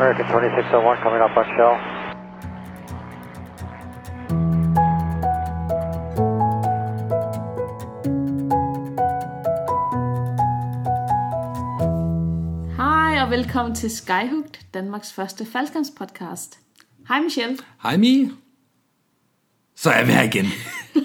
American 0.00 0.26
2601 0.26 0.98
coming 1.02 1.22
up 1.26 1.36
on 1.36 1.44
shell. 1.54 1.74
Hej 12.76 13.22
og 13.22 13.30
velkommen 13.30 13.74
til 13.74 13.90
Skyhooked, 13.90 14.72
Danmarks 14.74 15.12
første 15.12 15.46
faldskærmspodcast. 15.46 16.58
Hej 17.08 17.20
Michelle. 17.20 17.56
Hej 17.82 17.96
Mie. 17.96 18.30
Så 19.76 19.90
er 19.90 20.04
vi 20.04 20.12
her 20.12 20.22
igen. 20.22 20.46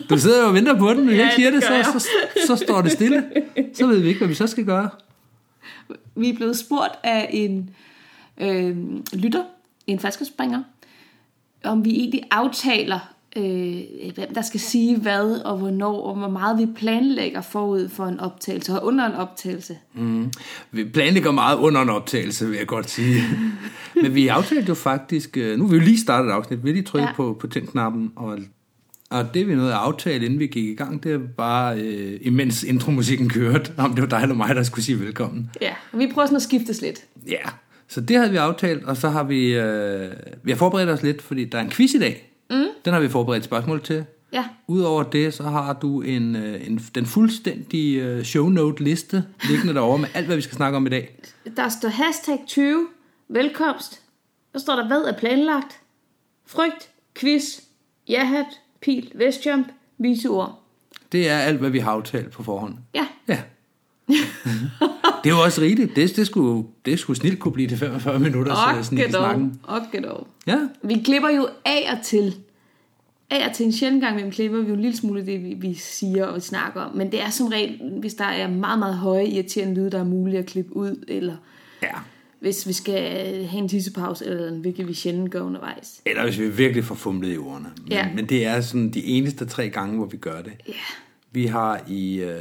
Du 0.10 0.18
sidder 0.18 0.42
jo 0.42 0.48
og 0.48 0.54
venter 0.54 0.80
på 0.80 0.94
den, 0.94 1.10
Ja, 1.10 1.16
jeg 1.16 1.32
siger 1.36 1.52
det 1.52 1.62
det, 1.62 1.86
så, 1.86 2.00
så, 2.00 2.10
så 2.48 2.56
står 2.56 2.82
det 2.82 2.92
stille. 2.92 3.24
Så 3.74 3.88
ved 3.88 4.00
vi 4.00 4.08
ikke, 4.08 4.20
hvad 4.20 4.28
vi 4.28 4.34
så 4.34 4.48
skal 4.48 4.66
gøre. 4.66 4.90
Vi 6.16 6.30
er 6.30 6.36
blevet 6.36 6.58
spurgt 6.60 6.94
af 7.04 7.30
en 7.30 7.76
øh, 8.38 8.78
lytter, 9.14 9.44
en 9.88 10.00
faldskærmsspringer, 10.00 10.64
om 11.64 11.86
vi 11.86 11.92
egentlig 11.92 12.22
aftaler, 12.32 13.00
øh, 13.36 13.82
hvem 14.16 14.34
der 14.34 14.42
skal 14.42 14.60
sige 14.60 14.98
hvad 14.98 15.42
og 15.46 15.58
hvornår, 15.58 16.02
og 16.02 16.16
hvor 16.16 16.30
meget 16.30 16.58
vi 16.60 16.66
planlægger 16.76 17.42
forud 17.42 17.90
for 17.90 18.06
en 18.06 18.20
optagelse 18.20 18.74
og 18.80 18.86
under 18.86 19.06
en 19.06 19.14
optagelse. 19.14 19.78
Vi 20.72 20.84
planlægger 20.84 21.32
meget 21.32 21.58
under 21.58 21.82
en 21.82 21.90
optagelse, 21.90 22.48
vil 22.48 22.58
jeg 22.58 22.68
godt 22.68 22.90
sige. 22.90 23.22
Men 24.02 24.16
vi 24.16 24.28
aftalte 24.28 24.68
jo 24.70 24.74
faktisk, 24.74 25.38
øh, 25.38 25.58
nu 25.60 25.68
har 25.68 25.74
vi 25.74 25.80
lige 25.80 26.00
startet 26.00 26.30
et 26.30 26.34
afsnit, 26.34 26.64
vi 26.66 26.72
lige 26.72 26.84
trykket 26.84 27.08
Ja. 27.08 27.14
på, 27.16 27.38
på 27.40 27.48
tændknappen, 27.48 28.12
og, 28.16 28.38
og 29.10 29.34
det 29.34 29.48
vi 29.48 29.56
nåede 29.56 29.74
at 29.74 29.80
aftale, 29.80 30.26
inden 30.26 30.40
vi 30.40 30.48
gik 30.48 30.66
i 30.66 30.76
gang, 30.76 31.04
det 31.04 31.20
var 31.20 31.28
bare, 31.38 31.80
øh, 31.80 32.20
imens 32.22 32.64
intromusikken 32.64 33.30
kørte, 33.30 33.72
om 33.78 33.94
det 33.94 34.02
var 34.02 34.08
dig 34.10 34.22
eller 34.22 34.36
mig, 34.36 34.56
der 34.56 34.64
skulle 34.64 34.86
sige 34.86 35.00
velkommen. 35.00 35.50
Ja, 35.62 35.74
og 35.92 36.00
vi 36.00 36.08
prøver 36.14 36.26
sådan 36.26 36.36
at 36.36 36.42
skiftes 36.42 36.82
lidt. 36.82 37.00
Ja, 37.28 37.50
så 37.88 38.02
det 38.02 38.18
havde 38.18 38.32
vi 38.32 38.38
aftalt, 38.38 38.84
og 38.84 38.98
så 38.98 39.10
har 39.10 39.24
vi, 39.24 39.54
øh, 39.54 40.12
vi 40.44 40.52
har 40.52 40.58
forberedt 40.58 40.90
os 40.90 41.04
lidt, 41.04 41.22
fordi 41.22 41.46
der 41.46 41.58
er 41.58 41.62
en 41.62 41.70
quiz 41.72 41.94
i 41.94 42.00
dag. 42.00 42.30
Mm. 42.50 42.66
Den 42.86 42.94
har 42.94 43.00
vi 43.00 43.10
forberedt 43.10 43.44
spørgsmål 43.44 43.82
til. 43.82 44.06
Ja, 44.34 44.46
Udover 44.68 45.04
det, 45.04 45.34
så 45.34 45.44
har 45.44 45.74
du 45.74 46.02
en, 46.02 46.36
øh, 46.36 46.68
en, 46.68 46.78
den 46.96 47.06
fuldstændige 47.06 48.04
øh, 48.04 48.24
shownote-liste 48.24 49.24
liggende 49.50 49.74
derovre 49.74 49.98
med 49.98 50.08
alt, 50.14 50.26
hvad 50.26 50.36
vi 50.36 50.42
skal 50.42 50.56
snakke 50.56 50.78
om 50.78 50.86
i 50.86 50.90
dag. 50.90 51.20
der 51.58 51.70
står 51.70 51.90
hashtag 51.90 52.40
20, 52.48 52.88
velkomst. 53.30 54.02
Så 54.56 54.60
står 54.60 54.76
der, 54.76 54.88
hvad 54.88 55.02
er 55.02 55.18
planlagt? 55.18 55.80
Frygt, 56.46 56.90
quiz, 57.16 57.60
jahat, 58.10 58.46
pil, 58.82 59.12
vestjump, 59.16 59.68
viseord. 59.98 60.64
Det 61.12 61.30
er 61.30 61.38
alt, 61.38 61.60
hvad 61.60 61.70
vi 61.70 61.80
har 61.80 61.92
aftalt 61.92 62.32
på 62.32 62.44
forhånd. 62.44 62.76
Ja, 62.96 63.08
Ja. 63.28 63.40
det 65.24 65.30
er 65.30 65.34
jo 65.36 65.42
også 65.42 65.62
rigtigt. 65.62 65.96
Det, 65.96 66.16
det, 66.16 66.28
skulle, 66.28 66.64
det 66.86 67.00
skulle 67.00 67.18
snilt 67.20 67.40
kunne 67.40 67.52
blive 67.52 67.68
til 67.70 67.78
45 67.78 68.20
minutter, 68.20 68.54
så 68.56 68.92
okay 68.92 69.04
dog, 69.04 69.10
snakken. 69.12 69.60
okay 69.68 70.04
dog. 70.04 70.28
Ja, 70.48 70.58
Vi 70.84 71.02
klipper 71.06 71.30
jo 71.30 71.48
af 71.66 71.90
og 71.98 72.04
til. 72.06 72.36
Af 73.30 73.48
og 73.50 73.56
til 73.56 73.66
en 73.66 73.72
sjældent 73.74 74.04
gang, 74.04 74.26
vi 74.26 74.30
klipper 74.30 74.62
vi 74.62 74.68
jo 74.68 74.74
en 74.74 74.82
lille 74.82 74.98
smule 74.98 75.26
det, 75.26 75.44
vi, 75.44 75.54
vi 75.54 75.74
siger 75.74 76.26
og 76.26 76.36
vi 76.36 76.40
snakker 76.42 76.82
om. 76.82 76.98
Men 76.98 77.12
det 77.12 77.22
er 77.22 77.30
som 77.30 77.48
regel, 77.48 77.80
hvis 78.00 78.14
der 78.14 78.26
er 78.26 78.48
meget, 78.50 78.80
meget 78.80 78.96
høje, 78.96 79.26
irriterende 79.26 79.76
lyde, 79.76 79.92
der 79.92 80.00
er 80.00 80.04
muligt 80.04 80.38
at 80.38 80.46
klippe 80.46 80.76
ud, 80.76 81.06
eller 81.08 81.36
ja. 81.84 81.88
hvis 82.40 82.68
vi 82.68 82.74
skal 82.74 83.02
have 83.46 83.62
en 83.62 83.70
tissepause, 83.70 84.26
eller 84.26 84.52
hvilket 84.52 84.88
vi 84.88 84.94
sjældent 84.94 85.32
gør 85.32 85.42
undervejs. 85.42 86.02
Eller 86.06 86.24
hvis 86.24 86.40
vi 86.40 86.50
virkelig 86.50 86.84
får 86.84 86.96
fumlet 86.96 87.34
i 87.34 87.38
ordene. 87.38 87.70
Men, 87.84 87.92
Ja. 87.92 88.08
men 88.16 88.26
det 88.26 88.46
er 88.46 88.62
sådan 88.62 88.90
de 88.90 89.04
eneste 89.06 89.46
tre 89.46 89.70
gange, 89.70 89.96
hvor 89.98 90.06
vi 90.06 90.18
gør 90.18 90.42
det. 90.42 90.54
Ja, 90.68 90.74
Vi 91.32 91.46
har 91.46 91.82
i 91.88 92.16
øh, 92.22 92.36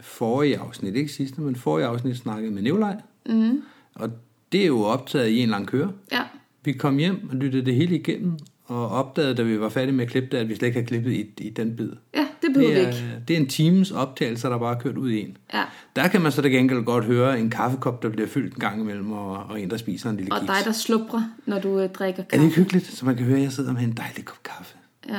forrige 0.00 0.58
afsnit, 0.58 0.94
ikke 0.96 1.12
sidste, 1.12 1.40
men 1.40 1.56
forrige 1.56 1.86
afsnit 1.86 2.16
snakket 2.16 2.52
med 2.52 2.62
Nikolaj. 2.62 2.96
Mm. 3.26 3.62
Og 3.94 4.10
det 4.52 4.62
er 4.62 4.66
jo 4.66 4.80
optaget 4.82 5.28
i 5.28 5.38
en 5.40 5.48
lang 5.48 5.66
køre. 5.66 5.92
ja, 6.12 6.22
Vi 6.64 6.72
kom 6.72 6.96
hjem 6.98 7.28
og 7.30 7.36
lyttede 7.36 7.66
det 7.66 7.74
hele 7.74 7.96
igennem, 7.96 8.38
og 8.64 8.88
opdagede, 8.88 9.34
da 9.34 9.42
vi 9.42 9.60
var 9.60 9.68
færdige 9.68 9.92
med 9.94 10.04
at 10.04 10.10
klippe 10.10 10.28
det, 10.32 10.36
at 10.38 10.48
vi 10.48 10.54
slet 10.54 10.68
ikke 10.68 10.80
har 10.80 10.86
klippet 10.86 11.12
i, 11.12 11.26
i 11.38 11.50
den 11.50 11.76
bid. 11.76 11.90
ja 12.14 12.26
det 12.42 12.52
behøver 12.54 12.74
Det 12.74 12.80
vi 12.80 12.84
er, 12.84 12.88
ikke. 12.88 13.22
det 13.28 13.36
er 13.36 13.40
en 13.40 13.46
times 13.48 13.90
optagelse, 13.90 14.48
der 14.48 14.58
bare 14.58 14.74
er 14.76 14.78
kørt 14.80 14.96
ud 14.96 15.10
i 15.10 15.20
en. 15.20 15.36
Ja. 15.54 15.64
Der 15.96 16.08
kan 16.08 16.20
man 16.20 16.32
så 16.32 16.42
til 16.42 16.50
gengæld 16.50 16.84
godt 16.84 17.04
høre 17.04 17.40
en 17.40 17.50
kaffekop, 17.50 18.02
der 18.02 18.08
bliver 18.08 18.28
fyldt 18.28 18.54
en 18.54 18.60
gang 18.60 18.80
imellem, 18.80 19.12
og, 19.12 19.32
og 19.36 19.60
en, 19.60 19.70
der 19.70 19.76
spiser 19.76 20.10
en 20.10 20.16
lille 20.16 20.32
Og 20.32 20.40
kiks. 20.40 20.46
dig, 20.52 20.56
der 20.64 20.72
sluprer, 20.72 21.22
når 21.46 21.58
du 21.58 21.80
øh, 21.80 21.88
drikker 21.90 22.22
Er 22.22 22.24
det 22.24 22.28
kaffe. 22.30 22.44
ikke 22.44 22.56
hyggeligt? 22.56 22.86
Så 22.86 23.06
man 23.06 23.16
kan 23.16 23.24
høre, 23.26 23.36
at 23.36 23.42
jeg 23.42 23.52
sidder 23.52 23.72
med 23.72 23.82
en 23.82 23.92
dejlig 23.92 24.24
kop 24.24 24.42
kaffe. 24.44 24.76
Ja. 25.08 25.14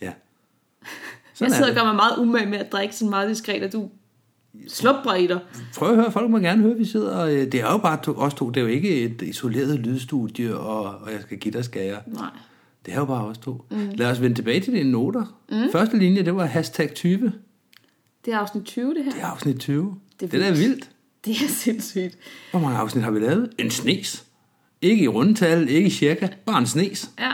Ja. 0.00 0.06
Jeg 1.40 1.48
Sådan 1.48 1.50
sidder 1.54 1.66
er 1.66 1.70
og 1.70 1.76
gør 1.76 1.84
mig 1.84 1.94
meget 1.96 2.18
umage 2.18 2.46
med 2.46 2.58
at 2.58 2.72
drikke 2.72 2.96
sådan 2.96 3.10
meget 3.10 3.28
diskret, 3.30 3.62
at 3.62 3.72
du 3.72 3.90
dig. 5.28 5.40
Prøv 5.76 5.90
at 5.90 5.96
høre, 5.96 6.12
folk 6.12 6.30
må 6.30 6.38
gerne 6.38 6.62
høre, 6.62 6.72
at 6.72 6.78
vi 6.78 6.84
sidder. 6.84 7.24
Øh, 7.24 7.32
det 7.32 7.54
er 7.54 7.72
jo 7.72 7.78
bare 7.78 8.02
to, 8.02 8.12
os 8.12 8.34
to. 8.34 8.50
Det 8.50 8.56
er 8.56 8.60
jo 8.60 8.66
ikke 8.66 9.00
et 9.00 9.22
isoleret 9.22 9.78
lydstudie, 9.78 10.56
og, 10.56 10.84
og 10.84 11.12
jeg 11.12 11.20
skal 11.20 11.38
give 11.38 11.52
dig 11.52 11.64
skære. 11.64 11.98
Nej. 12.06 12.30
Det 12.86 12.94
er 12.94 12.98
jo 12.98 13.04
bare 13.04 13.24
os 13.24 13.38
to. 13.38 13.64
Mm. 13.70 13.88
Lad 13.94 14.10
os 14.10 14.20
vende 14.20 14.36
tilbage 14.36 14.60
til 14.60 14.72
dine 14.72 14.90
noter. 14.90 15.38
Mm. 15.50 15.72
Første 15.72 15.98
linje, 15.98 16.22
det 16.24 16.36
var 16.36 16.44
hashtag 16.44 16.94
20. 16.94 17.32
Det 18.24 18.34
er 18.34 18.38
afsnit 18.38 18.64
20, 18.64 18.94
det 18.94 19.04
her. 19.04 19.12
Det 19.12 19.20
er 19.22 19.26
afsnit 19.26 19.58
20. 19.60 19.94
Det 20.20 20.32
Det, 20.32 20.46
er 20.46 20.52
vildt. 20.52 20.90
Det 21.24 21.32
er 21.32 21.48
sindssygt. 21.48 22.18
Hvor 22.50 22.60
mange 22.60 22.76
afsnit 22.76 23.04
har 23.04 23.10
vi 23.10 23.20
lavet? 23.20 23.50
En 23.58 23.70
snes. 23.70 24.24
Ikke 24.82 25.04
i 25.04 25.08
rundtal, 25.08 25.68
ikke 25.68 25.86
i 25.86 25.90
cirka, 25.90 26.28
bare 26.46 26.58
en 26.58 26.66
snes. 26.66 27.10
Ja. 27.20 27.32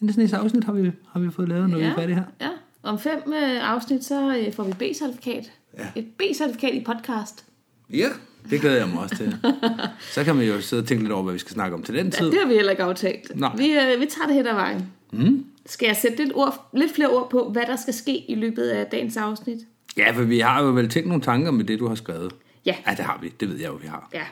En 0.00 0.12
snes 0.12 0.32
afsnit 0.32 0.64
har 0.64 0.72
vi, 0.72 0.90
har 1.12 1.20
vi 1.20 1.30
fået 1.30 1.48
lavet, 1.48 1.70
når 1.70 1.78
ja. 1.78 1.84
vi 1.84 1.90
er 1.90 1.94
færdige 1.94 2.16
her. 2.16 2.24
Ja. 2.40 2.48
Om 2.86 2.98
fem 2.98 3.32
øh, 3.32 3.70
afsnit, 3.70 4.04
så 4.04 4.36
øh, 4.36 4.52
får 4.52 4.62
vi 4.64 4.72
B-certifikat. 4.72 5.52
Ja. 5.78 5.86
Et 5.96 6.06
B-certifikat 6.18 6.74
i 6.74 6.84
podcast. 6.84 7.44
Ja, 7.90 8.08
det 8.50 8.60
glæder 8.60 8.76
jeg 8.76 8.88
mig 8.88 8.98
også 9.02 9.16
til. 9.16 9.36
Så 10.14 10.24
kan 10.24 10.36
man 10.36 10.46
jo 10.46 10.60
sidde 10.60 10.82
og 10.82 10.86
tænke 10.88 11.02
lidt 11.02 11.12
over, 11.12 11.22
hvad 11.22 11.32
vi 11.32 11.38
skal 11.38 11.52
snakke 11.52 11.76
om 11.76 11.82
til 11.82 11.94
den 11.94 12.04
Ja, 12.06 12.10
tid. 12.10 12.30
det 12.30 12.38
har 12.42 12.48
vi 12.48 12.54
heller 12.54 12.70
ikke 12.70 12.82
aftalt. 12.82 13.32
Nej. 13.36 13.56
Vi, 13.56 13.72
øh, 13.72 14.00
vi 14.00 14.06
tager 14.06 14.26
det 14.26 14.34
hen 14.34 14.46
ad 14.46 14.54
vejen. 14.54 14.92
Mm. 15.12 15.44
Skal 15.66 15.86
jeg 15.86 15.96
sætte 15.96 16.16
lidt, 16.18 16.32
ord, 16.34 16.68
lidt 16.74 16.94
flere 16.94 17.08
ord 17.08 17.30
på, 17.30 17.48
hvad 17.52 17.62
der 17.66 17.76
skal 17.76 17.94
ske 17.94 18.30
i 18.30 18.34
løbet 18.34 18.68
af 18.68 18.86
dagens 18.86 19.16
afsnit? 19.16 19.58
Ja, 19.96 20.10
for 20.10 20.22
vi 20.22 20.38
har 20.38 20.62
jo 20.62 20.68
vel 20.70 20.88
tænkt 20.88 21.08
nogle 21.08 21.22
tanker 21.22 21.50
med 21.50 21.64
det, 21.64 21.78
du 21.78 21.88
har 21.88 21.94
skrevet. 21.94 22.32
Ja. 22.66 22.74
Ja, 22.86 22.90
det 22.90 23.04
har 23.04 23.18
vi. 23.22 23.32
Det 23.40 23.48
ved 23.48 23.56
jeg 23.56 23.68
jo, 23.68 23.74
vi 23.82 23.86
har. 23.86 24.08
Ja. 24.14 24.22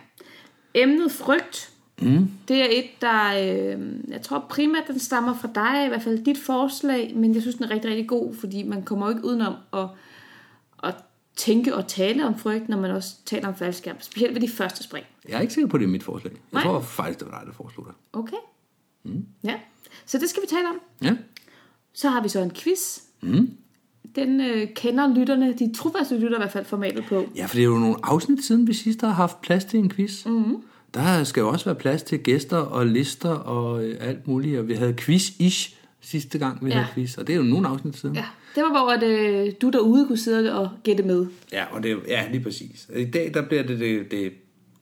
Emnet 0.74 1.12
frygt, 1.12 1.70
mm. 2.02 2.30
det 2.48 2.60
er 2.60 2.66
et, 2.70 3.00
der, 3.00 3.26
øh, 3.76 3.86
jeg 4.08 4.22
tror 4.22 4.46
primært, 4.48 4.84
den 4.88 4.98
stammer 4.98 5.34
fra 5.34 5.48
dig, 5.54 5.86
i 5.86 5.88
hvert 5.88 6.02
fald 6.02 6.24
dit 6.24 6.38
forslag, 6.38 7.12
men 7.16 7.34
jeg 7.34 7.42
synes, 7.42 7.56
den 7.56 7.64
er 7.64 7.70
rigtig, 7.70 7.90
rigtig 7.90 8.08
god, 8.08 8.34
fordi 8.34 8.62
man 8.62 8.82
kommer 8.82 9.06
jo 9.06 9.12
ikke 9.16 9.24
udenom 9.26 9.54
at, 9.72 9.86
at 10.82 10.94
tænke 11.36 11.74
og 11.74 11.86
tale 11.88 12.26
om 12.26 12.38
frygt, 12.38 12.68
når 12.68 12.80
man 12.80 12.90
også 12.90 13.14
taler 13.26 13.48
om 13.48 13.54
faldskærm, 13.54 13.96
specielt 14.00 14.34
ved 14.34 14.40
de 14.40 14.48
første 14.48 14.84
spring. 14.84 15.06
Jeg 15.28 15.36
er 15.36 15.40
ikke 15.40 15.54
sikker 15.54 15.68
på, 15.68 15.76
at 15.76 15.80
det 15.80 15.86
er 15.86 15.90
mit 15.90 16.02
forslag. 16.02 16.32
Jeg 16.32 16.40
Nej. 16.52 16.62
tror 16.62 16.80
faktisk, 16.80 17.18
det 17.20 17.28
var 17.30 17.38
dig, 17.38 17.46
der 17.46 17.52
foreslog 17.52 17.86
det. 17.86 17.94
Okay? 18.12 18.36
Mm. 19.02 19.26
Ja, 19.44 19.54
så 20.06 20.18
det 20.18 20.30
skal 20.30 20.42
vi 20.42 20.46
tale 20.46 20.68
om. 20.68 20.80
Ja. 21.02 21.16
Så 21.92 22.08
har 22.08 22.22
vi 22.22 22.28
så 22.28 22.40
en 22.40 22.50
quiz. 22.50 23.00
Mm. 23.20 23.50
Den 24.14 24.40
øh, 24.40 24.68
kender 24.74 25.14
lytterne, 25.14 25.52
de 25.52 25.74
trofaste 25.74 26.18
lytter 26.18 26.36
i 26.36 26.40
hvert 26.40 26.52
fald 26.52 26.64
formatet 26.64 27.04
på. 27.08 27.26
ja, 27.36 27.46
for 27.46 27.54
det 27.54 27.62
er 27.62 27.66
jo 27.66 27.78
nogle 27.78 27.96
afsnit 28.02 28.44
siden, 28.44 28.66
vi 28.66 28.74
sidst 28.74 29.00
har 29.00 29.08
haft 29.08 29.40
plads 29.40 29.64
til 29.64 29.78
en 29.78 29.90
quiz. 29.90 30.26
Mm-hmm. 30.26 30.62
Der 30.94 31.24
skal 31.24 31.40
jo 31.40 31.48
også 31.48 31.64
være 31.64 31.74
plads 31.74 32.02
til 32.02 32.18
gæster 32.20 32.56
og 32.56 32.86
lister 32.86 33.28
og 33.30 33.84
øh, 33.84 33.96
alt 34.00 34.26
muligt. 34.28 34.58
Og 34.58 34.68
vi 34.68 34.74
havde 34.74 34.94
quiz-ish 35.00 35.74
sidste 36.00 36.38
gang, 36.38 36.64
vi 36.64 36.70
Ja. 36.70 36.74
havde 36.76 36.86
quiz. 36.94 37.16
Og 37.18 37.26
det 37.26 37.32
er 37.32 37.36
jo 37.36 37.42
nogle 37.42 37.68
afsnit 37.68 37.96
siden. 37.96 38.14
Ja, 38.16 38.24
det 38.54 38.62
var 38.62 38.68
hvor 38.70 38.90
at, 38.92 39.02
øh, 39.02 39.52
du 39.62 39.70
derude 39.70 40.06
kunne 40.06 40.18
sidde 40.18 40.54
og 40.60 40.70
gætte 40.82 41.02
med. 41.02 41.26
Ja, 41.52 41.64
og 41.70 41.82
det, 41.82 41.98
ja, 42.08 42.24
lige 42.30 42.42
præcis. 42.42 42.88
I 42.96 43.04
dag 43.04 43.30
der 43.34 43.42
bliver 43.48 43.62
det 43.62 43.80
det, 43.80 44.10
det 44.10 44.32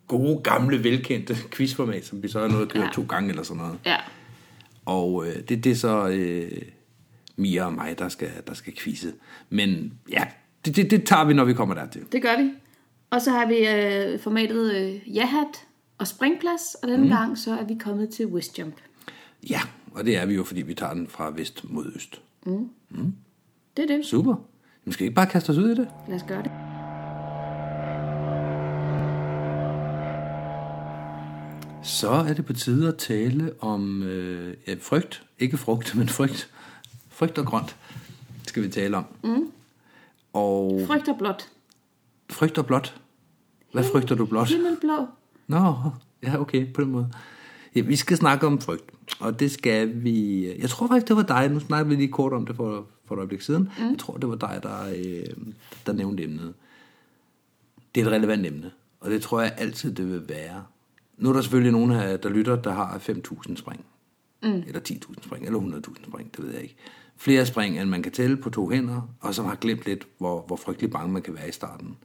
gode, 0.09 0.41
gamle, 0.45 0.85
velkendte 0.85 1.37
quizformat, 1.57 2.05
som 2.07 2.23
vi 2.23 2.29
så 2.29 2.41
har 2.41 2.49
nået 2.49 2.63
at 2.63 2.69
køre 2.69 2.83
Ja. 2.85 2.89
to 2.93 3.05
gange 3.09 3.31
eller 3.31 3.43
sådan 3.43 3.63
noget. 3.63 3.79
Ja, 3.87 3.97
Og 4.87 5.27
øh, 5.27 5.35
det, 5.49 5.65
det 5.65 5.73
er 5.73 5.77
så 5.77 6.09
øh, 6.09 6.51
Mia 7.37 7.65
og 7.65 7.73
mig, 7.73 7.99
der 7.99 8.09
skal, 8.09 8.29
der 8.47 8.55
skal 8.55 8.73
quizze. 8.79 9.13
Men 9.51 9.93
ja, 10.11 10.23
det, 10.65 10.77
det, 10.77 10.91
det 10.91 11.05
tager 11.07 11.25
vi, 11.25 11.35
når 11.35 11.45
vi 11.45 11.55
kommer 11.55 11.75
dertil. 11.75 12.01
det 12.13 12.23
gør 12.23 12.43
vi. 12.43 12.51
Og 13.11 13.23
så 13.23 13.31
har 13.31 13.47
vi 13.47 13.55
øh, 13.69 14.21
formatet 14.21 14.75
øh, 14.75 15.15
jahat 15.17 15.47
og 15.99 16.07
springplads, 16.07 16.75
og 16.83 16.89
denne 16.89 17.05
mm. 17.05 17.11
gang 17.11 17.39
så 17.39 17.53
er 17.59 17.65
vi 17.65 17.75
kommet 17.75 18.09
til 18.11 18.27
Westjump. 18.27 18.75
Ja, 19.51 19.61
og 19.93 20.05
det 20.05 20.17
er 20.17 20.27
vi 20.27 20.35
jo, 20.35 20.45
fordi 20.45 20.63
vi 20.63 20.75
tager 20.75 20.95
den 20.95 21.09
fra 21.09 21.31
vest 21.31 21.65
mod 21.71 21.93
øst. 21.97 22.23
Det 23.77 23.83
er 23.83 23.87
det. 23.97 24.07
Super. 24.07 24.35
Men 24.85 24.93
skal 24.93 25.05
vi 25.05 25.07
ikke 25.07 25.15
bare 25.15 25.27
kaste 25.27 25.51
os 25.51 25.59
ud 25.59 25.69
i 25.71 25.75
det? 25.75 25.89
Lad 26.09 26.17
os 26.17 26.23
gøre 26.29 26.43
det. 26.43 26.51
Så 31.83 32.11
er 32.11 32.33
det 32.35 32.47
på 32.47 32.53
tide 32.53 32.89
at 32.89 32.97
tale 32.97 33.55
om 33.61 34.03
øh, 34.03 34.57
ja, 34.67 34.75
frygt. 34.81 35.23
Ikke 35.39 35.57
frugt, 35.57 35.95
men 35.99 36.09
frygt. 36.09 36.51
Frygt 37.09 37.39
og 37.39 37.47
grønt 37.47 37.77
skal 38.47 38.63
vi 38.63 38.69
tale 38.69 38.97
om. 38.97 39.05
Mm. 39.25 39.51
Og 40.33 40.81
Frygt 40.87 41.09
og 41.09 41.19
blåt. 41.19 41.49
frygt 42.31 42.59
og 42.59 42.67
blåt. 42.67 43.01
Hvad 43.73 43.85
frygter 43.93 44.15
du 44.15 44.27
blåt? 44.27 44.49
Himmelblå. 44.49 45.07
Nå, 45.47 45.75
ja, 46.23 46.41
okay, 46.41 46.73
på 46.73 46.81
den 46.81 46.91
måde. 46.91 47.13
Ja, 47.75 47.81
vi 47.81 47.97
skal 47.97 48.17
snakke 48.17 48.47
om 48.47 48.61
frygt, 48.61 48.91
og 49.21 49.41
det 49.41 49.51
skal 49.51 50.03
vi... 50.03 50.47
Jeg 50.61 50.71
tror 50.71 50.87
faktisk, 50.87 51.09
det 51.09 51.17
var 51.17 51.23
dig, 51.23 51.49
nu 51.51 51.61
snakker 51.61 51.89
vi 51.89 51.95
lige 51.95 52.09
kort 52.09 52.33
om 52.33 52.47
det 52.47 52.57
for, 52.57 52.87
for 53.05 53.15
et 53.15 53.19
øjeblik 53.19 53.41
siden. 53.41 53.63
Mm. 53.79 53.91
Jeg 53.91 53.99
tror, 53.99 54.17
det 54.17 54.29
var 54.29 54.37
dig, 54.37 54.61
der, 54.63 54.89
øh, 54.97 55.45
der 55.87 55.93
nævnte 55.93 56.23
emnet. 56.23 56.55
Det 57.95 58.01
er 58.01 58.07
et 58.07 58.13
relevant 58.13 58.47
emne, 58.47 58.71
og 59.01 59.11
det 59.11 59.23
tror 59.23 59.41
jeg 59.41 59.55
altid, 59.59 59.93
det 59.93 60.11
vil 60.11 60.29
være, 60.29 60.65
Nu 61.19 61.29
er 61.29 61.33
der 61.33 61.41
selvfølgelig 61.41 61.73
nogen, 61.73 61.91
her, 61.91 62.17
der 62.17 62.29
lytter, 62.29 62.57
der 62.57 62.73
har 62.73 62.99
5.000 62.99 63.57
spring. 63.57 63.85
Mm. 64.43 64.63
Eller 64.67 64.81
10.000 64.81 65.15
spring, 65.23 65.47
eller 65.47 65.61
100.000 65.61 66.09
spring, 66.09 66.37
det 66.37 66.45
ved 66.45 66.53
jeg 66.53 66.63
ikke. 66.63 66.77
Flere 67.17 67.47
spring, 67.47 67.81
end 67.81 67.91
man 67.91 68.03
kan 68.03 68.13
tælle 68.13 68.37
på 68.37 68.51
to 68.51 68.69
hænder, 68.69 69.09
og 69.21 69.35
som 69.35 69.45
har 69.45 69.55
glemt 69.55 69.87
lidt, 69.87 70.07
hvor, 70.19 70.45
hvor 70.47 70.57
frygtelig 70.57 70.91
bange 70.91 71.13
man 71.13 71.23
kan 71.23 71.35
være 71.35 71.49
i 71.49 71.53
starten. 71.53 71.97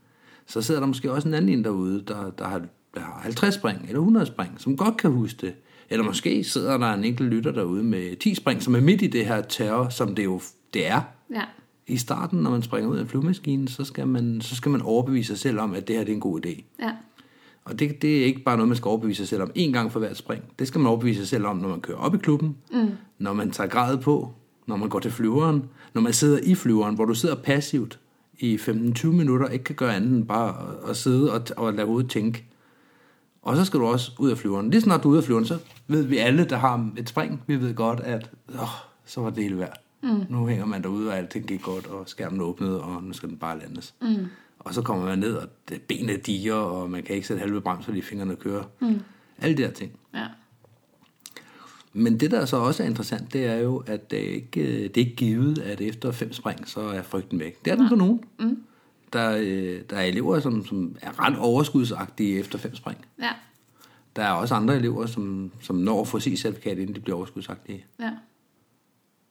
Så 0.46 0.62
sidder 0.62 0.80
der 0.80 0.88
måske 0.88 1.12
også 1.12 1.28
en 1.28 1.34
anden 1.34 1.50
en 1.58 1.64
derude, 1.64 2.04
der, 2.08 2.32
der, 2.32 2.48
har, 2.48 2.62
der 2.98 3.06
har 3.06 3.20
50 3.24 3.56
spring, 3.56 3.82
eller 3.82 4.00
100 4.00 4.26
spring, 4.26 4.52
som 4.58 4.78
godt 4.78 4.98
kan 4.98 5.12
huske 5.12 5.48
det. 5.48 5.54
Eller 5.90 6.06
måske 6.06 6.44
sidder 6.44 6.78
der 6.78 6.94
en 6.94 7.04
enkelt 7.04 7.30
lytter 7.30 7.52
derude 7.52 7.84
med 7.84 8.16
10 8.16 8.36
spring, 8.36 8.64
som 8.64 8.76
er 8.76 8.82
midt 8.82 9.02
i 9.02 9.08
det 9.08 9.26
her 9.26 9.42
terror, 9.42 9.90
som 9.90 10.16
det 10.16 10.24
jo 10.26 10.42
det 10.74 10.88
er. 10.88 11.02
Ja. 11.36 11.42
I 11.88 11.98
starten, 11.98 12.40
når 12.40 12.50
man 12.50 12.62
springer 12.62 12.90
ud 12.90 12.98
af 12.98 13.02
en 13.02 13.08
flyvemaskine, 13.08 13.70
så 13.70 13.84
skal, 13.84 14.08
man, 14.08 14.42
så 14.42 14.56
skal 14.56 14.72
man 14.72 14.82
overbevise 14.82 15.28
sig 15.28 15.38
selv 15.38 15.60
om, 15.60 15.74
at 15.74 15.88
det 15.88 15.96
her 15.96 16.04
det 16.04 16.12
er 16.12 16.16
en 16.16 16.22
god 16.22 16.46
idé. 16.46 16.64
Ja. 16.80 16.92
Og 17.66 17.80
det, 17.80 18.02
det 18.02 18.22
er 18.22 18.26
ikke 18.26 18.44
bare 18.44 18.58
noget, 18.58 18.68
man 18.68 18.78
skal 18.78 18.90
overbevise 18.90 19.18
sig 19.18 19.28
selv 19.28 19.42
om 19.42 19.52
én 19.58 19.72
gang 19.72 19.92
for 19.92 20.00
hvert 20.00 20.18
spring. 20.18 20.44
Det 20.60 20.68
skal 20.68 20.80
man 20.80 20.88
overbevise 20.88 21.20
sig 21.20 21.28
selv 21.28 21.46
om, 21.46 21.58
når 21.58 21.70
man 21.70 21.82
kører 21.82 21.98
op 21.98 22.16
i 22.16 22.18
klubben, 22.18 22.58
mm. 22.72 22.90
når 23.20 23.34
man 23.34 23.52
tager 23.52 23.68
grad 23.68 23.98
på, 23.98 24.34
når 24.68 24.76
man 24.76 24.90
går 24.90 25.00
til 25.00 25.12
flyveren, 25.12 25.64
når 25.94 26.02
man 26.02 26.14
sidder 26.14 26.40
i 26.44 26.56
flyveren, 26.56 26.96
hvor 26.96 27.06
du 27.06 27.14
sidder 27.14 27.36
passivt 27.36 28.00
i 28.40 28.56
15-20 28.56 29.08
minutter, 29.08 29.48
ikke 29.48 29.64
kan 29.64 29.76
gøre 29.76 29.96
andet 29.96 30.18
end 30.18 30.26
bare 30.26 30.50
at, 30.50 30.90
at 30.90 30.98
sidde 30.98 31.34
og, 31.34 31.42
og 31.58 31.74
lade 31.74 31.88
hovedet 31.88 32.12
tænke. 32.12 32.47
Og 33.48 33.56
så 33.56 33.66
skal 33.66 33.80
du 33.80 33.86
også 33.86 34.12
ud 34.20 34.32
af 34.32 34.38
flyveren. 34.38 34.70
Lige 34.70 34.82
snart 34.82 35.04
du 35.04 35.08
er 35.08 35.12
ude 35.12 35.18
af 35.18 35.24
flyveren, 35.24 35.46
så 35.46 35.58
ved 35.88 36.04
vi 36.04 36.18
alle, 36.18 36.46
der 36.46 36.58
har 36.58 36.92
et 36.98 37.10
spring, 37.10 37.44
vi 37.48 37.62
ved 37.62 37.76
godt, 37.76 38.00
at 38.00 38.32
åh, 38.54 38.68
så 39.06 39.22
var 39.22 39.30
det 39.30 39.44
hele 39.44 39.58
værd. 39.58 39.82
Mm. 40.04 40.22
Nu 40.30 40.48
hænger 40.48 40.66
man 40.66 40.84
derude, 40.84 41.10
og 41.10 41.18
alting 41.18 41.48
gik 41.48 41.62
godt, 41.62 41.88
og 41.88 42.10
skærmen 42.10 42.42
åbnede, 42.42 42.82
og 42.82 43.04
nu 43.04 43.14
skal 43.14 43.30
den 43.30 43.38
bare 43.38 43.60
landes. 43.60 43.94
Mm. 44.02 44.26
Og 44.60 44.74
så 44.74 44.82
kommer 44.82 45.06
man 45.06 45.20
ned, 45.20 45.36
og 45.36 45.48
benene 45.88 46.18
diger, 46.18 46.54
og 46.54 46.90
man 46.90 47.04
kan 47.04 47.16
ikke 47.16 47.28
sætte 47.28 47.42
halve 47.42 47.62
bremser, 47.62 47.86
fordi 47.86 48.02
fingrene 48.02 48.36
kører. 48.36 48.64
Mm. 48.80 49.00
Alle 49.38 49.58
de 49.58 49.64
her 49.64 49.72
ting. 49.72 49.92
Ja. 50.14 50.26
Men 51.94 52.20
det, 52.20 52.32
der 52.32 52.46
så 52.46 52.58
også 52.58 52.84
er 52.84 52.88
interessant, 52.88 53.34
det 53.34 53.46
er 53.46 53.58
jo, 53.58 53.84
at 53.86 54.12
det 54.12 54.30
er 54.30 54.34
ikke, 54.34 54.64
det 54.64 54.98
er 54.98 55.06
ikke 55.06 55.16
givet, 55.16 55.60
at 55.60 55.82
efter 55.82 56.12
fem 56.12 56.34
spring, 56.34 56.68
så 56.68 56.80
er 56.80 57.02
frygten 57.02 57.40
væk. 57.40 57.66
Det 57.66 57.72
er 57.72 57.76
den 57.76 57.90
for 57.90 57.96
nogen. 57.96 58.24
Mm. 58.40 58.58
Der, 59.14 59.38
øh, 59.40 59.82
der 59.90 59.98
er 59.98 60.04
elever, 60.04 60.40
som, 60.40 60.66
som 60.66 60.96
er 61.02 61.26
ret 61.26 61.38
overskudsagtige 61.40 62.40
efter 62.40 62.58
fem 62.58 62.76
spring. 62.76 63.06
Ja. 63.22 63.30
Der 64.16 64.24
er 64.24 64.32
også 64.32 64.56
andre 64.56 64.76
elever, 64.76 65.06
som, 65.06 65.52
som 65.62 65.76
når 65.76 66.02
at 66.02 66.08
få 66.08 66.20
sit 66.20 66.40
certifikat, 66.40 66.78
inden 66.78 66.96
de 66.96 67.00
bliver 67.00 67.18
overskudsagtige. 67.18 67.86
Ja. 68.00 68.12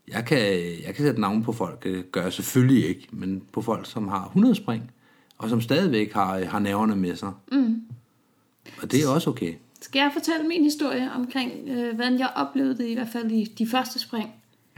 Jeg 0.09 0.25
kan, 0.25 0.39
jeg 0.87 0.95
kan 0.95 1.05
sætte 1.05 1.21
navn 1.21 1.43
på 1.43 1.53
folk, 1.53 1.85
det 1.85 2.13
gør 2.13 2.23
jeg 2.23 2.33
selvfølgelig 2.33 2.89
ikke, 2.89 3.09
men 3.11 3.43
på 3.53 3.63
folk, 3.63 3.87
som 3.87 4.09
har 4.09 4.25
100 4.25 4.55
spring, 4.55 4.91
og 5.39 5.49
som 5.49 5.61
stadigvæk 5.61 6.13
har, 6.13 6.45
har 6.45 6.59
nerverne 6.59 6.97
med 6.97 7.17
sig. 7.17 7.33
Mm. 7.53 7.83
Og 8.83 8.93
det 8.93 9.05
er 9.05 9.09
også 9.09 9.31
okay. 9.31 9.55
Skal 9.81 10.01
jeg 10.01 10.11
fortælle 10.13 10.49
min 10.49 10.65
historie 10.65 11.11
omkring, 11.13 11.69
øh, 11.69 11.95
hvordan 11.95 12.19
jeg 12.19 12.33
oplevede 12.37 12.79
det, 12.79 12.89
i 12.89 12.95
hvert 12.95 13.09
fald 13.09 13.31
i 13.31 13.45
de 13.45 13.67
første 13.67 13.99
spring? 13.99 14.31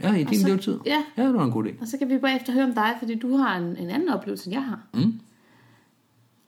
Ja, 0.03 0.13
i 0.13 0.23
din 0.23 0.39
så- 0.39 0.47
levetid. 0.47 0.79
ja. 0.85 1.03
ja, 1.17 1.23
det 1.25 1.33
var 1.33 1.45
en 1.45 1.51
god 1.51 1.65
idé. 1.65 1.81
Og 1.81 1.87
så 1.87 1.97
kan 1.97 2.09
vi 2.09 2.17
bagefter 2.17 2.53
høre 2.53 2.63
om 2.63 2.73
dig, 2.73 2.95
fordi 2.99 3.15
du 3.15 3.35
har 3.37 3.57
en, 3.57 3.77
en 3.77 3.89
anden 3.89 4.09
oplevelse, 4.09 4.47
end 4.47 4.53
jeg 4.53 4.63
har. 4.63 4.79
Mm. 4.93 5.19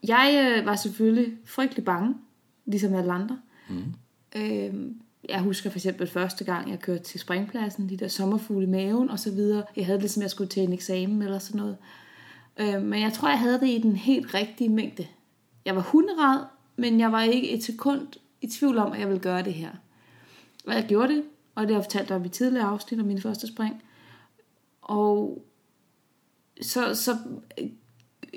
Jeg 0.08 0.54
øh, 0.58 0.66
var 0.66 0.76
selvfølgelig 0.76 1.32
frygtelig 1.44 1.84
bange, 1.84 2.14
ligesom 2.66 2.94
alle 2.94 3.12
andre. 3.12 3.38
Mm. 3.68 3.84
Øh, 4.36 4.74
jeg 5.28 5.40
husker 5.40 5.70
for 5.70 5.78
eksempel 5.78 6.06
første 6.06 6.44
gang, 6.44 6.70
jeg 6.70 6.80
kørte 6.80 7.02
til 7.02 7.20
springpladsen, 7.20 7.88
de 7.88 7.96
der 7.96 8.08
sommerfugle 8.08 8.66
i 8.66 8.70
maven 8.70 9.10
og 9.10 9.18
så 9.18 9.30
videre. 9.30 9.62
Jeg 9.76 9.86
havde 9.86 10.00
det, 10.00 10.10
som 10.10 10.22
jeg 10.22 10.30
skulle 10.30 10.48
til 10.48 10.62
en 10.62 10.72
eksamen 10.72 11.22
eller 11.22 11.38
sådan 11.38 11.60
noget. 11.60 11.76
Øh, 12.60 12.82
men 12.82 13.00
jeg 13.00 13.12
tror, 13.12 13.28
jeg 13.28 13.38
havde 13.38 13.60
det 13.60 13.68
i 13.68 13.78
den 13.82 13.96
helt 13.96 14.34
rigtige 14.34 14.68
mængde. 14.68 15.06
Jeg 15.64 15.76
var 15.76 15.82
hunderad, 15.82 16.40
men 16.76 17.00
jeg 17.00 17.12
var 17.12 17.22
ikke 17.22 17.50
et 17.50 17.64
sekund 17.64 18.06
i 18.40 18.46
tvivl 18.46 18.78
om, 18.78 18.92
at 18.92 19.00
jeg 19.00 19.08
ville 19.08 19.22
gøre 19.22 19.42
det 19.42 19.54
her. 19.54 19.70
Og 20.66 20.74
jeg 20.74 20.84
gjorde 20.88 21.14
det, 21.14 21.22
og 21.54 21.62
det 21.62 21.70
har 21.70 21.80
jeg 21.80 21.84
fortalt 21.84 22.08
dig 22.08 22.16
om 22.16 22.24
i 22.24 22.28
tidligere 22.28 22.66
afsnit 22.66 23.00
om 23.00 23.06
min 23.06 23.20
første 23.20 23.46
spring. 23.46 23.82
Og 24.82 25.44
så, 26.60 26.94
så 26.94 27.16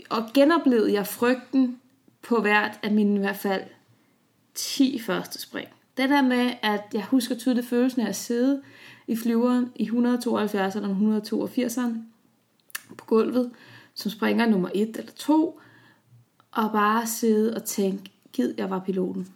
og 0.10 0.24
genoplevede 0.34 0.94
jeg 0.94 1.08
frygten 1.08 1.80
på 2.22 2.42
hvert 2.42 2.80
af 2.84 2.92
mine 2.92 3.16
i 3.16 3.20
hvert 3.20 3.36
fald 3.36 3.64
10 4.54 5.00
første 5.00 5.42
spring. 5.42 5.68
Det 5.98 6.10
der 6.10 6.22
med, 6.22 6.54
at 6.62 6.82
jeg 6.94 7.06
husker 7.06 7.36
tydeligt 7.36 7.68
følelsen 7.68 8.02
af 8.02 8.10
at 8.10 8.16
sidde 8.16 8.62
i 9.08 9.16
flyveren 9.16 9.72
i 9.76 9.84
172 9.84 10.76
eller 10.76 10.90
182 10.90 11.78
på 12.98 13.06
gulvet, 13.06 13.52
som 13.94 14.12
springer 14.12 14.46
nummer 14.46 14.70
1 14.74 14.98
eller 14.98 15.12
2, 15.12 15.60
og 16.52 16.72
bare 16.72 17.08
sidde 17.08 17.56
og 17.56 17.64
tænke, 17.64 18.12
gid 18.34 18.54
jeg 18.58 18.70
var 18.70 18.80
piloten. 18.80 19.28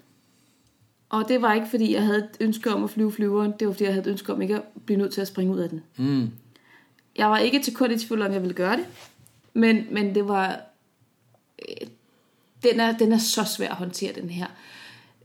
Og 1.10 1.26
det 1.28 1.42
var 1.42 1.54
ikke 1.54 1.68
fordi, 1.70 1.94
jeg 1.94 2.04
havde 2.04 2.18
et 2.18 2.38
ønske 2.40 2.74
om 2.74 2.84
at 2.84 2.90
flyve 2.90 3.12
flyveren, 3.12 3.54
det 3.60 3.68
var 3.68 3.74
fordi, 3.74 3.84
jeg 3.84 3.94
havde 3.94 4.06
et 4.08 4.12
ønske 4.12 4.34
om 4.34 4.42
ikke 4.42 4.56
at 4.56 4.64
blive 4.86 4.98
nødt 4.98 5.14
til 5.14 5.22
at 5.22 5.28
springe 5.28 5.54
ud 5.54 5.60
af 5.60 5.70
den. 5.70 5.82
Mm. 5.98 6.30
Jeg 7.18 7.30
var 7.30 7.38
ikke 7.38 7.62
til 7.62 7.74
kort 7.74 7.92
i 7.92 7.98
tvivl 7.98 8.22
om, 8.22 8.32
jeg 8.32 8.42
ville 8.42 8.54
gøre 8.56 8.78
det. 8.78 8.86
Men, 9.54 9.86
men 9.92 10.16
det 10.16 10.28
var... 10.28 10.62
øh, 11.70 11.88
Den 12.64 12.80
er, 12.80 12.98
den 12.98 13.12
er 13.12 13.18
så 13.18 13.44
svær 13.44 13.70
at 13.70 13.76
håndtere, 13.76 14.14
den 14.22 14.30
her. 14.30 14.48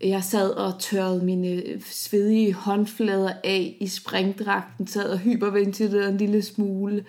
Jeg 0.00 0.24
sad 0.24 0.50
og 0.50 0.78
tørrede 0.80 1.24
mine 1.24 1.62
svedige 1.84 2.52
håndflader 2.52 3.32
af 3.44 3.76
i 3.80 3.86
springdragten, 3.86 4.86
sad 4.86 5.08
og 5.08 5.18
hyperventilerede 5.18 6.08
en 6.08 6.16
lille 6.16 6.42
smule, 6.42 7.04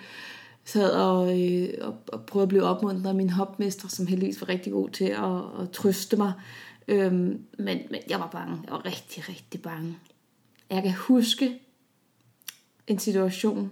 sad 0.65 0.91
og, 0.91 1.41
øh, 1.41 1.69
og, 1.81 1.95
og 2.07 2.25
prøvede 2.25 2.43
at 2.43 2.49
blive 2.49 2.63
opmuntret 2.63 3.09
af 3.09 3.15
min 3.15 3.29
hopmester, 3.29 3.87
som 3.87 4.07
heldigvis 4.07 4.41
var 4.41 4.49
rigtig 4.49 4.73
god 4.73 4.89
til 4.89 5.05
at, 5.05 5.63
at 5.63 5.71
trøste 5.73 6.17
mig. 6.17 6.33
Øhm, 6.87 7.45
men, 7.57 7.79
men 7.89 8.01
jeg 8.09 8.19
var 8.19 8.27
bange. 8.27 8.61
Jeg 8.63 8.71
var 8.71 8.85
rigtig, 8.85 9.29
rigtig 9.29 9.61
bange. 9.61 9.97
Jeg 10.69 10.83
kan 10.83 10.93
huske 10.93 11.61
en 12.87 12.99
situation, 12.99 13.71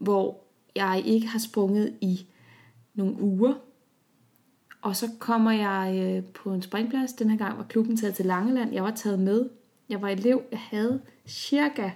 hvor 0.00 0.44
jeg 0.74 1.02
ikke 1.06 1.26
har 1.26 1.38
sprunget 1.38 1.98
i 2.00 2.26
nogle 2.94 3.20
uger. 3.20 3.54
Og 4.82 4.96
så 4.96 5.10
kommer 5.18 5.50
jeg 5.50 5.98
øh, 6.02 6.32
på 6.32 6.52
en 6.52 6.62
springplads. 6.62 7.12
Den 7.12 7.30
her 7.30 7.38
gang 7.38 7.58
var 7.58 7.64
klubben 7.64 7.96
taget 7.96 8.14
til 8.14 8.26
Langeland. 8.26 8.72
Jeg 8.72 8.84
var 8.84 8.90
taget 8.90 9.18
med. 9.18 9.50
Jeg 9.88 10.02
var 10.02 10.08
elev. 10.08 10.42
Jeg 10.50 10.60
havde 10.60 11.02
cirka 11.26 11.90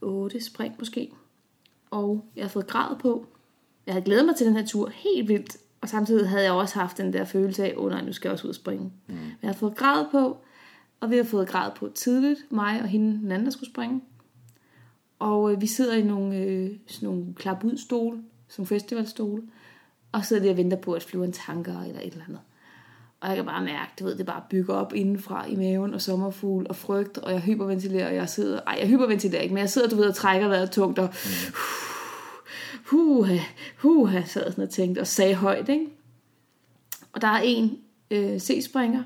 8 0.00 0.40
spring 0.40 0.74
måske. 0.78 1.10
Og 1.90 2.24
jeg 2.36 2.42
havde 2.42 2.52
fået 2.52 2.66
grad 2.66 2.98
på. 2.98 3.26
Jeg 3.86 3.94
havde 3.94 4.04
glædet 4.04 4.26
mig 4.26 4.36
til 4.36 4.46
den 4.46 4.56
her 4.56 4.66
tur 4.66 4.88
helt 4.88 5.28
vildt. 5.28 5.56
Og 5.80 5.88
samtidig 5.88 6.28
havde 6.28 6.44
jeg 6.44 6.52
også 6.52 6.78
haft 6.78 6.98
den 6.98 7.12
der 7.12 7.24
følelse 7.24 7.64
af, 7.64 7.74
åh 7.76 7.84
oh, 7.84 7.90
nej, 7.90 8.04
nu 8.04 8.12
skal 8.12 8.28
jeg 8.28 8.32
også 8.32 8.44
ud 8.44 8.48
og 8.48 8.54
springe. 8.54 8.92
Mm. 9.06 9.14
Jeg 9.14 9.48
havde 9.48 9.58
fået 9.58 9.76
grad 9.76 10.06
på, 10.10 10.36
og 11.00 11.10
vi 11.10 11.16
har 11.16 11.24
fået 11.24 11.48
grad 11.48 11.70
på 11.76 11.88
tidligt, 11.94 12.52
mig 12.52 12.82
og 12.82 12.88
hende, 12.88 13.12
den 13.12 13.32
anden, 13.32 13.46
der 13.46 13.52
skulle 13.52 13.70
springe. 13.70 14.00
Og 15.18 15.52
øh, 15.52 15.60
vi 15.60 15.66
sidder 15.66 15.94
i 15.96 16.02
nogle, 16.02 16.36
øh, 16.36 16.70
sådan 16.86 17.08
nogle 17.08 17.34
klap 17.34 17.64
ud 17.64 17.76
stole, 17.76 18.18
som 18.48 18.66
festivalstole, 18.66 19.42
og 20.12 20.24
sidder 20.24 20.42
der 20.42 20.50
og 20.50 20.56
venter 20.56 20.76
på, 20.76 20.92
at 20.92 21.02
flyveren 21.02 21.32
tanker 21.32 21.80
eller 21.80 22.00
et 22.00 22.12
eller 22.12 22.24
andet. 22.28 22.40
Og 23.20 23.28
jeg 23.28 23.36
kan 23.36 23.44
bare 23.44 23.64
mærke, 23.64 23.92
du 23.98 24.04
ved, 24.04 24.14
det 24.14 24.26
bare 24.26 24.42
bygger 24.50 24.74
op 24.74 24.92
indenfra 24.94 25.46
i 25.46 25.56
maven, 25.56 25.94
og 25.94 26.00
sommerfugl 26.00 26.66
og 26.68 26.76
frygt, 26.76 27.18
og 27.18 27.32
jeg 27.32 27.40
hyperventilerer, 27.40 28.08
og 28.08 28.14
jeg 28.14 28.28
sidder, 28.28 28.60
ej, 28.66 28.76
jeg 28.80 28.88
hyperventilerer 28.88 29.42
ikke, 29.42 29.54
men 29.54 29.60
jeg 29.60 29.70
sidder, 29.70 29.88
du 29.88 29.96
ved, 29.96 30.08
og 30.08 30.14
trækker 30.14 30.48
vejret 30.48 30.70
tungt, 30.70 30.98
og 30.98 31.08
huha, 32.84 33.38
huha, 33.78 34.22
sad 34.24 34.44
jeg 34.44 34.52
sådan 34.52 34.64
og 34.64 34.70
tænkte, 34.70 35.00
og 35.00 35.06
sagde 35.06 35.34
højt, 35.34 35.68
ikke? 35.68 35.86
Og 37.12 37.20
der 37.20 37.28
er 37.28 37.40
en 37.44 37.78
øh, 38.10 38.38
C-springer, 38.38 39.02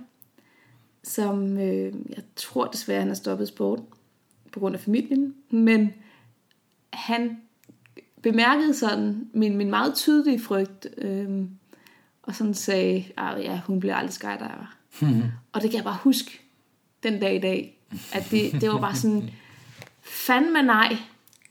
som 1.02 1.59
øh, 1.59 1.92
jeg 2.09 2.25
tror 2.37 2.66
desværre, 2.66 2.99
han 3.00 3.09
har 3.09 3.14
stoppet 3.14 3.49
sport 3.49 3.80
på 4.52 4.61
grund 4.61 4.75
af 4.75 4.80
familien, 4.80 5.35
men 5.50 5.92
han 6.92 7.37
bemærkede 8.23 8.75
sådan 8.75 9.28
min, 9.33 9.56
min 9.56 9.71
meget 9.71 9.94
tydelige 9.94 10.40
frygt, 10.40 10.87
øh, 10.99 11.42
og 12.23 12.35
sådan 12.35 12.54
sagde, 12.54 13.04
"Ah, 13.16 13.44
ja, 13.44 13.61
hun 13.66 13.80
bliver 13.80 13.94
aldrig 13.94 14.12
skydiver. 14.12 14.76
og 15.52 15.62
det 15.62 15.71
kan 15.71 15.76
jeg 15.76 15.85
bare 15.85 15.99
huske 16.02 16.40
den 17.02 17.21
dag 17.21 17.37
i 17.37 17.40
dag, 17.40 17.78
at 18.12 18.26
det, 18.30 18.52
det 18.61 18.71
var 18.71 18.80
bare 18.80 18.94
sådan, 18.94 19.30
fandme 20.02 20.62
nej. 20.62 20.97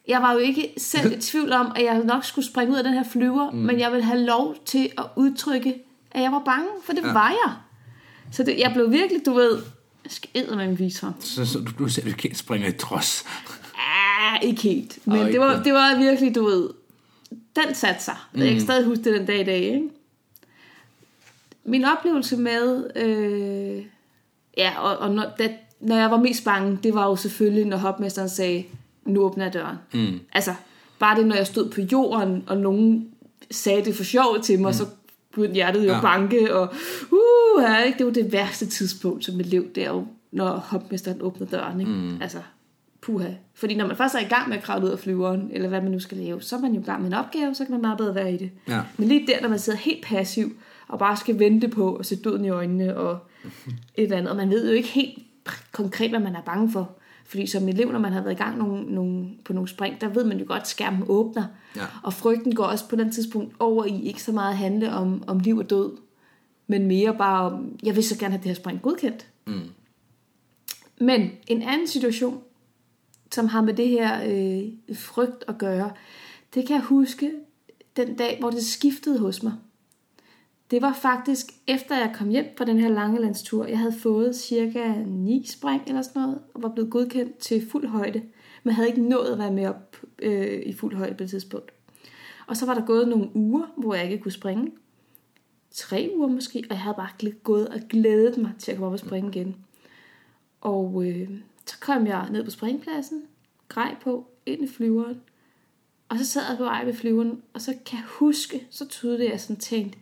Jeg 0.08 0.22
var 0.22 0.34
jo 0.34 0.38
ikke 0.40 0.74
selv 0.78 1.18
i 1.18 1.22
tvivl 1.22 1.54
om, 1.54 1.72
at 1.76 1.84
jeg 1.84 2.04
nok 2.04 2.26
skulle 2.26 2.46
springe 2.46 2.74
ud 2.74 2.78
af 2.78 2.84
den 2.84 2.94
her 2.94 3.04
flyver, 3.12 3.52
mm. 3.52 3.58
men 3.58 3.80
jeg 3.80 3.92
ville 3.92 4.06
have 4.06 4.20
lov 4.20 4.56
til 4.66 4.92
at 4.98 5.06
udtrykke, 5.16 5.76
at 6.12 6.22
jeg 6.22 6.32
var 6.32 6.42
bange, 6.46 6.68
for 6.86 6.94
det 6.94 7.04
ja. 7.04 7.14
var 7.14 7.30
jeg. 7.30 7.54
Så 8.32 8.44
det, 8.44 8.60
jeg 8.60 8.72
blev 8.74 8.92
virkelig, 8.92 9.26
du 9.26 9.34
ved, 9.34 9.62
skædet 10.08 10.58
med 10.58 10.66
en 10.66 10.80
visor. 10.80 11.16
Så, 11.20 11.46
så 11.46 11.60
du, 11.60 11.72
du 11.84 11.90
selv 11.90 12.08
ikke 12.08 12.36
springer 12.36 12.68
i 12.68 12.72
trods. 12.72 13.26
Ah, 13.78 14.40
ikke 14.44 14.62
helt. 14.62 15.08
Men 15.08 15.20
Og 15.20 15.28
det 15.28 15.40
var, 15.40 15.56
det. 15.56 15.66
det 15.66 15.74
var 15.74 15.98
virkelig, 15.98 16.36
du 16.36 16.46
ved, 16.46 16.70
den 17.56 17.76
satte 17.76 18.04
sig. 18.04 18.16
Mm. 18.34 18.42
Jeg 18.42 18.52
kan 18.52 18.62
stadig 18.62 18.86
huske 18.86 19.04
det 19.04 19.20
den 19.20 19.26
dag 19.26 19.40
i 19.40 19.44
dag, 19.44 19.60
ikke? 19.60 19.90
Min 21.66 21.86
oplevelse 21.86 22.38
med, 22.38 22.90
øh, 22.96 23.86
ja, 24.58 24.80
og, 24.80 24.98
og 24.98 25.16
når, 25.16 25.26
da, 25.40 25.50
når 25.80 25.98
jeg 25.98 26.12
var 26.12 26.18
mest 26.18 26.44
bange, 26.44 26.80
det 26.84 26.94
var 26.94 27.06
jo 27.06 27.16
selvfølgelig, 27.16 27.66
når 27.66 27.78
hopmesteren 27.78 28.30
sagde, 28.30 28.66
nu 29.06 29.22
åbner 29.22 29.44
jeg 29.44 29.54
døren. 29.54 29.78
Mm. 29.94 30.20
Altså, 30.34 30.54
bare 31.00 31.18
det, 31.18 31.28
når 31.28 31.36
jeg 31.36 31.48
stod 31.48 31.70
på 31.70 31.82
jorden, 31.82 32.44
og 32.48 32.58
nogen 32.58 33.08
sagde 33.52 33.86
det 33.86 33.96
for 33.96 34.04
sjov 34.04 34.42
til 34.44 34.60
mig, 34.60 34.70
mm. 34.70 34.74
så 34.74 34.86
begyndte 35.32 35.54
hjertet 35.54 35.80
jo 35.80 35.86
Ja. 35.86 35.96
ja. 35.96 36.02
banke, 36.02 36.56
og 36.56 36.74
uh, 37.12 37.64
ja, 37.64 37.84
ikke? 37.84 37.98
det 37.98 38.06
var 38.06 38.12
det 38.12 38.32
værste 38.34 38.66
tidspunkt 38.66 39.26
som 39.26 39.40
elev, 39.40 39.66
det 39.76 39.84
er 39.84 39.90
jo, 39.90 40.06
når 40.32 40.48
hopmesteren 40.48 41.22
åbner 41.22 41.48
døren, 41.48 41.80
ikke? 41.80 41.92
Mm. 41.92 42.22
altså 42.22 42.38
puha. 43.02 43.30
Fordi 43.54 43.76
når 43.76 43.88
man 43.88 43.96
først 43.96 44.16
er 44.16 44.20
i 44.20 44.24
gang 44.24 44.50
med 44.50 44.58
at 44.58 44.64
kravle 44.64 44.86
ud 44.86 44.92
af 44.92 45.00
flyveren, 45.00 45.50
eller 45.52 45.70
hvad 45.70 45.82
man 45.82 45.92
nu 45.92 46.00
skal 46.00 46.18
lave, 46.18 46.42
så 46.42 46.56
er 46.56 46.60
man 46.60 46.74
jo 46.74 46.82
i 46.82 46.84
gang 46.84 47.02
med 47.02 47.08
en 47.08 47.14
opgave, 47.14 47.56
så 47.56 47.66
kan 47.66 47.72
man 47.72 47.82
meget 47.82 47.98
bedre 47.98 48.16
være 48.16 48.34
i 48.34 48.38
det. 48.38 48.52
Ja. 48.68 48.82
Men 48.98 49.08
lige 49.08 49.28
der, 49.28 49.42
når 49.42 49.50
man 49.50 49.60
sidder 49.60 49.80
helt 49.80 50.06
passiv, 50.06 50.56
og 50.88 51.00
bare 51.00 51.18
skal 51.18 51.40
vente 51.40 51.68
på 51.68 51.96
at 51.96 52.06
se 52.06 52.16
døden 52.16 52.46
i 52.46 52.50
øjnene, 52.50 52.98
og 52.98 53.18
et 53.96 54.04
eller 54.04 54.18
andet, 54.18 54.32
og 54.32 54.38
man 54.38 54.50
ved 54.50 54.68
jo 54.68 54.74
ikke 54.74 54.90
helt 54.90 55.20
konkret, 55.72 56.10
hvad 56.10 56.20
man 56.20 56.36
er 56.36 56.42
bange 56.42 56.72
for. 56.72 56.92
Fordi 57.26 57.48
som 57.48 57.68
elev, 57.68 57.92
når 57.92 58.00
man 58.00 58.12
har 58.12 58.22
været 58.22 58.34
i 58.34 58.44
gang 58.44 58.58
nogle, 58.58 58.84
nogle, 58.84 59.30
på 59.46 59.54
nogle 59.54 59.70
spring, 59.70 60.02
der 60.02 60.08
ved 60.08 60.24
man 60.24 60.40
jo 60.40 60.46
godt, 60.48 60.62
at 60.62 60.68
skærmen 60.68 61.04
åbner. 61.08 61.46
Ja. 61.76 61.86
Og 62.04 62.14
frygten 62.14 62.56
går 62.56 62.64
også 62.64 62.90
på 62.90 62.96
den 62.96 63.12
tidspunkt 63.12 63.56
over 63.60 63.86
i 63.86 64.02
ikke 64.02 64.24
så 64.24 64.32
meget 64.32 64.52
at 64.52 64.58
handle 64.58 64.94
om, 64.94 65.24
om 65.28 65.40
liv 65.40 65.58
og 65.58 65.70
død, 65.70 65.98
men 66.68 66.88
mere 66.88 67.16
bare 67.18 67.52
om, 67.52 67.80
jeg 67.84 67.96
vil 67.96 68.04
så 68.04 68.18
gerne 68.18 68.32
have 68.32 68.44
det 68.44 68.48
her 68.48 68.56
spring 68.56 68.82
godkendt. 68.82 69.28
Mm. 69.48 69.62
Men 71.00 71.32
en 71.48 71.62
anden 71.62 71.88
situation, 71.88 72.42
som 73.32 73.48
har 73.48 73.62
med 73.62 73.74
det 73.74 73.88
her 73.88 74.22
øh, 74.26 74.96
frygt 74.96 75.44
at 75.48 75.58
gøre, 75.58 75.92
det 76.54 76.68
kan 76.68 76.76
jeg 76.76 76.84
huske 76.84 77.32
den 77.98 78.16
dag, 78.16 78.38
hvor 78.40 78.50
det 78.50 78.64
skiftede 78.64 79.20
hos 79.20 79.44
mig. 79.44 79.54
Det 80.72 80.82
var 80.82 80.94
faktisk 80.94 81.46
efter 81.68 81.98
jeg 81.98 82.16
kom 82.16 82.30
hjem 82.30 82.46
fra 82.58 82.66
den 82.66 82.80
her 82.80 82.90
langelandstur. 82.90 83.66
Jeg 83.66 83.80
havde 83.80 84.00
fået 84.00 84.36
cirka 84.36 84.94
9 85.06 85.46
spring 85.46 85.84
eller 85.88 86.02
sådan 86.02 86.22
noget, 86.22 86.40
og 86.54 86.64
var 86.64 86.70
blevet 86.70 86.92
godkendt 86.92 87.38
til 87.38 87.70
fuld 87.70 87.88
højde. 87.88 88.22
Men 88.64 88.74
havde 88.74 88.88
ikke 88.88 89.02
nået 89.02 89.32
at 89.32 89.40
være 89.40 89.52
med 89.52 89.68
op 89.68 89.98
øh, 90.20 90.62
i 90.66 90.74
fuld 90.74 90.96
højde 90.96 91.14
på 91.14 91.24
det 91.24 91.30
tidspunkt. 91.30 91.72
Og 92.48 92.58
så 92.58 92.66
var 92.66 92.74
der 92.74 92.86
gået 92.86 93.08
nogle 93.08 93.30
uger, 93.34 93.66
hvor 93.78 93.94
jeg 93.94 94.12
ikke 94.12 94.24
kunne 94.24 94.32
springe. 94.32 94.72
Tre 95.72 96.12
uger 96.16 96.28
måske, 96.28 96.60
og 96.70 96.76
jeg 96.76 96.80
havde 96.80 96.96
bare 96.96 97.32
gået 97.44 97.68
og 97.68 97.80
glædet 97.90 98.38
mig 98.38 98.52
til 98.60 98.72
at 98.72 98.78
komme 98.78 98.88
op 98.88 98.94
og 98.94 99.00
springe 99.00 99.30
igen. 99.30 99.56
Og 100.62 101.04
øh, 101.08 101.30
så 101.66 101.80
kom 101.80 102.08
jeg 102.08 102.30
ned 102.32 102.44
på 102.44 102.52
springpladsen, 102.52 103.24
grej 103.68 103.96
på, 104.04 104.28
ind 104.46 104.64
i 104.64 104.68
flyveren. 104.68 105.22
Og 106.10 106.18
så 106.18 106.26
sad 106.26 106.42
jeg 106.50 106.58
på 106.58 106.64
vej 106.64 106.86
ved 106.86 106.94
flyveren, 106.94 107.42
og 107.54 107.62
så 107.62 107.76
kan 107.86 107.98
jeg 107.98 108.06
huske, 108.08 108.68
så 108.70 108.88
tydeligt 108.88 109.32
jeg 109.32 109.42
sådan 109.42 109.60
tænkt, 109.60 109.98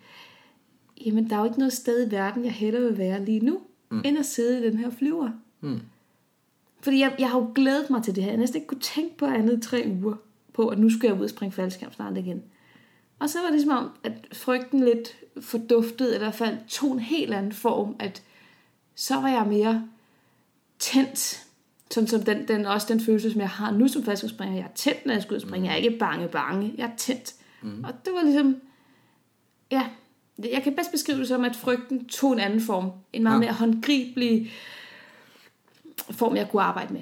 jamen 1.06 1.30
der 1.30 1.36
er 1.36 1.40
jo 1.40 1.46
ikke 1.46 1.60
noget 1.60 1.74
sted 1.74 2.08
i 2.08 2.12
verden, 2.12 2.46
jeg 2.46 2.54
hellere 2.54 2.84
vil 2.84 2.98
være 2.98 3.26
lige 3.26 3.40
nu, 3.40 3.60
mm. 3.90 4.02
end 4.06 4.18
at 4.18 4.26
sidde 4.26 4.60
i 4.60 4.70
den 4.70 4.78
her 4.78 4.90
flyver. 4.90 5.30
Mm. 5.62 5.80
Fordi 6.82 7.00
jeg, 7.00 7.16
jeg 7.20 7.30
har 7.30 7.40
jo 7.40 7.52
glædet 7.56 7.90
mig 7.90 8.04
til 8.04 8.16
det 8.16 8.24
her. 8.24 8.32
Jeg 8.32 8.40
næsten 8.40 8.58
ikke 8.58 8.68
kunne 8.68 8.82
tænke 8.82 9.18
på 9.18 9.26
andet 9.26 9.58
i 9.58 9.62
tre 9.62 9.84
uger, 10.02 10.16
på 10.54 10.68
at 10.68 10.80
nu 10.80 10.90
skal 10.90 11.08
jeg 11.08 11.18
ud 11.18 11.24
og 11.24 11.30
springe 11.30 11.54
faldskærm 11.54 11.94
snart 11.94 12.18
igen. 12.18 12.44
Og 13.20 13.30
så 13.30 13.40
var 13.42 13.50
det 13.52 13.62
som 13.62 13.72
om, 13.72 13.90
at 14.04 14.28
frygten 14.34 14.80
lidt 14.80 15.18
forduftede, 15.42 16.14
eller 16.14 16.28
i 16.28 16.30
hvert 16.30 16.36
fald 16.36 16.58
tog 16.68 16.92
en 16.94 17.00
helt 17.00 17.34
anden 17.34 17.52
form, 17.52 17.96
at 18.00 18.24
så 18.96 19.16
var 19.16 19.30
jeg 19.30 19.48
mere 19.48 19.88
tændt, 20.80 21.48
sådan 21.92 22.08
som 22.08 22.24
den, 22.24 22.48
den, 22.48 22.66
også 22.66 22.88
den 22.90 23.00
følelse, 23.00 23.32
som 23.32 23.42
jeg 23.42 23.50
har 23.50 23.72
nu 23.72 23.88
som 23.88 24.04
faldskærmspringer. 24.04 24.56
Jeg 24.56 24.64
er 24.64 24.76
tændt, 24.76 25.06
når 25.06 25.14
jeg 25.14 25.22
skal 25.22 25.34
ud 25.34 25.42
og 25.42 25.48
springe. 25.48 25.68
Jeg 25.68 25.74
er 25.74 25.84
ikke 25.84 25.98
bange, 25.98 26.28
bange. 26.28 26.74
Jeg 26.78 26.86
er 26.86 26.96
tændt. 26.98 27.34
Mm. 27.62 27.84
Og 27.84 27.94
det 28.06 28.14
var 28.14 28.24
ligesom, 28.24 28.56
ja, 29.72 29.90
jeg 30.54 30.64
kan 30.64 30.74
bedst 30.76 30.92
beskrive 30.92 31.20
det 31.20 31.28
som, 31.28 31.44
at 31.46 31.56
frygten 31.56 32.06
tog 32.06 32.34
en 32.34 32.40
anden 32.40 32.62
form. 32.62 32.92
En 33.14 33.24
meget 33.24 33.36
Ja. 33.36 33.40
mere 33.40 33.54
håndgribelig 33.54 34.52
form, 36.12 36.36
jeg 36.36 36.50
kunne 36.50 36.62
arbejde 36.62 36.94
med. 36.94 37.02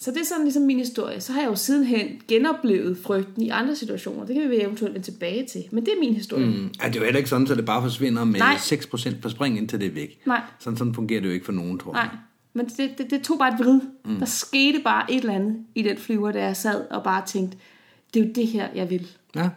Så 0.00 0.10
det 0.10 0.20
er 0.20 0.24
sådan 0.24 0.44
ligesom 0.44 0.62
min 0.62 0.78
historie. 0.78 1.20
Så 1.20 1.32
har 1.32 1.40
jeg 1.40 1.48
jo 1.50 1.56
sidenhen 1.56 2.20
genoplevet 2.28 2.98
frygten 3.02 3.42
i 3.42 3.48
andre 3.48 3.76
situationer. 3.76 4.26
Det 4.26 4.34
kan 4.34 4.50
vi 4.50 4.60
eventuelt 4.60 4.94
vende 4.94 5.06
tilbage 5.06 5.46
til. 5.46 5.64
Men 5.70 5.84
det 5.86 5.92
er 5.92 6.00
min 6.00 6.14
historie. 6.14 6.46
Mm. 6.46 6.70
Ja, 6.82 6.88
det 6.88 6.96
er 6.96 7.00
jo 7.00 7.04
heller 7.04 7.18
ikke 7.18 7.30
sådan, 7.30 7.50
at 7.50 7.56
det 7.56 7.64
bare 7.64 7.82
forsvinder 7.82 8.24
med 8.24 8.38
Nej. 8.40 8.54
6% 8.54 9.20
per 9.22 9.28
spring, 9.28 9.58
indtil 9.58 9.80
det 9.80 9.86
er 9.86 9.90
væk. 9.92 10.20
Nej. 10.26 10.40
Sådan, 10.58 10.76
sådan 10.76 10.94
fungerer 10.94 11.20
det 11.20 11.28
jo 11.28 11.32
ikke 11.32 11.44
for 11.44 11.52
nogen, 11.52 11.78
tror 11.78 11.96
jeg. 11.96 12.04
Nej, 12.06 12.16
men 12.52 12.66
det, 12.66 12.98
det, 12.98 13.10
det 13.10 13.22
tog 13.22 13.38
bare 13.38 13.52
et 13.54 13.58
vrid. 13.58 13.80
Mm. 14.04 14.16
Der 14.18 14.24
skete 14.26 14.80
bare 14.84 15.12
et 15.12 15.18
eller 15.20 15.34
andet 15.34 15.56
i 15.74 15.82
den 15.82 15.98
flyver, 15.98 16.32
da 16.32 16.42
jeg 16.44 16.56
sad 16.56 16.84
og 16.90 17.02
bare 17.02 17.22
tænkte, 17.26 17.58
det 18.14 18.22
er 18.22 18.26
jo 18.26 18.32
det 18.34 18.46
her, 18.46 18.68
jeg 18.74 18.90
vil. 18.90 19.06
Ja. 19.36 19.48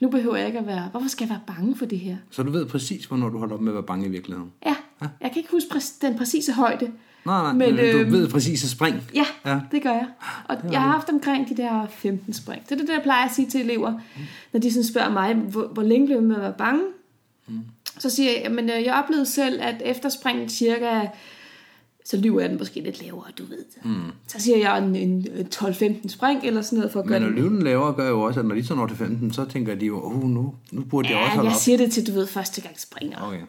Nu 0.00 0.08
behøver 0.08 0.36
jeg 0.36 0.46
ikke 0.46 0.58
at 0.58 0.66
være, 0.66 0.88
hvorfor 0.90 1.08
skal 1.08 1.24
jeg 1.24 1.30
være 1.30 1.56
bange 1.56 1.76
for 1.76 1.86
det 1.86 1.98
her? 1.98 2.16
Så 2.30 2.42
du 2.42 2.50
ved 2.50 2.66
præcis, 2.66 3.04
hvornår 3.04 3.28
du 3.28 3.38
holder 3.38 3.54
op 3.54 3.60
med 3.60 3.72
at 3.72 3.74
være 3.74 3.82
bange 3.82 4.06
i 4.06 4.10
virkeligheden. 4.10 4.52
Ja, 4.66 4.74
jeg 5.00 5.30
kan 5.30 5.36
ikke 5.36 5.50
huske 5.50 5.68
præ- 5.74 5.98
den 6.02 6.18
præcise 6.18 6.52
højde. 6.52 6.90
Nej, 7.26 7.42
nej, 7.42 7.52
Men, 7.52 7.58
men, 7.58 7.74
men 7.84 7.92
du 7.94 7.98
øhm, 7.98 8.12
ved 8.12 8.28
præcis 8.28 8.64
at 8.64 8.70
spring. 8.70 8.96
Ja, 9.14 9.24
Ja. 9.44 9.50
ja, 9.54 9.60
det 9.72 9.82
gør 9.82 9.90
jeg. 9.90 10.06
Og 10.44 10.56
jeg 10.72 10.80
har 10.82 10.88
haft 10.90 11.08
omkring 11.08 11.48
de 11.48 11.56
der 11.56 11.86
15 11.90 12.32
spring. 12.32 12.62
Det 12.64 12.72
er 12.72 12.76
det, 12.76 12.88
der 12.88 12.94
jeg 12.94 13.02
plejer 13.02 13.26
at 13.28 13.34
sige 13.34 13.48
til 13.50 13.60
elever, 13.60 13.94
når 14.52 14.60
de 14.60 14.70
sådan 14.72 14.84
spørger 14.84 15.10
mig, 15.10 15.34
hvor, 15.34 15.66
hvor 15.66 15.82
længe 15.82 16.06
blev 16.06 16.16
jeg 16.16 16.24
med 16.24 16.36
at 16.36 16.42
være 16.42 16.54
bange? 16.58 16.80
Mm. 17.48 17.60
Så 17.98 18.10
siger 18.10 18.30
jeg, 18.42 18.50
men 18.52 18.68
jeg 18.68 18.94
oplevede 19.04 19.26
selv, 19.26 19.58
at 19.62 19.82
efter 19.84 20.08
springet 20.08 20.50
cirka, 20.52 21.00
så 22.04 22.16
lyver 22.16 22.40
jeg 22.40 22.50
den 22.50 22.58
måske 22.58 22.80
lidt 22.80 23.02
lavere, 23.02 23.30
du 23.38 23.44
ved. 23.44 23.64
Mm. 23.84 24.00
Så 24.26 24.40
siger 24.40 24.58
jeg 24.58 24.78
en, 24.78 24.96
en 24.96 25.26
12-15 25.54 26.08
spring 26.08 26.44
eller 26.44 26.62
sådan 26.62 26.76
noget 26.78 26.92
for 26.92 27.00
at 27.00 27.06
gøre 27.06 27.20
Men 27.20 27.28
at 27.28 27.34
løbe 27.34 27.48
den 27.48 27.62
lavere 27.62 27.94
gør 27.94 28.08
jo 28.08 28.20
også, 28.20 28.40
at 28.40 28.46
når 28.46 28.54
de 28.54 28.64
så 28.66 28.74
når 28.74 28.86
til 28.86 28.96
15, 28.96 29.32
så 29.32 29.44
tænker 29.44 29.74
de 29.74 29.86
jo, 29.86 30.04
oh, 30.04 30.22
nu, 30.24 30.54
nu 30.70 30.82
burde 30.84 31.08
jeg 31.08 31.16
også 31.16 31.26
Ja, 31.30 31.34
holde 31.34 31.48
jeg 31.48 31.54
op. 31.56 31.60
siger 31.60 31.78
det 31.78 31.92
til, 31.92 32.06
du 32.06 32.12
ved, 32.12 32.26
første 32.26 32.60
gang 32.60 32.80
springer. 32.80 33.22
Okay. 33.22 33.40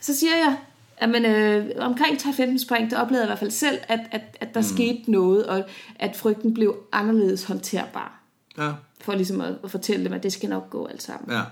Så 0.00 0.16
siger 0.16 0.32
jeg, 0.36 0.56
at 0.96 1.08
man, 1.08 1.24
øh, 1.24 1.70
omkring 1.78 2.16
12-15 2.16 2.58
spring, 2.58 2.90
der 2.90 3.00
oplevede 3.00 3.20
jeg 3.22 3.26
i 3.26 3.30
hvert 3.30 3.38
fald 3.38 3.50
selv, 3.50 3.78
at, 3.88 4.00
at, 4.10 4.22
at 4.40 4.54
der 4.54 4.60
mm. 4.60 4.66
skete 4.66 5.10
noget, 5.10 5.46
og 5.46 5.64
at 5.96 6.16
frygten 6.16 6.54
blev 6.54 6.76
anderledes 6.92 7.44
håndterbar. 7.44 8.22
Ja, 8.58 8.72
For 9.00 9.14
ligesom 9.14 9.40
at, 9.40 9.54
at 9.64 9.70
fortælle 9.70 10.04
dem, 10.04 10.12
at 10.12 10.22
det 10.22 10.32
skal 10.32 10.48
nok 10.48 10.70
gå 10.70 10.86
alt 10.86 11.02
sammen. 11.02 11.30
ja. 11.30 11.42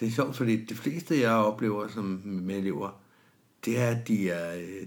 Det 0.00 0.08
er 0.08 0.12
sjovt, 0.12 0.36
fordi 0.36 0.64
de 0.64 0.74
fleste, 0.74 1.20
jeg 1.20 1.30
oplever 1.32 1.88
som 1.88 2.20
med 2.24 2.56
elever, 2.56 2.88
det 3.66 3.80
er, 3.80 3.86
at 3.86 4.08
de 4.08 4.30
er, 4.30 4.56
øh, 4.56 4.86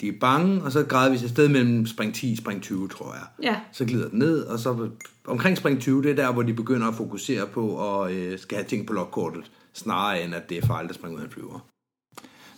de 0.00 0.08
er 0.08 0.12
bange, 0.20 0.62
og 0.62 0.72
så 0.72 0.84
gradvis 0.84 1.22
et 1.22 1.30
sted 1.30 1.48
mellem 1.48 1.86
spring 1.86 2.14
10 2.14 2.32
og 2.32 2.38
spring 2.38 2.62
20, 2.62 2.88
tror 2.88 3.14
jeg. 3.14 3.24
Ja. 3.42 3.60
Så 3.72 3.84
glider 3.84 4.08
den 4.08 4.18
ned, 4.18 4.42
og 4.42 4.58
så 4.58 4.90
omkring 5.24 5.56
spring 5.56 5.80
20, 5.80 6.02
det 6.02 6.10
er 6.10 6.14
der, 6.14 6.32
hvor 6.32 6.42
de 6.42 6.54
begynder 6.54 6.88
at 6.88 6.94
fokusere 6.94 7.46
på 7.46 7.94
at 8.02 8.12
øh, 8.12 8.38
skal 8.38 8.56
have 8.56 8.68
ting 8.68 8.86
på 8.86 8.92
logkortet, 8.92 9.50
snarere 9.72 10.24
end 10.24 10.34
at 10.34 10.48
det 10.48 10.58
er 10.58 10.66
farligt 10.66 10.90
at 10.90 10.94
springe 10.94 11.16
ud 11.16 11.22
af 11.22 11.26
en 11.26 11.30
flyver. 11.30 11.66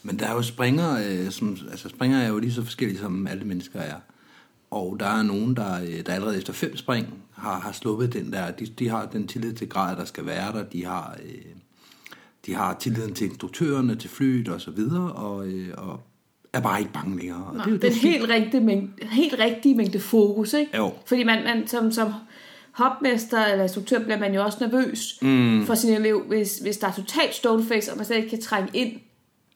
Men 0.03 0.19
der 0.19 0.27
er 0.27 0.33
jo 0.33 0.43
springer, 0.43 0.99
øh, 1.07 1.31
som, 1.31 1.57
altså 1.71 1.89
springer 1.89 2.19
er 2.19 2.29
jo 2.29 2.39
lige 2.39 2.53
så 2.53 2.63
forskellige, 2.63 2.99
som 2.99 3.27
alle 3.27 3.45
mennesker 3.45 3.81
er. 3.81 3.97
Og 4.71 4.97
der 5.01 5.07
er 5.07 5.23
nogen, 5.23 5.57
der, 5.57 5.83
øh, 5.83 6.07
der 6.07 6.13
allerede 6.13 6.39
efter 6.39 6.53
fem 6.53 6.77
spring 6.77 7.15
har, 7.33 7.61
har 7.61 7.73
sluppet 7.73 8.13
den 8.13 8.33
der, 8.33 8.51
de, 8.51 8.67
de 8.67 8.89
har 8.89 9.07
den 9.07 9.29
tillid 9.29 9.53
til 9.53 9.69
grad, 9.69 9.97
der 9.97 10.05
skal 10.05 10.27
være 10.27 10.53
der, 10.53 10.65
de 10.65 10.85
har, 10.85 11.17
øh, 11.25 11.45
de 12.47 12.55
har 12.55 12.77
tilliden 12.81 13.15
til 13.15 13.27
instruktørerne, 13.27 13.95
til 13.97 14.11
flyet 14.11 14.49
og 14.49 14.61
så 14.61 14.71
videre, 14.71 15.13
og, 15.13 15.47
øh, 15.47 15.69
og 15.77 16.01
er 16.53 16.61
bare 16.61 16.81
ikke 16.81 16.93
bange 16.93 17.17
længere. 17.19 17.45
Og 17.47 17.55
det, 17.55 17.67
er 17.67 17.71
jo- 17.71 17.77
den 17.77 17.93
helt 17.93 18.29
rigtige, 18.29 18.61
mængde, 18.61 19.07
helt 19.07 19.39
rigtige 19.39 19.75
mængde 19.75 20.01
fokus, 20.01 20.53
ikke? 20.53 20.77
Jo. 20.77 20.93
Fordi 21.07 21.25
man, 21.25 21.45
man 21.45 21.67
som, 21.69 21.93
som 21.93 22.13
hopmester 22.73 23.45
eller 23.47 23.63
instruktør 23.63 23.99
bliver 23.99 24.19
man 24.19 24.35
jo 24.35 24.45
også 24.45 24.59
nervøs 24.61 25.19
mm. 25.23 25.67
for 25.67 25.75
sin 25.75 25.95
elev, 25.95 26.23
hvis, 26.29 26.59
hvis 26.59 26.77
der 26.77 26.87
er 26.89 26.93
totalt 26.93 27.35
stoneface, 27.35 27.91
og 27.93 27.97
man 27.97 28.07
slet 28.07 28.17
ikke 28.17 28.29
kan 28.31 28.41
trænge 28.43 28.69
ind. 28.75 28.93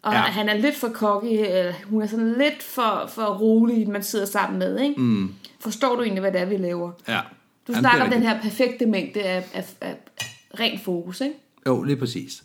Og 0.03 0.13
Ja. 0.13 0.19
han 0.19 0.49
er 0.49 0.57
lidt 0.57 0.77
for 0.77 0.89
cocky, 0.89 1.27
eller 1.27 1.73
hun 1.85 2.03
er 2.03 2.07
sådan 2.07 2.35
lidt 2.39 2.63
for, 2.63 3.05
for 3.15 3.25
rolig, 3.39 3.89
man 3.89 4.03
sidder 4.03 4.27
sammen 4.27 4.59
med, 4.59 4.81
ikke? 4.81 5.01
Mm. 5.01 5.35
Forstår 5.61 5.97
du 5.97 6.03
egentlig, 6.03 6.21
hvad 6.21 6.33
det 6.33 6.41
er, 6.41 6.45
vi 6.45 6.57
laver? 6.57 6.91
Ja. 7.09 7.21
Du 7.69 7.73
snakker 7.73 7.91
det 7.91 8.01
er 8.01 8.05
om 8.05 8.11
den 8.11 8.23
her 8.23 8.41
perfekte 8.43 8.87
mængde 8.87 9.23
af, 9.23 9.37
af, 9.55 9.67
af, 9.81 9.97
af 10.21 10.27
ren 10.61 10.79
fokus, 10.85 11.21
ikke? 11.21 11.35
Jo, 11.67 11.83
lige 11.83 11.97
præcis. 11.97 12.43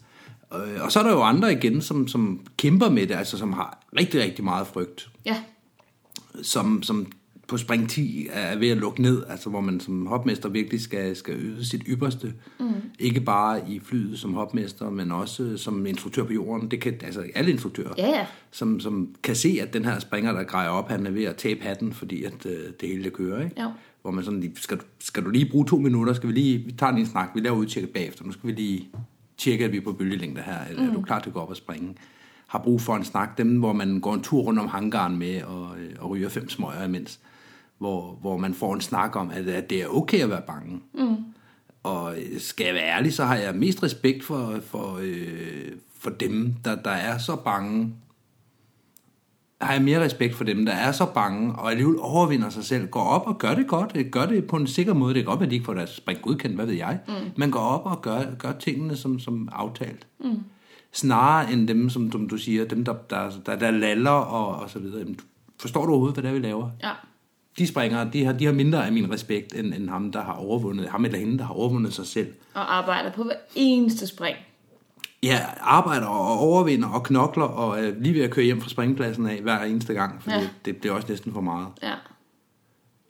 Øh, 0.55 0.83
Og 0.83 0.91
så 0.91 0.99
er 0.99 1.03
der 1.03 1.11
jo 1.11 1.21
andre 1.21 1.53
igen, 1.53 1.81
som, 1.81 2.07
som 2.07 2.45
kæmper 2.57 2.89
med 2.89 3.07
det, 3.07 3.15
altså 3.15 3.37
som 3.37 3.53
har 3.53 3.85
rigtig, 3.99 4.21
rigtig 4.21 4.43
meget 4.43 4.67
frygt. 4.67 5.09
Ja, 5.25 5.37
som, 6.41 6.83
som 6.83 7.11
på 7.47 7.57
spring 7.57 7.89
10 7.89 8.27
er 8.31 8.57
ved 8.57 8.69
at 8.69 8.77
lukke 8.77 9.01
ned, 9.01 9.23
altså 9.29 9.49
hvor 9.49 9.61
man 9.61 9.79
som 9.79 10.05
hopmester 10.05 10.49
virkelig 10.49 10.81
skal, 10.81 11.15
skal 11.15 11.35
yde 11.39 11.65
sit 11.65 11.81
ypperste. 11.87 12.33
Mm. 12.59 12.73
Ikke 12.99 13.21
bare 13.21 13.61
i 13.69 13.79
flyet 13.79 14.19
som 14.19 14.33
hopmester, 14.33 14.89
men 14.89 15.11
også 15.11 15.57
som 15.57 15.85
instruktør 15.85 16.23
på 16.23 16.33
jorden. 16.33 16.71
Det 16.71 16.81
kan 16.81 16.93
altså 17.03 17.23
alle 17.35 17.51
instruktører, 17.51 17.93
Ja, 17.97 18.07
ja. 18.07 18.25
Som, 18.51 18.79
som 18.79 19.15
kan 19.23 19.35
se, 19.35 19.57
at 19.61 19.73
den 19.73 19.85
her 19.85 19.99
springer, 19.99 20.31
der 20.31 20.43
grejer 20.43 20.69
op, 20.69 20.89
han 20.89 21.05
er 21.07 21.11
ved 21.11 21.23
at 21.23 21.35
tabe 21.35 21.61
hatten, 21.63 21.93
fordi 21.93 22.23
at, 22.23 22.45
øh, 22.45 22.51
det 22.81 22.89
hele 22.89 23.03
det 23.03 23.13
kører. 23.13 23.43
Ikke? 23.43 23.61
Jo. 23.61 23.71
Hvor 24.01 24.11
man 24.11 24.23
sådan 24.23 24.39
lige, 24.39 24.53
skal, 24.55 24.79
skal 24.99 25.23
du 25.25 25.29
lige 25.29 25.49
bruge 25.51 25.65
to 25.65 25.77
minutter, 25.77 26.13
skal 26.13 26.29
vi 26.29 26.33
lige, 26.33 26.57
vi 26.65 26.71
tager 26.71 26.91
lige 26.91 27.01
en 27.01 27.07
snak, 27.07 27.29
vi 27.35 27.39
laver 27.39 27.55
udtjekket 27.57 27.89
bagefter, 27.93 28.25
nu 28.25 28.31
skal 28.31 28.47
vi 28.47 28.51
lige 28.51 28.89
tjekke, 29.37 29.65
at 29.65 29.71
vi 29.71 29.79
på 29.79 29.93
bølgelængde 29.93 30.41
her, 30.41 30.65
eller 30.69 30.83
mm. 30.83 30.89
er 30.89 30.93
du 30.93 31.01
klar 31.01 31.19
til 31.19 31.29
at 31.29 31.33
gå 31.33 31.39
op 31.39 31.49
og 31.49 31.55
springe? 31.55 31.95
Har 32.47 32.59
brug 32.59 32.81
for 32.81 32.95
en 32.95 33.03
snak, 33.03 33.37
dem 33.37 33.59
hvor 33.59 33.73
man 33.73 33.99
går 33.99 34.13
en 34.13 34.21
tur 34.21 34.41
rundt 34.41 34.59
om 34.59 34.67
hangaren 34.67 35.17
med 35.17 35.43
og, 35.43 35.79
øh, 35.79 35.95
og 35.99 36.09
ryger 36.09 36.29
fem 36.29 36.49
smøger 36.49 36.83
imens, 36.83 37.19
hvor, 37.77 38.17
hvor 38.21 38.37
man 38.37 38.53
får 38.53 38.73
en 38.73 38.81
snak 38.81 39.15
om, 39.15 39.29
at, 39.29 39.47
at 39.47 39.69
det 39.69 39.81
er 39.81 39.87
okay 39.87 40.19
at 40.19 40.29
være 40.29 40.41
bange. 40.47 40.81
Mm. 40.93 41.15
Og 41.83 42.17
øh, 42.17 42.39
skal 42.39 42.65
jeg 42.65 42.75
være 42.75 42.87
ærlig, 42.87 43.13
så 43.13 43.25
har 43.25 43.35
jeg 43.35 43.55
mest 43.55 43.83
respekt 43.83 44.23
for, 44.23 44.59
for, 44.61 44.99
øh, 45.01 45.71
for 45.99 46.09
dem, 46.09 46.53
der, 46.65 46.75
der 46.75 46.91
er 46.91 47.17
så 47.17 47.35
bange, 47.35 47.93
har 49.63 49.73
jeg 49.73 49.81
mere 49.81 50.03
respekt 50.03 50.35
for 50.35 50.43
dem, 50.43 50.65
der 50.65 50.71
er 50.71 50.91
så 50.91 51.05
bange, 51.05 51.55
og 51.55 51.71
alligevel 51.71 51.95
overvinder 51.99 52.49
sig 52.49 52.63
selv, 52.63 52.87
går 52.87 53.03
op 53.03 53.27
og 53.27 53.37
gør 53.37 53.55
det 53.55 53.67
godt, 53.67 54.11
gør 54.11 54.25
det 54.25 54.47
på 54.47 54.55
en 54.55 54.67
sikker 54.67 54.93
måde. 54.93 55.13
Det 55.13 55.23
kan 55.23 55.25
godt 55.25 55.39
være, 55.39 55.47
at 55.47 55.51
de 55.51 55.55
ikke 55.55 55.65
får 55.65 55.73
deres 55.73 55.89
spring 55.89 56.21
godkendt, 56.21 56.55
hvad 56.55 56.65
ved 56.65 56.73
jeg. 56.73 56.99
Mm. 57.07 57.13
Men 57.37 57.51
går 57.51 57.59
op 57.59 57.85
og 57.85 58.01
gør, 58.01 58.21
gør 58.39 58.51
tingene 58.51 58.95
som, 58.95 59.19
som 59.19 59.49
aftalt. 59.51 60.07
Mm. 60.19 60.39
Snarere 60.91 61.51
end 61.51 61.67
dem, 61.67 61.89
som, 61.89 62.11
som 62.11 62.29
du 62.29 62.37
siger, 62.37 62.65
dem, 62.65 62.85
der, 62.85 62.93
der, 63.09 63.31
der, 63.45 63.55
der 63.55 63.71
laller 63.71 64.11
og, 64.11 64.61
og 64.61 64.69
så 64.69 64.79
videre. 64.79 64.99
Jamen, 64.99 65.19
forstår 65.59 65.85
du 65.85 65.91
overhovedet, 65.91 66.15
hvad 66.15 66.23
det 66.23 66.29
er, 66.29 66.41
vi 66.41 66.47
laver? 66.47 66.69
Ja. 66.83 66.91
De 67.57 67.67
springer, 67.67 68.11
de 68.11 68.25
har, 68.25 68.33
de 68.33 68.45
har 68.45 68.53
mindre 68.53 68.85
af 68.85 68.91
min 68.91 69.11
respekt, 69.11 69.53
end, 69.55 69.73
end 69.73 69.89
ham, 69.89 70.11
der 70.11 70.23
har 70.23 70.33
overvundet, 70.33 70.89
ham 70.89 71.05
eller 71.05 71.19
hende, 71.19 71.37
der 71.37 71.43
har 71.43 71.53
overvundet 71.53 71.93
sig 71.93 72.07
selv. 72.07 72.33
Og 72.53 72.77
arbejder 72.77 73.11
på 73.11 73.23
hver 73.23 73.35
eneste 73.55 74.07
spring. 74.07 74.37
Ja, 75.23 75.39
arbejder 75.61 76.07
og 76.07 76.39
overvinder 76.39 76.89
og 76.89 77.03
knokler 77.03 77.43
og 77.43 77.79
er 77.79 77.93
lige 77.99 78.13
ved 78.15 78.21
at 78.21 78.31
køre 78.31 78.45
hjem 78.45 78.61
fra 78.61 78.69
springpladsen 78.69 79.27
af 79.27 79.41
hver 79.41 79.63
eneste 79.63 79.93
gang, 79.93 80.21
fordi 80.23 80.35
ja. 80.35 80.49
det, 80.65 80.83
det 80.83 80.89
er 80.89 80.93
også 80.93 81.07
næsten 81.09 81.33
for 81.33 81.41
meget. 81.41 81.67
Ja. 81.83 81.93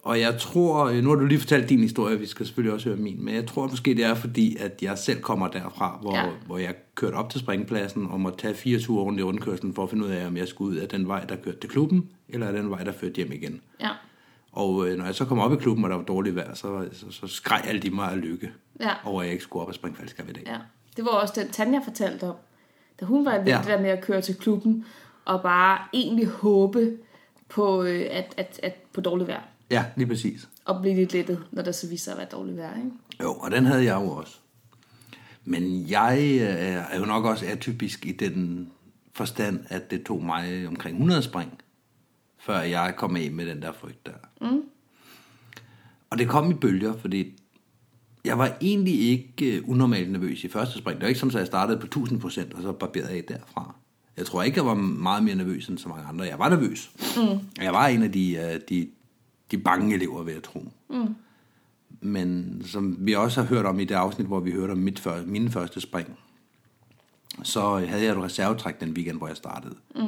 Og 0.03 0.19
jeg 0.19 0.39
tror, 0.39 1.01
nu 1.01 1.09
har 1.09 1.15
du 1.15 1.25
lige 1.25 1.39
fortalt 1.39 1.69
din 1.69 1.79
historie, 1.79 2.19
vi 2.19 2.25
skal 2.25 2.45
selvfølgelig 2.45 2.73
også 2.73 2.89
høre 2.89 2.97
min, 2.97 3.25
men 3.25 3.35
jeg 3.35 3.47
tror 3.47 3.67
måske 3.67 3.95
det 3.95 4.05
er 4.05 4.13
fordi, 4.15 4.55
at 4.59 4.79
jeg 4.81 4.97
selv 4.97 5.21
kommer 5.21 5.47
derfra, 5.47 5.97
hvor, 6.01 6.15
ja. 6.15 6.25
hvor 6.45 6.57
jeg 6.57 6.75
kørte 6.95 7.15
op 7.15 7.29
til 7.29 7.39
springpladsen 7.39 8.05
og 8.05 8.19
måtte 8.19 8.37
tage 8.37 8.53
fire 8.53 8.79
ture 8.79 9.03
rundt 9.03 9.19
i 9.19 9.23
rundkørslen 9.23 9.73
for 9.73 9.83
at 9.83 9.89
finde 9.89 10.05
ud 10.05 10.09
af, 10.09 10.27
om 10.27 10.37
jeg 10.37 10.47
skulle 10.47 10.71
ud 10.71 10.75
af 10.75 10.87
den 10.87 11.07
vej, 11.07 11.25
der 11.25 11.35
kørte 11.35 11.59
til 11.59 11.69
klubben, 11.69 12.09
eller 12.29 12.47
af 12.47 12.53
den 12.53 12.69
vej, 12.69 12.83
der 12.83 12.91
førte 12.91 13.15
hjem 13.15 13.31
igen. 13.31 13.61
Ja. 13.81 13.89
Og 14.51 14.87
øh, 14.87 14.97
når 14.97 15.05
jeg 15.05 15.15
så 15.15 15.25
kom 15.25 15.39
op 15.39 15.53
i 15.53 15.55
klubben, 15.55 15.83
og 15.83 15.89
der 15.89 15.95
var 15.97 16.03
dårligt 16.03 16.35
vejr, 16.35 16.53
så, 16.53 16.87
så, 16.91 17.05
så 17.11 17.27
skreg 17.27 17.61
alle 17.65 17.81
de 17.81 17.89
mig 17.89 18.11
af 18.11 18.21
lykke 18.21 18.51
Ja. 18.79 18.89
over, 19.03 19.21
at 19.21 19.25
jeg 19.25 19.31
ikke 19.33 19.43
skulle 19.43 19.61
op 19.63 19.67
og 19.69 19.75
springe 19.75 19.97
faldskab 19.97 20.29
i 20.29 20.33
dag. 20.33 20.43
Ja, 20.47 20.57
det 20.97 21.05
var 21.05 21.11
også 21.11 21.33
den 21.37 21.49
Tanja 21.51 21.79
fortalte 21.85 22.23
om. 22.23 22.35
Da 22.99 23.05
hun 23.05 23.25
var 23.25 23.37
lidt 23.37 23.47
Ja. 23.47 23.61
der 23.65 23.81
med 23.81 23.89
at 23.89 24.01
køre 24.03 24.21
til 24.21 24.35
klubben, 24.35 24.85
og 25.25 25.41
bare 25.41 25.77
egentlig 25.93 26.27
håbe 26.27 26.97
på, 27.49 27.83
øh, 27.83 28.05
at, 28.11 28.33
at, 28.37 28.59
at 28.63 28.75
på 28.93 29.01
dårligt 29.01 29.27
vejr. 29.27 29.41
ja 29.71 29.85
lige 29.95 30.07
præcis. 30.07 30.47
Og 30.65 30.81
blive 30.81 30.95
lidt 30.95 31.13
lettet, 31.13 31.43
når 31.51 31.61
der 31.61 31.71
så 31.71 31.87
viser 31.89 32.03
sig 32.03 32.11
at 32.11 32.17
være 32.17 32.27
dårligt 32.31 32.57
vejr. 32.57 32.77
Ikke? 32.77 32.91
Jo, 33.21 33.33
og 33.33 33.51
den 33.51 33.65
havde 33.65 33.83
jeg 33.83 34.01
jo 34.01 34.09
også. 34.11 34.37
Men 35.45 35.89
jeg 35.89 36.19
øh, 36.41 36.93
er 36.93 36.99
jo 36.99 37.05
nok 37.05 37.25
også 37.25 37.45
atypisk 37.45 38.05
i 38.05 38.11
den 38.11 38.69
forstand, 39.13 39.59
at 39.69 39.91
det 39.91 40.03
tog 40.03 40.23
mig 40.23 40.67
omkring 40.67 40.95
100 40.95 41.23
spring, 41.23 41.51
før 42.39 42.61
jeg 42.61 42.93
kom 42.97 43.15
af 43.15 43.31
med 43.31 43.45
den 43.45 43.61
der 43.61 43.71
frygt 43.71 44.05
der. 44.05 44.11
Mm. 44.51 44.61
Og 46.09 46.17
det 46.19 46.29
kom 46.29 46.51
i 46.51 46.53
bølger, 46.53 46.93
fordi 46.97 47.33
jeg 48.25 48.37
var 48.37 48.57
egentlig 48.61 48.99
ikke 48.99 49.57
øh, 49.57 49.69
unormalt 49.69 50.11
nervøs 50.11 50.43
i 50.43 50.47
første 50.47 50.77
spring. 50.77 50.97
Det 50.97 51.03
var 51.03 51.07
ikke 51.07 51.19
som, 51.19 51.29
at 51.29 51.35
jeg 51.35 51.47
startede 51.47 51.79
på 51.79 51.85
1000 51.85 52.19
procent, 52.19 52.53
og 52.53 52.61
så 52.61 52.71
barberede 52.71 53.09
af 53.09 53.23
derfra. 53.27 53.75
Jeg 54.17 54.25
tror 54.25 54.43
ikke, 54.43 54.57
jeg 54.57 54.65
var 54.65 54.73
meget 54.73 55.23
mere 55.23 55.35
nervøs 55.35 55.67
end 55.67 55.77
så 55.77 55.89
mange 55.89 56.03
andre. 56.05 56.25
Jeg 56.25 56.39
var 56.39 56.49
nervøs. 56.49 56.91
Mm. 57.17 57.39
Jeg 57.61 57.73
var 57.73 57.87
en 57.87 58.03
af 58.03 58.11
de, 58.11 58.35
øh, 58.35 58.61
de, 58.69 58.87
de 59.51 59.57
bange 59.57 59.95
elever, 59.95 60.23
vil 60.23 60.33
jeg 60.33 60.43
tro. 60.43 60.71
Mm. 60.89 61.15
Men 62.01 62.61
som 62.65 62.97
vi 62.99 63.13
også 63.13 63.41
har 63.41 63.47
hørt 63.47 63.65
om 63.65 63.79
i 63.79 63.85
det 63.85 63.95
afsnit, 63.95 64.27
hvor 64.27 64.39
vi 64.39 64.51
hørte 64.51 64.71
om 64.71 64.77
mit 64.77 64.99
før, 64.99 65.25
mine 65.25 65.51
første 65.51 65.81
spring, 65.81 66.17
så 67.43 67.77
havde 67.77 68.03
jeg 68.03 68.11
et 68.11 68.23
reservetræk 68.23 68.79
den 68.79 68.91
weekend, 68.91 69.17
hvor 69.17 69.27
jeg 69.27 69.37
startede. 69.37 69.75
Mm. 69.95 70.01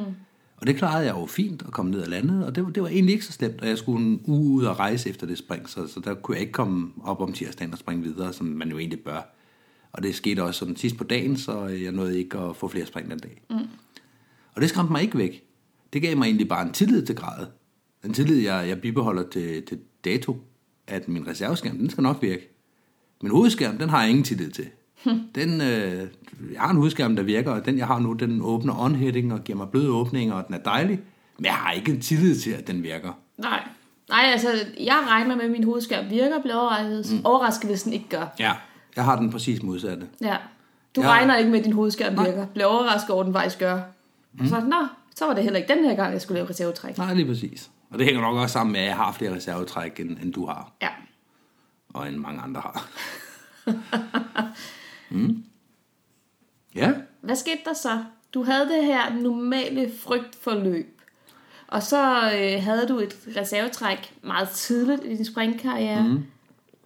Og 0.57 0.67
det 0.67 0.75
klarede 0.75 1.05
jeg 1.05 1.15
jo 1.15 1.25
fint 1.25 1.61
at 1.61 1.71
komme 1.71 1.91
ned 1.91 2.01
og 2.01 2.07
lande, 2.07 2.45
og 2.45 2.55
det, 2.55 2.63
var- 2.63 2.69
det 2.69 2.83
var 2.83 2.89
egentlig 2.89 3.13
ikke 3.13 3.25
så 3.25 3.31
slemt, 3.31 3.61
og 3.61 3.67
jeg 3.67 3.77
skulle 3.77 4.05
en 4.05 4.21
uge 4.25 4.51
ud 4.51 4.63
og 4.63 4.79
rejse 4.79 5.09
efter 5.09 5.27
det 5.27 5.37
spring, 5.37 5.69
så, 5.69 5.87
så 5.87 5.99
der 5.99 6.13
kunne 6.13 6.35
jeg 6.35 6.41
ikke 6.41 6.53
komme 6.53 6.91
op 7.03 7.21
om 7.21 7.33
tirsdagen 7.33 7.73
og 7.73 7.79
springe 7.79 8.03
videre, 8.03 8.33
som 8.33 8.45
man 8.45 8.69
jo 8.69 8.77
egentlig 8.77 8.99
bør. 8.99 9.35
Og 9.91 10.03
det 10.03 10.15
skete 10.15 10.43
også 10.43 10.59
sådan 10.59 10.75
sidst 10.75 10.97
på 10.97 11.03
dagen, 11.03 11.37
så 11.37 11.65
jeg 11.65 11.91
nåede 11.91 12.19
ikke 12.19 12.37
at 12.37 12.55
få 12.55 12.67
flere 12.67 12.85
spring 12.85 13.09
den 13.11 13.19
dag. 13.19 13.41
Mm. 13.49 13.55
Og 14.53 14.61
det 14.61 14.69
skræmte 14.69 14.91
mig 14.91 15.01
ikke 15.01 15.17
væk. 15.17 15.43
Det 15.93 16.01
gav 16.01 16.17
mig 16.17 16.25
egentlig 16.25 16.47
bare 16.47 16.65
en 16.67 16.73
tillid 16.73 17.05
til 17.05 17.15
gradet. 17.15 17.47
En 18.05 18.13
tillid, 18.13 18.37
jeg, 18.37 18.65
jeg 18.67 18.81
bibeholder 18.81 19.29
til, 19.29 19.63
til 19.65 19.79
dato, 20.05 20.37
at 20.87 21.07
min 21.07 21.27
reserveskærm, 21.27 21.77
den 21.77 21.89
skal 21.89 22.01
nok 22.01 22.21
virke. 22.21 22.49
Min 23.23 23.31
hovedskærm, 23.31 23.77
den 23.77 23.89
har 23.89 24.01
jeg 24.01 24.09
ingen 24.09 24.23
tillid 24.25 24.51
til. 24.51 24.65
Den, 25.35 25.61
øh, 25.61 26.07
jeg 26.53 26.61
har 26.61 26.69
en 26.69 26.77
hovedskærm, 26.77 27.15
der 27.15 27.23
virker, 27.23 27.51
og 27.51 27.65
den 27.65 27.77
jeg 27.77 27.87
har 27.87 27.99
nu, 27.99 28.13
den 28.13 28.41
åbner 28.41 28.73
on-heading 28.73 29.33
og 29.33 29.43
giver 29.43 29.57
mig 29.57 29.69
bløde 29.69 29.89
åbninger, 29.89 30.35
og 30.35 30.47
den 30.47 30.55
er 30.55 30.59
dejlig. 30.59 30.99
Men 31.37 31.45
jeg 31.45 31.53
har 31.53 31.71
ikke 31.71 31.91
en 31.91 32.01
tillid 32.01 32.39
til, 32.39 32.51
at 32.51 32.67
den 32.67 32.83
virker. 32.83 33.11
Nej. 33.37 33.63
Nej, 34.09 34.23
altså, 34.31 34.47
jeg 34.79 35.03
regner 35.07 35.35
med, 35.35 35.45
at 35.45 35.51
min 35.51 35.63
hovedskærm 35.63 36.09
virker, 36.09 36.41
bliver 36.41 36.55
overrasket, 36.55 37.17
mm. 37.17 37.25
overrasket, 37.25 37.69
hvis 37.69 37.83
den 37.83 37.93
ikke 37.93 38.09
gør. 38.09 38.25
Ja. 38.39 38.53
Jeg 38.95 39.03
har 39.03 39.15
den 39.15 39.31
præcis 39.31 39.63
modsatte. 39.63 40.07
Ja. 40.21 40.37
Du 40.95 41.01
ja. 41.01 41.07
regner 41.09 41.37
ikke 41.37 41.51
med, 41.51 41.59
at 41.59 41.65
din 41.65 41.73
hovedskærm 41.73 42.25
virker. 42.25 42.45
Bliver 42.45 42.65
overrasket 42.65 43.09
over, 43.09 43.21
at 43.21 43.25
den 43.25 43.33
faktisk 43.33 43.59
gør. 43.59 43.79
Mm. 44.33 44.47
Så, 44.47 44.59
nå, 44.59 44.87
så 45.15 45.25
var 45.25 45.33
det 45.33 45.43
heller 45.43 45.59
ikke 45.59 45.73
den 45.73 45.83
her 45.85 45.95
gang, 45.95 46.13
jeg 46.13 46.21
skulle 46.21 46.35
lave 46.35 46.49
reservetræk. 46.49 46.97
Nej, 46.97 47.13
lige 47.13 47.25
præcis. 47.25 47.69
Og 47.89 47.99
det 47.99 48.05
hænger 48.05 48.21
nok 48.21 48.37
også 48.37 48.53
sammen 48.53 48.73
med, 48.73 48.81
at 48.81 48.87
jeg 48.87 48.95
har 48.95 49.11
flere 49.11 49.35
reservetræk, 49.35 49.99
end, 49.99 50.17
end 50.23 50.33
du 50.33 50.45
har, 50.45 50.71
Ja. 50.81 50.89
og 51.89 52.07
end 52.07 52.15
mange 52.17 52.41
andre 52.41 52.61
har. 52.61 52.87
mm. 55.09 55.43
Ja, 56.75 56.93
Hvad 57.21 57.35
skete 57.35 57.59
der 57.65 57.73
så? 57.73 58.03
Du 58.33 58.43
havde 58.43 58.69
det 58.69 58.85
her 58.85 59.21
normale 59.21 59.91
frygtforløb. 59.99 61.01
Og 61.67 61.83
så 61.83 62.15
øh, 62.15 62.63
havde 62.63 62.87
du 62.87 62.99
et 62.99 63.17
reservetræk 63.37 64.13
meget 64.23 64.49
tidligt 64.49 65.01
i 65.05 65.15
din 65.15 65.25
springkarriere. 65.25 66.07
Mm. 66.07 66.23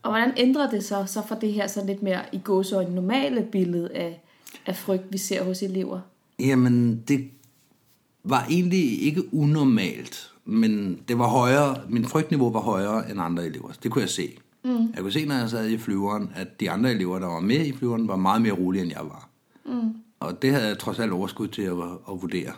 Og 0.04 0.12
hvordan 0.12 0.34
ændrer 0.38 0.70
det 0.70 0.84
så, 0.84 1.06
så 1.08 1.22
for 1.28 1.36
det 1.36 1.54
her 1.54 1.68
så 1.68 1.86
lidt 1.86 2.04
mere 2.04 2.22
i 2.32 2.40
gåsøjne 2.44 2.96
normale 2.96 3.48
billede 3.52 3.92
af, 3.94 4.22
af 4.66 4.76
frygt, 4.76 5.04
vi 5.12 5.18
ser 5.18 5.44
hos 5.44 5.64
elever? 5.64 6.00
Jamen, 6.40 7.04
det 7.08 7.30
var 8.24 8.46
egentlig 8.50 9.02
ikke 9.02 9.34
unormalt, 9.34 10.32
men 10.46 11.00
det 11.08 11.20
var 11.20 11.28
højere, 11.28 11.82
min 11.90 12.06
frygtniveau 12.06 12.52
var 12.52 12.60
højere 12.60 13.12
end 13.12 13.22
andre 13.22 13.46
elever. 13.46 13.72
Det 13.84 13.92
kunne 13.92 14.02
jeg 14.02 14.10
se. 14.10 14.38
Mm. 14.64 14.92
Jeg 14.94 15.02
kunne 15.02 15.12
se, 15.12 15.26
når 15.26 15.36
jeg 15.36 15.50
sad 15.50 15.70
i 15.70 15.78
flyveren, 15.78 16.32
at 16.36 16.60
de 16.60 16.72
andre 16.72 16.92
elever, 16.92 17.20
der 17.20 17.28
var 17.28 17.40
med 17.40 17.66
i 17.66 17.74
flyveren, 17.78 18.08
var 18.08 18.16
meget 18.16 18.42
mere 18.42 18.52
rolige, 18.54 18.82
end 18.82 18.92
jeg 18.92 19.06
var. 19.06 19.30
Mm. 19.66 19.94
Og 20.20 20.42
det 20.42 20.52
havde 20.54 20.68
jeg 20.68 20.80
trods 20.80 21.00
alt 21.00 21.12
overskud 21.12 21.48
til 21.48 21.62
at, 21.62 21.72
at 22.10 22.22
vurdere. 22.22 22.54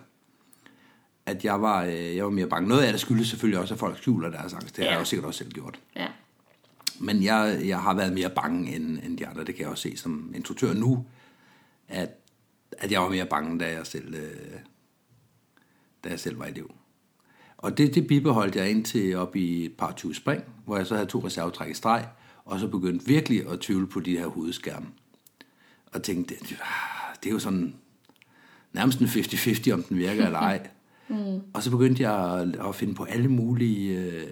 At 1.26 1.46
jeg 1.46 1.62
var, 1.62 1.84
øh, 1.84 2.16
jeg 2.16 2.24
var 2.26 2.32
mere 2.32 2.48
bange. 2.48 2.70
Noget 2.70 2.84
af 2.84 2.92
det 2.94 3.02
skyldes 3.02 3.28
selvfølgelig 3.28 3.60
også, 3.60 3.74
at 3.74 3.80
folk 3.80 3.98
skjuler 3.98 4.30
deres 4.30 4.54
angst. 4.54 4.76
Det 4.76 4.84
har 4.84 4.86
Ja. 4.86 4.92
jeg 4.92 5.00
jo 5.00 5.06
sikkert 5.06 5.26
også 5.28 5.38
selv 5.38 5.52
gjort. 5.52 5.80
Ja. 5.96 6.08
Men 7.00 7.24
jeg, 7.24 7.62
jeg 7.66 7.80
har 7.80 7.94
været 7.94 8.14
mere 8.14 8.30
bange 8.30 8.76
end, 8.76 9.00
end 9.04 9.18
de 9.18 9.28
andre. 9.28 9.44
Det 9.44 9.56
kan 9.56 9.62
jeg 9.62 9.70
også 9.70 9.82
se 9.82 9.98
som 9.98 10.32
instruktør 10.36 10.74
nu, 10.74 11.06
at, 11.88 12.10
at 12.72 12.92
jeg 12.92 13.02
var 13.02 13.10
mere 13.10 13.26
bange, 13.26 13.60
da 13.60 13.72
jeg 13.72 13.88
selv, 13.88 14.14
øh, 14.16 14.60
da 16.04 16.10
jeg 16.10 16.20
selv 16.20 16.40
var 16.40 16.46
elev. 16.46 16.72
Og 17.62 17.78
det, 17.78 17.96
det 17.96 18.08
bibeholdt 18.08 18.56
jeg 18.56 18.70
indtil 18.70 19.16
op 19.16 19.36
i 19.36 19.66
et 19.66 19.74
par 19.74 19.92
20 19.92 20.16
spring, 20.16 20.44
hvor 20.66 20.78
jeg 20.78 20.88
så 20.88 20.96
havde 20.96 21.08
to 21.08 21.26
reservetræk 21.26 21.72
i 21.72 21.74
streg, 21.74 22.08
og 22.46 22.60
så 22.60 22.68
begyndte 22.68 23.06
virkelig 23.06 23.50
at 23.50 23.60
tvivle 23.60 23.88
på 23.88 24.00
de 24.00 24.18
her 24.18 24.28
hovedskærme. 24.28 24.86
Og 25.94 26.04
tænkte, 26.04 26.36
det, 26.36 26.58
det 27.24 27.30
er 27.30 27.34
jo 27.34 27.40
sådan 27.40 27.76
nærmest 28.74 29.00
en 29.00 29.06
50-50, 29.06 29.74
om 29.74 29.84
den 29.84 29.98
virker 29.98 30.26
eller 30.26 30.40
ej. 30.40 30.68
Mm. 31.10 31.42
Og 31.54 31.64
så 31.64 31.72
begyndte 31.72 32.04
jeg 32.04 32.40
at, 32.40 32.68
at 32.68 32.76
finde 32.76 32.94
på 32.94 33.04
alle 33.04 33.28
mulige 33.28 34.00
øh, 34.00 34.28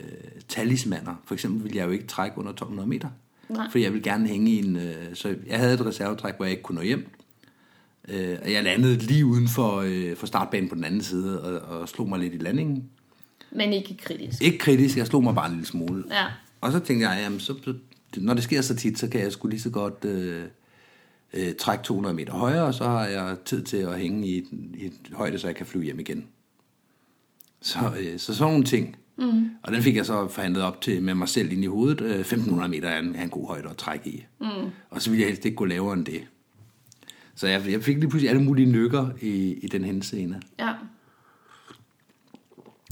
talismaner. 0.47 1.15
For 1.25 1.33
eksempel 1.33 1.63
ville 1.63 1.77
jeg 1.77 1.85
jo 1.85 1.91
ikke 1.91 2.07
trække 2.07 2.37
under 2.37 2.51
1200 2.51 2.89
meter. 2.89 3.09
Nej. 3.49 3.67
Fordi 3.71 3.83
jeg 3.83 3.93
ville 3.93 4.03
gerne 4.03 4.27
hænge 4.27 4.51
i 4.51 4.65
en... 4.65 4.75
Øh, 4.75 4.95
så 5.13 5.35
jeg 5.47 5.59
havde 5.59 5.73
et 5.73 5.85
reservetræk, 5.85 6.35
hvor 6.35 6.45
jeg 6.45 6.51
ikke 6.51 6.63
kunne 6.63 6.75
nå 6.75 6.81
hjem. 6.81 7.09
Øh, 8.07 8.37
og 8.43 8.51
jeg 8.51 8.63
landede 8.63 8.97
lige 8.97 9.25
uden 9.25 9.47
for, 9.47 9.81
øh, 9.85 10.15
for 10.15 10.27
startbanen 10.27 10.69
på 10.69 10.75
den 10.75 10.83
anden 10.83 11.01
side, 11.01 11.41
og, 11.41 11.79
og 11.79 11.89
slog 11.89 12.09
mig 12.09 12.19
lidt 12.19 12.33
i 12.33 12.37
landingen. 12.37 12.89
Men 13.51 13.73
ikke 13.73 13.97
kritisk. 13.97 14.41
Ikke 14.41 14.57
kritisk, 14.57 14.97
jeg 14.97 15.07
slog 15.07 15.23
mig 15.23 15.35
bare 15.35 15.47
en 15.47 15.53
lille 15.53 15.67
smule. 15.67 16.03
Ja. 16.09 16.25
Og 16.61 16.71
så 16.71 16.79
tænkte 16.79 17.09
jeg, 17.09 17.19
jamen, 17.23 17.39
så, 17.39 17.73
når 18.17 18.33
det 18.33 18.43
sker 18.43 18.61
så 18.61 18.75
tit, 18.75 18.99
så 18.99 19.07
kan 19.07 19.21
jeg 19.21 19.31
sgu 19.31 19.47
lige 19.47 19.61
så 19.61 19.69
godt 19.69 20.05
øh, 20.05 20.43
øh, 21.33 21.53
trække 21.59 21.83
200 21.83 22.15
meter 22.15 22.33
højere, 22.33 22.63
og 22.63 22.73
så 22.73 22.83
har 22.83 23.05
jeg 23.05 23.37
tid 23.45 23.63
til 23.63 23.77
at 23.77 23.99
hænge 23.99 24.27
i 24.27 24.43
i 24.73 24.85
et 24.85 24.93
højde, 25.13 25.39
så 25.39 25.47
jeg 25.47 25.55
kan 25.55 25.65
flyve 25.65 25.83
hjem 25.83 25.99
igen. 25.99 26.27
Så, 27.61 27.79
øh, 27.99 28.19
så 28.19 28.35
sådan 28.35 28.51
nogle 28.51 28.65
ting. 28.65 28.95
Mm. 29.17 29.49
Og 29.63 29.73
den 29.73 29.81
fik 29.81 29.95
jeg 29.95 30.05
så 30.05 30.27
forhandlet 30.27 30.63
op 30.63 30.81
til 30.81 31.03
med 31.03 31.13
mig 31.13 31.29
selv 31.29 31.51
ind 31.51 31.63
i 31.63 31.67
hovedet. 31.67 32.01
Øh, 32.01 32.19
1500 32.19 32.69
meter 32.69 32.89
er 32.89 32.99
en, 32.99 33.15
er 33.15 33.23
en 33.23 33.29
god 33.29 33.47
højde 33.47 33.69
at 33.69 33.77
trække 33.77 34.09
i. 34.09 34.25
Mm. 34.41 34.47
Og 34.89 35.01
så 35.01 35.09
ville 35.09 35.21
jeg 35.21 35.29
helst 35.29 35.45
ikke 35.45 35.55
gå 35.55 35.65
lavere 35.65 35.93
end 35.93 36.05
det. 36.05 36.21
Så 37.35 37.47
jeg, 37.47 37.71
jeg 37.71 37.83
fik 37.83 37.97
lige 37.97 38.09
pludselig 38.09 38.29
alle 38.29 38.43
mulige 38.43 38.71
nykker 38.71 39.09
i, 39.21 39.53
i 39.53 39.67
den 39.67 39.83
henseende. 39.83 40.41
Ja. 40.59 40.73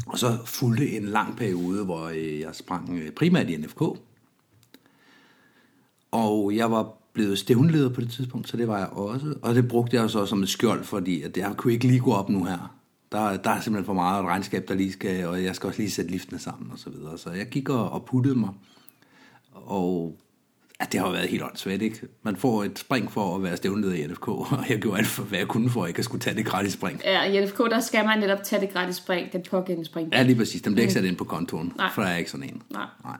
Og 0.07 0.19
så 0.19 0.37
fulgte 0.45 0.97
en 0.97 1.05
lang 1.05 1.37
periode, 1.37 1.85
hvor 1.85 2.05
øh, 2.05 2.39
jeg 2.39 2.55
sprang 2.55 2.99
øh, 2.99 3.11
primært 3.11 3.49
i 3.49 3.57
NFK. 3.57 3.81
Og 6.11 6.55
jeg 6.55 6.71
var 6.71 6.93
blevet 7.13 7.39
stævnleder 7.39 7.89
på 7.89 8.01
det 8.01 8.11
tidspunkt, 8.11 8.49
så 8.49 8.57
det 8.57 8.67
var 8.67 8.77
jeg 8.77 8.87
også. 8.87 9.35
Og 9.41 9.55
det 9.55 9.67
brugte 9.67 9.95
jeg 9.95 10.09
så 10.09 10.25
som 10.25 10.43
et 10.43 10.49
skjold, 10.49 10.83
fordi 10.83 11.21
at 11.21 11.37
jeg 11.37 11.53
kunne 11.57 11.73
ikke 11.73 11.87
lige 11.87 11.99
gå 11.99 12.13
op 12.13 12.29
nu 12.29 12.43
her. 12.43 12.75
Der, 13.11 13.37
der 13.37 13.49
er 13.49 13.61
simpelthen 13.61 13.85
for 13.85 13.93
meget 13.93 14.23
et 14.23 14.27
regnskab, 14.27 14.67
der 14.67 14.73
lige 14.73 14.91
skal, 14.91 15.25
og 15.27 15.43
jeg 15.43 15.55
skal 15.55 15.67
også 15.67 15.81
lige 15.81 15.91
sætte 15.91 16.11
liftene 16.11 16.39
sammen 16.39 16.71
og 16.71 16.79
så 16.79 16.89
videre. 16.89 17.17
Så 17.17 17.31
jeg 17.31 17.49
gik 17.49 17.69
og, 17.69 17.89
og 17.89 18.05
puttede 18.05 18.35
mig. 18.35 18.49
Og 19.51 20.17
Ja, 20.81 20.85
det 20.91 20.99
har 20.99 21.07
jo 21.07 21.13
været 21.13 21.29
helt 21.29 21.43
åndssvagt, 21.43 21.81
ikke? 21.81 22.07
Man 22.23 22.35
får 22.35 22.63
et 22.63 22.79
spring 22.79 23.11
for 23.11 23.35
at 23.35 23.43
være 23.43 23.57
stævnleder 23.57 23.93
i 23.93 24.07
NFK, 24.07 24.27
og 24.57 24.69
jeg 24.69 24.79
gjorde 24.79 24.97
alt 24.97 25.07
for, 25.07 25.23
hvad 25.23 25.39
jeg 25.39 25.47
kunne 25.47 25.69
for, 25.69 25.83
at 25.83 25.97
jeg 25.97 26.05
skulle 26.05 26.21
tage 26.21 26.35
det 26.35 26.45
gratis 26.45 26.73
spring. 26.73 27.01
Ja, 27.03 27.23
i 27.23 27.45
NFK, 27.45 27.57
der 27.57 27.79
skal 27.79 28.05
man 28.05 28.19
netop 28.19 28.43
tage 28.43 28.61
det 28.61 28.73
gratis 28.73 28.95
spring, 28.95 29.31
den 29.33 29.43
pågældende 29.49 29.85
spring. 29.85 30.09
Ja, 30.13 30.23
lige 30.23 30.35
præcis. 30.35 30.61
Den 30.61 30.73
bliver 30.73 30.83
ikke 30.83 30.93
sat 30.93 31.03
ind 31.03 31.17
på 31.17 31.23
kontoen, 31.23 31.73
Nej. 31.77 31.89
for 31.93 32.01
der 32.01 32.09
er 32.09 32.17
ikke 32.17 32.31
sådan 32.31 32.49
en. 32.49 32.61
Nej. 32.69 32.85
Nej. 33.03 33.17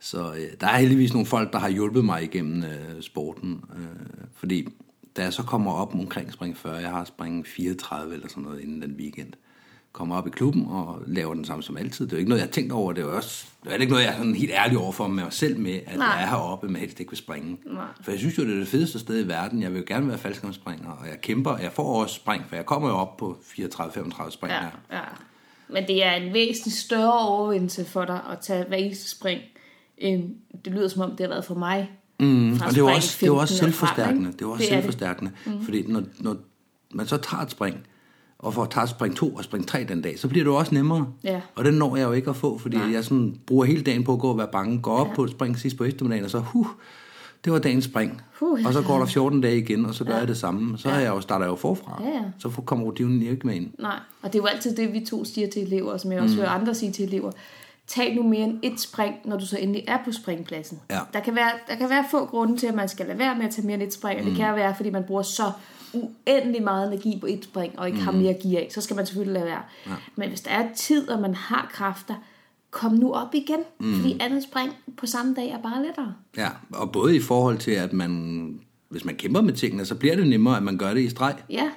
Så 0.00 0.32
øh, 0.32 0.48
der 0.60 0.66
er 0.66 0.76
heldigvis 0.78 1.12
nogle 1.12 1.26
folk, 1.26 1.52
der 1.52 1.58
har 1.58 1.68
hjulpet 1.68 2.04
mig 2.04 2.22
igennem 2.22 2.62
øh, 2.62 3.02
sporten. 3.02 3.64
Øh, 3.76 4.26
fordi 4.34 4.68
da 5.16 5.22
jeg 5.22 5.32
så 5.32 5.42
kommer 5.42 5.72
op 5.72 5.94
omkring 5.94 6.32
spring 6.32 6.56
40, 6.56 6.76
jeg 6.76 6.90
har 6.90 7.04
spring 7.04 7.46
34 7.46 8.14
eller 8.14 8.28
sådan 8.28 8.42
noget 8.42 8.60
inden 8.60 8.82
den 8.82 8.92
weekend, 8.98 9.32
kommer 9.92 10.16
op 10.16 10.26
i 10.26 10.30
klubben 10.30 10.66
og 10.68 11.02
laver 11.06 11.34
den 11.34 11.44
samme 11.44 11.62
som 11.62 11.76
altid. 11.76 12.04
Det 12.06 12.12
er 12.12 12.16
jo 12.16 12.18
ikke 12.18 12.28
noget, 12.28 12.40
jeg 12.40 12.46
har 12.48 12.52
tænkt 12.52 12.72
over. 12.72 12.92
Det 12.92 13.02
er 13.02 13.06
jo 13.06 13.16
også 13.16 13.46
det 13.64 13.72
er 13.72 13.76
ikke 13.76 13.92
noget, 13.92 14.04
jeg 14.04 14.12
er 14.12 14.16
sådan 14.16 14.34
helt 14.34 14.50
ærlig 14.52 14.78
over 14.78 14.92
for 14.92 15.06
mig 15.08 15.26
selv 15.30 15.58
med, 15.58 15.80
at 15.86 15.96
Nej. 15.98 16.06
jeg 16.06 16.22
er 16.22 16.26
heroppe, 16.28 16.66
men 16.66 16.76
helst 16.76 17.00
ikke 17.00 17.10
vil 17.10 17.18
springe. 17.18 17.56
Nej. 17.66 17.84
For 18.04 18.10
jeg 18.10 18.18
synes 18.20 18.38
jo, 18.38 18.44
det 18.44 18.54
er 18.54 18.58
det 18.58 18.68
fedeste 18.68 18.98
sted 18.98 19.24
i 19.24 19.28
verden. 19.28 19.62
Jeg 19.62 19.70
vil 19.72 19.78
jo 19.78 19.84
gerne 19.86 20.08
være 20.08 20.18
faldskærmsspringer, 20.18 20.90
og 20.90 21.06
jeg 21.10 21.20
kæmper. 21.20 21.56
Jeg 21.56 21.72
får 21.72 22.02
også 22.02 22.14
spring, 22.14 22.44
for 22.48 22.56
jeg 22.56 22.66
kommer 22.66 22.88
jo 22.88 22.94
op 22.94 23.16
på 23.16 23.36
34-35 23.42 24.30
spring 24.30 24.52
Ja, 24.52 24.60
her. 24.60 24.68
ja. 24.92 25.00
Men 25.68 25.86
det 25.88 26.04
er 26.04 26.12
en 26.12 26.32
væsentlig 26.32 26.72
større 26.72 27.28
overvindelse 27.28 27.84
for 27.84 28.04
dig 28.04 28.20
at 28.32 28.38
tage 28.38 28.64
hver 28.68 28.76
eneste 28.76 29.10
spring, 29.10 29.40
end 29.98 30.34
det 30.64 30.72
lyder 30.72 30.88
som 30.88 31.02
om, 31.02 31.10
det 31.10 31.20
har 31.20 31.28
været 31.28 31.44
for 31.44 31.54
mig. 31.54 31.90
Mm, 32.20 32.52
og 32.52 32.58
det 32.58 32.74
er 32.74 32.78
jo 32.78 32.86
også, 32.86 33.16
det 33.20 33.26
er 33.28 33.32
også 33.32 33.54
15 33.60 33.68
og 33.68 33.74
frem, 33.74 33.88
selvforstærkende. 33.88 34.32
Det 34.32 34.42
er 34.42 34.46
også 34.46 34.58
Det 34.62 34.72
er 34.72 34.74
det. 34.76 34.82
selvforstærkende. 34.84 35.30
Mm. 35.46 35.64
Fordi 35.64 35.82
når, 35.86 36.02
når 36.18 36.36
man 36.94 37.06
så 37.06 37.16
tager 37.16 37.42
et 37.42 37.50
spring, 37.50 37.76
og 38.42 38.54
får 38.54 38.64
taget 38.64 38.88
spring 38.88 39.16
2 39.16 39.28
og 39.28 39.44
spring 39.44 39.66
3 39.66 39.84
den 39.84 40.02
dag, 40.02 40.18
så 40.18 40.28
bliver 40.28 40.44
det 40.44 40.50
jo 40.50 40.56
også 40.56 40.74
nemmere. 40.74 41.06
Ja. 41.24 41.40
Og 41.56 41.64
den 41.64 41.74
når 41.74 41.96
jeg 41.96 42.04
jo 42.04 42.12
ikke 42.12 42.30
at 42.30 42.36
få, 42.36 42.58
fordi 42.58 42.76
Nej. 42.76 42.92
jeg 42.92 43.04
sådan 43.04 43.36
bruger 43.46 43.64
hele 43.64 43.82
dagen 43.82 44.04
på 44.04 44.12
at 44.12 44.18
gå 44.18 44.28
og 44.28 44.38
være 44.38 44.48
bange. 44.52 44.80
Går 44.82 44.92
op 44.96 45.08
ja. 45.08 45.14
på 45.14 45.24
et 45.24 45.30
spring 45.30 45.58
sidst 45.58 45.76
på 45.76 45.84
eftermiddagen, 45.84 46.24
og 46.24 46.30
så, 46.30 46.38
huh, 46.38 46.66
det 47.44 47.52
var 47.52 47.58
dagens 47.58 47.84
spring. 47.84 48.22
Huh. 48.38 48.60
og 48.66 48.72
så 48.72 48.82
går 48.82 48.98
der 48.98 49.06
14 49.06 49.40
dage 49.40 49.58
igen, 49.58 49.84
og 49.84 49.94
så 49.94 50.04
gør 50.04 50.12
ja. 50.12 50.18
jeg 50.18 50.28
det 50.28 50.36
samme. 50.36 50.78
Så 50.78 50.90
er 50.90 50.98
jeg 50.98 51.08
jo, 51.08 51.20
starter 51.20 51.44
jeg 51.44 51.50
jo 51.50 51.56
forfra. 51.56 52.02
Ja, 52.04 52.08
ja. 52.08 52.22
Så 52.38 52.48
kommer 52.48 52.86
rutinen 52.86 53.22
ikke 53.22 53.46
med 53.46 53.54
ind. 53.54 53.70
Nej, 53.78 53.98
og 54.22 54.32
det 54.32 54.38
er 54.38 54.42
jo 54.42 54.46
altid 54.46 54.76
det, 54.76 54.92
vi 54.92 55.04
to 55.04 55.24
siger 55.24 55.50
til 55.50 55.62
elever, 55.62 55.92
og 55.92 56.00
som 56.00 56.12
jeg 56.12 56.20
også 56.20 56.34
mm. 56.34 56.40
hører 56.40 56.50
andre 56.50 56.74
sige 56.74 56.92
til 56.92 57.04
elever. 57.04 57.30
Tag 57.86 58.16
nu 58.16 58.22
mere 58.22 58.40
end 58.40 58.58
et 58.62 58.80
spring, 58.80 59.14
når 59.24 59.36
du 59.36 59.46
så 59.46 59.58
endelig 59.58 59.84
er 59.88 59.98
på 60.04 60.12
springpladsen. 60.12 60.80
Ja. 60.90 60.98
Der, 61.12 61.20
kan 61.20 61.34
være, 61.34 61.50
der 61.68 61.74
kan 61.74 61.90
være 61.90 62.04
få 62.10 62.26
grunde 62.26 62.56
til, 62.56 62.66
at 62.66 62.74
man 62.74 62.88
skal 62.88 63.06
lade 63.06 63.18
være 63.18 63.34
med 63.34 63.44
at 63.44 63.50
tage 63.50 63.66
mere 63.66 63.74
end 63.74 63.82
et 63.82 63.92
spring, 63.92 64.20
og 64.20 64.26
det 64.26 64.36
kan 64.36 64.56
være, 64.56 64.74
fordi 64.76 64.90
man 64.90 65.04
bruger 65.04 65.22
så 65.22 65.52
uendelig 65.92 66.62
meget 66.62 66.92
energi 66.92 67.18
på 67.20 67.26
et 67.26 67.44
spring, 67.44 67.78
og 67.78 67.86
ikke 67.86 67.98
mm. 67.98 68.04
har 68.04 68.12
mere 68.12 68.34
at 68.34 68.42
give 68.42 68.58
af. 68.58 68.68
Så 68.70 68.80
skal 68.80 68.96
man 68.96 69.06
selvfølgelig 69.06 69.34
lade 69.34 69.44
være. 69.44 69.62
Ja. 69.86 69.92
Men 70.16 70.28
hvis 70.28 70.40
der 70.40 70.50
er 70.50 70.74
tid, 70.74 71.08
og 71.08 71.20
man 71.20 71.34
har 71.34 71.70
kræfter, 71.72 72.14
kom 72.70 72.92
nu 72.92 73.12
op 73.12 73.34
igen, 73.34 73.60
mm. 73.80 73.94
fordi 73.94 74.16
andet 74.20 74.42
spring 74.42 74.72
på 74.96 75.06
samme 75.06 75.34
dag 75.34 75.50
er 75.50 75.62
bare 75.62 75.82
lettere. 75.86 76.14
Ja, 76.36 76.48
og 76.72 76.92
både 76.92 77.16
i 77.16 77.20
forhold 77.20 77.58
til, 77.58 77.70
at 77.70 77.92
man, 77.92 78.60
hvis 78.88 79.04
man 79.04 79.16
kæmper 79.16 79.40
med 79.40 79.52
tingene, 79.52 79.84
så 79.86 79.94
bliver 79.94 80.16
det 80.16 80.26
nemmere, 80.26 80.56
at 80.56 80.62
man 80.62 80.78
gør 80.78 80.94
det 80.94 81.00
i 81.00 81.08
streg. 81.08 81.36
Ja, 81.50 81.70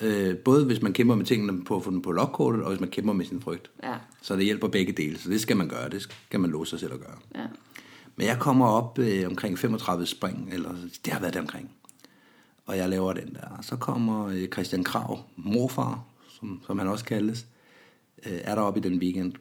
Øh, 0.00 0.36
både 0.36 0.64
hvis 0.64 0.82
man 0.82 0.92
kæmper 0.92 1.14
med 1.14 1.24
tingene 1.24 1.64
på 1.64 1.76
at 1.76 1.84
få 1.84 1.90
den 1.90 2.02
på 2.02 2.12
logkortet, 2.12 2.62
og 2.62 2.68
hvis 2.68 2.80
man 2.80 2.90
kæmper 2.90 3.12
med 3.12 3.24
sin 3.24 3.40
frygt. 3.40 3.70
ja, 3.82 3.94
Så 4.22 4.36
det 4.36 4.44
hjælper 4.44 4.68
begge 4.68 4.92
dele, 4.92 5.18
så 5.18 5.30
det 5.30 5.40
skal 5.40 5.56
man 5.56 5.68
gøre. 5.68 5.88
Det 5.88 6.02
skal 6.02 6.40
man 6.40 6.50
låse 6.50 6.70
sig 6.70 6.80
selv 6.80 6.92
at 6.92 7.00
gøre. 7.00 7.16
ja. 7.34 7.46
Men 8.16 8.26
jeg 8.26 8.38
kommer 8.38 8.66
op 8.66 8.98
øh, 8.98 9.26
omkring 9.26 9.58
35 9.58 10.06
spring, 10.06 10.48
eller 10.52 10.70
det 11.04 11.12
har 11.12 11.20
været 11.20 11.34
det 11.34 11.40
omkring. 11.40 11.70
Og 12.68 12.76
jeg 12.76 12.88
laver 12.88 13.12
den 13.12 13.34
der. 13.34 13.58
Så 13.62 13.76
kommer 13.76 14.26
øh, 14.26 14.48
Christian 14.48 14.84
Krav, 14.84 15.20
morfar, 15.36 16.04
som, 16.40 16.60
som 16.66 16.78
han 16.78 16.88
også 16.88 17.04
kaldes, 17.04 17.46
øh, 18.26 18.38
er 18.44 18.54
der 18.54 18.62
oppe 18.62 18.80
i 18.80 18.82
den 18.82 18.98
weekend. 18.98 19.32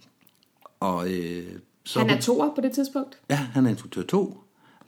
Og 0.80 1.14
øh, 1.14 1.46
så... 1.84 2.00
Han 2.00 2.10
er 2.10 2.22
toer 2.22 2.56
på 2.56 2.62
det 2.62 2.72
tidspunkt. 2.72 3.18
Ja, 3.30 3.36
han 3.36 3.66
er 3.66 3.70
instruktør 3.70 4.04
2, 4.04 4.38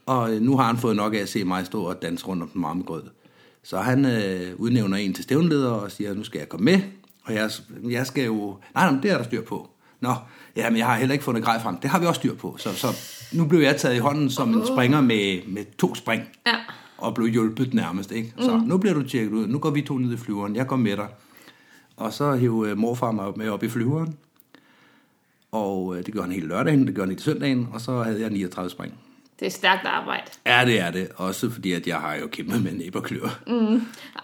og 0.06 0.36
øh, 0.36 0.42
nu 0.42 0.58
har 0.58 0.64
han 0.64 0.78
fået 0.78 0.96
nok 0.96 1.14
af 1.14 1.18
at 1.18 1.30
se 1.30 1.44
mig 1.44 1.66
stå 1.66 1.84
og 1.84 2.02
danse 2.02 2.26
rundt 2.28 2.44
om 2.44 2.50
den 2.50 2.64
varme 2.64 2.84
grød. 2.84 3.04
Så 3.64 3.78
han 3.78 4.06
øh, 4.06 4.56
udnævner 4.56 4.98
en 4.98 5.14
til 5.14 5.24
stævnleder 5.24 5.72
og 5.72 5.92
siger, 5.92 6.14
nu 6.14 6.24
skal 6.24 6.40
jeg 6.40 6.50
komme 6.50 6.66
med, 6.66 6.82
og 7.24 7.34
jeg, 7.34 7.52
jeg 7.90 8.08
skal 8.08 8.26
jo... 8.26 8.58
Nej, 8.76 8.92
nej, 8.92 9.02
det 9.02 9.12
er 9.12 9.18
der 9.18 9.24
styr 9.24 9.42
på. 9.42 9.70
Nå, 10.00 10.14
ja, 10.56 10.70
men 10.70 10.78
jeg 10.78 10.86
har 10.86 10.96
heller 10.96 11.14
ikke 11.14 11.26
fundet 11.26 11.44
grej 11.44 11.62
frem. 11.62 11.78
Det 11.78 11.90
har 11.90 12.00
vi 12.00 12.06
også 12.06 12.20
styr 12.20 12.36
på. 12.36 12.56
Så, 12.58 12.74
så 12.74 12.88
nu 13.34 13.46
blev 13.46 13.60
jeg 13.60 13.78
taget 13.78 13.96
i 13.96 14.00
hånden 14.00 14.30
som 14.30 14.54
en 14.54 14.68
springer 14.68 15.02
med, 15.02 15.48
med 15.48 15.66
to 15.78 15.96
spring, 15.96 16.24
Ja. 16.48 16.56
Og 17.02 17.16
blev 17.16 17.28
hjulpet 17.28 17.74
nærmest, 17.74 18.12
ikke? 18.12 18.34
Så 18.40 18.58
mm. 18.58 18.64
nu 18.64 18.78
bliver 18.78 18.94
du 18.94 19.04
tjekket 19.08 19.32
ud. 19.34 19.48
Nu 19.48 19.60
går 19.60 19.70
vi 19.70 19.82
to 19.82 19.98
ned 19.98 20.14
i 20.14 20.18
flyveren. 20.18 20.56
Jeg 20.56 20.68
går 20.68 20.76
med 20.76 20.98
dig. 20.98 21.08
Og 21.98 22.14
så 22.14 22.36
hæv 22.36 22.66
øh, 22.68 22.78
morfar 22.78 23.12
mig 23.12 23.26
med 23.36 23.50
op 23.50 23.64
i 23.64 23.70
flyveren. 23.70 24.16
Og 25.52 25.96
øh, 25.98 26.06
det 26.06 26.14
gjorde 26.14 26.28
han 26.28 26.36
hele 26.36 26.48
lørdagen, 26.48 26.88
det 26.88 26.96
gjorde 26.96 27.08
han 27.08 27.10
hele 27.10 27.22
søndagen, 27.24 27.68
og 27.74 27.82
så 27.82 28.04
havde 28.04 28.22
jeg 28.22 28.30
39 28.30 28.70
spring. 28.70 28.94
Det 29.40 29.46
er 29.46 29.50
stærkt 29.52 29.86
arbejde. 29.86 30.24
Ja, 30.46 30.66
det 30.66 30.80
er 30.80 30.92
det. 30.92 31.08
Også 31.16 31.50
fordi, 31.50 31.72
at 31.74 31.88
jeg 31.88 31.98
har 31.98 32.16
jo 32.16 32.28
kæmpet 32.28 32.64
med 32.64 32.72
næb 32.74 32.96
og 32.96 33.04
klør. 33.04 33.40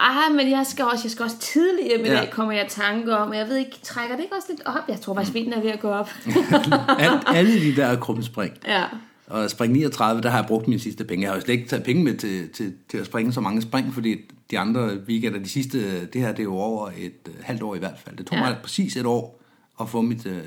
Ah, 0.00 0.34
men 0.34 0.50
jeg 0.50 0.66
skal 0.66 0.84
også, 0.84 1.00
jeg 1.04 1.10
skal 1.10 1.24
også 1.24 1.38
tidligt 1.38 1.88
hjem 1.88 2.00
i 2.04 2.08
Ja. 2.08 2.14
dag, 2.14 2.30
kommer 2.30 2.52
jeg 2.52 2.66
i 2.66 2.68
tanke 2.68 3.16
om. 3.16 3.32
Jeg 3.34 3.48
ved 3.48 3.56
ikke, 3.56 3.78
trækker 3.82 4.16
det 4.16 4.22
ikke 4.22 4.34
også 4.36 4.46
lidt 4.50 4.62
op? 4.66 4.88
Jeg 4.88 5.00
tror 5.00 5.14
faktisk, 5.14 5.34
vinden 5.34 5.52
er 5.52 5.60
ved 5.60 5.70
at 5.70 5.80
gå 5.80 5.88
op. 5.88 6.10
Alt, 6.98 7.22
alle 7.26 7.60
de 7.60 7.76
der 7.76 7.96
krumspring. 8.00 8.52
ja. 8.66 8.84
Og 9.26 9.50
spring 9.50 9.72
39, 9.72 10.22
der 10.22 10.30
har 10.30 10.38
jeg 10.38 10.46
brugt 10.48 10.68
mine 10.68 10.80
sidste 10.80 11.04
penge. 11.04 11.22
Jeg 11.22 11.30
har 11.30 11.36
jo 11.36 11.40
slet 11.44 11.54
ikke 11.54 11.68
taget 11.68 11.84
penge 11.84 12.04
med 12.04 12.14
til, 12.16 12.48
til, 12.48 12.74
til 12.88 12.98
at 12.98 13.06
springe 13.06 13.32
så 13.32 13.40
mange 13.40 13.62
spring, 13.62 13.94
fordi 13.94 14.16
de 14.50 14.58
andre 14.58 14.96
weekender, 15.08 15.38
de 15.38 15.48
sidste, 15.48 16.06
det 16.06 16.20
her 16.20 16.28
det 16.30 16.38
er 16.38 16.44
jo 16.44 16.56
over 16.56 16.88
et 16.98 17.12
øh, 17.28 17.34
halvt 17.42 17.62
år 17.62 17.74
i 17.74 17.78
hvert 17.78 17.98
fald. 18.04 18.16
Det 18.16 18.26
tog 18.26 18.38
Ja. 18.38 18.44
mig 18.44 18.56
præcis 18.62 18.96
et 18.96 19.06
år 19.06 19.40
at 19.80 19.88
få 19.88 20.00
mit 20.00 20.26
øh, 20.26 20.38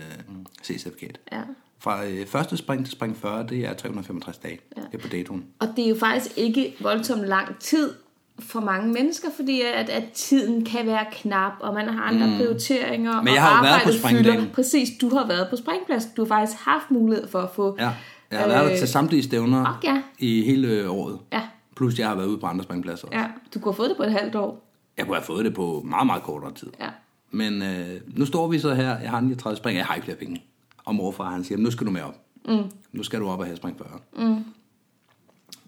C-certifikat. 0.63 1.17
ja. 1.31 1.41
Fra 1.81 2.05
øh, 2.05 2.27
første 2.27 2.57
spring 2.57 2.85
til 2.85 2.91
spring 2.91 3.17
40, 3.17 3.47
det 3.47 3.65
er 3.65 3.73
365 3.73 4.37
dage. 4.37 4.59
Ja. 4.77 4.81
Det 4.81 4.97
er 4.97 5.01
på 5.01 5.07
datoen. 5.07 5.45
Og 5.59 5.67
det 5.75 5.85
er 5.85 5.89
jo 5.89 5.95
faktisk 5.95 6.37
ikke 6.37 6.75
voldsomt 6.79 7.25
lang 7.25 7.59
tid 7.59 7.93
for 8.39 8.59
mange 8.59 8.93
mennesker, 8.93 9.27
fordi 9.35 9.61
at, 9.61 9.89
at 9.89 10.03
tiden 10.13 10.65
kan 10.65 10.85
være 10.87 11.05
knap, 11.11 11.51
og 11.59 11.73
man 11.73 11.87
har 11.87 12.01
andre 12.03 12.27
mm. 12.27 12.35
prioriteringer. 12.37 13.21
Men 13.21 13.33
jeg 13.33 13.41
og 13.43 13.47
har 13.47 13.57
jo 13.65 13.71
været 13.71 13.81
på 13.83 13.91
springdagen. 13.91 14.39
fylder. 14.41 14.53
Præcis, 14.53 14.89
du 15.01 15.09
har 15.09 15.27
været 15.27 15.47
på 15.49 15.55
springpladsen. 15.55 16.11
Du 16.17 16.21
har 16.23 16.27
faktisk 16.27 16.59
haft 16.65 16.91
mulighed 16.91 17.27
for 17.27 17.39
at 17.39 17.49
få... 17.55 17.75
Ja. 17.79 17.91
Jeg 18.31 18.39
har 18.39 18.47
været 18.47 18.71
der 18.71 18.77
til 18.77 18.87
samtlige 18.87 19.23
stævner 19.23 19.75
ok, 19.77 19.83
ja. 19.83 20.01
i 20.19 20.41
hele 20.41 20.89
året. 20.89 21.19
Ja, 21.33 21.41
Plus 21.75 21.99
jeg 21.99 22.07
har 22.07 22.15
været 22.15 22.27
ude 22.27 22.37
på 22.37 22.45
andre 22.45 22.63
springpladser 22.63 23.07
også. 23.07 23.19
ja. 23.19 23.25
Du 23.53 23.59
kunne 23.59 23.71
have 23.71 23.77
fået 23.77 23.89
det 23.89 23.97
på 23.97 24.03
et 24.03 24.11
halvt 24.11 24.35
år. 24.35 24.65
Jeg 24.97 25.05
kunne 25.05 25.15
have 25.15 25.25
fået 25.25 25.45
det 25.45 25.53
på 25.53 25.81
meget, 25.85 26.05
meget 26.05 26.23
kortere 26.23 26.53
tid. 26.53 26.67
Ja. 26.79 26.89
Men 27.31 27.61
øh, 27.61 28.01
nu 28.17 28.25
står 28.25 28.47
vi 28.47 28.59
så 28.59 28.73
her, 28.73 28.99
jeg 28.99 29.09
har 29.09 29.19
39 29.19 29.57
spring, 29.57 29.77
jeg 29.77 29.85
har 29.85 29.95
ikke 29.95 30.05
flere 30.05 30.17
penge. 30.17 30.43
Og 30.85 30.95
morfar 30.95 31.29
han 31.31 31.43
siger, 31.43 31.57
nu 31.57 31.71
skal 31.71 31.87
du 31.87 31.91
med 31.91 32.01
op. 32.01 32.15
Mm. 32.47 32.63
Nu 32.91 33.03
skal 33.03 33.19
du 33.19 33.27
op 33.27 33.39
og 33.39 33.45
have 33.45 33.57
spring 33.57 33.77
40. 33.77 34.27
Mm. 34.27 34.43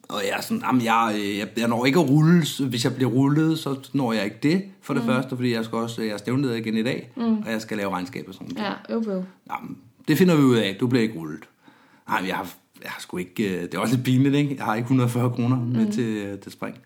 Og 0.10 0.22
jeg 0.30 0.38
er 0.38 0.42
sådan, 0.42 0.64
jamen 0.66 0.84
jeg, 0.84 1.16
øh, 1.16 1.38
jeg, 1.38 1.48
jeg 1.58 1.68
når 1.68 1.86
ikke 1.86 2.00
at 2.00 2.10
rulle, 2.10 2.44
hvis 2.70 2.84
jeg 2.84 2.96
bliver 2.96 3.12
rullet, 3.12 3.60
så 3.60 3.90
når 3.94 4.14
jeg 4.14 4.26
ikke 4.26 4.38
det, 4.44 4.64
for 4.82 4.94
det 4.94 5.04
mm. 5.04 5.10
første, 5.10 5.36
fordi 5.36 5.54
jeg 5.54 5.66
skal 5.66 5.78
også, 5.78 6.02
jeg 6.02 6.12
er 6.12 6.18
stævnleder 6.18 6.56
igen 6.56 6.78
i 6.78 6.84
dag, 6.84 7.12
mm. 7.16 7.38
og 7.38 7.52
jeg 7.52 7.62
skal 7.62 7.78
lave 7.78 7.92
regnskab 7.92 8.26
og 8.28 8.34
sådan 8.34 8.48
noget. 8.56 8.76
Ja, 8.90 8.94
øv, 8.96 9.04
øv. 9.08 9.24
Jamen, 9.52 9.78
det 10.08 10.18
finder 10.18 10.36
vi 10.36 10.42
ud 10.42 10.56
af, 10.56 10.78
du 10.80 10.88
bliver 10.88 11.04
ikke 11.04 11.20
rullet. 11.20 11.44
Nej, 12.12 12.20
men 12.22 12.28
jeg 12.28 12.36
har, 12.36 12.54
jeg 12.84 12.92
har 12.92 13.02
sgu 13.02 13.18
ikke, 13.18 13.56
øh, 13.56 13.62
det 13.62 13.74
er 13.74 13.80
også 13.80 13.96
lidt 13.96 14.06
pinligt, 14.06 14.36
ikke? 14.36 14.56
Jeg 14.58 14.66
har 14.66 14.76
ikke 14.76 14.86
140 14.86 15.30
kroner 15.30 15.60
med 15.60 15.86
mm. 15.86 15.92
til, 15.92 16.04
øh, 16.04 16.40
til 16.40 16.52
spring. 16.52 16.78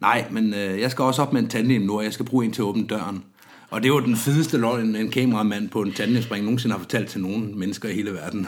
Nej, 0.00 0.24
men 0.30 0.54
øh, 0.54 0.80
jeg 0.80 0.90
skal 0.90 1.02
også 1.02 1.22
op 1.22 1.32
med 1.32 1.42
en 1.42 1.48
tandem 1.48 1.82
nu, 1.82 1.96
og 1.96 2.04
jeg 2.04 2.12
skal 2.12 2.26
bruge 2.26 2.44
en 2.44 2.52
til 2.52 2.62
at 2.62 2.66
åbne 2.66 2.86
døren. 2.86 3.24
Og 3.70 3.82
det 3.82 3.92
var 3.92 4.00
den 4.00 4.16
fedeste 4.16 4.58
løgn, 4.58 4.96
en, 4.96 5.10
kameramand 5.10 5.68
på 5.68 5.82
en 5.82 5.92
tandemspring 5.92 6.44
nogensinde 6.44 6.72
har 6.72 6.80
fortalt 6.80 7.08
til 7.08 7.20
nogen 7.20 7.58
mennesker 7.58 7.88
i 7.88 7.92
hele 7.92 8.12
verden. 8.12 8.46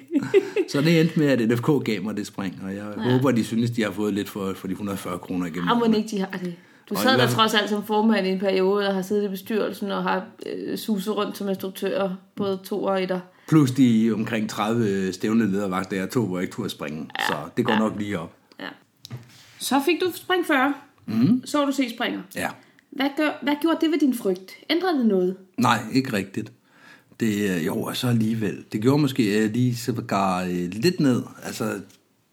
så 0.72 0.80
det 0.80 1.00
endte 1.00 1.18
med, 1.18 1.26
at 1.26 1.48
NFK 1.48 1.84
gav 1.84 2.02
mig 2.02 2.16
det 2.16 2.26
spring, 2.26 2.60
og 2.64 2.74
jeg 2.74 2.84
ja. 2.96 3.10
håber, 3.10 3.30
de 3.30 3.44
synes, 3.44 3.70
de 3.70 3.82
har 3.82 3.90
fået 3.90 4.14
lidt 4.14 4.28
for, 4.28 4.52
for 4.56 4.66
de 4.66 4.72
140 4.72 5.18
kroner 5.18 5.46
igennem. 5.46 5.68
Ah, 5.68 5.78
må 5.78 5.84
ikke 5.96 6.08
de 6.08 6.18
har 6.18 6.38
det. 6.42 6.54
Du 6.90 6.94
Og 6.94 7.00
sad 7.00 7.18
der 7.18 7.28
trods 7.28 7.54
alt 7.54 7.70
som 7.70 7.84
formand 7.84 8.26
i 8.26 8.30
en 8.30 8.38
periode, 8.38 8.88
og 8.88 8.94
har 8.94 9.02
siddet 9.02 9.24
i 9.24 9.28
bestyrelsen, 9.28 9.90
og 9.90 10.02
har 10.02 10.24
øh, 10.46 10.78
suset 10.78 11.16
rundt 11.16 11.36
som 11.36 11.48
instruktør, 11.48 12.10
både 12.36 12.58
to 12.64 12.84
og 12.84 13.02
etter. 13.02 13.20
Plus 13.48 13.70
de 13.70 14.10
omkring 14.14 14.50
30 14.50 15.12
stævne 15.12 15.50
ledervagter, 15.50 15.96
jeg 15.96 16.10
tog, 16.10 16.26
hvor 16.26 16.36
jeg 16.38 16.42
ikke 16.42 16.54
turde 16.54 16.70
springe. 16.70 17.08
Ja. 17.18 17.26
Så 17.26 17.34
det 17.56 17.64
går 17.64 17.72
Ja. 17.72 17.78
nok 17.78 17.92
lige 17.98 18.18
op. 18.18 18.36
Ja. 18.60 18.68
Så 19.58 19.82
fik 19.84 20.00
du 20.00 20.12
spring 20.14 20.46
40. 20.46 20.74
Mm. 21.06 21.42
Så 21.46 21.64
du 21.66 21.72
se 21.72 21.90
springer. 21.90 22.20
Ja. 22.34 22.48
Hvad, 22.90 23.08
gør, 23.16 23.30
hvad 23.42 23.54
gjorde 23.62 23.78
det 23.80 23.90
ved 23.90 23.98
din 23.98 24.14
frygt? 24.14 24.52
Ændrede 24.70 24.98
det 24.98 25.06
noget? 25.06 25.36
Nej, 25.58 25.78
ikke 25.92 26.12
rigtigt. 26.12 26.52
Det, 27.20 27.50
øh, 27.56 27.66
jo, 27.66 27.82
og 27.82 27.96
så 27.96 28.08
alligevel. 28.08 28.64
Det 28.72 28.80
gjorde 28.82 29.02
måske 29.02 29.44
øh, 29.44 29.52
lige 29.52 29.76
så 29.76 29.92
øh, 30.50 30.70
lidt 30.72 31.00
ned. 31.00 31.22
Altså, 31.42 31.80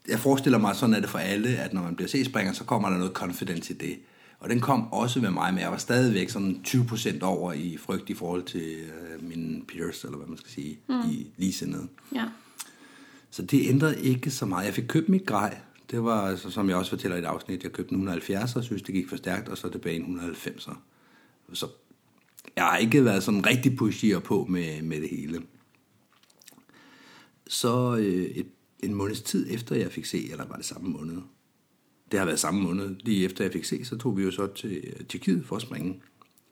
jeg 0.08 0.18
forestiller 0.18 0.58
mig, 0.58 0.76
sådan 0.76 0.94
er 0.94 1.00
det 1.00 1.08
for 1.08 1.18
alle, 1.18 1.48
at 1.48 1.72
når 1.72 1.82
man 1.82 1.96
bliver 1.96 2.08
C-springer, 2.08 2.52
så 2.52 2.64
kommer 2.64 2.90
der 2.90 2.96
noget 2.96 3.12
confidence 3.12 3.72
i 3.74 3.76
det. 3.76 3.96
Og 4.42 4.50
den 4.50 4.60
kom 4.60 4.92
også 4.92 5.20
ved 5.20 5.30
mig, 5.30 5.54
men 5.54 5.62
jeg 5.62 5.70
var 5.70 5.76
stadigvæk 5.76 6.28
sådan 6.28 6.62
20% 6.66 7.22
over 7.22 7.52
i 7.52 7.76
frygt 7.76 8.10
i 8.10 8.14
forhold 8.14 8.42
til 8.42 8.76
øh, 8.76 9.22
mine 9.28 9.62
peers, 9.62 10.04
eller 10.04 10.16
hvad 10.16 10.26
man 10.26 10.38
skal 10.38 10.50
sige, 10.50 10.78
mm. 10.88 11.10
i 11.10 11.26
ligesindede. 11.36 11.88
Ja. 12.14 12.24
Så 13.30 13.42
det 13.42 13.68
ændrede 13.68 14.02
ikke 14.02 14.30
så 14.30 14.46
meget. 14.46 14.66
Jeg 14.66 14.74
fik 14.74 14.84
købt 14.88 15.08
mit 15.08 15.26
grej. 15.26 15.58
Det 15.90 16.04
var, 16.04 16.28
altså, 16.28 16.50
som 16.50 16.68
jeg 16.68 16.76
også 16.76 16.90
fortæller 16.90 17.16
i 17.16 17.20
et 17.20 17.24
afsnit, 17.24 17.62
jeg 17.62 17.72
købte 17.72 17.92
en 17.92 17.96
170 17.96 18.56
og 18.56 18.64
synes, 18.64 18.82
det 18.82 18.94
gik 18.94 19.08
for 19.08 19.16
stærkt, 19.16 19.48
og 19.48 19.58
så 19.58 19.68
tilbage 19.68 19.96
en 19.96 20.02
190. 20.02 20.68
Så 21.52 21.66
jeg 22.56 22.64
har 22.64 22.76
ikke 22.76 23.04
været 23.04 23.22
sådan 23.22 23.46
rigtig 23.46 23.76
pushier 23.76 24.18
på 24.18 24.46
med, 24.48 24.82
med 24.82 25.00
det 25.00 25.08
hele. 25.08 25.42
Så 27.46 27.96
øh, 27.96 28.24
et, 28.24 28.46
en 28.80 28.94
måneds 28.94 29.22
tid 29.22 29.46
efter, 29.50 29.76
jeg 29.76 29.92
fik 29.92 30.04
se, 30.04 30.30
eller 30.30 30.46
var 30.46 30.56
det 30.56 30.64
samme 30.64 30.90
måned? 30.90 31.18
Det 32.12 32.18
har 32.18 32.26
været 32.26 32.38
samme 32.38 32.62
måned. 32.62 32.96
Lige 33.00 33.24
efter 33.24 33.44
jeg 33.44 33.52
fik 33.52 33.64
se, 33.64 33.84
så 33.84 33.98
tog 33.98 34.16
vi 34.16 34.22
jo 34.22 34.30
så 34.30 34.46
til 34.46 34.80
øh, 34.86 35.06
Tjekkiet 35.06 35.44
for 35.46 35.56
at 35.56 35.62
springe. 35.62 36.00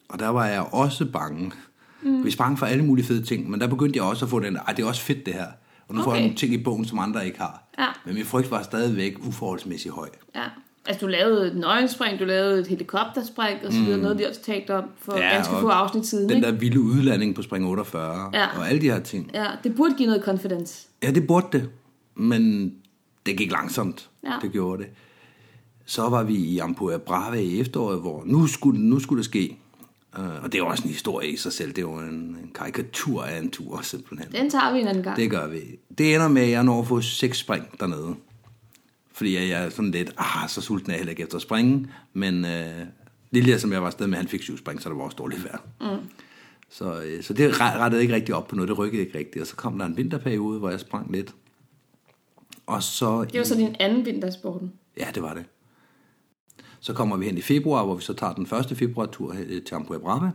Og 0.09 0.19
der 0.19 0.29
var 0.29 0.47
jeg 0.47 0.61
også 0.73 1.07
bange. 1.07 1.53
Mm. 2.03 2.25
Vi 2.25 2.31
sprang 2.31 2.59
for 2.59 2.67
alle 2.67 2.85
mulige 2.85 3.07
fede 3.07 3.23
ting, 3.23 3.51
men 3.51 3.61
der 3.61 3.67
begyndte 3.67 3.97
jeg 3.97 4.05
også 4.05 4.25
at 4.25 4.31
få 4.31 4.41
den, 4.41 4.57
ej, 4.57 4.73
det 4.73 4.83
er 4.83 4.87
også 4.87 5.03
fedt 5.03 5.27
det 5.27 5.35
her. 5.35 5.47
Og 5.89 5.95
nu 5.95 6.01
okay. 6.01 6.05
får 6.05 6.15
jeg 6.15 6.23
nogle 6.23 6.37
ting 6.37 6.55
i 6.55 6.63
bogen, 6.63 6.85
som 6.85 6.99
andre 6.99 7.27
ikke 7.27 7.39
har. 7.39 7.63
Ja. 7.79 7.87
Men 8.05 8.15
min 8.15 8.25
frygt 8.25 8.51
var 8.51 8.63
stadigvæk 8.63 9.27
uforholdsmæssigt 9.27 9.95
høj. 9.95 10.09
Ja. 10.35 10.45
Altså, 10.87 11.07
du 11.07 11.11
lavede 11.11 11.47
et 11.47 11.57
nøgenspring, 11.57 12.19
du 12.19 12.25
lavede 12.25 12.61
et 12.61 12.67
helikopterspring, 12.67 13.59
og 13.67 13.73
så 13.73 13.81
videre, 13.81 13.99
noget, 13.99 14.19
vi 14.19 14.25
også 14.25 14.43
talt 14.43 14.71
om 14.71 14.85
for 14.99 15.17
ja, 15.17 15.35
ganske 15.35 15.53
få 15.61 15.69
afsnit 15.69 16.07
siden. 16.07 16.29
Den 16.29 16.37
ikke? 16.37 16.49
der 16.49 16.53
vilde 16.53 16.81
udlanding 16.81 17.35
på 17.35 17.43
spring 17.43 17.67
48, 17.67 18.31
Ja. 18.35 18.47
og 18.59 18.69
alle 18.69 18.81
de 18.81 18.91
her 18.91 19.01
ting. 19.01 19.31
Ja, 19.35 19.47
det 19.65 19.75
burde 19.75 19.95
give 19.95 20.07
noget 20.07 20.25
confidence. 20.25 20.89
Ja, 21.03 21.11
det 21.11 21.27
burde 21.27 21.47
det, 21.53 21.71
men 22.15 22.75
det 23.27 23.37
gik 23.37 23.53
langsomt. 23.53 24.09
Ja. 24.25 24.33
Det 24.43 24.53
gjorde 24.53 24.83
det. 24.83 24.91
Så 25.91 26.09
var 26.09 26.23
vi 26.23 26.35
i 26.35 26.59
Ampua 26.59 26.99
Brava 26.99 27.37
i 27.37 27.61
efteråret, 27.61 28.01
hvor 28.01 28.23
nu 28.27 28.47
skulle, 28.47 28.81
nu 28.81 28.99
skulle 29.01 29.19
det 29.19 29.25
ske. 29.25 29.59
Uh, 30.19 30.45
og 30.45 30.53
det 30.53 30.61
er 30.61 30.65
også 30.65 30.85
en 30.85 30.91
historie 30.91 31.29
i 31.29 31.37
sig 31.37 31.53
selv. 31.53 31.69
Det 31.69 31.79
er 31.79 31.83
jo 31.83 31.95
en, 31.95 32.15
en 32.15 32.51
karikatur 32.55 33.23
af 33.23 33.39
en 33.39 33.51
tur, 33.51 33.81
simpelthen. 33.83 34.33
Den 34.33 34.51
tager 34.51 34.73
vi 34.73 34.81
en 34.81 34.89
anden 34.89 35.03
gang. 35.03 35.17
Det 35.17 35.31
gør 35.31 35.47
vi. 35.49 35.61
Det 35.99 36.15
ender 36.15 36.29
med, 36.29 36.43
at 36.43 36.51
jeg 36.51 36.65
når 36.65 36.81
at 36.81 36.87
få 36.87 37.01
seks 37.01 37.39
spring 37.39 37.81
dernede. 37.81 38.15
Fordi 39.13 39.35
jeg 39.37 39.49
jeg 39.49 39.65
er 39.65 39.71
sådan 39.71 39.91
lidt, 39.91 40.15
ah, 40.19 40.49
så 40.49 40.61
sulten 40.61 40.91
er 40.91 40.95
jeg 40.95 40.99
heller 40.99 41.11
ikke 41.11 41.23
efter 41.23 41.37
at 41.37 41.43
springe. 41.43 41.87
Men 42.13 42.45
øh, 42.45 42.87
Lille, 43.31 43.59
som 43.59 43.73
jeg 43.73 43.81
var 43.81 43.87
afsted 43.87 44.07
med, 44.07 44.19
han 44.19 44.29
fik 44.29 44.43
syv 44.43 44.59
spring, 44.59 44.83
så 44.83 44.89
det 44.89 44.99
var 44.99 45.05
også 45.05 45.17
dårligt 45.17 45.45
vejr. 45.45 45.59
Mm. 45.81 46.07
Så, 46.71 47.03
øh, 47.03 47.23
så 47.23 47.33
det 47.33 47.61
ret- 47.61 47.79
rettede 47.79 48.03
ikke 48.03 48.15
rigtig 48.15 48.35
op 48.35 48.49
på 48.49 48.57
noget, 48.57 48.69
det 48.69 48.79
rykkede 48.79 49.03
ikke 49.03 49.19
rigtigt. 49.19 49.41
Og 49.43 49.47
så 49.47 49.57
kom 49.57 49.79
der 49.79 49.87
en 49.87 49.97
vinterperiode, 49.97 50.59
hvor 50.59 50.71
jeg 50.71 50.81
sprang 50.81 51.13
lidt. 51.13 51.35
Og 52.67 52.83
så... 52.83 53.25
Det 53.25 53.39
var 53.39 53.45
så 53.45 53.55
din 53.55 53.77
anden 53.81 54.05
vintersporten. 54.05 54.73
Ja, 54.99 55.07
det 55.15 55.23
var 55.23 55.35
det. 55.35 55.45
Så 56.81 56.93
kommer 56.93 57.17
vi 57.17 57.25
hen 57.25 57.39
i 57.39 57.41
februar, 57.41 57.85
hvor 57.85 57.95
vi 57.95 58.03
så 58.03 58.13
tager 58.13 58.33
den 58.35 58.47
første 58.47 58.77
februar-tur 58.77 59.35
øh, 59.49 59.63
til 59.63 59.75
Ampua 59.75 59.99
Brava. 59.99 60.31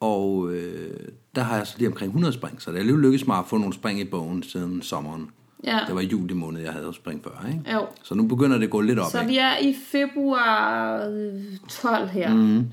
Og 0.00 0.52
øh, 0.52 1.08
der 1.34 1.42
har 1.42 1.56
jeg 1.56 1.66
så 1.66 1.74
lige 1.78 1.88
omkring 1.88 2.08
100 2.08 2.34
spring, 2.34 2.62
så 2.62 2.70
det 2.70 2.76
er 2.76 2.80
alligevel 2.80 3.02
lykkedes 3.02 3.26
mig 3.26 3.38
at 3.38 3.44
få 3.46 3.58
nogle 3.58 3.74
spring 3.74 4.00
i 4.00 4.04
bogen 4.04 4.42
siden 4.42 4.82
sommeren. 4.82 5.30
Ja. 5.64 5.80
Det 5.86 5.94
var 5.94 6.00
i 6.00 6.06
juli 6.06 6.34
måned, 6.34 6.60
jeg 6.60 6.72
havde 6.72 6.94
spring 6.94 7.24
før, 7.24 7.46
ikke? 7.48 7.72
Jo. 7.72 7.86
Så 8.02 8.14
nu 8.14 8.26
begynder 8.26 8.56
det 8.58 8.64
at 8.64 8.70
gå 8.70 8.80
lidt 8.80 8.98
op, 8.98 9.10
Så 9.10 9.24
vi 9.24 9.38
er 9.38 9.58
i 9.58 9.74
februar 9.86 11.06
øh, 11.08 11.42
12 11.68 12.08
her. 12.08 12.34
Mm. 12.34 12.64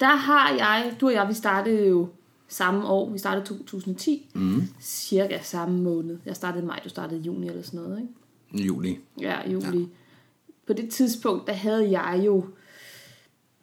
Der 0.00 0.16
har 0.16 0.50
jeg, 0.50 0.92
du 1.00 1.06
og 1.06 1.12
jeg, 1.12 1.28
vi 1.28 1.34
startede 1.34 1.88
jo 1.88 2.08
samme 2.48 2.86
år. 2.86 3.10
Vi 3.10 3.18
startede 3.18 3.46
2010. 3.46 4.30
Mm. 4.34 4.62
Cirka 4.80 5.38
samme 5.42 5.82
måned. 5.82 6.18
Jeg 6.26 6.36
startede 6.36 6.62
i 6.64 6.66
maj, 6.66 6.80
du 6.84 6.88
startede 6.88 7.20
i 7.20 7.22
juni 7.22 7.48
eller 7.48 7.62
sådan 7.62 7.80
noget, 7.80 8.00
ikke? 8.00 8.66
Juli. 8.66 8.98
Ja, 9.20 9.50
juli. 9.50 9.78
Ja. 9.78 9.86
På 10.66 10.72
det 10.72 10.88
tidspunkt, 10.90 11.46
der 11.46 11.52
havde 11.52 11.90
jeg 11.90 12.22
jo 12.26 12.44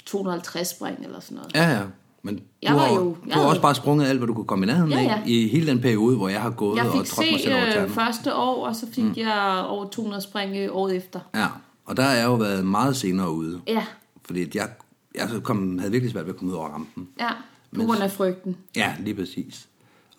250 0.05 0.67
spring 0.69 0.97
eller 1.03 1.19
sådan 1.19 1.35
noget. 1.35 1.51
Ja, 1.55 1.69
ja. 1.79 1.83
Men 2.23 2.39
Jeg 2.61 2.71
du 2.71 2.75
var 2.77 2.85
har, 2.85 2.93
jo- 2.95 2.99
du 3.03 3.15
jeg 3.27 3.33
har 3.33 3.39
havde- 3.41 3.49
også 3.49 3.61
bare 3.61 3.75
sprunget 3.75 4.07
alt, 4.07 4.19
hvad 4.19 4.27
du 4.27 4.33
kunne 4.33 4.45
komme 4.45 4.65
i 4.65 4.67
nærheden 4.67 4.91
Ja, 4.91 5.01
ja. 5.01 5.21
i 5.25 5.47
hele 5.47 5.67
den 5.67 5.81
periode, 5.81 6.17
hvor 6.17 6.29
jeg 6.29 6.41
har 6.41 6.49
gået 6.49 6.77
Jeg 6.77 6.85
og 6.85 7.05
trådt 7.05 7.31
mig 7.31 7.39
selv 7.39 7.53
over 7.55 7.65
øh, 7.67 7.71
tæerne. 7.73 7.89
første 7.89 8.35
år, 8.35 8.67
og 8.67 8.75
så 8.75 8.87
fik 8.91 9.03
mm. 9.03 9.13
jeg 9.17 9.65
over 9.67 9.89
200 9.89 10.21
spring 10.23 10.55
øh, 10.57 10.69
året 10.75 10.95
efter. 10.95 11.19
Ja, 11.35 11.47
og 11.85 11.97
der 11.97 12.03
er 12.03 12.15
jeg 12.15 12.25
jo 12.25 12.33
været 12.35 12.65
meget 12.65 12.95
senere 12.95 13.31
ude. 13.31 13.61
Ja, 13.67 13.85
Fordi 14.25 14.57
jeg, 14.57 14.69
jeg 15.15 15.29
kom, 15.43 15.77
havde 15.79 15.91
virkelig 15.91 16.11
svært 16.11 16.25
ved 16.25 16.33
at 16.33 16.39
komme 16.39 16.53
ud 16.53 16.57
over 16.57 16.67
rampen. 16.69 17.07
ja. 17.19 17.29
På 17.75 17.81
grund 17.83 17.99
af 18.03 18.11
frygten. 18.11 18.57
Ja, 18.75 18.95
lige 18.99 19.15
præcis. 19.15 19.67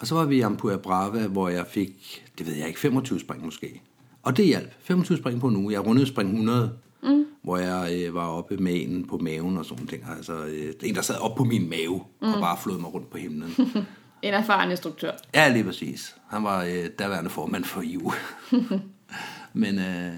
Og 0.00 0.06
så 0.06 0.14
var 0.14 0.24
vi 0.24 0.36
i 0.36 0.40
Ampua 0.40 0.76
Brava, 0.76 1.26
hvor 1.26 1.48
jeg 1.48 1.66
fik, 1.66 2.24
det 2.38 2.46
ved 2.46 2.54
jeg 2.54 2.68
ikke, 2.68 2.80
25 2.80 3.20
spring 3.20 3.44
måske. 3.44 3.82
Og 4.22 4.36
det 4.36 4.46
hjalp. 4.46 4.72
25 4.80 5.18
spring 5.18 5.40
på 5.40 5.48
en 5.48 5.56
uge. 5.56 5.72
Jeg 5.72 5.86
rundede 5.86 6.06
spring 6.06 6.30
100, 6.30 6.72
mm. 7.02 7.26
hvor 7.42 7.56
jeg 7.56 7.92
øh, 7.94 8.14
var 8.14 8.26
oppe 8.26 8.56
med 8.56 8.74
en 8.74 9.06
på 9.06 9.18
maven 9.18 9.58
og 9.58 9.64
sådan 9.64 9.86
ting. 9.86 10.04
Altså 10.16 10.44
øh, 10.44 10.72
en, 10.82 10.94
der 10.94 11.02
sad 11.02 11.18
op 11.20 11.36
på 11.36 11.44
min 11.44 11.70
mave 11.70 12.02
mm. 12.22 12.32
og 12.32 12.40
bare 12.40 12.56
flåede 12.62 12.80
mig 12.80 12.94
rundt 12.94 13.10
på 13.10 13.18
himlen. 13.18 13.54
En 14.22 14.34
erfaren 14.34 14.70
instruktør. 14.70 15.12
ja, 15.34 15.48
lige 15.48 15.64
præcis. 15.64 16.16
Han 16.28 16.44
var 16.44 16.64
øh, 16.64 16.86
daværende 16.98 17.30
formand 17.30 17.64
for 17.64 17.82
IU. 17.82 18.12
Men 19.62 19.78
øh, 19.78 20.12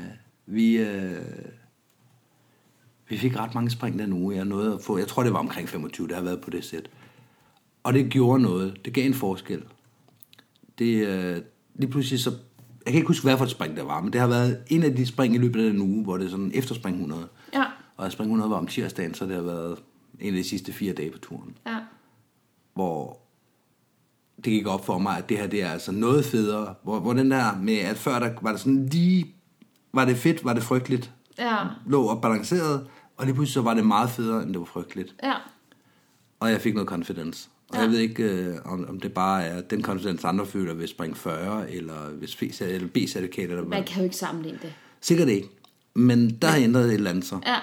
vi, 0.47 0.77
øh, 0.77 1.19
vi 3.09 3.19
fik 3.19 3.37
ret 3.37 3.55
mange 3.55 3.71
spring 3.71 3.99
den 3.99 4.13
uge. 4.13 4.37
Jeg, 4.37 4.45
nåede 4.45 4.75
at 4.75 4.83
få, 4.83 4.99
jeg 4.99 5.09
tror, 5.09 5.23
det 5.23 5.33
var 5.33 5.39
omkring 5.39 5.69
25, 5.69 6.09
der 6.09 6.15
har 6.15 6.23
været 6.23 6.41
på 6.41 6.51
det 6.51 6.65
sæt. 6.65 6.91
Og 7.83 7.95
det 7.95 8.11
gjorde 8.11 8.43
noget. 8.43 8.85
Det 8.85 8.95
gav 8.95 9.07
en 9.07 9.15
forskel. 9.15 9.63
Det, 10.79 11.07
øh, 11.07 11.43
lige 11.75 11.91
pludselig 11.91 12.21
så... 12.21 12.31
Jeg 12.85 12.93
kan 12.93 12.95
ikke 12.95 13.09
huske, 13.09 13.25
hvad 13.27 13.37
for 13.37 13.45
et 13.45 13.51
spring 13.51 13.77
det 13.77 13.85
var, 13.87 14.01
men 14.01 14.13
det 14.13 14.21
har 14.21 14.29
været 14.29 14.59
en 14.69 14.83
af 14.83 14.97
de 14.97 15.07
spring 15.07 15.35
i 15.35 15.39
løbet 15.39 15.67
af 15.67 15.73
den 15.73 15.81
uge, 15.81 16.05
hvor 16.05 16.17
det 16.17 16.27
er 16.27 16.31
sådan 16.31 16.51
efter 16.55 16.75
spring 16.75 16.97
100. 16.97 17.29
Ja, 17.55 17.65
Og 17.97 18.13
spring 18.13 18.29
100 18.29 18.51
var 18.51 18.57
om 18.57 18.67
tirsdagen, 18.67 19.15
så 19.15 19.27
det 19.27 19.35
har 19.35 19.43
været 19.43 19.79
en 20.21 20.27
af 20.35 20.43
de 20.43 20.49
sidste 20.49 20.73
fire 20.73 20.93
dage 20.93 21.11
på 21.11 21.19
turen. 21.19 21.57
ja. 21.67 21.77
Hvor 22.75 23.19
det 24.37 24.45
gik 24.53 24.67
op 24.67 24.87
for 24.87 24.99
mig, 24.99 25.19
at 25.19 25.29
det 25.29 25.39
her 25.39 25.47
det 25.47 25.63
er 25.63 25.71
altså 25.71 25.93
noget 25.93 26.25
federe. 26.25 26.75
Hvor, 26.83 27.01
hvor 27.01 27.13
den 27.13 27.31
der 27.31 27.59
med, 27.61 27.79
at 27.79 27.97
før 27.97 28.19
der 28.19 28.31
var 28.43 28.51
det 28.51 28.61
sådan 28.61 28.87
lige... 28.87 29.35
Var 29.93 30.05
det 30.05 30.17
fedt, 30.17 30.45
var 30.45 30.53
det 30.53 30.63
frygteligt, 30.63 31.13
Ja, 31.39 31.57
lå 31.87 32.03
og 32.03 32.21
balanceret, 32.23 32.87
og 33.17 33.25
lige 33.27 33.35
pludselig 33.35 33.55
så 33.55 33.63
var 33.63 33.75
det 33.75 33.87
meget 33.87 34.11
federe, 34.11 34.43
end 34.43 34.51
det 34.51 34.59
var 34.59 34.65
frygteligt. 34.65 35.15
ja. 35.23 35.33
Og 36.41 36.51
jeg 36.51 36.61
fik 36.61 36.75
noget 36.75 36.89
confidence. 36.89 37.49
Og 37.75 37.81
Ja. 37.81 37.83
jeg 37.83 37.91
ved 37.91 37.99
ikke, 37.99 38.23
øh, 38.23 38.57
om, 38.65 38.87
om 38.89 39.01
det 39.01 39.13
bare 39.13 39.45
er 39.45 39.61
den 39.61 39.83
confidence, 39.83 40.27
andre 40.27 40.47
føler 40.47 40.75
ved 40.75 40.87
spring 40.87 41.17
40, 41.17 41.71
eller 41.71 42.09
hvis 42.11 42.37
B- 42.37 42.43
eller 42.61 42.89
B-certifikat, 42.89 43.51
eller. 43.51 43.65
Man 43.65 43.85
kan 43.85 43.99
jo 43.99 44.05
ikke 44.05 44.17
sammenligne 44.17 44.59
det. 44.63 44.73
Sikkert 45.01 45.29
ikke. 45.29 45.49
Men 45.95 46.31
der 46.31 46.49
har 46.49 46.59
ændret 46.59 46.87
et 46.87 46.95
eller 46.95 47.11
andet 47.11 47.25
så. 47.25 47.41
Ja, 47.47 47.57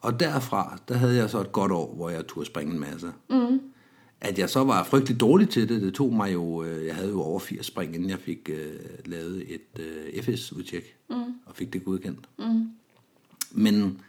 Og 0.00 0.20
derfra, 0.20 0.78
der 0.88 0.94
havde 0.94 1.16
jeg 1.16 1.30
så 1.30 1.40
et 1.40 1.52
godt 1.52 1.72
år, 1.72 1.94
hvor 1.94 2.10
jeg 2.10 2.26
turde 2.26 2.46
springe 2.46 2.74
en 2.74 2.80
masse. 2.80 3.12
Mm. 3.30 3.60
At 4.20 4.38
jeg 4.38 4.50
så 4.50 4.64
var 4.64 4.84
frygtelig 4.84 5.20
dårlig 5.20 5.48
til 5.48 5.68
det, 5.68 5.82
det 5.82 5.94
tog 5.94 6.12
mig 6.14 6.32
jo, 6.32 6.62
øh, 6.64 6.86
jeg 6.86 6.94
havde 6.94 7.08
jo 7.08 7.22
over 7.22 7.40
80 7.40 7.66
spring, 7.66 7.94
inden 7.94 8.10
jeg 8.10 8.18
fik 8.18 8.50
øh, 8.52 8.74
lavet 9.04 9.54
et 9.54 9.80
øh, 9.80 10.22
FS-udtjek, 10.22 10.96
mm. 11.10 11.14
og 11.46 11.54
fik 11.56 11.72
det 11.72 11.84
godkendt. 11.84 12.28
Mm. 12.38 12.68
Men, 13.50 14.00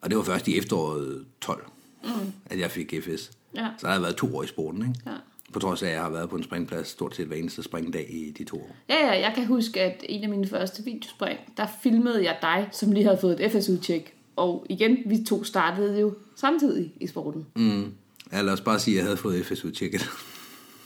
og 0.00 0.10
det 0.10 0.18
var 0.18 0.24
først 0.24 0.48
i 0.48 0.58
efteråret 0.58 1.24
12, 1.40 1.66
mm. 2.04 2.08
at 2.46 2.58
jeg 2.58 2.70
fik 2.70 2.94
FS. 3.02 3.30
Ja. 3.56 3.68
Så 3.78 3.86
har 3.86 3.94
jeg 3.94 4.02
været 4.02 4.16
to 4.16 4.36
år 4.36 4.42
i 4.42 4.46
sporten, 4.46 4.82
ikke? 4.82 5.00
Ja. 5.06 5.12
På 5.52 5.58
trods 5.60 5.82
af, 5.82 5.86
at 5.86 5.94
jeg 5.94 6.02
har 6.02 6.10
været 6.10 6.30
på 6.30 6.36
en 6.36 6.42
springplads 6.42 6.88
stort 6.88 7.16
set 7.16 7.26
hver 7.26 7.36
eneste 7.36 7.62
springdag 7.62 8.06
i 8.10 8.30
de 8.38 8.44
to 8.44 8.56
år. 8.56 8.76
Ja, 8.88 9.06
ja, 9.06 9.20
jeg 9.20 9.32
kan 9.34 9.46
huske, 9.46 9.80
at 9.80 10.04
en 10.08 10.22
af 10.22 10.28
mine 10.28 10.46
første 10.48 10.84
videospring, 10.84 11.38
der 11.56 11.66
filmede 11.82 12.24
jeg 12.24 12.36
dig, 12.42 12.68
som 12.72 12.92
lige 12.92 13.04
havde 13.04 13.18
fået 13.20 13.44
et 13.44 13.52
FS-udtjek. 13.52 14.14
Og 14.36 14.66
igen, 14.70 14.96
vi 15.06 15.24
to 15.28 15.44
startede 15.44 16.00
jo 16.00 16.14
samtidig 16.36 16.92
i 17.00 17.06
sporten. 17.06 17.46
Mm. 17.56 17.92
Ja, 18.32 18.42
lad 18.42 18.52
os 18.52 18.60
bare 18.60 18.78
sige, 18.78 18.94
at 18.94 18.96
jeg 18.96 19.04
havde 19.04 19.16
fået 19.16 19.46
FS-udtjekket. 19.46 20.10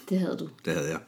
Det 0.08 0.18
havde 0.18 0.36
du. 0.40 0.48
Det 0.64 0.72
havde 0.72 0.88
jeg. 0.88 1.00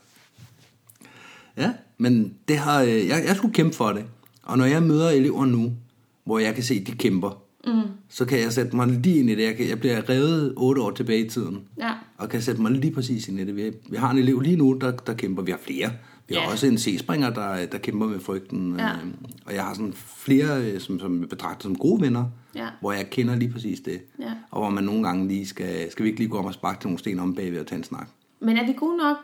Ja, 1.57 1.73
men 1.99 2.35
det 2.49 2.59
har, 2.59 2.83
øh, 2.83 3.09
jeg, 3.09 3.25
jeg 3.27 3.37
skulle 3.37 3.55
kæmpe 3.55 3.77
for 3.77 3.93
det. 3.93 4.05
Og 4.43 4.59
når 4.59 4.65
jeg 4.65 4.83
møder 4.83 5.11
elever 5.11 5.45
nu, 5.45 5.73
hvor 6.25 6.39
jeg 6.39 6.55
kan 6.55 6.65
se, 6.65 6.75
at 6.75 6.87
de 6.87 6.93
kæmper, 6.93 7.42
mm. 7.67 7.83
så 8.09 8.25
kan 8.25 8.39
jeg 8.41 8.53
sætte 8.53 8.77
mig 8.77 8.87
lige 8.89 9.19
ind 9.19 9.31
i 9.31 9.35
det. 9.35 9.43
Jeg, 9.43 9.57
kan, 9.57 9.69
jeg 9.69 9.81
bliver 9.81 10.09
revet 10.09 10.55
otte 10.57 10.83
år 10.83 10.91
tilbage 10.91 11.27
i 11.27 11.29
tiden, 11.29 11.59
Ja. 11.79 11.91
og 12.19 12.29
kan 12.29 12.43
sætte 12.43 12.63
mig 12.63 12.71
lige 12.73 12.93
præcis 12.95 13.29
ind 13.29 13.41
i 13.41 13.45
det. 13.45 13.57
Vi, 13.57 13.73
vi 13.91 13.97
har 13.97 14.11
en 14.11 14.19
elev 14.19 14.41
lige 14.41 14.57
nu, 14.57 14.79
der, 14.81 14.91
der 14.91 15.15
kæmper. 15.15 15.43
Vi 15.43 15.51
har 15.51 15.59
flere. 15.63 15.91
Vi 16.29 16.35
har 16.35 16.43
Ja. 16.43 16.51
også 16.51 16.67
en 16.67 16.79
C-springer, 16.79 17.31
der, 17.31 17.67
der 17.67 17.79
kæmper 17.79 18.07
med 18.07 18.21
frygten. 18.21 18.77
Ja. 18.79 18.89
Øh, 18.93 18.97
og 19.47 19.55
jeg 19.55 19.65
har 19.65 19.75
sådan 19.75 19.93
flere, 20.17 20.63
øh, 20.65 20.81
som, 20.81 20.99
som 21.01 21.21
jeg 21.21 21.29
betragter 21.29 21.63
som 21.63 21.77
gode 21.77 22.01
venner, 22.03 22.25
Ja. 22.55 22.67
hvor 22.81 22.93
jeg 22.93 23.11
kender 23.11 23.37
lige 23.37 23.53
præcis 23.53 23.81
det. 23.81 24.03
Ja. 24.21 24.33
Og 24.51 24.61
hvor 24.61 24.71
man 24.71 24.85
nogle 24.85 25.03
gange 25.03 25.29
lige 25.29 25.47
skal, 25.47 25.91
skal 25.91 26.03
vi 26.05 26.09
ikke 26.09 26.21
lige 26.21 26.31
gå 26.31 26.39
om 26.39 26.45
og 26.45 26.55
sparke 26.55 26.81
til 26.81 26.87
nogle 26.89 26.99
sten 26.99 27.19
om 27.19 27.35
bagved 27.35 27.61
og 27.61 27.67
tage 27.67 27.77
en 27.79 27.85
snak. 27.85 28.09
Men 28.41 28.57
er 28.57 28.67
vi 28.67 28.73
gode 28.73 28.97
nok 28.97 29.17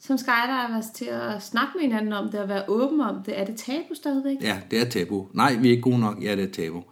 som 0.00 0.18
skydivers 0.18 0.86
til 0.94 1.04
at 1.04 1.42
snakke 1.42 1.72
med 1.74 1.82
hinanden 1.82 2.12
om 2.12 2.28
det 2.30 2.40
og 2.40 2.48
være 2.48 2.62
åben 2.68 3.00
om 3.00 3.14
det? 3.26 3.40
Er 3.40 3.44
det 3.44 3.56
tabu 3.56 3.94
stadigvæk? 3.94 4.36
Ja, 4.42 4.58
det 4.70 4.80
er 4.80 4.84
tabu. 4.84 5.26
Nej, 5.32 5.54
vi 5.60 5.66
er 5.68 5.70
ikke 5.70 5.82
gode 5.82 5.98
nok. 5.98 6.22
Ja, 6.22 6.36
det 6.36 6.44
er 6.44 6.52
tabu. 6.52 6.82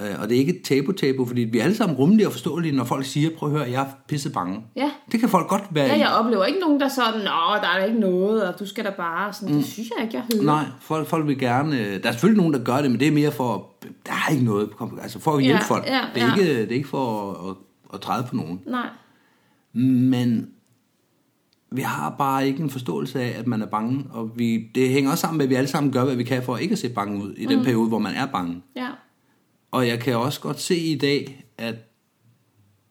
Øh, 0.00 0.20
og 0.22 0.28
det 0.28 0.34
er 0.34 0.38
ikke 0.38 0.56
et 0.56 0.62
tabu-tabu, 0.64 1.24
fordi 1.26 1.40
vi 1.40 1.58
er 1.58 1.64
alle 1.64 1.76
sammen 1.76 1.96
rummelige 1.96 2.26
og 2.26 2.32
forståelige, 2.32 2.76
når 2.76 2.84
folk 2.84 3.04
siger, 3.04 3.30
prøv 3.38 3.48
at 3.52 3.58
høre, 3.58 3.70
jeg 3.70 3.82
er 3.82 3.86
pisse 4.08 4.30
bange. 4.30 4.64
Ja. 4.76 4.90
Det 5.12 5.20
kan 5.20 5.28
folk 5.28 5.48
godt 5.48 5.62
være 5.70 5.86
Ja, 5.86 5.98
jeg 5.98 6.08
oplever 6.08 6.44
ikke 6.44 6.60
nogen, 6.60 6.80
der 6.80 6.88
sådan, 6.88 7.20
nå, 7.20 7.54
der 7.62 7.68
er 7.78 7.84
ikke 7.84 8.00
noget, 8.00 8.48
og 8.48 8.58
du 8.58 8.66
skal 8.66 8.84
da 8.84 8.90
bare, 8.96 9.32
sådan, 9.32 9.54
det 9.54 9.64
synes 9.66 9.88
jeg 9.96 10.04
ikke, 10.04 10.16
jeg 10.16 10.24
hører. 10.34 10.44
Nej, 10.44 10.64
folk, 10.80 11.08
folk 11.08 11.26
vil 11.26 11.38
gerne... 11.38 11.80
øh, 11.80 12.02
Der 12.02 12.08
er 12.08 12.12
selvfølgelig 12.12 12.38
nogen, 12.38 12.52
der 12.54 12.64
gør 12.64 12.76
det, 12.82 12.90
men 12.90 13.00
det 13.00 13.08
er 13.08 13.12
mere 13.12 13.32
for... 13.32 13.70
Der 14.06 14.12
er 14.12 14.30
ikke 14.32 14.44
noget. 14.44 14.70
kom- 14.76 14.98
Altså 15.02 15.20
for 15.20 15.32
at 15.36 15.42
hjælpe 15.42 15.58
Ja, 15.70 15.74
folk. 15.74 15.86
ja, 15.86 16.00
det, 16.14 16.22
er 16.22 16.26
ja. 16.26 16.34
ikke, 16.34 16.60
det 16.62 16.70
er 16.70 16.76
ikke 16.76 16.88
for 16.88 17.30
at, 17.32 17.50
at, 17.50 17.56
at 17.94 18.00
træde 18.00 18.26
på 18.30 18.36
nogen. 18.36 18.60
Nej. 18.66 18.88
Men 19.72 20.48
vi 21.70 21.80
har 21.82 22.14
bare 22.18 22.46
ikke 22.46 22.62
en 22.62 22.70
forståelse 22.70 23.20
af, 23.20 23.38
at 23.38 23.46
man 23.46 23.62
er 23.62 23.66
bange. 23.66 24.04
Og 24.10 24.30
vi, 24.36 24.64
det 24.74 24.88
hænger 24.88 25.10
også 25.10 25.20
sammen 25.20 25.38
med, 25.38 25.44
at 25.46 25.50
vi 25.50 25.54
alle 25.54 25.68
sammen 25.68 25.92
gør, 25.92 26.04
hvad 26.04 26.14
vi 26.16 26.24
kan 26.24 26.42
for 26.42 26.56
ikke 26.56 26.72
at 26.72 26.78
se 26.78 26.88
bange 26.88 27.22
ud 27.24 27.32
i 27.36 27.46
den 27.46 27.64
periode, 27.64 27.88
hvor 27.88 27.98
man 27.98 28.14
er 28.14 28.26
bange. 28.26 28.62
Ja. 28.76 28.88
Og 29.76 29.88
jeg 29.88 30.00
kan 30.00 30.16
også 30.16 30.40
godt 30.40 30.60
se 30.60 30.76
i 30.76 30.98
dag, 30.98 31.44
at 31.58 31.74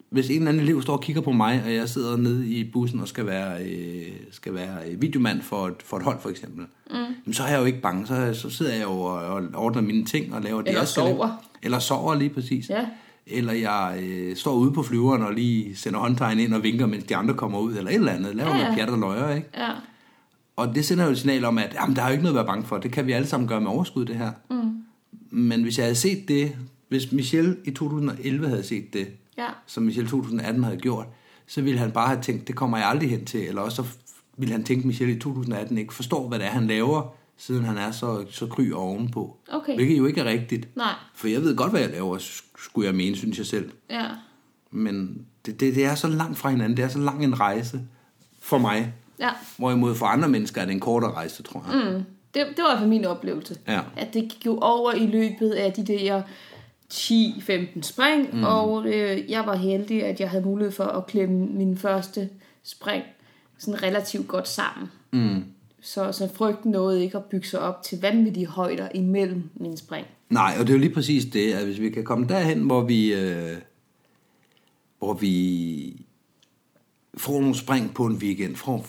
hvis 0.10 0.30
en 0.30 0.36
eller 0.36 0.50
anden 0.50 0.64
elev 0.64 0.82
står 0.82 0.94
og 0.94 1.02
kigger 1.02 1.22
på 1.22 1.32
mig, 1.32 1.62
og 1.66 1.74
jeg 1.74 1.90
sidder 1.90 2.18
nede 2.18 2.48
i 2.48 2.72
bussen 2.72 3.00
og 3.00 3.08
skal 3.08 3.26
være, 3.26 3.64
øh, 3.64 4.08
skal 4.32 4.54
være 4.54 4.78
øh, 4.90 5.02
videomand 5.02 5.42
for 5.42 5.68
et, 5.68 5.76
for 5.84 5.98
et 5.98 6.04
hold 6.04 6.20
for 6.20 6.30
eksempel, 6.30 6.66
mm. 6.90 6.96
jamen, 6.96 7.34
så 7.34 7.44
er 7.44 7.48
jeg 7.48 7.60
jo 7.60 7.66
ikke 7.66 7.82
bange. 7.82 8.08
Så, 8.08 8.34
så 8.34 8.50
sidder 8.50 8.74
jeg 8.74 8.84
jo 8.84 8.92
og, 8.92 9.18
og 9.18 9.44
ordner 9.56 9.82
mine 9.82 10.06
ting 10.06 10.36
og 10.36 10.42
laver 10.42 10.62
det, 10.62 10.70
Eller 10.70 10.86
sover. 10.86 11.30
Eller 11.64 11.80
sover 11.80 12.16
lige 12.16 12.30
præcis. 12.30 12.70
Ja. 12.70 12.86
Eller 13.28 13.54
jeg 13.54 14.00
øh, 14.04 14.36
står 14.36 14.54
ude 14.54 14.72
på 14.72 14.84
flyveren 14.84 15.22
og 15.22 15.34
lige 15.34 15.76
sender 15.76 16.00
håndtegn 16.00 16.40
ind 16.40 16.54
og 16.54 16.64
vinker, 16.64 16.86
mens 16.86 17.04
de 17.04 17.16
andre 17.16 17.34
kommer 17.34 17.60
ud, 17.60 17.76
eller 17.76 17.90
et 17.90 17.96
eller 17.96 18.12
andet. 18.12 18.36
Laver 18.36 18.56
Ja, 18.56 18.58
noget 18.58 18.76
pjat 18.78 18.90
og 18.90 19.00
løjer, 19.00 19.36
ikke? 19.36 19.50
Ja. 19.58 19.72
Og 20.56 20.76
det 20.76 20.86
sender 20.86 21.06
jo 21.06 21.12
et 21.12 21.18
signal 21.18 21.46
om, 21.46 21.58
at 21.58 21.74
jamen, 21.82 21.96
der 21.96 22.02
er 22.02 22.08
jo 22.08 22.12
ikke 22.12 22.24
noget 22.24 22.36
at 22.36 22.38
være 22.38 22.54
bange 22.54 22.66
for. 22.66 22.78
Det 22.78 22.92
kan 22.92 23.08
vi 23.08 23.12
alle 23.12 23.28
sammen 23.28 23.48
gøre 23.48 23.62
med 23.62 23.72
overskud, 23.72 24.06
det 24.06 24.16
her. 24.16 24.32
Mm. 24.50 24.72
Men 25.30 25.62
hvis 25.62 25.78
jeg 25.78 25.86
havde 25.86 25.96
set 25.96 26.28
det, 26.28 26.56
hvis 26.88 27.12
Michel 27.12 27.58
i 27.66 27.72
2011 27.72 28.48
havde 28.48 28.64
set 28.64 28.94
det, 28.94 29.08
Ja. 29.38 29.48
som 29.66 29.84
Michel 29.84 30.04
2018 30.08 30.64
havde 30.64 30.78
gjort, 30.78 31.06
så 31.48 31.62
ville 31.62 31.80
han 31.80 31.92
bare 31.92 32.08
have 32.08 32.22
tænkt, 32.22 32.48
det 32.48 32.56
kommer 32.56 32.78
jeg 32.78 32.88
aldrig 32.88 33.10
hen 33.10 33.26
til. 33.26 33.48
Eller 33.48 33.62
også 33.62 33.76
så 33.84 33.90
ville 34.38 34.52
han 34.52 34.64
tænke, 34.64 34.80
at 34.82 34.86
Michel 34.86 35.10
i 35.10 35.20
2018 35.20 35.78
ikke 35.78 35.94
forstår, 35.94 36.28
hvad 36.28 36.40
det 36.40 36.46
er, 36.48 36.52
han 36.52 36.68
laver, 36.68 37.16
siden 37.38 37.64
han 37.66 37.78
er 37.78 37.92
så, 37.92 38.26
så 38.30 38.48
kry 38.48 38.72
ovenpå. 38.72 39.38
Okay. 39.52 39.76
Hvilket 39.76 39.98
jo 39.98 40.06
ikke 40.06 40.22
er 40.22 40.26
rigtigt. 40.26 40.76
Nej. 40.78 40.94
For 41.16 41.28
jeg 41.28 41.42
ved 41.42 41.56
godt, 41.56 41.72
hvad 41.72 41.82
jeg 41.82 41.90
laver, 41.90 42.18
skulle 42.58 42.88
jeg 42.88 42.96
mene, 42.96 43.16
synes 43.16 43.38
jeg 43.38 43.46
selv. 43.46 43.72
Ja. 43.90 44.06
Men 44.72 45.26
det, 45.46 45.60
det, 45.60 45.76
det 45.76 45.86
er 45.86 45.96
så 45.96 46.08
langt 46.08 46.38
fra 46.38 46.50
hinanden. 46.50 46.78
Det 46.78 46.86
er 46.86 46.90
så 46.90 47.00
lang 47.00 47.24
en 47.24 47.40
rejse 47.40 47.82
for 48.40 48.58
mig. 48.58 48.94
Ja. 49.20 49.30
Hvorimod 49.58 49.96
for 49.96 50.06
andre 50.06 50.30
mennesker 50.30 50.62
er 50.62 50.66
det 50.66 50.74
en 50.74 50.80
kortere 50.80 51.12
rejse, 51.14 51.44
tror 51.44 51.66
jeg. 51.72 51.92
Mm. 51.94 51.94
Det, 51.94 52.04
det 52.34 52.44
var 52.64 52.70
i 52.70 52.72
hvert 52.72 52.78
fald 52.80 52.90
min 52.90 53.06
oplevelse. 53.06 53.58
Ja. 53.68 53.82
At 53.98 54.14
det 54.14 54.22
gik 54.24 54.46
jo 54.46 54.60
over 54.62 54.92
i 54.92 55.08
løbet 55.08 55.50
af 55.50 55.74
de 55.74 55.86
der 55.88 56.22
10-15 56.94 57.82
spring, 57.82 58.36
mm. 58.36 58.44
og 58.44 58.88
øh, 58.88 59.32
jeg 59.32 59.46
var 59.46 59.56
heldig, 59.56 60.04
at 60.04 60.20
jeg 60.20 60.30
havde 60.30 60.44
mulighed 60.44 60.72
for 60.72 60.84
at 60.84 61.08
klemme 61.08 61.46
min 61.46 61.78
første 61.78 62.30
spring 62.64 63.04
sådan 63.58 63.84
relativt 63.84 64.28
godt 64.28 64.48
sammen. 64.48 64.92
Mm. 65.12 65.44
Så, 65.82 66.12
så 66.12 66.30
frygten 66.34 66.72
nåede 66.72 67.04
ikke 67.04 67.18
at 67.18 67.26
bygge 67.26 67.48
sig 67.48 67.60
op 67.60 67.84
til 67.84 68.02
vanvittige 68.02 68.48
højder 68.48 68.90
imellem 68.94 69.50
mine 69.56 69.78
spring. 69.78 70.08
Nej, 70.30 70.56
og 70.60 70.68
det 70.68 70.70
er 70.70 70.78
jo 70.78 70.80
lige 70.80 70.94
præcis 70.94 71.26
det, 71.26 71.54
at 71.54 71.66
hvis 71.66 71.80
vi 71.80 71.90
kan 71.90 72.04
komme 72.04 72.28
derhen, 72.28 72.60
hvor 72.60 72.82
vi, 72.82 73.14
øh, 73.14 73.58
hvor 75.00 75.14
vi 75.14 76.05
får 77.18 77.40
nogle 77.40 77.56
spring 77.56 77.94
på 77.94 78.06
en 78.06 78.16
weekend, 78.16 78.56
får, 78.56 78.86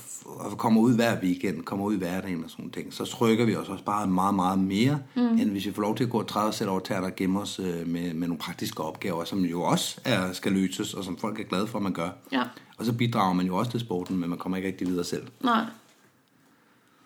kommer 0.59 0.81
ud 0.81 0.95
hver 0.95 1.21
weekend, 1.23 1.63
kommer 1.63 1.85
ud 1.85 1.95
i 1.95 1.99
hverdagen 1.99 2.45
og 2.45 2.51
sådan 2.51 2.71
ting, 2.71 2.95
så 2.95 3.05
trykker 3.05 3.45
vi 3.45 3.57
os 3.57 3.69
også 3.69 3.85
bare 3.85 4.07
meget, 4.07 4.35
meget 4.35 4.59
mere, 4.59 4.99
mm. 5.15 5.23
end 5.23 5.51
hvis 5.51 5.67
vi 5.67 5.73
får 5.73 5.83
lov 5.83 5.97
til 5.97 6.05
at 6.05 6.11
gå 6.11 6.19
og 6.19 6.27
træde 6.27 6.49
os 6.49 6.55
selv 6.55 6.71
over 6.71 6.81
tæerne 6.81 7.07
og 7.07 7.17
gemme 7.17 7.41
os 7.41 7.59
øh, 7.59 7.89
med, 7.89 8.15
med 8.15 8.29
nogle 8.29 8.39
praktiske 8.39 8.83
opgaver, 8.83 9.25
som 9.25 9.45
jo 9.45 9.63
også 9.63 10.01
er, 10.05 10.33
skal 10.33 10.53
løses, 10.53 10.95
og 10.95 11.05
som 11.05 11.17
folk 11.17 11.41
er 11.41 11.45
glade 11.45 11.67
for, 11.67 11.79
at 11.79 11.83
man 11.83 11.93
gør. 11.93 12.09
Ja. 12.33 12.43
Og 12.79 12.85
så 12.85 12.93
bidrager 12.93 13.33
man 13.33 13.47
jo 13.47 13.57
også 13.57 13.71
til 13.71 13.81
sporten, 13.81 14.19
men 14.19 14.29
man 14.31 14.39
kommer 14.39 14.57
ikke 14.57 14.69
rigtig 14.69 14.87
videre 14.87 15.05
selv. 15.05 15.27
Nej. 15.41 15.65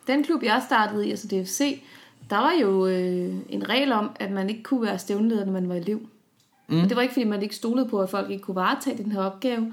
Den 0.06 0.24
klub, 0.24 0.42
jeg 0.42 0.62
startede 0.66 1.06
i, 1.06 1.10
altså 1.10 1.26
DFC, 1.26 1.82
der 2.30 2.36
var 2.36 2.52
jo 2.62 2.86
øh, 2.86 3.34
en 3.48 3.68
regel 3.68 3.92
om, 3.92 4.10
at 4.16 4.30
man 4.30 4.50
ikke 4.50 4.62
kunne 4.62 4.82
være 4.82 4.98
stævnleder, 4.98 5.44
når 5.44 5.52
man 5.52 5.68
var 5.68 5.74
elev. 5.74 6.00
Mm. 6.68 6.80
Og 6.80 6.88
det 6.88 6.96
var 6.96 7.02
ikke, 7.02 7.14
fordi 7.14 7.24
man 7.24 7.42
ikke 7.42 7.54
stolede 7.54 7.88
på, 7.88 8.00
at 8.00 8.10
folk 8.10 8.30
ikke 8.30 8.42
kunne 8.42 8.54
varetage 8.54 9.02
den 9.02 9.12
her 9.12 9.20
opgave. 9.20 9.72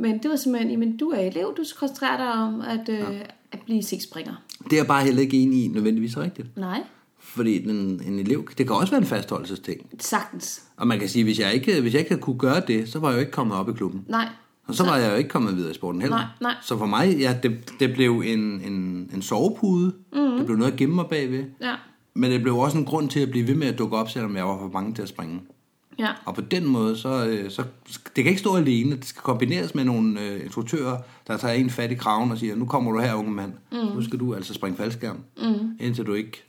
Men 0.00 0.18
det 0.22 0.30
var 0.30 0.36
simpelthen, 0.36 0.70
jamen 0.70 0.96
du 0.96 1.08
er 1.08 1.18
elev, 1.20 1.54
du 1.56 1.64
skal 1.64 1.78
koncentrere 1.78 2.18
dig 2.18 2.32
om 2.32 2.60
at, 2.60 2.88
øh, 2.88 2.98
ja. 2.98 3.04
at 3.52 3.58
blive 3.64 3.82
sexspringer. 3.82 4.34
Det 4.64 4.72
er 4.72 4.76
jeg 4.76 4.86
bare 4.86 5.04
heller 5.04 5.22
ikke 5.22 5.36
enig 5.42 5.64
i 5.64 5.68
nødvendigvis 5.68 6.16
rigtigt. 6.18 6.56
Nej, 6.56 6.82
Fordi 7.18 7.68
en, 7.68 8.00
en 8.06 8.18
elev, 8.18 8.48
det 8.58 8.66
kan 8.66 8.76
også 8.76 8.90
være 8.92 9.00
en 9.00 9.06
fastholdelsesting. 9.06 9.86
sagtens. 10.00 10.62
Og 10.76 10.86
man 10.86 10.98
kan 10.98 11.08
sige, 11.08 11.24
hvis 11.24 11.38
jeg 11.40 11.54
ikke, 11.54 11.80
hvis 11.80 11.92
jeg 11.94 12.00
ikke 12.00 12.16
kunne 12.16 12.38
gøre 12.38 12.62
det, 12.66 12.88
så 12.88 12.98
var 12.98 13.08
jeg 13.08 13.14
jo 13.16 13.20
ikke 13.20 13.32
kommet 13.32 13.56
op 13.56 13.68
i 13.68 13.72
klubben. 13.72 14.04
Nej, 14.08 14.28
Og 14.66 14.74
så 14.74 14.84
var 14.84 14.96
jeg 14.96 15.10
jo 15.10 15.16
ikke 15.16 15.30
kommet 15.30 15.56
videre 15.56 15.70
i 15.70 15.74
sporten 15.74 16.00
heller. 16.00 16.16
Nej, 16.16 16.26
nej. 16.40 16.54
Så 16.62 16.78
for 16.78 16.86
mig, 16.86 17.16
ja, 17.18 17.36
det, 17.42 17.72
det 17.80 17.94
blev 17.94 18.22
en, 18.26 18.40
en, 18.40 19.10
en 19.14 19.22
sovepude. 19.22 19.92
Mm. 20.12 20.36
Det 20.36 20.46
blev 20.46 20.58
noget 20.58 20.72
at 20.72 20.78
gemme 20.78 20.94
mig 20.94 21.04
bagved. 21.10 21.44
ja, 21.60 21.74
Men 22.14 22.30
det 22.30 22.42
blev 22.42 22.56
også 22.58 22.78
en 22.78 22.84
grund 22.84 23.08
til 23.08 23.20
at 23.20 23.30
blive 23.30 23.46
ved 23.48 23.54
med 23.54 23.66
at 23.66 23.78
dukke 23.78 23.96
op, 23.96 24.10
selvom 24.10 24.36
jeg 24.36 24.44
var 24.44 24.58
for 24.58 24.68
bange 24.68 24.94
til 24.94 25.02
at 25.02 25.08
springe. 25.08 25.40
Ja, 25.98 26.08
Og 26.24 26.34
på 26.34 26.40
den 26.40 26.66
måde, 26.66 26.96
så, 26.96 27.26
øh, 27.26 27.50
så 27.50 27.64
det 28.16 28.24
kan 28.24 28.26
ikke 28.26 28.40
stå 28.40 28.56
alene. 28.56 28.96
Det 28.96 29.04
skal 29.04 29.22
kombineres 29.22 29.74
med 29.74 29.84
nogle 29.84 30.20
øh, 30.20 30.44
instruktører, 30.44 30.98
der 31.26 31.36
tager 31.36 31.54
en 31.54 31.70
fat 31.70 31.90
i 31.90 31.94
kraven 31.94 32.30
og 32.30 32.38
siger, 32.38 32.56
nu 32.56 32.66
kommer 32.66 32.92
du 32.92 32.98
her, 32.98 33.14
unge 33.14 33.32
mand. 33.32 33.52
Mm. 33.72 33.78
Nu 33.78 34.02
skal 34.02 34.18
du 34.18 34.34
altså 34.34 34.54
springe 34.54 34.76
faldskærm. 34.76 35.18
Mm. 35.36 35.76
Indtil 35.80 36.06
du 36.06 36.14
ikke 36.14 36.44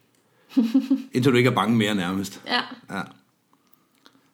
indtil 1.14 1.32
du 1.32 1.38
ikke 1.38 1.50
er 1.50 1.56
bange 1.56 1.78
mere 1.78 1.96
nærmest. 1.96 2.42
ja, 2.48 2.60
Ja. 2.96 3.02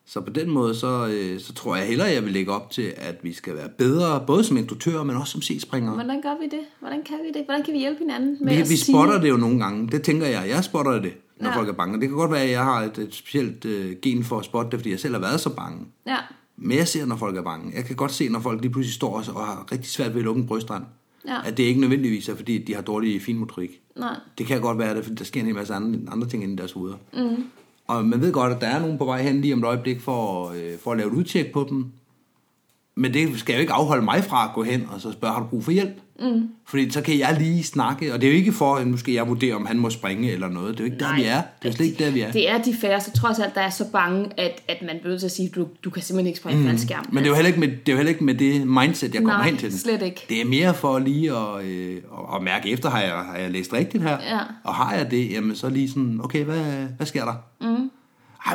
Så 0.05 0.21
på 0.21 0.29
den 0.29 0.49
måde, 0.49 0.75
så, 0.75 1.07
øh, 1.07 1.39
så 1.39 1.53
tror 1.53 1.75
jeg 1.75 1.87
hellere, 1.87 2.07
jeg 2.07 2.23
vil 2.23 2.33
lægge 2.33 2.51
op 2.51 2.71
til, 2.71 2.93
at 2.97 3.15
vi 3.23 3.33
skal 3.33 3.55
være 3.55 3.69
bedre, 3.69 4.23
både 4.27 4.43
som 4.43 4.57
instruktører, 4.57 5.03
men 5.03 5.15
også 5.15 5.31
som 5.31 5.41
C-springere. 5.41 5.93
Hvordan 5.93 6.21
gør 6.21 6.35
vi 6.41 6.45
det? 6.45 6.59
Hvordan 6.79 7.03
kan 7.03 7.15
vi 7.23 7.39
det? 7.39 7.45
Hvordan 7.45 7.63
kan 7.63 7.73
vi 7.73 7.79
hjælpe 7.79 7.99
hinanden 7.99 8.37
med 8.41 8.53
Vi, 8.55 8.61
at 8.61 8.69
vi 8.69 8.75
sige... 8.75 8.93
spotter 8.93 9.21
det 9.21 9.29
jo 9.29 9.37
nogle 9.37 9.59
gange. 9.59 9.87
Det 9.87 10.01
tænker 10.03 10.27
jeg. 10.27 10.49
Jeg 10.49 10.63
spotter 10.63 10.99
det, 10.99 11.13
når 11.41 11.49
Ja. 11.49 11.55
folk 11.57 11.69
er 11.69 11.73
bange. 11.73 11.99
Det 11.99 12.09
kan 12.09 12.17
godt 12.17 12.31
være, 12.31 12.41
at 12.43 12.51
jeg 12.51 12.63
har 12.63 12.81
et, 12.81 12.97
et 12.97 13.15
specielt 13.15 13.65
øh, 13.65 13.95
gen 14.01 14.23
for 14.23 14.39
at 14.39 14.45
spotte 14.45 14.71
det, 14.71 14.79
fordi 14.79 14.89
jeg 14.91 14.99
selv 14.99 15.13
har 15.13 15.21
været 15.21 15.39
så 15.39 15.49
bange. 15.55 15.85
Ja, 16.07 16.17
Men 16.57 16.77
jeg 16.77 16.87
ser, 16.87 17.05
når 17.05 17.15
folk 17.15 17.37
er 17.37 17.41
bange. 17.41 17.71
Jeg 17.75 17.85
kan 17.85 17.95
godt 17.95 18.11
se, 18.11 18.29
når 18.29 18.39
folk 18.39 18.61
lige 18.61 18.71
pludselig 18.71 18.93
står 18.93 19.13
og 19.35 19.45
har 19.45 19.67
rigtig 19.71 19.89
svært 19.91 20.11
ved 20.13 20.19
at 20.21 20.25
lukke 20.25 20.41
en 20.41 20.47
brystrand. 20.47 20.83
Ja. 21.27 21.37
At 21.45 21.57
det 21.57 21.63
ikke 21.63 21.81
nødvendigvis 21.81 22.29
er, 22.29 22.35
fordi 22.35 22.57
de 22.57 22.75
har 22.75 22.81
dårlig 22.81 23.21
finmotorik. 23.21 23.81
nej, 23.97 24.15
Det 24.37 24.45
kan 24.45 24.61
godt 24.61 24.77
være 24.77 24.95
det, 24.95 25.03
fordi 25.03 25.15
der 25.15 25.25
sker 25.25 25.39
en 25.39 25.45
hel 25.45 25.55
masse 25.55 25.73
andre, 25.73 25.99
andre 26.11 26.27
ting 26.27 26.43
inde 26.43 26.53
i 26.53 26.57
deres 26.57 26.71
hoveder. 26.71 26.95
Mm. 27.13 27.43
Og 27.87 28.05
man 28.05 28.21
ved 28.21 28.31
godt, 28.33 28.53
at 28.53 28.61
der 28.61 28.67
er 28.67 28.79
nogen 28.79 28.97
på 28.97 29.05
vej 29.05 29.21
hen 29.21 29.41
lige 29.41 29.53
om 29.53 29.59
et 29.59 29.65
øjeblik 29.65 30.01
for, 30.01 30.49
øh, 30.49 30.79
for 30.83 30.91
at 30.91 30.97
lave 30.97 31.07
et 31.11 31.13
udtjek 31.15 31.51
på 31.53 31.67
dem. 31.69 31.85
Men 33.01 33.13
det 33.13 33.39
skal 33.39 33.53
jo 33.53 33.61
ikke 33.61 33.73
afholde 33.73 34.03
mig 34.05 34.23
fra 34.23 34.45
at 34.45 34.49
gå 34.55 34.63
hen 34.63 34.87
og 34.93 35.01
så 35.01 35.11
spørge, 35.11 35.33
har 35.33 35.41
du 35.41 35.47
brug 35.47 35.63
for 35.63 35.71
hjælp? 35.71 35.97
Mm. 36.19 36.49
Fordi 36.67 36.91
så 36.91 37.01
kan 37.01 37.19
jeg 37.19 37.35
lige 37.39 37.63
snakke, 37.63 38.13
og 38.13 38.21
det 38.21 38.27
er 38.27 38.31
jo 38.31 38.37
ikke 38.37 38.51
for, 38.51 38.75
at 38.75 38.87
nu 38.87 38.97
skal 38.97 39.13
jeg 39.13 39.27
vurdere, 39.27 39.55
om 39.55 39.65
han 39.65 39.79
må 39.79 39.89
springe 39.89 40.31
eller 40.31 40.49
noget. 40.49 40.77
Det 40.77 40.79
er 40.79 40.87
jo 40.87 40.91
ikke 40.93 41.03
der, 41.03 41.15
vi 41.15 41.23
er. 41.23 41.35
Det 41.35 41.67
er 41.67 41.69
jo 41.69 41.71
slet 41.71 41.85
ikke 41.85 42.03
der, 42.05 42.11
vi 42.11 42.21
er. 42.21 42.31
Det 42.31 42.49
er 42.49 42.61
de 42.61 42.75
færreste, 42.81 43.11
trods 43.11 43.39
alt, 43.39 43.55
der 43.55 43.61
er 43.61 43.69
så 43.69 43.91
bange, 43.91 44.29
at, 44.37 44.61
at 44.67 44.77
man 44.81 44.95
bliver 44.99 45.09
nødt 45.09 45.19
til 45.19 45.27
at 45.27 45.31
sige, 45.31 45.49
du, 45.55 45.67
du 45.83 45.89
kan 45.89 46.03
simpelthen 46.03 46.27
ikke 46.27 46.39
springe 46.39 46.61
mm. 46.61 46.67
faldskærm. 46.67 47.05
Men 47.09 47.17
det 47.17 47.23
er, 47.23 47.29
jo 47.29 47.35
heller 47.35 47.47
ikke 47.47 47.59
med, 47.59 47.67
det 47.67 47.89
er 47.89 47.91
jo 47.91 47.97
heller 47.97 48.11
ikke 48.11 48.23
med 48.23 48.35
det 48.35 48.67
mindset, 48.67 49.13
jeg 49.13 49.23
kommer 49.23 49.37
Nej, 49.37 49.49
hen 49.49 49.57
til 49.57 49.79
slet 49.79 50.01
ikke. 50.01 50.25
Det 50.29 50.41
er 50.41 50.45
mere 50.45 50.73
for 50.73 50.99
lige 50.99 51.31
at, 51.31 51.65
øh, 51.65 51.95
at, 51.95 52.35
at 52.35 52.43
mærke 52.43 52.69
efter, 52.69 52.89
har 52.89 53.01
jeg, 53.01 53.13
har 53.13 53.37
jeg 53.37 53.51
læst 53.51 53.73
rigtigt 53.73 54.03
her? 54.03 54.17
Ja. 54.29 54.39
Og 54.63 54.73
har 54.73 54.95
jeg 54.95 55.11
det, 55.11 55.31
jamen 55.31 55.55
så 55.55 55.69
lige 55.69 55.89
sådan, 55.89 56.19
okay, 56.23 56.43
hvad, 56.43 56.63
hvad 56.97 57.07
sker 57.07 57.25
der? 57.25 57.33
Mm. 57.61 57.90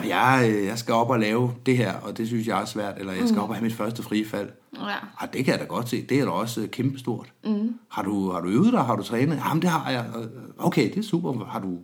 Jeg, 0.08 0.50
øh, 0.50 0.64
jeg 0.66 0.78
skal 0.78 0.94
op 0.94 1.10
og 1.10 1.18
lave 1.20 1.52
det 1.66 1.76
her, 1.76 1.92
og 1.92 2.18
det 2.18 2.26
synes 2.26 2.46
jeg 2.46 2.60
er 2.60 2.64
svært, 2.64 2.94
eller 2.98 3.12
jeg 3.12 3.28
skal 3.28 3.40
op 3.40 3.48
og 3.48 3.54
have 3.54 3.62
mit 3.64 3.72
første 3.74 4.02
frifald. 4.02 4.48
Ja. 4.76 4.80
Ej, 5.20 5.28
det 5.32 5.44
kan 5.44 5.52
jeg 5.52 5.60
da 5.60 5.64
godt 5.64 5.88
se, 5.88 6.02
det 6.02 6.20
er 6.20 6.24
da 6.24 6.30
også 6.30 6.60
øh, 6.60 6.68
kæmpestort. 6.68 7.32
Mm. 7.44 7.74
Har, 7.90 8.02
du, 8.02 8.30
har 8.30 8.40
du 8.40 8.48
øvet 8.48 8.72
dig, 8.72 8.80
har 8.80 8.96
du 8.96 9.02
trænet? 9.02 9.36
Jamen, 9.48 9.62
det 9.62 9.70
har 9.70 9.90
jeg. 9.90 10.04
Øh, 10.18 10.26
Okay, 10.58 10.88
det 10.90 10.96
er 10.98 11.02
super. 11.02 11.44
Har 11.44 11.60
du 11.60 11.78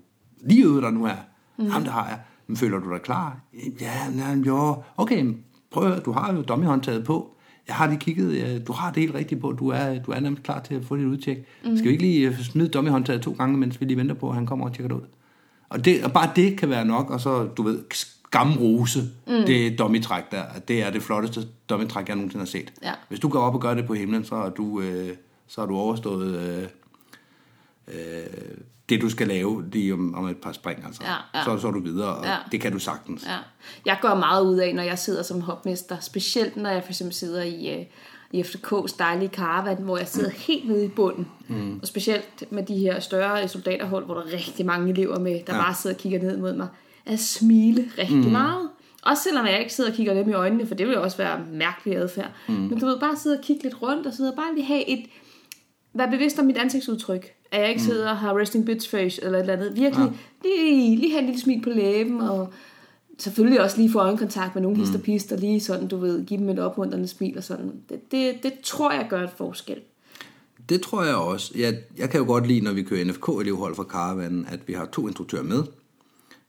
lige 0.47 0.65
øvet 0.65 0.83
dig 0.83 0.93
nu 0.93 1.05
her? 1.05 1.17
Mm. 1.59 1.65
Jamen, 1.65 1.83
det 1.83 1.93
har 1.93 2.09
jeg. 2.09 2.19
Men 2.47 2.57
føler 2.57 2.79
du 2.79 2.93
dig 2.93 3.03
klar? 3.03 3.41
Ja, 3.81 3.93
ja 4.17 4.35
jo. 4.47 4.83
Okay, 4.97 5.35
prøv 5.71 5.85
at 5.85 5.91
høre, 5.91 6.01
du 6.01 6.13
har 6.13 6.33
jo 6.33 6.43
dummyhåndtaget 6.43 7.05
på. 7.05 7.37
Jeg 7.69 7.75
har 7.77 7.87
lige 7.87 7.99
kigget, 7.99 8.67
du 8.67 8.73
har 8.73 8.91
det 8.93 9.03
helt 9.03 9.15
rigtigt 9.15 9.41
på, 9.41 9.53
du 9.53 9.69
er, 9.69 9.99
du 9.99 10.11
er 10.13 10.21
nærmest 10.21 10.43
klar 10.43 10.61
til 10.61 10.75
at 10.75 10.85
få 10.85 10.97
dit 10.97 11.05
udtjek. 11.05 11.39
Mm. 11.65 11.77
Skal 11.77 11.89
vi 11.89 11.93
ikke 11.93 12.05
lige 12.05 12.45
smide 12.45 12.69
dummyhåndtaget 12.69 13.23
to 13.23 13.33
gange, 13.39 13.59
mens 13.59 13.81
vi 13.81 13.87
lige 13.87 13.97
venter 13.97 14.15
på, 14.15 14.29
at 14.29 14.35
han 14.35 14.47
kommer 14.47 14.65
og 14.67 14.73
tjekker 14.75 14.89
det 14.97 15.03
ud? 15.03 15.09
Og, 15.73 15.85
det, 15.85 16.05
og 16.05 16.13
bare 16.13 16.31
det 16.37 16.59
kan 16.59 16.71
være 16.71 16.85
nok, 16.85 17.11
og 17.11 17.21
så, 17.21 17.45
du 17.45 17.63
ved, 17.63 17.83
skamrose, 17.93 19.03
mm. 19.27 19.47
det 19.47 19.79
dummy-træk 19.79 20.31
der, 20.31 20.45
det 20.69 20.83
er 20.83 20.91
det 20.91 21.03
flotteste 21.03 21.49
dummy-træk, 21.69 22.09
jeg 22.09 22.17
nogensinde 22.17 22.45
har 22.45 22.47
set. 22.51 22.73
Ja. 22.83 22.93
Hvis 23.09 23.21
du 23.21 23.29
går 23.29 23.41
op 23.41 23.55
og 23.55 23.61
gør 23.61 23.75
det 23.75 23.87
på 23.87 23.95
himlen, 23.95 24.25
så 24.25 24.35
har 24.37 24.49
du, 24.49 24.81
øh, 24.81 25.17
så 25.49 25.61
har 25.61 25.69
du 25.69 25.77
overstået 25.77 26.35
øh, 26.41 26.69
øh, 27.89 28.27
det, 28.89 29.01
du 29.01 29.09
skal 29.11 29.29
lave 29.29 29.65
lige 29.73 29.93
om, 29.93 30.15
om 30.15 30.29
et 30.29 30.37
par 30.37 30.53
spring. 30.53 30.85
Altså. 30.87 31.03
Ja, 31.05 31.39
ja. 31.39 31.45
Så, 31.45 31.59
så 31.59 31.67
er 31.67 31.71
du 31.73 31.81
videre, 31.81 32.15
og 32.15 32.25
Ja. 32.25 32.37
det 32.53 32.61
kan 32.61 32.73
du 32.73 32.79
sagtens. 32.79 33.25
Ja. 33.27 33.37
Jeg 33.87 33.99
gør 34.03 34.15
meget 34.15 34.45
ud 34.45 34.57
af, 34.57 34.75
når 34.75 34.83
jeg 34.83 34.99
sidder 34.99 35.23
som 35.23 35.41
hopmester, 35.41 36.01
specielt 36.01 36.57
når 36.57 36.71
jeg 36.71 36.83
for 36.83 36.91
eksempel 36.91 37.15
sidder 37.15 37.43
i, 37.43 37.81
øh, 37.81 37.87
i 38.33 38.41
FDK's 38.41 38.97
dejlige 38.99 39.29
caravan, 39.29 39.77
hvor 39.77 39.99
jeg 39.99 40.09
sidder 40.09 40.31
helt 40.31 40.69
nede 40.69 40.85
i 40.85 40.89
bunden. 40.89 41.29
Mm. 41.49 41.79
Og 41.83 41.87
specielt 41.89 42.45
med 42.53 42.63
de 42.63 42.79
her 42.79 43.01
større 43.01 43.49
soldaterhold, 43.49 44.05
hvor 44.05 44.15
der 44.15 44.23
er 44.23 44.33
rigtig 44.33 44.67
mange 44.67 44.91
elever 44.91 45.19
med, 45.19 45.33
der 45.33 45.39
ja. 45.49 45.55
Ja. 45.57 45.63
bare 45.63 45.75
sidder 45.75 45.97
og 45.97 46.01
kigger 46.01 46.19
ned 46.23 46.37
mod 46.37 46.53
mig, 46.57 46.69
at 47.07 47.19
smile 47.19 47.91
rigtig 47.99 48.17
mm. 48.17 48.33
meget. 48.33 48.69
Også 49.03 49.23
selvom 49.23 49.47
jeg 49.47 49.59
ikke 49.61 49.75
sidder 49.75 49.91
og 49.91 49.97
kigger 49.97 50.15
dem 50.15 50.29
i 50.29 50.33
øjnene, 50.33 50.67
for 50.67 50.75
det 50.75 50.87
vil 50.87 50.95
jo 50.95 51.03
også 51.03 51.17
være 51.17 51.41
mærkelig 51.53 51.97
adfærd. 51.97 52.31
Mm. 52.49 52.55
Men 52.55 52.79
du 52.81 52.87
ved, 52.87 52.99
bare 53.01 53.17
sidde 53.17 53.37
og 53.39 53.45
kigge 53.45 53.63
lidt 53.63 53.83
rundt, 53.83 54.07
og 54.07 54.13
sidde 54.13 54.31
og 54.31 54.37
bare 54.37 54.55
lige 54.55 54.67
have 54.67 54.89
et... 54.89 55.05
Vær 55.95 56.07
bevidst 56.11 56.39
om 56.39 56.45
mit 56.45 56.57
ansigtsudtryk. 56.57 57.33
At 57.51 57.61
jeg 57.61 57.69
ikke 57.69 57.81
Mm. 57.81 57.87
sidder 57.87 58.11
og 58.11 58.17
har 58.17 58.39
resting 58.39 58.67
bitch 58.67 58.91
face 58.91 59.25
eller 59.25 59.39
et 59.39 59.43
eller 59.43 59.53
andet. 59.53 59.77
Virkelig 59.77 60.13
lige, 60.45 60.97
lige 60.97 61.11
have 61.11 61.21
en 61.21 61.27
lille 61.27 61.41
smil 61.41 61.63
på 61.63 61.71
læben, 61.71 62.21
og 62.21 62.53
selvfølgelig 63.23 63.61
også 63.61 63.77
lige 63.77 63.93
få 63.93 63.99
øjenkontakt 63.99 64.55
med 64.55 64.63
nogle 64.63 64.77
mm. 64.77 64.83
histerpister, 64.83 65.37
lige 65.37 65.61
sådan, 65.61 65.89
du 65.89 65.97
ved, 65.97 66.27
give 66.27 66.41
dem 66.41 66.49
et 66.49 66.59
opmuntrende 66.59 67.09
smil 67.09 67.39
og 67.39 67.45
sådan. 67.45 67.73
Det, 67.89 68.13
det, 68.13 68.35
det 68.43 68.53
tror 68.65 68.93
jeg 68.93 69.07
gør 69.11 69.23
et 69.23 69.31
forskel. 69.37 69.77
Det 70.69 70.81
tror 70.83 71.05
jeg 71.05 71.15
også. 71.15 71.53
Jeg, 71.59 71.75
jeg 71.99 72.11
kan 72.11 72.21
jo 72.21 72.27
godt 72.27 72.47
lide, 72.47 72.61
når 72.61 72.73
vi 72.73 72.83
kører 72.83 73.05
NFK-elevhold 73.05 73.75
fra 73.75 73.85
Caravanen, 73.85 74.47
at 74.51 74.61
vi 74.67 74.73
har 74.73 74.87
to 74.87 75.07
instruktører 75.09 75.43
med. 75.43 75.63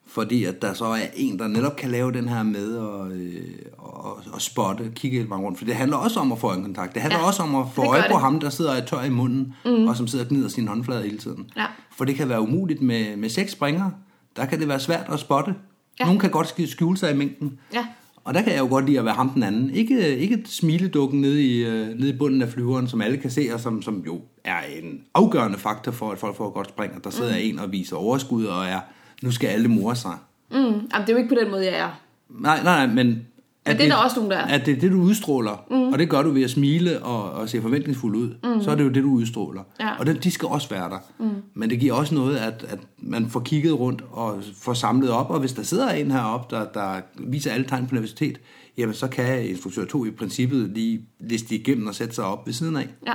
Fordi 0.08 0.44
at 0.44 0.62
der 0.62 0.74
så 0.74 0.86
er 0.86 1.02
en, 1.16 1.40
der 1.40 1.48
netop 1.48 1.76
kan 1.76 1.92
lave 1.92 2.12
den 2.12 2.30
her 2.30 2.44
med 2.44 2.76
og, 2.78 3.12
øh, 3.12 3.42
og 3.78 4.20
at 4.36 4.42
spotte, 4.42 4.92
kigge 4.96 5.18
hele 5.18 5.30
vejen 5.30 5.44
rundt. 5.44 5.58
For 5.58 5.66
det 5.66 5.76
handler 5.76 5.98
også 5.98 6.20
om 6.20 6.32
at 6.32 6.40
få 6.40 6.52
en 6.52 6.62
kontakt. 6.62 6.94
Det 6.94 7.02
handler 7.02 7.20
Ja, 7.20 7.28
også 7.28 7.44
om 7.44 7.56
at 7.56 7.66
få 7.74 7.82
det 7.82 7.90
øje 7.90 8.02
på 8.02 8.14
det. 8.14 8.22
ham, 8.22 8.40
der 8.40 8.50
sidder 8.50 8.82
og 8.82 8.88
tør 8.88 9.02
i 9.04 9.10
munden, 9.10 9.54
mm. 9.66 9.88
og 9.88 9.98
som 9.98 10.08
sidder 10.08 10.26
og 10.26 10.30
gnider 10.30 10.48
sine 10.48 10.68
håndflader 10.68 11.02
hele 11.02 11.18
tiden. 11.18 11.50
Ja. 11.56 11.66
For 11.98 12.06
det 12.06 12.16
kan 12.16 12.30
være 12.30 12.42
umuligt 12.42 12.82
med, 12.82 13.18
med 13.18 13.30
seks 13.30 13.52
springere. 13.52 13.92
Der 14.36 14.46
kan 14.46 14.60
det 14.60 14.68
være 14.68 14.80
svært 14.80 15.06
at 15.10 15.20
spotte. 15.20 15.56
Ja. 16.00 16.06
Nogle 16.06 16.20
kan 16.20 16.30
godt 16.32 16.48
sk- 16.48 16.72
skjule 16.72 16.98
sig 16.98 17.12
i 17.12 17.18
mængden. 17.18 17.60
Ja. 17.74 17.86
Og 18.24 18.34
der 18.34 18.42
kan 18.42 18.54
jeg 18.54 18.60
jo 18.60 18.68
godt 18.68 18.86
lide 18.86 19.00
at 19.00 19.06
være 19.06 19.14
ham 19.14 19.30
den 19.30 19.44
anden. 19.44 19.70
Ikke, 19.70 20.18
ikke 20.18 20.42
smiledukken 20.46 21.22
nede 21.22 21.44
i, 21.44 21.66
øh, 21.66 21.88
nede 21.88 22.10
i 22.10 22.18
bunden 22.18 22.42
af 22.42 22.50
flyveren, 22.50 22.88
som 22.88 23.02
alle 23.02 23.18
kan 23.18 23.32
se, 23.32 23.50
og 23.54 23.60
som, 23.60 23.82
som 23.82 24.04
jo 24.06 24.22
er 24.44 24.60
en 24.82 25.02
afgørende 25.14 25.58
faktor 25.58 25.92
for, 25.92 26.12
at 26.12 26.18
folk 26.18 26.38
får 26.38 26.50
godt 26.50 26.70
spring. 26.70 26.94
Og 26.96 27.04
der 27.04 27.10
sidder 27.10 27.32
mm. 27.32 27.42
en 27.42 27.60
og 27.60 27.72
viser 27.72 27.96
overskud 27.96 28.46
og 28.46 28.66
er, 28.66 28.80
nu 29.22 29.32
skal 29.32 29.48
alle 29.48 29.68
more 29.68 29.96
sig. 29.96 30.18
Mm. 30.52 30.58
Jamen, 30.58 30.82
det 30.92 31.10
er 31.10 31.14
jo 31.14 31.18
ikke 31.18 31.36
på 31.36 31.42
den 31.42 31.52
måde, 31.52 31.66
jeg 31.66 31.78
er. 31.80 32.02
Nej, 32.30 32.64
nej, 32.64 32.86
nej, 32.86 32.96
men... 33.04 33.28
At 33.66 33.78
det 33.78 33.86
er 33.86 33.90
der 33.90 33.96
også 33.96 34.16
nogen, 34.16 34.32
der 34.32 34.38
er. 34.38 34.46
At 34.46 34.66
det 34.66 34.78
er 34.78 34.80
det, 34.80 34.92
du 34.92 35.02
udstråler, 35.02 35.66
mm. 35.70 35.94
og 35.94 36.00
det 36.00 36.10
gør 36.10 36.22
du 36.22 36.32
ved 36.32 36.44
at 36.44 36.50
smile 36.50 37.04
og, 37.04 37.32
og 37.32 37.50
se 37.50 37.62
forventningsfuld 37.62 38.16
ud, 38.16 38.36
mm. 38.44 38.62
så 38.62 38.72
er 38.72 38.76
det 38.76 38.84
jo 38.84 38.90
det, 38.90 39.04
du 39.04 39.10
udstråler. 39.10 39.62
Ja. 39.80 40.00
Og 40.00 40.06
det, 40.06 40.24
de 40.24 40.32
skal 40.32 40.48
også 40.48 40.70
være 40.70 40.90
der. 40.90 41.00
Mm. 41.20 41.30
Men 41.54 41.70
det 41.70 41.80
giver 41.80 41.94
også 41.94 42.16
noget, 42.16 42.38
at, 42.38 42.66
at 42.70 42.80
man 42.98 43.30
får 43.30 43.40
kigget 43.40 43.80
rundt 43.80 44.04
og 44.12 44.44
får 44.62 44.74
samlet 44.74 45.12
op, 45.12 45.30
og 45.30 45.40
hvis 45.40 45.54
der 45.54 45.64
sidder 45.64 45.90
en 45.90 46.12
heroppe, 46.12 46.56
der, 46.56 46.66
der 46.66 47.02
viser 47.18 47.52
alle 47.52 47.66
tegn 47.68 47.88
på 47.88 47.96
nervøsitet, 47.96 48.40
jamen 48.78 48.96
så 48.96 49.08
kan 49.08 49.46
instruktør 49.50 49.86
2 49.86 50.06
i 50.06 50.12
princippet 50.12 50.70
lige 50.70 51.02
liste 51.20 51.56
igennem 51.56 51.88
og 51.88 51.96
sætte 51.96 52.16
sig 52.16 52.26
op 52.26 52.46
ved 52.46 52.54
siden 52.54 52.76
af. 52.76 52.88
Ja. 53.08 53.14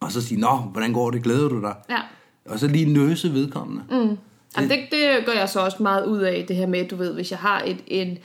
Og 0.00 0.12
så 0.12 0.20
sige, 0.20 0.40
nå, 0.40 0.56
hvordan 0.56 0.92
går 0.92 1.10
det, 1.10 1.22
glæder 1.22 1.48
du 1.48 1.60
dig? 1.60 1.74
Ja. 1.90 1.98
Og 2.48 2.58
så 2.58 2.66
lige 2.66 2.92
nøse 2.92 3.32
vedkommende. 3.32 3.82
Mm. 3.90 4.18
Jamen, 4.56 4.70
det, 4.70 4.78
det 4.90 5.26
gør 5.26 5.32
jeg 5.32 5.48
så 5.48 5.60
også 5.60 5.82
meget 5.82 6.06
ud 6.06 6.18
af, 6.18 6.44
det 6.48 6.56
her 6.56 6.66
med, 6.66 6.88
du 6.88 6.96
ved, 6.96 7.14
hvis 7.14 7.30
jeg 7.30 7.38
har 7.38 7.62
et, 7.66 7.78
en, 7.86 8.18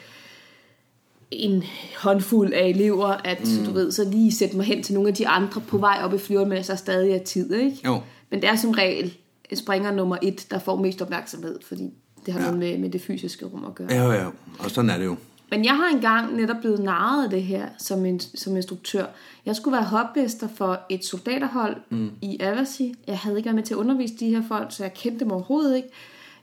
en 1.31 1.63
håndfuld 1.99 2.53
af 2.53 2.67
elever, 2.67 3.07
at 3.07 3.39
mm. 3.59 3.65
du 3.65 3.71
ved, 3.71 3.91
så 3.91 4.03
lige 4.09 4.31
sætte 4.31 4.57
mig 4.57 4.65
hen 4.65 4.83
til 4.83 4.93
nogle 4.93 5.09
af 5.09 5.15
de 5.15 5.27
andre 5.27 5.61
på 5.61 5.77
vej 5.77 5.99
op 6.03 6.13
i 6.13 6.17
flyveren, 6.17 6.49
men 6.49 6.63
så 6.63 6.75
stadig 6.75 7.11
er 7.11 7.23
tid, 7.23 7.53
ikke? 7.53 7.77
Jo. 7.85 8.01
Men 8.29 8.41
det 8.41 8.49
er 8.49 8.55
som 8.55 8.71
regel 8.71 9.13
springer 9.53 9.91
nummer 9.91 10.17
et, 10.21 10.47
der 10.51 10.59
får 10.59 10.75
mest 10.75 11.01
opmærksomhed, 11.01 11.59
fordi 11.67 11.93
det 12.25 12.33
har 12.33 12.39
Ja. 12.41 12.45
noget 12.45 12.59
med, 12.59 12.77
med 12.77 12.89
det 12.89 13.01
fysiske 13.01 13.45
rum 13.45 13.65
at 13.65 13.75
gøre. 13.75 13.87
Ja, 13.91 14.11
ja, 14.11 14.25
og 14.59 14.71
sådan 14.71 14.89
er 14.89 14.97
det 14.97 15.05
jo. 15.05 15.15
Men 15.51 15.65
jeg 15.65 15.73
har 15.75 15.89
engang 15.95 16.35
netop 16.35 16.55
blevet 16.61 16.79
narret 16.79 17.23
af 17.23 17.29
det 17.29 17.43
her 17.43 17.65
som, 17.77 18.05
en, 18.05 18.19
som 18.19 18.55
instruktør. 18.55 19.05
Jeg 19.45 19.55
skulle 19.55 19.73
være 19.73 19.83
hopmester 19.85 20.47
for 20.55 20.79
et 20.89 21.05
soldaterhold 21.05 21.75
mm. 21.89 22.11
i 22.21 22.37
Avasi. 22.39 22.93
Jeg 23.07 23.17
havde 23.17 23.37
ikke 23.37 23.45
været 23.45 23.55
med 23.55 23.63
til 23.63 23.73
at 23.73 23.77
undervise 23.77 24.13
de 24.19 24.29
her 24.29 24.43
folk, 24.47 24.67
så 24.69 24.83
jeg 24.83 24.93
kendte 24.93 25.19
dem 25.19 25.31
overhovedet 25.31 25.75
ikke. 25.75 25.87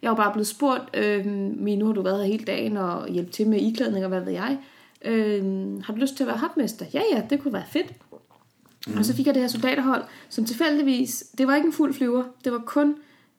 Jeg 0.03 0.11
var 0.11 0.17
bare 0.17 0.33
blevet 0.33 0.47
spurgt, 0.47 0.97
øh, 0.97 1.27
nu 1.27 1.87
har 1.87 1.93
du 1.93 2.03
været 2.03 2.19
her 2.19 2.27
hele 2.33 2.45
dagen 2.45 2.77
og 2.77 3.09
hjælpe 3.09 3.33
til 3.33 3.49
med 3.49 3.61
iklædning 3.61 4.05
og 4.05 4.09
hvad 4.09 4.21
ved 4.21 4.33
jeg. 4.33 4.59
Øh, 5.05 5.45
har 5.83 5.93
du 5.95 6.01
lyst 6.01 6.17
til 6.17 6.25
at 6.25 6.29
være 6.29 6.39
hopmester? 6.39 6.87
Ja, 6.95 7.03
ja, 7.13 7.23
det 7.31 7.41
kunne 7.41 7.53
være 7.53 7.67
fedt. 7.71 7.93
Mm. 8.87 8.99
Og 8.99 9.05
så 9.05 9.15
fik 9.15 9.27
jeg 9.27 9.35
det 9.35 9.43
her 9.43 9.49
soldaterhold, 9.49 10.05
som 10.29 10.45
tilfældigvis, 10.45 11.25
det 11.39 11.47
var 11.47 11.57
ikke 11.57 11.67
en 11.67 11.73
fuld 11.73 11.95
flyver, 11.95 12.25
det 12.45 12.53
var 12.53 12.63
kun 12.67 12.97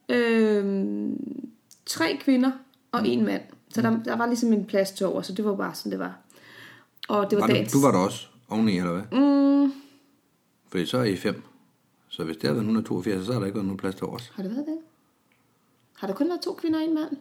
øh, 0.10 1.10
tre 1.86 2.18
kvinder 2.22 2.52
og 2.92 3.00
mm. 3.00 3.06
en 3.10 3.26
mand. 3.26 3.42
Så 3.70 3.82
der, 3.82 4.04
der 4.04 4.16
var 4.16 4.26
ligesom 4.26 4.54
en 4.54 4.66
plads 4.66 4.92
til 4.92 5.06
over, 5.06 5.22
så 5.22 5.34
det 5.34 5.46
var 5.46 5.56
bare 5.56 5.76
sådan, 5.76 5.92
det 5.92 6.00
var. 6.00 6.18
Og 7.08 7.30
det 7.30 7.36
var, 7.36 7.48
var 7.48 7.54
dagens... 7.54 7.72
du, 7.72 7.78
du 7.78 7.86
var 7.86 7.92
der 7.92 8.00
også 8.00 8.28
oveni, 8.50 8.78
eller 8.78 8.92
hvad? 8.92 9.20
Mm, 9.20 9.74
Fordi 10.68 10.86
så 10.86 10.98
er 10.98 11.04
I 11.04 11.18
fem. 11.18 11.44
Så 12.10 12.24
hvis 12.24 12.38
det 12.38 12.44
havde 12.44 12.56
været 12.56 12.64
182, 12.64 13.26
så 13.26 13.34
har 13.34 13.40
der 13.40 13.46
ikke 13.46 13.56
været 13.56 13.66
nogen 13.66 13.78
plads 13.78 13.96
til 13.96 14.06
os. 14.06 14.32
har 14.36 14.44
det 14.44 14.52
været 14.52 14.66
det? 14.66 14.78
Har 15.94 16.08
der 16.08 16.14
kun 16.14 16.28
været 16.28 16.42
to 16.42 16.54
kvinder 16.54 16.80
og 16.80 16.86
en 16.86 16.94
mand? 16.94 17.18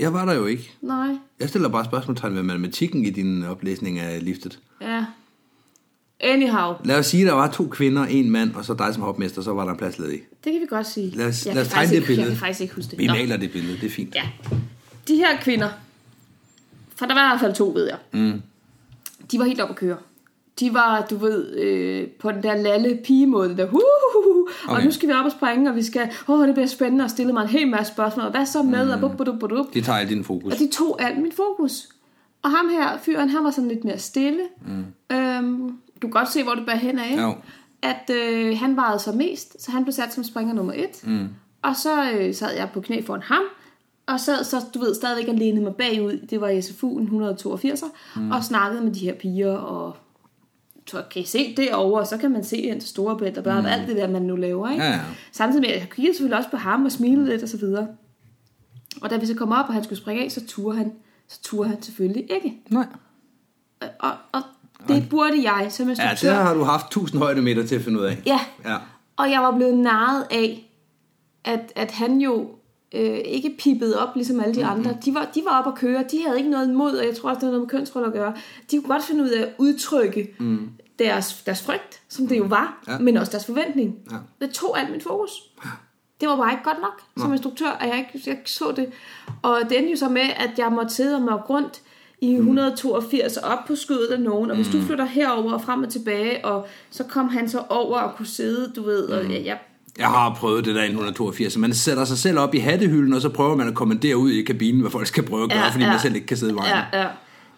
Jeg 0.00 0.12
var 0.12 0.24
der 0.24 0.32
jo 0.34 0.46
ikke. 0.46 0.70
Nej. 0.80 1.08
Jeg 1.40 1.48
stiller 1.48 1.68
bare 1.68 1.84
spørgsmålstegn 1.84 2.34
ved 2.34 2.42
matematikken 2.42 3.04
i 3.06 3.10
din 3.10 3.44
oplæsning 3.44 3.98
af 3.98 4.24
liftet. 4.24 4.58
Ja. 4.80 5.04
Anyhow, 6.20 6.74
Lad 6.84 6.98
os 6.98 7.06
sige, 7.06 7.22
at 7.22 7.26
der 7.26 7.32
var 7.34 7.50
to 7.50 7.68
kvinder, 7.68 8.04
en 8.04 8.30
mand, 8.30 8.54
og 8.54 8.64
så 8.64 8.74
dig 8.74 8.94
som 8.94 9.02
hopmester, 9.02 9.42
så 9.42 9.52
var 9.52 9.64
der 9.64 9.70
en 9.72 9.78
plads 9.78 9.98
ledig. 9.98 10.20
det 10.44 10.52
kan 10.52 10.60
vi 10.60 10.66
godt 10.66 10.86
sige. 10.86 11.10
Lad 11.16 11.26
os- 11.26 11.46
jeg 11.46 11.54
lad 11.54 11.62
os 11.62 11.68
tegne 11.68 11.88
det 11.90 11.94
ikke- 11.96 12.06
billede. 12.06 12.26
Jeg 12.26 12.32
kan 12.36 12.38
faktisk 12.40 12.60
ikke 12.60 12.74
huske 12.74 12.90
det. 12.90 12.98
Vi 12.98 13.06
Nå. 13.06 13.12
maler 13.12 13.36
det 13.36 13.52
billede, 13.52 13.74
det 13.80 13.86
er 13.86 13.90
fint. 13.90 14.14
Ja. 14.14 14.22
De 15.08 15.16
her 15.16 15.40
kvinder, 15.40 15.68
for 16.96 17.06
der 17.06 17.14
var 17.14 17.24
i 17.26 17.28
hvert 17.30 17.40
fald 17.40 17.54
to, 17.54 17.68
ved 17.74 17.86
jeg. 17.88 17.98
Mm. 18.12 18.42
De 19.32 19.38
var 19.38 19.44
helt 19.44 19.60
oppe 19.60 19.72
at 19.72 19.78
køre. 19.78 19.96
De 20.60 20.74
var, 20.74 21.06
du 21.10 21.16
ved, 21.16 21.56
øh, 21.56 22.08
på 22.08 22.32
den 22.32 22.42
der 22.42 22.54
lalle 22.56 22.98
pigemåde, 23.04 23.56
der, 23.56 23.66
uh, 23.66 23.72
og 23.72 24.72
Okay. 24.74 24.84
nu 24.84 24.90
skal 24.90 25.08
vi 25.08 25.14
op 25.14 25.24
og 25.24 25.32
springe, 25.32 25.70
og 25.70 25.76
vi 25.76 25.82
skal, 25.82 26.10
åh, 26.28 26.40
oh, 26.40 26.46
det 26.46 26.54
bliver 26.54 26.66
spændende, 26.66 27.04
og 27.04 27.10
stille 27.10 27.32
mig 27.32 27.42
en 27.42 27.48
hel 27.48 27.68
masse 27.68 27.92
spørgsmål, 27.92 28.24
og 28.24 28.30
hvad 28.30 28.46
så 28.46 28.62
med, 28.62 28.84
mm. 28.84 28.90
og 28.90 29.00
bup, 29.00 29.16
bup, 29.16 29.38
bup, 29.40 29.50
bup. 29.50 29.74
Det 29.74 29.84
tager 29.84 29.98
alt 29.98 30.08
din 30.08 30.24
fokus. 30.24 30.52
Og 30.52 30.58
de 30.58 30.68
tog 30.72 31.02
alt 31.02 31.18
mit 31.18 31.34
fokus. 31.34 31.88
Og 32.42 32.50
ham 32.50 32.68
her, 32.68 32.98
fyren, 33.02 33.28
han 33.28 33.44
var 33.44 33.50
sådan 33.50 33.68
lidt 33.68 33.84
mere 33.84 33.98
stille. 33.98 34.40
Mm. 34.66 35.16
Øhm, 35.16 35.68
du 35.68 36.00
kan 36.00 36.10
godt 36.10 36.32
se, 36.32 36.42
hvor 36.42 36.54
det 36.54 36.66
bærer 36.66 36.76
hen 36.76 36.98
af. 36.98 37.22
Jo. 37.22 37.34
At 37.82 38.10
øh, 38.10 38.58
han 38.58 38.76
varede 38.76 38.98
sig 38.98 39.16
mest, 39.16 39.62
så 39.62 39.70
han 39.70 39.84
blev 39.84 39.92
sat 39.92 40.14
som 40.14 40.24
springer 40.24 40.54
nummer 40.54 40.72
et. 40.72 41.06
Mm. 41.06 41.28
Og 41.62 41.76
så 41.76 42.10
øh, 42.12 42.34
sad 42.34 42.56
jeg 42.56 42.68
på 42.74 42.80
knæ 42.80 43.02
foran 43.02 43.22
ham, 43.22 43.42
og 44.06 44.20
sad 44.20 44.44
så, 44.44 44.56
du 44.74 44.78
ved, 44.78 44.94
stadigvæk 44.94 45.28
og 45.28 45.34
lænede 45.34 45.64
mig 45.64 45.74
bagud. 45.74 46.26
Det 46.30 46.40
var 46.40 46.48
i 46.48 46.58
SFU'en 46.58 47.08
182'er, 47.10 47.86
mm. 48.16 48.30
og 48.30 48.44
snakkede 48.44 48.84
med 48.84 48.92
de 48.92 49.00
her 49.00 49.14
piger, 49.14 49.52
og 49.52 49.96
så 50.86 51.02
kan 51.10 51.22
I 51.22 51.24
se 51.24 51.54
derovre, 51.56 52.00
og 52.00 52.06
så 52.06 52.16
kan 52.16 52.30
man 52.30 52.44
se 52.44 52.56
ind 52.56 52.80
til 52.80 52.88
Storebælt, 52.88 53.38
og 53.38 53.44
bare 53.44 53.60
mm. 53.60 53.66
alt 53.66 53.88
det 53.88 53.96
der, 53.96 54.08
man 54.08 54.22
nu 54.22 54.36
laver. 54.36 54.70
Ikke? 54.70 54.84
Ja, 54.84 54.90
ja. 54.90 55.00
Samtidig 55.32 55.60
med, 55.62 55.70
at 55.70 55.80
jeg 55.80 55.90
kiggede 55.90 56.14
selvfølgelig 56.14 56.38
også 56.38 56.50
på 56.50 56.56
ham 56.56 56.84
og 56.84 56.92
smilede 56.92 57.26
lidt 57.26 57.42
og 57.42 57.48
så 57.48 57.56
videre. 57.56 57.86
Og 59.00 59.10
da 59.10 59.16
vi 59.16 59.26
så 59.26 59.34
kom 59.34 59.52
op, 59.52 59.64
og 59.68 59.74
han 59.74 59.84
skulle 59.84 59.98
springe 59.98 60.24
af, 60.24 60.30
så 60.32 60.46
turde 60.46 60.78
han, 60.78 60.92
så 61.28 61.42
turde 61.42 61.68
han 61.68 61.82
selvfølgelig 61.82 62.22
ikke. 62.32 62.56
Nej. 62.70 62.86
Og, 63.80 63.88
og, 63.98 64.10
og 64.32 64.42
det 64.88 65.08
burde 65.08 65.50
jeg 65.52 65.66
som 65.72 65.86
Ja, 65.86 65.90
instruktør. 65.90 66.28
det 66.28 66.42
har 66.44 66.54
du 66.54 66.62
haft 66.64 66.86
1000 66.86 67.22
højdemeter 67.22 67.66
til 67.66 67.74
at 67.74 67.82
finde 67.82 68.00
ud 68.00 68.04
af. 68.04 68.22
Ja, 68.26 68.40
Ja. 68.64 68.76
og 69.16 69.30
jeg 69.30 69.40
var 69.42 69.56
blevet 69.56 69.78
narret 69.78 70.26
af, 70.30 70.70
at, 71.44 71.72
at 71.76 71.90
han 71.90 72.20
jo 72.20 72.48
øh, 72.94 73.18
ikke 73.24 73.54
pippede 73.58 73.98
op, 74.06 74.08
ligesom 74.14 74.40
alle 74.40 74.54
de 74.54 74.60
Mhm. 74.60 74.70
andre. 74.70 74.96
De 75.04 75.14
var, 75.14 75.28
de 75.34 75.42
var 75.44 75.58
oppe 75.58 75.70
at 75.70 75.76
køre, 75.76 76.04
de 76.10 76.22
havde 76.26 76.38
ikke 76.38 76.50
noget 76.50 76.68
imod, 76.68 76.92
og 76.96 77.06
jeg 77.06 77.16
tror 77.16 77.28
også, 77.28 77.34
det 77.38 77.42
havde 77.42 77.52
noget 77.52 77.62
med 77.72 77.78
kønsroller 77.78 78.08
at 78.08 78.14
gøre. 78.14 78.34
De 78.70 78.76
kunne 78.80 78.88
godt 78.94 79.04
finde 79.04 79.24
ud 79.24 79.28
af 79.28 79.42
at 79.42 79.48
udtrykke 79.58 80.34
mm. 80.38 80.70
deres, 80.98 81.42
deres 81.46 81.62
frygt, 81.62 82.00
som 82.08 82.26
det 82.26 82.38
jo 82.38 82.44
var, 82.44 82.82
Ja. 82.88 82.98
men 82.98 83.16
også 83.16 83.32
deres 83.32 83.46
forventning. 83.46 83.94
Ja. 84.10 84.16
Det 84.46 84.50
tog 84.54 84.78
alt 84.80 84.90
mit 84.92 85.02
fokus. 85.02 85.30
Det 86.20 86.28
var 86.28 86.36
bare 86.36 86.52
ikke 86.52 86.64
godt 86.64 86.80
nok 86.82 87.02
som 87.18 87.32
instruktør, 87.32 87.66
at 87.80 87.88
jeg 87.88 87.98
ikke 87.98 88.28
jeg 88.30 88.38
så 88.44 88.72
det. 88.76 88.86
Og 89.42 89.58
det 89.68 89.78
endte 89.78 89.90
jo 89.90 89.96
så 89.96 90.08
med, 90.08 90.22
at 90.36 90.50
jeg 90.58 90.72
måtte 90.72 90.94
sidde 90.94 91.16
og 91.16 91.22
mørke 91.22 91.42
rundt 91.42 91.82
i 92.20 92.34
182 92.34 93.36
op 93.36 93.58
på 93.66 93.74
skødet 93.76 94.06
af 94.06 94.20
nogen, 94.20 94.50
og 94.50 94.56
hvis 94.56 94.68
du 94.68 94.80
flytter 94.80 95.04
herover 95.04 95.52
og 95.52 95.62
frem 95.62 95.82
og 95.82 95.88
tilbage, 95.88 96.44
og 96.44 96.66
så 96.90 97.04
kom 97.04 97.28
han 97.28 97.48
så 97.48 97.62
over 97.68 97.98
og 97.98 98.16
kunne 98.16 98.26
sidde, 98.26 98.72
du 98.76 98.82
ved, 98.82 99.04
og 99.04 99.32
jeg, 99.32 99.44
jeg 99.44 99.58
Jeg 99.98 100.06
har 100.06 100.34
prøvet 100.34 100.64
det 100.64 100.74
der 100.74 100.82
i 100.82 100.86
182. 100.86 101.56
Man 101.56 101.74
sætter 101.74 102.04
sig 102.04 102.18
selv 102.18 102.38
op 102.38 102.54
i 102.54 102.58
hattehylden, 102.58 103.12
og 103.12 103.20
så 103.20 103.28
prøver 103.28 103.56
man 103.56 103.68
at 103.68 103.74
kommandere 103.74 104.16
ud 104.16 104.30
i 104.30 104.42
kabinen, 104.42 104.80
hvad 104.80 104.90
folk 104.90 105.06
skal 105.06 105.22
prøve 105.22 105.42
at 105.42 105.50
gøre, 105.50 105.60
ja, 105.60 105.68
fordi 105.68 105.84
man 105.84 106.00
selv 106.00 106.14
ikke 106.14 106.26
kan 106.26 106.36
sidde 106.36 106.52
i 106.52 106.54
vejen. 106.54 106.76
Ja, 106.92 107.00
ja. 107.02 107.08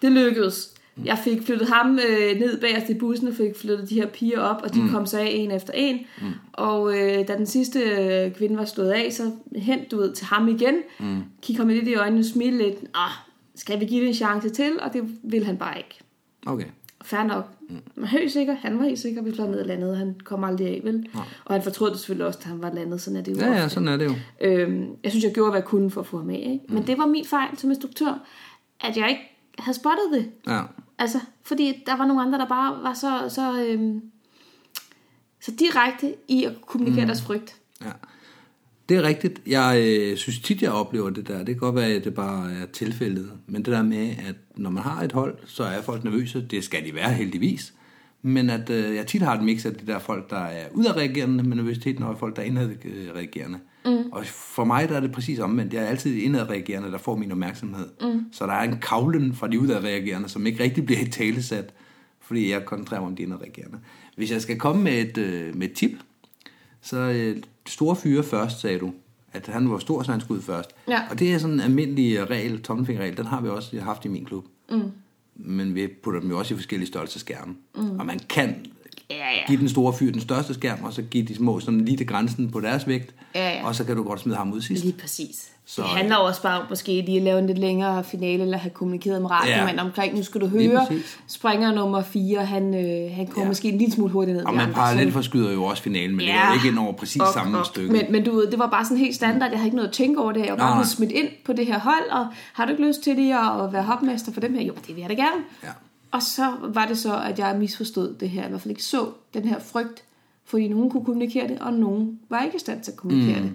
Det 0.01 0.11
lykkedes. 0.11 0.71
Jeg 1.03 1.19
fik 1.23 1.45
flyttet 1.45 1.67
ham 1.69 1.99
øh, 2.09 2.39
ned 2.39 2.61
bagerst 2.61 2.89
i 2.89 2.93
bussen, 2.93 3.27
og 3.27 3.33
fik 3.33 3.57
flyttet 3.61 3.89
de 3.89 3.95
her 3.95 4.07
piger 4.07 4.39
op, 4.39 4.61
og 4.63 4.73
de 4.73 4.81
mm. 4.81 4.89
kom 4.89 5.05
så 5.05 5.19
af 5.19 5.31
en 5.31 5.51
efter 5.51 5.73
en. 5.73 5.99
Mm. 6.21 6.27
Og 6.53 6.97
øh, 6.97 7.27
da 7.27 7.37
den 7.37 7.45
sidste 7.45 7.79
øh, 7.79 8.31
kvinde 8.31 8.57
var 8.57 8.65
stået 8.65 8.91
af, 8.91 9.13
så 9.13 9.31
hent 9.55 9.91
du 9.91 9.97
ved, 9.97 10.13
til 10.13 10.25
ham 10.25 10.47
igen. 10.47 10.75
Mm. 10.99 11.23
Kig 11.41 11.57
ham 11.57 11.67
lidt 11.67 11.87
i 11.87 11.95
øjnene 11.95 12.23
smile 12.23 12.57
lidt. 12.57 12.75
Ah, 12.93 13.11
skal 13.55 13.79
vi 13.79 13.85
give 13.85 14.01
det 14.01 14.07
en 14.07 14.13
chance 14.13 14.49
til? 14.49 14.71
Og 14.81 14.93
det 14.93 15.03
ville 15.23 15.45
han 15.45 15.57
bare 15.57 15.77
ikke. 15.77 15.99
Okay. 16.45 16.65
Fair 17.05 17.23
nok. 17.23 17.45
Mm. 17.69 18.03
Helt 18.03 18.31
sikker, 18.31 18.55
han 18.55 18.79
var 18.79 18.85
helt 18.85 18.99
sikker, 18.99 19.21
vi 19.21 19.33
fløj 19.35 19.47
ned 19.47 19.59
og 19.59 19.65
landede. 19.65 19.95
Han 19.95 20.15
kom 20.23 20.43
aldrig 20.43 20.67
af, 20.67 20.81
vel? 20.83 21.07
Ja. 21.15 21.19
Og 21.45 21.53
han 21.55 21.63
fortrød 21.63 21.89
det 21.91 21.99
selvfølgelig 21.99 22.27
også, 22.27 22.39
da 22.43 22.49
han 22.49 22.61
var 22.61 22.73
landet. 22.73 23.01
Sådan 23.01 23.17
er 23.17 23.23
det 23.23 23.31
jo 23.31 23.37
Ja, 23.37 23.51
ja, 23.51 23.63
ofte. 23.63 23.73
sådan 23.73 23.87
er 23.87 23.97
det 23.97 24.05
jo. 24.05 24.13
Øhm, 24.41 24.87
jeg 25.03 25.11
synes, 25.11 25.23
jeg 25.25 25.33
gjorde, 25.33 25.51
hvad 25.51 25.59
jeg 25.61 25.67
kunne 25.67 25.91
for 25.91 26.01
at 26.01 26.07
få 26.07 26.17
ham 26.17 26.29
af. 26.29 26.59
Ikke? 26.63 26.73
Men 26.73 26.87
det 26.87 26.97
var 26.97 27.05
min 27.05 27.25
fejl 27.25 27.57
som 27.57 27.69
instruktør, 27.71 28.19
at 28.81 28.97
jeg 28.97 29.09
ikke 29.09 29.21
havde 29.59 29.77
spottet 29.77 30.05
det. 30.13 30.31
Ja. 30.47 30.61
Altså, 30.99 31.19
fordi 31.43 31.83
der 31.85 31.97
var 31.97 32.05
nogle 32.05 32.21
andre, 32.21 32.39
der 32.39 32.45
bare 32.47 32.83
var 32.83 32.93
så, 32.93 33.35
så, 33.35 33.65
øhm, 33.65 34.01
så 35.41 35.51
direkte 35.59 36.15
i 36.27 36.43
at 36.43 36.53
kommunikere 36.67 37.01
mm. 37.01 37.07
deres 37.07 37.21
frygt. 37.21 37.55
Ja. 37.81 37.91
Det 38.89 38.97
er 38.97 39.03
rigtigt. 39.03 39.41
Jeg 39.47 39.83
øh, 39.87 40.17
synes 40.17 40.39
tit, 40.39 40.61
jeg 40.61 40.71
oplever 40.71 41.09
det 41.09 41.27
der. 41.27 41.37
Det 41.37 41.45
kan 41.45 41.57
godt 41.57 41.75
være, 41.75 41.87
at 41.87 42.03
det 42.03 42.13
bare 42.13 42.51
er 42.51 42.65
tilfældet. 42.65 43.31
Men 43.47 43.65
det 43.65 43.73
der 43.73 43.83
med, 43.83 44.09
at 44.09 44.35
når 44.55 44.69
man 44.69 44.83
har 44.83 45.01
et 45.01 45.11
hold, 45.11 45.37
så 45.45 45.63
er 45.63 45.81
folk 45.81 46.03
nervøse. 46.03 46.47
Det 46.51 46.63
skal 46.63 46.85
de 46.85 46.95
være 46.95 47.13
heldigvis. 47.13 47.73
Men 48.21 48.49
at 48.49 48.69
øh, 48.69 48.95
jeg 48.95 49.07
tit 49.07 49.21
har 49.21 49.37
et 49.37 49.43
mix 49.43 49.65
af 49.65 49.73
de 49.73 49.87
der 49.87 49.99
folk, 49.99 50.29
der 50.29 50.37
er 50.37 50.65
udadreagerende 50.73 51.43
med 51.43 51.57
nervøsiteten, 51.57 52.03
og 52.03 52.19
folk, 52.19 52.35
der 52.35 52.41
er 52.41 52.45
indadreagerende. 52.45 53.59
Mm. 53.85 54.11
Og 54.11 54.25
for 54.25 54.63
mig 54.63 54.89
der 54.89 54.95
er 54.95 54.99
det 54.99 55.11
præcis 55.11 55.39
omvendt. 55.39 55.73
Jeg 55.73 55.83
er 55.83 55.87
altid 55.87 56.15
indadreagerende, 56.15 56.91
der 56.91 56.97
får 56.97 57.15
min 57.15 57.31
opmærksomhed. 57.31 57.87
Mm. 58.01 58.25
Så 58.31 58.45
der 58.45 58.53
er 58.53 58.63
en 58.63 58.77
kavlen 58.81 59.35
fra 59.35 59.47
de 59.47 59.59
udadreagerende, 59.59 60.29
som 60.29 60.47
ikke 60.47 60.63
rigtig 60.63 60.85
bliver 60.85 61.01
i 61.01 61.09
talesat, 61.09 61.73
fordi 62.21 62.51
jeg 62.51 62.65
koncentrerer 62.65 63.01
mig 63.01 63.07
om 63.07 63.15
de 63.15 63.23
indadreagerende. 63.23 63.77
Hvis 64.17 64.31
jeg 64.31 64.41
skal 64.41 64.59
komme 64.59 64.83
med 64.83 64.93
et, 64.93 65.17
øh, 65.17 65.55
med 65.55 65.69
et 65.69 65.73
tip, 65.73 65.91
så 66.85 66.97
øh, 66.97 67.37
store 67.67 67.95
fyre 67.95 68.23
først, 68.23 68.59
sagde 68.61 68.79
du. 68.79 68.93
At 69.33 69.47
han 69.47 69.71
var 69.71 69.77
stor, 69.79 70.03
så 70.03 70.11
han 70.11 70.21
skulle 70.21 70.37
ud 70.37 70.43
først. 70.43 70.69
Ja. 70.87 71.01
Og 71.09 71.19
det 71.19 71.33
er 71.33 71.37
sådan 71.37 71.53
en 71.53 71.59
almindelig 71.59 72.17
øh, 72.17 72.23
regel, 72.29 72.61
tommelfingerregel, 72.61 73.17
den 73.17 73.25
har 73.25 73.41
vi 73.41 73.49
også 73.49 73.79
haft 73.81 74.05
i 74.05 74.07
min 74.07 74.25
klub. 74.25 74.45
Mm. 74.69 74.91
men 75.35 75.75
vi 75.75 75.87
putter 76.03 76.19
dem 76.19 76.29
jo 76.29 76.37
også 76.39 76.53
i 76.53 76.57
forskellige 76.57 76.87
størrelser 76.87 77.19
skærme. 77.19 77.55
Mm. 77.75 77.99
Og 77.99 78.05
man 78.05 78.19
kan 78.29 78.55
Ja, 79.09 79.15
ja. 79.15 79.47
give 79.47 79.59
den 79.59 79.69
store 79.69 79.93
fyr 79.93 80.11
den 80.11 80.21
største 80.21 80.53
skærm, 80.53 80.83
og 80.83 80.93
så 80.93 81.01
give 81.01 81.25
de 81.25 81.35
små 81.35 81.59
sådan 81.59 81.85
lige 81.85 81.97
til 81.97 82.07
grænsen 82.07 82.51
på 82.51 82.59
deres 82.59 82.87
vægt, 82.87 83.15
Ja, 83.35 83.49
ja. 83.49 83.67
og 83.67 83.75
så 83.75 83.83
kan 83.83 83.95
du 83.95 84.03
godt 84.03 84.19
smide 84.19 84.37
ham 84.37 84.53
ud 84.53 84.61
sidst. 84.61 84.83
Lige 84.83 84.97
præcis. 85.01 85.51
Så, 85.67 85.81
det 85.81 85.89
handler 85.89 86.15
også 86.15 86.41
bare 86.41 86.59
om 86.61 86.65
måske 86.69 86.91
lige 87.01 87.17
at 87.17 87.23
lave 87.23 87.39
en 87.39 87.47
lidt 87.47 87.57
længere 87.57 88.03
finale, 88.03 88.43
eller 88.43 88.57
have 88.57 88.69
kommunikeret 88.71 89.21
med 89.21 89.31
radiomanden 89.31 89.75
Ja. 89.75 89.83
omkring, 89.85 90.15
nu 90.15 90.23
skal 90.23 90.41
du 90.41 90.47
høre, 90.47 90.87
springer 91.27 91.73
nummer 91.75 92.01
4, 92.03 92.45
han, 92.45 92.73
øh, 92.73 93.15
han 93.15 93.27
kommer 93.27 93.41
Ja. 93.43 93.47
måske 93.47 93.69
en 93.69 93.77
lille 93.77 93.93
smule 93.93 94.11
hurtigt 94.11 94.37
ned. 94.37 94.45
Og 94.45 94.53
man 94.53 94.73
parallelt 94.73 95.13
forskyder 95.13 95.51
jo 95.53 95.63
også 95.63 95.83
finalen, 95.83 96.15
men 96.15 96.25
ja. 96.25 96.31
det 96.31 96.39
er 96.49 96.53
ikke 96.53 96.67
ind 96.67 96.79
over 96.79 96.93
præcis 96.93 97.21
Ok, 97.21 97.33
samme 97.33 97.59
ok. 97.59 97.65
stykke. 97.65 97.91
Men, 97.91 98.01
men 98.09 98.23
du 98.23 98.35
ved, 98.35 98.51
det 98.51 98.59
var 98.59 98.67
bare 98.69 98.85
sådan 98.85 98.97
helt 98.97 99.15
standard. 99.15 99.49
Jeg 99.49 99.59
havde 99.59 99.67
ikke 99.67 99.75
noget 99.75 99.89
at 99.89 99.93
tænke 99.93 100.21
over 100.21 100.31
det. 100.31 100.41
Jeg 100.45 100.51
var 100.51 100.57
bare 100.57 100.85
smidt 100.85 101.11
ind 101.11 101.27
på 101.45 101.53
det 101.53 101.65
her 101.65 101.79
hold, 101.79 102.09
og 102.11 102.27
har 102.53 102.65
du 102.65 102.71
ikke 102.71 102.87
lyst 102.87 103.01
til 103.01 103.15
lige 103.15 103.35
at 103.39 103.73
være 103.73 103.83
hopmester 103.83 104.31
for 104.31 104.41
dem 104.41 104.53
her? 104.55 104.61
Jo, 104.63 104.73
det 104.87 104.95
vil 104.95 105.01
jeg 105.01 105.09
da 105.09 105.13
gerne. 105.15 105.41
Ja. 105.63 105.69
Og 106.11 106.21
så 106.21 106.51
var 106.63 106.85
det 106.85 106.97
så, 106.97 107.21
at 107.21 107.39
jeg 107.39 107.55
misforstod 107.59 108.15
det 108.19 108.29
her, 108.29 108.45
i 108.45 108.49
hvert 108.49 108.61
fald 108.61 108.71
ikke 108.71 108.83
så 108.83 109.05
den 109.33 109.43
her 109.47 109.59
frygt, 109.59 110.03
fordi 110.45 110.67
nogen 110.67 110.89
kunne 110.89 111.05
kommunikere 111.05 111.47
det, 111.47 111.59
og 111.59 111.73
nogen 111.73 112.19
var 112.29 112.43
ikke 112.43 112.55
i 112.55 112.59
stand 112.59 112.81
til 112.81 112.91
at 112.91 112.97
kommunikere 112.97 113.39
mm. 113.39 113.43
det. 113.47 113.53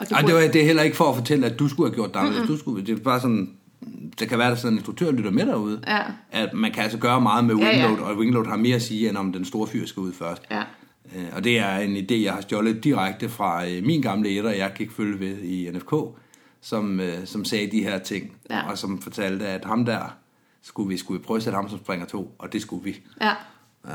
Og 0.00 0.06
Ej, 0.10 0.20
det, 0.20 0.34
var, 0.34 0.40
det 0.40 0.56
er 0.60 0.64
heller 0.64 0.82
ikke 0.82 0.96
for 0.96 1.08
at 1.10 1.16
fortælle, 1.16 1.46
at 1.46 1.58
du 1.58 1.68
skulle 1.68 1.90
have 1.90 1.94
gjort 1.94 2.14
det. 2.14 2.48
Du 2.48 2.56
skulle, 2.58 2.86
det 2.86 2.98
er 2.98 3.02
bare 3.02 3.20
sådan, 3.20 3.50
det 4.18 4.28
kan 4.28 4.38
være, 4.38 4.52
at 4.52 4.58
sådan 4.58 4.72
en 4.72 4.78
instruktør 4.78 5.10
lytter 5.10 5.30
med 5.30 5.46
derude. 5.46 5.80
Ja. 5.86 6.00
At 6.32 6.54
man 6.54 6.72
kan 6.72 6.82
altså 6.82 6.98
gøre 6.98 7.20
meget 7.20 7.44
med 7.44 7.54
Ja, 7.56 7.76
ja. 7.76 7.86
wingload, 7.86 8.10
og 8.10 8.16
wingload 8.18 8.46
har 8.46 8.56
mere 8.56 8.76
at 8.76 8.82
sige, 8.82 9.08
end 9.08 9.16
om 9.16 9.32
den 9.32 9.44
store 9.44 9.66
fyr 9.66 9.86
skal 9.86 10.00
ud 10.00 10.12
først. 10.12 10.42
Ja. 10.50 10.62
Øh, 11.16 11.24
Og 11.36 11.44
det 11.44 11.58
er 11.58 11.76
en 11.76 11.96
idé, 11.96 12.14
jeg 12.14 12.32
har 12.32 12.40
stjålet 12.40 12.84
direkte 12.84 13.28
fra 13.28 13.66
øh, 13.68 13.84
min 13.84 14.02
gamle 14.02 14.28
etter, 14.28 14.50
jeg 14.50 14.72
gik 14.74 14.90
følge 14.90 15.20
ved 15.20 15.38
i 15.42 15.70
NFK, 15.70 15.94
som, 16.60 17.00
øh, 17.00 17.14
som 17.26 17.44
sagde 17.44 17.70
de 17.70 17.82
her 17.82 17.98
ting, 17.98 18.32
Ja. 18.50 18.70
og 18.70 18.78
som 18.78 19.02
fortalte, 19.02 19.46
at 19.46 19.64
ham 19.64 19.84
der, 19.84 20.16
skulle 20.62 20.88
vi, 20.88 20.96
skulle 20.96 21.20
vi 21.20 21.24
prøve 21.26 21.36
at 21.36 21.42
sætte 21.42 21.56
ham 21.56 21.68
som 21.68 21.78
springer 21.78 22.06
to, 22.06 22.34
og 22.38 22.52
det 22.52 22.62
skulle 22.62 22.84
vi. 22.84 22.96
Ja. 23.20 23.32
Ja. 23.88 23.94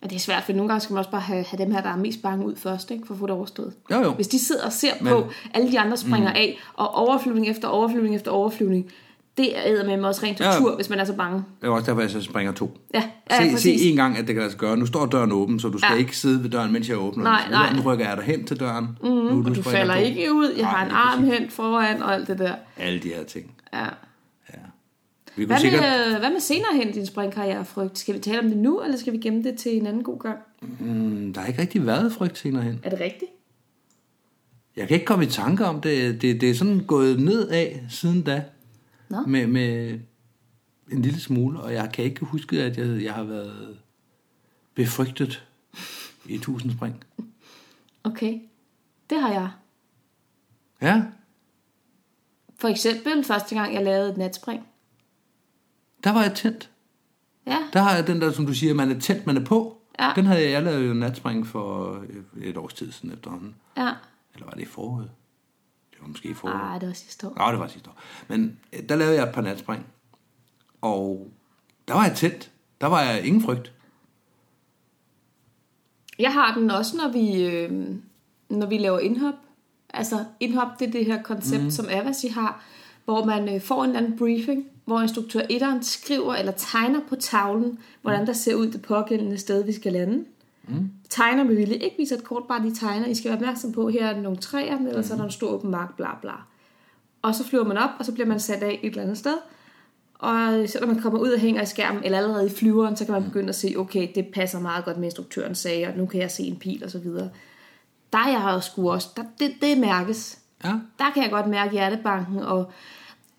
Men 0.00 0.10
det 0.10 0.16
er 0.16 0.20
svært, 0.20 0.42
for 0.42 0.52
nogle 0.52 0.68
gange 0.68 0.80
skal 0.80 0.92
man 0.94 0.98
også 0.98 1.10
bare 1.10 1.20
have, 1.20 1.44
have 1.44 1.64
dem 1.64 1.72
her, 1.72 1.82
der 1.82 1.90
er 1.90 1.96
mest 1.96 2.22
bange 2.22 2.46
ud 2.46 2.56
først, 2.56 2.90
ikke, 2.90 3.06
for 3.06 3.14
at 3.14 3.20
få 3.20 3.26
det 3.26 3.34
overstået. 3.34 3.72
Jo, 3.90 3.96
jo. 4.02 4.10
Hvis 4.10 4.28
de 4.28 4.38
sidder 4.38 4.64
og 4.66 4.72
ser 4.72 4.92
Men- 5.00 5.12
på, 5.12 5.26
alle 5.54 5.70
de 5.72 5.80
andre 5.80 5.96
springer 5.96 6.30
mm. 6.30 6.36
af, 6.36 6.58
og 6.74 6.94
overflyvning 6.94 7.48
efter 7.48 7.68
overflyvning 7.68 8.14
efter 8.14 8.30
overflyvning, 8.30 8.90
det 9.38 9.58
er 9.58 9.96
med 9.96 10.04
også 10.04 10.22
rent 10.26 10.40
Ja. 10.40 10.52
tortur, 10.52 10.76
hvis 10.76 10.90
man 10.90 10.98
er 11.00 11.04
så 11.04 11.12
bange. 11.12 11.44
Det 11.60 11.66
er 11.66 11.70
også 11.70 11.86
derfor, 11.86 12.00
jeg 12.00 12.10
så 12.10 12.22
springer 12.22 12.52
to. 12.52 12.78
Ja, 12.94 13.02
ja 13.30 13.36
se, 13.42 13.44
se 13.46 13.52
præcis. 13.52 13.82
en 13.90 13.96
gang, 13.96 14.16
at 14.18 14.26
det 14.26 14.34
kan 14.34 14.36
lade 14.36 14.50
sig 14.50 14.60
gøre. 14.60 14.76
Nu 14.76 14.86
står 14.86 15.06
døren 15.06 15.32
åben, 15.32 15.60
så 15.60 15.68
du 15.68 15.78
skal 15.78 15.88
ja. 15.88 15.94
Ja. 15.94 15.98
ikke 16.00 16.16
sidde 16.18 16.42
ved 16.42 16.50
døren, 16.50 16.72
mens 16.72 16.88
jeg 16.88 16.98
åbner 16.98 17.24
Nej, 17.24 17.40
den. 17.42 17.50
nej. 17.52 17.72
Nu 17.72 17.82
rykker 17.82 18.08
jeg 18.08 18.16
dig 18.16 18.24
hen 18.24 18.44
til 18.44 18.60
døren. 18.60 18.88
Mm, 19.02 19.08
nu 19.08 19.40
er 19.42 19.50
Og 19.50 19.56
du 19.56 19.62
falder 19.62 19.94
to. 19.94 20.00
ikke 20.00 20.32
ud, 20.34 20.52
jeg 20.56 20.62
Nej, 20.62 20.70
har 20.70 20.84
en 20.86 20.90
arm 20.90 21.24
hen 21.24 21.50
foran 21.50 22.02
og 22.02 22.14
alt 22.14 22.28
det 22.28 22.38
der. 22.38 22.52
Alle 22.76 22.98
de 22.98 23.08
her 23.08 23.24
ting. 23.24 23.50
Ja. 23.72 23.84
Vi 25.36 25.44
kunne 25.44 25.46
Hvad 25.46 25.60
sikkert... 25.60 25.82
med, 25.82 26.18
hvad 26.18 26.30
med 26.30 26.40
senere 26.40 26.76
hen 26.76 26.92
din 26.92 27.06
springkarriere, 27.06 27.64
frygt? 27.64 27.98
Skal 27.98 28.14
vi 28.14 28.18
tale 28.18 28.38
om 28.38 28.48
det 28.48 28.56
nu, 28.56 28.82
eller 28.82 28.96
skal 28.96 29.12
vi 29.12 29.18
gemme 29.18 29.42
det 29.42 29.58
til 29.58 29.76
en 29.76 29.86
anden 29.86 30.02
god 30.02 30.18
gang? 30.18 30.38
Mm, 30.60 31.32
der 31.32 31.40
har 31.40 31.48
ikke 31.48 31.60
rigtig 31.60 31.86
været 31.86 32.12
frygt 32.12 32.38
senere 32.38 32.62
hen. 32.62 32.80
Er 32.82 32.90
det 32.90 33.00
rigtigt? 33.00 33.30
Jeg 34.76 34.88
kan 34.88 34.94
ikke 34.94 35.06
komme 35.06 35.24
i 35.24 35.28
tanke 35.28 35.64
om 35.66 35.80
det. 35.80 36.22
Det, 36.22 36.40
det 36.40 36.50
er 36.50 36.54
sådan 36.54 36.84
gået 36.86 37.20
nedad 37.20 37.72
siden 37.88 38.22
da. 38.22 38.44
Nå. 39.08 39.20
Med, 39.26 39.46
med 39.46 39.98
en 40.92 41.02
lille 41.02 41.20
smule, 41.20 41.60
og 41.60 41.72
jeg 41.72 41.90
kan 41.92 42.04
ikke 42.04 42.24
huske, 42.24 42.62
at 42.62 42.78
jeg, 42.78 43.02
jeg 43.02 43.12
har 43.12 43.22
været 43.24 43.78
befrygtet 44.74 45.46
i 46.26 46.38
tusind 46.38 46.72
spring. 46.72 47.04
Okay. 48.04 48.40
Det 49.10 49.20
har 49.20 49.32
jeg. 49.32 49.50
Ja, 50.82 51.02
For 52.58 52.68
eksempel 52.68 53.24
første 53.24 53.54
gang, 53.54 53.74
jeg 53.74 53.84
lavede 53.84 54.10
et 54.10 54.16
natspring. 54.16 54.66
Der 56.04 56.12
var 56.12 56.22
jeg 56.22 56.34
tændt. 56.34 56.70
Ja, 57.46 57.58
Der 57.72 57.80
har 57.80 57.94
jeg 57.94 58.06
den 58.06 58.20
der, 58.20 58.32
som 58.32 58.46
du 58.46 58.54
siger, 58.54 58.74
man 58.74 58.90
er 58.90 59.00
tændt, 59.00 59.26
man 59.26 59.36
er 59.36 59.44
på. 59.44 59.76
Ja. 60.00 60.12
Den 60.16 60.26
havde 60.26 60.42
jeg, 60.42 60.50
jeg 60.50 60.62
lavede 60.62 60.86
jo 60.86 60.94
natspring 60.94 61.46
for 61.46 61.98
et 62.42 62.56
års 62.56 62.74
tid 62.74 62.92
siden 62.92 63.12
efterhånden. 63.14 63.54
ja. 63.76 63.92
Eller 64.34 64.46
var 64.46 64.52
det 64.52 64.62
i 64.62 64.66
foråret? 64.66 65.10
Det 65.90 65.98
var 66.00 66.08
måske 66.08 66.28
i 66.28 66.34
foråret. 66.34 66.74
Ah, 66.74 66.80
det 66.80 66.88
var 66.88 66.94
sidste 66.94 67.26
år. 67.28 67.44
Ja, 67.46 67.50
det 67.50 67.60
var 67.60 67.66
sidste 67.68 67.90
år. 67.90 68.00
Men 68.28 68.58
øh, 68.72 68.88
der 68.88 68.96
lavede 68.96 69.14
jeg 69.14 69.28
et 69.28 69.34
par 69.34 69.42
natspring. 69.42 69.86
Og 70.80 71.30
der 71.88 71.94
var 71.94 72.04
jeg 72.06 72.16
tændt. 72.16 72.50
Der 72.80 72.86
var 72.86 73.02
jeg 73.02 73.24
ingen 73.26 73.42
frygt. 73.42 73.72
Jeg 76.18 76.32
har 76.32 76.54
den 76.54 76.70
også, 76.70 76.96
når 76.96 77.12
vi, 77.12 77.42
øh, 77.42 77.96
når 78.48 78.66
vi 78.66 78.78
laver 78.78 78.98
indhop. 78.98 79.34
Altså, 79.94 80.24
indhop, 80.40 80.78
det 80.78 80.88
er 80.88 80.92
det 80.92 81.06
her 81.06 81.22
koncept, 81.22 81.62
mm. 81.64 81.70
som 81.70 81.86
Avasi 81.90 82.28
har, 82.28 82.64
hvor 83.04 83.24
man 83.24 83.54
øh, 83.54 83.60
får 83.60 83.84
en 83.84 83.90
eller 83.90 84.00
anden 84.02 84.18
briefing, 84.18 84.66
hvor 84.90 85.00
instruktør 85.00 85.40
etteren 85.50 85.82
skriver 85.82 86.34
eller 86.34 86.52
tegner 86.52 87.00
på 87.08 87.16
tavlen, 87.16 87.78
hvordan 88.02 88.26
der 88.26 88.32
ser 88.32 88.54
ud 88.54 88.66
det 88.70 88.82
pågældende 88.82 89.38
sted, 89.38 89.64
vi 89.64 89.72
skal 89.72 89.92
lande. 89.92 90.24
Mm. 90.68 90.90
Tegner 91.08 91.44
med 91.44 91.56
vilje. 91.56 91.74
Ikke 91.74 91.96
viser 91.98 92.16
et 92.16 92.24
kort, 92.24 92.42
bare 92.48 92.62
de 92.62 92.74
tegner. 92.74 93.06
I 93.06 93.14
skal 93.14 93.28
være 93.28 93.38
opmærksom 93.38 93.72
på, 93.72 93.88
her 93.88 94.06
er 94.06 94.12
der 94.12 94.20
nogle 94.20 94.38
træer, 94.38 94.78
eller 94.78 95.02
så 95.02 95.12
er 95.12 95.16
der 95.16 95.24
en 95.24 95.30
stor 95.30 95.48
åben 95.48 95.70
mark, 95.70 95.96
bla 95.96 96.08
bla. 96.20 96.32
Og 97.22 97.34
så 97.34 97.44
flyver 97.44 97.64
man 97.64 97.78
op, 97.78 97.90
og 97.98 98.04
så 98.04 98.12
bliver 98.12 98.26
man 98.26 98.40
sat 98.40 98.62
af 98.62 98.80
et 98.82 98.90
eller 98.90 99.02
andet 99.02 99.18
sted. 99.18 99.36
Og 100.14 100.68
så 100.68 100.78
når 100.80 100.86
man 100.86 101.02
kommer 101.02 101.18
ud 101.18 101.30
og 101.30 101.40
hænger 101.40 101.62
i 101.62 101.66
skærmen, 101.66 102.04
eller 102.04 102.18
allerede 102.18 102.46
i 102.46 102.50
flyveren, 102.50 102.96
så 102.96 103.04
kan 103.04 103.12
man 103.12 103.24
begynde 103.24 103.48
at 103.48 103.54
se, 103.54 103.74
okay, 103.76 104.08
det 104.14 104.26
passer 104.26 104.60
meget 104.60 104.84
godt 104.84 104.96
med 104.96 105.04
instruktøren 105.04 105.54
sagde, 105.54 105.86
og 105.86 105.96
nu 105.96 106.06
kan 106.06 106.20
jeg 106.20 106.30
se 106.30 106.42
en 106.42 106.56
pil 106.56 106.84
og 106.84 106.90
så 106.90 106.98
videre. 106.98 107.30
Der 108.12 108.18
er 108.18 108.28
jeg 108.28 108.52
jo 108.54 108.60
sgu 108.60 108.90
også, 108.90 109.08
der, 109.16 109.22
det, 109.38 109.52
det 109.60 109.78
mærkes. 109.78 110.38
Ja. 110.64 110.72
Der 110.98 111.10
kan 111.14 111.22
jeg 111.22 111.30
godt 111.30 111.46
mærke 111.46 111.72
hjertebanken 111.72 112.38
og 112.38 112.72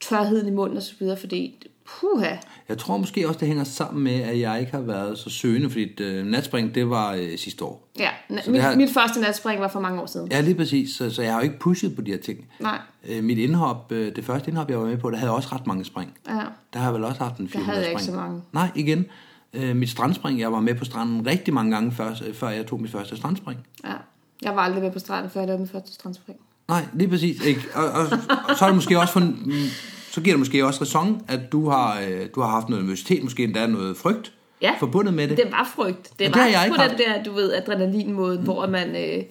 tørheden 0.02 0.48
i 0.48 0.52
munden 0.52 0.78
og 0.78 0.84
så 0.84 0.94
videre, 1.00 1.18
fordi 1.18 1.68
puha, 1.86 2.36
Jeg 2.70 2.78
tror 2.78 2.98
måske 2.98 3.28
også, 3.28 3.40
det 3.40 3.48
hænger 3.48 3.64
sammen 3.64 4.04
med, 4.04 4.22
at 4.22 4.40
jeg 4.40 4.60
ikke 4.60 4.72
har 4.72 4.80
været 4.82 5.18
så 5.18 5.30
søgende, 5.30 5.70
fordi 5.70 6.04
øh, 6.04 6.26
natspring, 6.26 6.76
det 6.76 6.90
var 6.90 7.14
øh, 7.14 7.38
sidste 7.38 7.66
år. 7.66 7.88
ja, 8.00 8.10
mit, 8.48 8.62
har- 8.62 8.76
mit 8.76 8.90
første 8.90 9.22
natspring 9.22 9.62
var 9.62 9.68
for 9.68 9.80
mange 9.80 10.02
år 10.02 10.06
siden. 10.06 10.32
Ja, 10.32 10.42
lige 10.42 10.56
præcis. 10.56 10.96
Så, 10.96 11.10
så 11.10 11.22
jeg 11.22 11.32
har 11.32 11.40
jo 11.40 11.44
ikke 11.44 11.60
pushet 11.60 11.96
på 11.96 12.02
de 12.02 12.12
her 12.12 12.18
ting. 12.18 12.46
Nej, 12.60 12.80
Øh, 13.10 13.24
mit 13.24 13.38
indhop, 13.38 13.92
øh, 13.92 14.16
det 14.16 14.26
første 14.26 14.50
indhop, 14.50 14.70
jeg 14.70 14.80
var 14.80 14.86
med 14.86 14.98
på, 14.98 15.12
der 15.12 15.18
havde 15.18 15.32
også 15.36 15.50
ret 15.52 15.68
mange 15.68 15.86
spring. 15.86 16.18
ja. 16.30 16.34
Der 16.74 16.80
har 16.80 16.86
jeg 16.86 16.94
vel 16.94 17.04
også 17.04 17.24
haft 17.24 17.38
en 17.38 17.50
400 17.50 17.66
havde 17.76 17.82
jeg 17.86 17.92
ikke 17.92 18.04
spring. 18.04 18.16
så 18.16 18.22
mange. 18.22 18.42
Nej, 18.54 18.70
igen. 18.76 19.06
Øh, 19.54 19.76
mit 19.76 19.90
strandspring, 19.90 20.40
jeg 20.40 20.52
var 20.52 20.60
med 20.60 20.76
på 20.76 20.86
stranden 20.86 21.28
rigtig 21.28 21.54
mange 21.54 21.72
gange, 21.72 21.92
før, 21.92 22.16
før 22.34 22.50
jeg 22.50 22.66
tog 22.68 22.82
mit 22.82 22.92
første 22.92 23.18
strandspring. 23.18 23.60
ja. 23.86 23.94
Jeg 24.42 24.56
var 24.56 24.62
aldrig 24.62 24.84
med 24.84 24.92
på 24.92 25.00
stranden, 25.00 25.32
før 25.32 25.40
jeg 25.42 25.48
lavede 25.48 25.60
min 25.62 25.70
første 25.70 25.94
strandspring. 25.94 26.40
Nej, 26.72 26.86
lige 26.94 27.10
præcis. 27.10 27.46
Ikke? 27.46 27.62
Og, 27.74 27.84
og, 27.84 28.02
og, 28.50 28.56
så 28.58 28.66
er 28.66 28.70
det 28.70 28.76
måske 28.76 29.00
også 29.00 29.14
for, 29.14 29.20
mm, 29.20 29.52
så 30.12 30.22
giver 30.22 30.34
det 30.34 30.40
måske 30.40 30.66
også 30.66 30.82
ræson, 30.82 31.22
at 31.28 31.52
du 31.52 31.70
har, 31.70 32.00
øh, 32.02 32.28
du 32.36 32.42
har 32.42 32.48
haft 32.50 32.70
noget 32.70 32.82
universitet, 32.82 33.24
måske 33.24 33.44
endda 33.44 33.68
noget 33.68 33.98
frygt 33.98 34.34
Ja. 34.62 34.74
forbundet 34.80 35.14
med 35.14 35.28
det. 35.28 35.38
Det 35.38 35.52
var 35.52 35.72
frygt. 35.76 36.04
Det 36.10 36.20
det 36.20 36.36
var 36.36 36.42
har 36.42 36.48
jeg 36.50 36.72
på 36.78 36.84
ikke 36.84 36.98
den 36.98 37.08
der, 37.08 37.24
du 37.24 37.32
ved, 37.34 37.54
adrenalinmåden, 37.54 38.38
mm. 38.40 38.44
hvor 38.44 38.68
man, 38.68 38.96
øh, 38.96 39.24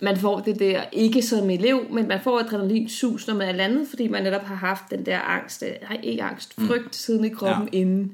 man 0.00 0.16
får 0.16 0.40
det 0.40 0.58
der, 0.58 0.82
ikke 0.92 1.22
som 1.22 1.50
elev, 1.50 1.80
men 1.92 2.08
man 2.08 2.20
får 2.24 2.38
adrenalinsus, 2.40 3.26
når 3.26 3.34
man 3.34 3.48
er 3.48 3.52
landet, 3.52 3.86
fordi 3.88 4.08
man 4.08 4.22
netop 4.22 4.42
har 4.44 4.54
haft 4.54 4.82
den 4.90 5.06
der 5.06 5.20
angst, 5.20 5.62
øh, 5.62 5.88
nej, 5.90 6.00
ikke 6.02 6.22
angst, 6.22 6.54
frygt 6.66 6.84
mm. 6.84 6.92
siden 6.92 7.24
i 7.24 7.28
kroppen 7.28 7.68
Ja. 7.72 7.78
ja. 7.78 7.82
inden. 7.82 8.12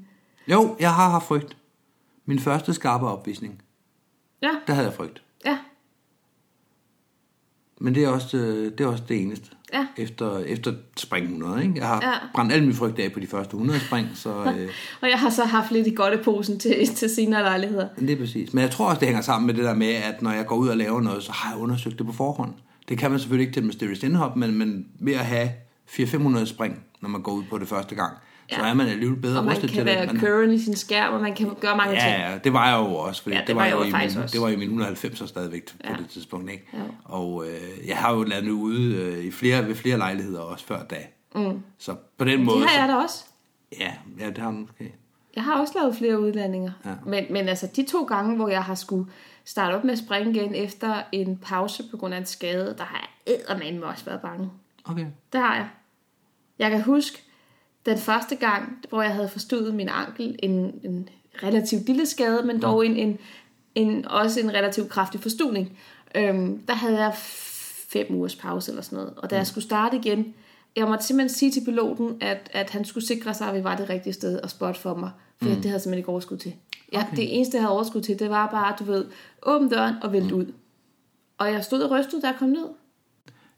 Jo, 0.49 0.77
jeg 0.81 0.95
har 0.95 1.11
haft 1.11 1.27
frygt. 1.27 1.57
Min 2.27 2.39
første 2.39 2.75
skarpe 2.75 3.07
opvisning, 3.07 3.63
Ja, 4.43 4.51
der 4.67 4.73
havde 4.75 4.87
jeg 4.87 4.95
frygt. 4.97 5.23
ja, 5.47 5.59
Men 7.83 7.95
det 7.95 8.05
er 8.05 8.09
også, 8.09 8.37
øh, 8.37 8.73
det, 8.79 8.81
er 8.81 8.87
også 8.89 9.03
det 9.09 9.23
eneste. 9.23 9.47
Ja. 9.73 9.87
Efter, 9.97 10.39
efter 10.39 10.73
spring 10.97 11.25
100, 11.25 11.63
ikke? 11.63 11.75
Jeg 11.77 11.87
har 11.87 12.01
Ja. 12.03 12.13
brændt 12.35 12.53
alle 12.53 12.65
mine 12.65 12.75
frygt 12.77 12.99
af 12.99 13.13
på 13.13 13.21
de 13.21 13.27
første 13.27 13.55
100 13.55 13.81
spring, 13.81 14.09
så 14.15 14.29
øh, 14.59 14.69
og 15.01 15.09
jeg 15.11 15.19
har 15.19 15.31
så 15.31 15.45
haft 15.45 15.73
lidt 15.73 15.87
i 15.87 15.95
godteposen 15.95 16.59
til, 16.59 16.87
til 16.97 17.09
senere 17.15 17.43
lejligheder. 17.43 17.89
det 18.01 18.11
er 18.11 18.17
præcis. 18.17 18.53
Men 18.55 18.63
jeg 18.63 18.71
tror 18.71 18.89
også, 18.89 19.01
det 19.01 19.09
hænger 19.09 19.23
sammen 19.23 19.47
med 19.47 19.55
det 19.55 19.65
der 19.65 19.75
med, 19.75 19.89
at 19.95 20.23
når 20.23 20.31
jeg 20.33 20.47
går 20.47 20.57
ud 20.57 20.69
og 20.69 20.77
laver 20.77 21.01
noget, 21.01 21.23
så 21.23 21.33
har 21.33 21.53
jeg 21.55 21.61
undersøgt 21.63 21.99
det 21.99 22.07
på 22.07 22.13
forhånd. 22.13 22.53
Det 22.89 22.99
kan 22.99 23.11
man 23.11 23.21
selvfølgelig 23.21 23.45
ikke 23.47 23.55
til 23.55 23.61
et 23.61 23.67
Mysterious 23.67 24.03
Indhop, 24.03 24.37
men, 24.37 24.59
men 24.59 24.87
ved 25.01 25.13
at 25.13 25.25
have 25.27 25.51
400-500 25.91 26.45
spring, 26.45 26.81
når 27.01 27.09
man 27.09 27.23
går 27.23 27.33
ud 27.33 27.43
på 27.51 27.59
det 27.59 27.69
første 27.69 27.95
gang, 27.95 28.13
ja. 28.51 28.57
så 28.57 28.63
Ja. 28.65 28.71
er 28.71 28.75
man 28.75 28.87
alligevel 28.89 29.21
bedre 29.21 29.39
Og 29.39 29.45
man 29.45 29.53
rustet 29.55 29.71
kan 29.71 29.77
til 29.77 29.87
være 29.87 30.07
det. 30.07 30.13
Man, 30.13 30.21
current 30.23 30.53
i 30.53 30.65
sin 30.65 30.77
skærm, 30.77 31.15
og 31.15 31.21
man 31.21 31.35
kan 31.35 31.55
gøre 31.61 31.77
mange 31.77 31.93
ting. 31.93 32.03
Ja, 32.13 32.31
ja, 32.33 32.39
det 32.39 32.53
var 32.53 32.69
jeg 32.69 32.79
jo 32.89 32.95
også, 32.95 33.23
fordi 33.23 33.35
Ja, 33.35 33.41
det, 33.41 33.49
det 33.49 33.57
var, 33.57 33.65
jeg 33.65 33.83
i 33.83 33.85
jo 33.85 33.91
faktisk 33.91 34.17
min, 34.17 34.23
også. 34.23 34.33
det 34.33 34.41
var 34.43 34.49
i 34.49 34.57
min 34.57 34.81
190'er 34.83 35.27
stadigvæk 35.27 35.67
på 35.67 35.73
Ja. 35.85 35.95
det 35.99 36.09
tidspunkt, 36.09 36.51
ikke? 36.51 36.67
Ja. 36.75 36.79
Og 37.05 37.45
øh, 37.49 37.89
jeg 37.89 37.97
har 37.97 38.15
jo 38.15 38.23
lavet 38.23 38.45
det 38.45 38.51
ude 38.51 38.95
øh, 38.97 39.25
i 39.25 39.31
flere, 39.31 39.67
ved 39.69 39.75
flere 39.75 39.99
lejligheder 39.99 40.41
også 40.41 40.65
før 40.67 40.83
da. 40.83 40.97
Mm. 41.35 41.63
Så 41.79 41.95
på 42.19 42.25
den 42.25 42.45
måde... 42.45 42.61
Det 42.61 42.69
har 42.69 42.81
jeg 42.81 42.89
da 42.89 42.95
også. 43.03 43.25
Ja, 43.81 43.93
ja, 44.21 44.27
det 44.29 44.39
har 44.39 44.51
du 44.51 44.57
måske. 44.57 44.95
Jeg 45.37 45.45
har 45.45 45.61
også 45.61 45.73
lavet 45.81 45.97
flere 45.97 46.21
udlandinger. 46.21 46.71
Ja. 46.85 46.91
Men, 47.07 47.25
men 47.31 47.49
altså 47.49 47.67
de 47.77 47.87
to 47.91 48.03
gange, 48.05 48.37
hvor 48.37 48.49
jeg 48.49 48.63
har 48.65 48.75
skulle 48.75 49.07
starte 49.45 49.75
op 49.75 49.85
med 49.85 49.93
at 49.93 49.99
springe 49.99 50.31
igen 50.31 50.55
efter 50.55 51.03
en 51.13 51.37
pause 51.37 51.83
på 51.91 51.97
grund 51.97 52.15
af 52.15 52.19
en 52.19 52.27
skade, 52.27 52.75
der 52.79 52.85
har 52.85 53.09
jeg 53.27 53.35
eddermame 53.35 53.87
også 53.87 54.05
været 54.05 54.21
bange. 54.21 54.51
Okay. 54.85 55.07
Det 55.33 55.41
har 55.41 55.55
jeg. 55.57 55.69
Jeg 56.59 56.71
kan 56.71 56.83
huske 56.83 57.23
den 57.87 57.99
første 57.99 58.37
gang, 58.37 58.79
hvor 58.89 59.03
jeg 59.03 59.15
havde 59.15 59.29
forstået 59.29 59.75
min 59.75 59.89
ankel, 59.89 60.37
en, 60.43 60.81
en 60.85 61.09
relativt 61.43 61.87
lille 61.87 62.07
skade, 62.07 62.43
men 62.47 62.63
dog 62.63 62.87
en, 62.87 62.97
en, 62.97 63.19
en, 63.75 64.09
også 64.09 64.41
en 64.41 64.55
relativt 64.55 64.89
kraftig 64.89 65.21
forstudning. 65.21 65.79
Øhm, 66.15 66.59
der 66.59 66.75
havde 66.75 66.99
jeg 66.99 67.15
fem 67.89 68.07
ugers 68.11 68.37
pause 68.37 68.71
eller 68.71 68.83
sådan 68.83 68.97
noget. 68.97 69.15
Og 69.17 69.31
da 69.31 69.37
jeg 69.37 69.47
skulle 69.47 69.65
starte 69.65 69.97
igen, 69.97 70.35
jeg 70.77 70.87
måtte 70.87 71.05
simpelthen 71.05 71.39
sige 71.39 71.51
til 71.51 71.65
piloten, 71.65 72.17
at, 72.21 72.51
at 72.53 72.71
han 72.71 72.85
skulle 72.85 73.07
sikre 73.07 73.35
sig, 73.35 73.49
at 73.49 73.55
vi 73.55 73.65
var 73.65 73.77
det 73.77 73.91
rigtige 73.91 74.13
sted 74.13 74.41
og 74.41 74.51
spot 74.51 74.77
for 74.77 74.95
mig. 74.95 75.11
For 75.43 75.49
mm. 75.49 75.55
det 75.55 75.65
havde 75.65 75.75
jeg 75.75 75.81
simpelthen 75.81 75.99
ikke 75.99 76.09
overskud 76.09 76.37
til. 76.37 76.55
Ja, 76.93 77.03
okay. 77.03 77.17
Det 77.17 77.37
eneste, 77.37 77.57
jeg 77.57 77.63
havde 77.63 77.75
overskud 77.75 78.01
til, 78.01 78.19
det 78.19 78.31
var 78.31 78.47
bare, 78.51 78.75
du 78.79 78.85
ved, 78.85 79.05
åbne 79.43 79.71
døren 79.71 79.95
og 80.03 80.13
vælte 80.13 80.35
mm. 80.35 80.41
ud. 80.41 80.53
Og 81.39 81.53
jeg 81.53 81.65
stod 81.65 81.83
og 81.83 81.91
rystede, 81.91 82.23
da 82.23 82.27
jeg 82.27 82.37
kom 82.39 82.49
ned. 82.49 82.67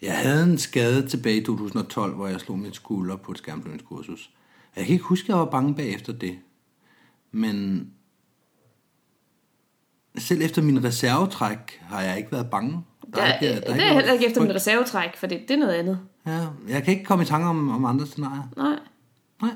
Jeg 0.04 0.18
havde 0.18 0.42
en 0.44 0.58
skade 0.58 1.08
tilbage 1.08 1.36
i 1.36 1.44
2012, 1.44 2.14
hvor 2.14 2.26
jeg 2.26 2.40
slog 2.40 2.58
mit 2.58 2.76
skulder 2.76 3.16
på 3.16 3.32
et 3.32 3.38
skærmblødningskursus. 3.38 4.30
Jeg 4.76 4.84
kan 4.84 4.92
ikke 4.92 5.04
huske, 5.04 5.24
at 5.24 5.28
jeg 5.28 5.38
var 5.38 5.44
bange 5.44 5.74
bagefter 5.74 6.12
det. 6.12 6.38
Men 7.32 7.86
selv 10.18 10.42
efter 10.42 10.62
min 10.62 10.84
reservetræk 10.84 11.80
har 11.80 12.02
jeg 12.02 12.18
ikke 12.18 12.32
været 12.32 12.50
bange. 12.50 12.84
Der 13.14 13.22
er, 13.22 13.38
ikke, 13.38 13.54
der 13.54 13.60
det 13.60 13.82
er 13.82 13.86
jeg 13.86 13.94
heller 13.94 14.12
ikke 14.12 14.26
efter 14.26 14.40
min 14.40 14.54
reservetræk, 14.54 15.16
for 15.16 15.26
det, 15.26 15.40
det 15.48 15.54
er 15.54 15.58
noget 15.58 15.72
andet. 15.72 15.98
Ja, 16.26 16.46
jeg 16.68 16.82
kan 16.82 16.92
ikke 16.92 17.04
komme 17.04 17.24
i 17.24 17.26
tanke 17.26 17.46
om, 17.46 17.70
om 17.70 17.84
andre 17.84 18.06
scenarier. 18.06 18.42
Nej. 18.56 18.78
Nej. 19.42 19.50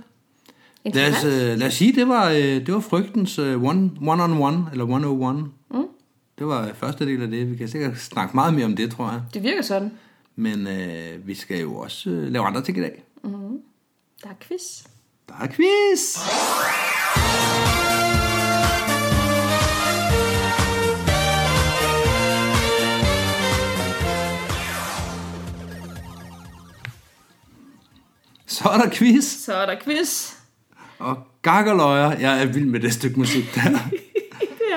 Lad 0.85 1.13
os, 1.13 1.25
uh, 1.25 1.59
lad 1.59 1.67
os 1.67 1.75
sige, 1.75 1.93
det 1.93 2.09
var, 2.09 2.31
uh, 2.31 2.37
det 2.37 2.75
var 2.75 2.81
frygtens 2.81 3.39
uh, 3.39 3.65
one, 3.65 3.91
one 4.07 4.23
on 4.23 4.43
one, 4.43 4.67
eller 4.73 4.85
101. 4.85 5.37
Mm. 5.71 5.85
Det 6.39 6.47
var 6.47 6.71
første 6.75 7.07
del 7.07 7.23
af 7.23 7.29
det. 7.29 7.51
Vi 7.51 7.57
kan 7.57 7.69
sikkert 7.69 7.99
snakke 7.99 8.35
meget 8.35 8.55
mere 8.55 8.65
om 8.65 8.77
det, 8.77 8.91
tror 8.91 9.11
jeg. 9.11 9.23
Det 9.35 9.43
virker 9.43 9.63
sådan. 9.63 9.91
Men 10.39 10.67
uh, 10.67 11.27
vi 11.27 11.35
skal 11.35 11.61
jo 11.61 11.77
også 11.77 12.11
uh, 12.11 12.17
lave 12.17 12.45
andre 12.47 12.63
ting 12.63 12.79
i 12.79 12.81
dag. 12.81 13.03
Mm. 13.25 13.59
Der 14.23 14.29
er 14.29 14.35
quiz. 14.41 14.87
Der 15.29 15.35
er 15.41 15.47
quiz! 15.47 16.19
Så 28.47 28.69
er 28.69 28.79
der 28.79 28.91
quiz. 28.93 29.25
Så 29.25 29.55
er 29.55 29.67
der 29.67 29.81
quiz. 29.85 30.33
Og 30.99 31.17
gakkerløjer, 31.43 32.19
jeg 32.19 32.43
er 32.43 32.47
vild 32.47 32.67
med 32.67 32.81
det 32.81 32.93
stykke 32.93 33.19
musik 33.19 33.55
der. 33.55 33.79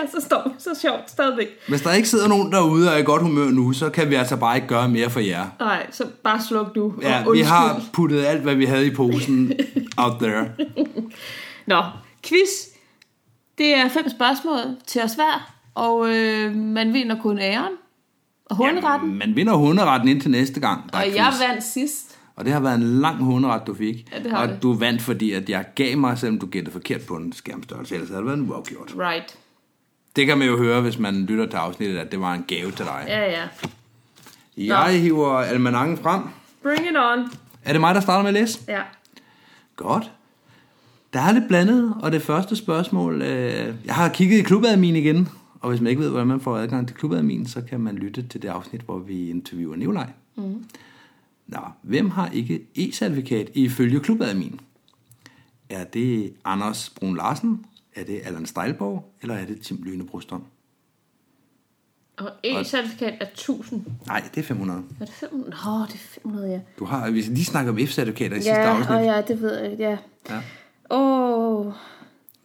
er 0.04 0.08
så, 0.20 0.26
stort, 0.26 0.52
så 0.58 0.70
sjovt 0.82 1.10
stadigvæk. 1.10 1.47
Hvis 1.68 1.82
der 1.82 1.93
ikke 1.93 2.10
sidder 2.10 2.28
nogen 2.28 2.52
derude 2.52 2.88
og 2.89 2.93
er 2.93 2.97
i 2.97 3.04
godt 3.04 3.22
humør 3.22 3.49
nu, 3.49 3.74
så 3.74 3.89
kan 3.89 4.10
vi 4.10 4.16
altså 4.16 4.38
bare 4.38 4.56
ikke 4.56 4.68
gøre 4.68 4.89
mere 4.89 5.10
for 5.10 5.20
jer. 5.20 5.45
Nej, 5.60 5.88
så 5.91 6.06
bare 6.24 6.41
sluk 6.41 6.76
du. 6.76 6.93
Ja, 7.02 7.24
vi 7.34 7.39
har 7.41 7.82
puttet 7.93 8.26
alt, 8.26 8.41
hvad 8.41 8.56
vi 8.56 8.66
havde 8.66 8.88
i 8.88 8.95
posen 8.95 9.54
out 9.97 10.14
there. 10.22 10.49
Nå, 11.66 11.84
quiz. 12.24 12.49
Det 13.58 13.76
er 13.76 13.89
fem 13.89 14.10
spørgsmål 14.10 14.60
til 14.88 15.02
os 15.02 15.14
hver, 15.14 15.54
og 15.76 16.10
øh, 16.10 16.56
man 16.56 16.93
vinder 16.93 17.22
kun 17.22 17.39
æren 17.39 17.74
og 18.45 18.56
hunderetten. 18.56 19.10
Ja, 19.10 19.16
man 19.16 19.36
vinder 19.36 19.54
hunderetten 19.54 20.10
indtil 20.10 20.32
næste 20.32 20.60
gang. 20.60 20.93
Der 20.93 20.97
og 20.97 21.16
jeg 21.16 21.34
vandt 21.49 21.64
sidst. 21.64 22.18
Og 22.36 22.45
det 22.45 22.54
har 22.54 22.60
været 22.60 22.76
en 22.76 22.84
lang 22.84 23.24
hunderet, 23.24 23.68
du 23.68 23.74
fik. 23.74 24.12
Ja, 24.14 24.20
det 24.24 24.32
har 24.32 24.41
og 24.41 24.47
det. 24.47 24.64
du 24.64 24.74
vandt, 24.74 25.02
fordi 25.02 25.32
at 25.32 25.49
jeg 25.49 25.66
gav 25.76 25.97
mig, 25.97 26.18
selvom 26.18 26.39
du 26.39 26.45
gættede 26.45 26.72
forkert 26.72 27.02
på 27.02 27.16
en 27.16 27.34
skærmstørrelse. 27.34 27.95
Ellers 27.95 28.10
havde 28.10 28.20
det 28.20 28.26
været 28.28 28.38
en 28.38 28.49
uafgjort. 28.49 28.93
Right. 28.97 29.38
Det 30.16 30.28
kan 30.28 30.38
man 30.38 30.47
jo 30.47 30.57
høre, 30.57 30.82
hvis 30.82 30.99
man 30.99 31.26
lytter 31.26 31.45
til 31.45 31.57
afsnittet, 31.57 31.97
at 31.97 32.12
det 32.12 32.22
var 32.22 32.34
en 32.34 32.43
gave 32.47 32.72
til 32.72 32.86
dig. 32.86 33.05
Ja, 33.07 33.32
ja. 33.32 33.47
Jeg 34.57 34.93
Nå. 34.93 34.99
hiver 34.99 35.38
almanakken 35.38 35.97
frem. 35.97 36.22
Bring 36.64 36.80
it 36.80 36.97
on. 36.97 37.32
Er 37.64 37.72
det 37.72 37.82
mig, 37.82 37.95
der 37.95 38.01
starter 38.01 38.22
med 38.22 38.28
at 38.28 38.34
læse? 38.34 38.59
Ja. 38.68 38.82
Godt. 39.76 40.12
Der 41.14 41.20
er 41.20 41.32
lidt 41.32 41.47
blandet, 41.47 41.95
og 42.01 42.12
det 42.12 42.22
første 42.22 42.55
spørgsmål... 42.55 43.22
Øh, 43.22 43.76
jeg 43.86 43.95
har 43.95 44.09
kigget 44.09 44.38
i 44.38 44.41
klubadmin 44.41 44.95
igen, 44.95 45.30
og 45.59 45.70
hvis 45.70 45.82
man 45.82 45.89
ikke 45.89 46.01
ved, 46.01 46.09
hvordan 46.09 46.28
man 46.28 46.41
får 46.41 46.57
adgang 46.57 46.88
til 46.88 46.97
klubadmin, 46.97 47.47
så 47.47 47.62
kan 47.62 47.80
man 47.80 47.95
lytte 47.95 48.28
til 48.28 48.41
det 48.41 48.47
afsnit, 48.47 48.82
hvor 48.82 48.97
vi 48.99 49.30
interviewer 49.30 49.76
Nikolaj. 49.76 50.09
Mm. 50.36 50.66
Nå, 51.47 51.59
hvem 51.82 52.09
har 52.09 52.30
ikke 52.30 52.62
e-certifikat 52.76 53.49
ifølge 53.53 53.99
klubadmin? 53.99 54.59
Er 55.70 55.84
det 55.84 56.34
Anders 56.45 56.89
Brun 56.89 57.16
Larsen? 57.16 57.66
Er 57.96 58.04
det 58.04 58.22
Allan 58.24 58.46
Stejlborg? 58.46 59.14
Eller 59.22 59.36
er 59.36 59.46
det 59.46 59.62
Tim 59.62 59.84
Lyne 59.84 60.06
Brustrom? 60.06 60.44
Og 62.18 62.30
e-certifikat 62.44 63.14
er 63.20 63.26
1000. 63.26 63.86
Nej, 64.08 64.24
det 64.36 64.42
er 64.44 64.48
500. 64.48 64.84
Er 65.00 65.06
det 65.06 65.14
500? 65.14 65.50
Nå, 65.50 65.86
det 65.86 65.94
er 65.94 65.98
500, 65.98 66.50
ja. 66.50 66.60
Du 66.80 66.86
har, 66.86 67.12
vi 67.12 67.22
lige 67.22 67.46
snakker 67.46 67.72
om 67.72 67.78
F-certifikater 67.78 68.36
i 68.36 68.36
ja, 68.36 68.42
sidste 68.42 68.52
afsnit. 68.62 68.89
Ja, 68.89 69.16
ja, 69.16 69.22
det 69.22 69.42
ved 69.42 69.60
jeg, 69.60 69.80
ja. 69.80 69.98
Ja. 70.30 70.42
Åh, 70.89 71.66
oh. 71.66 71.74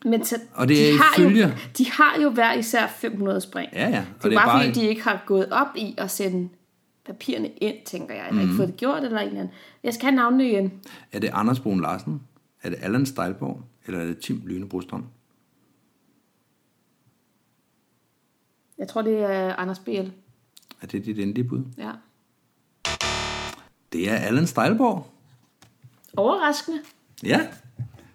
men 0.05 0.25
så, 0.25 0.37
Og 0.55 0.69
det 0.69 0.89
er 0.89 0.93
de, 0.93 0.99
har 0.99 1.19
ifølge- 1.19 1.47
jo, 1.47 1.51
de 1.79 1.91
har 1.91 2.21
jo 2.23 2.31
hver 2.31 2.53
især 2.53 2.87
500 2.87 3.41
spring. 3.41 3.71
Ja, 3.73 3.89
ja. 3.89 4.05
Og 4.23 4.31
Det 4.31 4.37
er 4.37 4.45
bare, 4.45 4.65
fordi, 4.65 4.81
de 4.81 4.87
ikke 4.87 5.03
har 5.03 5.23
gået 5.27 5.49
op 5.51 5.77
i 5.77 5.95
at 5.99 6.11
sende 6.11 6.49
papirerne 7.07 7.49
ind, 7.49 7.75
tænker 7.87 8.15
jeg. 8.15 8.29
Eller 8.29 8.43
mm. 8.43 8.49
ikke 8.49 8.57
fået 8.57 8.69
det 8.69 8.77
gjort, 8.77 9.03
eller 9.05 9.19
en 9.19 9.27
eller 9.27 9.41
anden. 9.41 9.55
Jeg 9.83 9.95
skal 9.95 10.05
have 10.05 10.17
navnene 10.17 10.49
igen. 10.49 10.73
Er 11.13 11.19
det 11.19 11.31
Anders 11.33 11.61
Brun 11.61 11.81
Larsen? 11.81 12.21
Er 12.63 12.69
det 12.71 12.79
Allan 12.83 13.07
Stejlborg? 13.07 13.61
Eller 13.87 14.01
er 14.01 14.07
det 14.07 14.19
Tim 14.19 14.43
Lyne 14.47 14.69
Brustrom? 14.69 15.05
Jeg 18.79 18.89
tror, 18.89 19.03
det 19.03 19.19
er 19.23 19.57
Anders 19.57 19.79
B.L. 19.79 20.11
Er 20.83 20.87
det 20.87 21.05
dit 21.05 21.19
endelige 21.19 21.45
bud? 21.49 21.63
Ja. 21.79 21.91
Det 23.93 24.11
er 24.11 24.15
Allan 24.17 24.47
Stejlborg. 24.47 25.07
Overraskende. 26.17 26.79
Ja, 27.23 27.41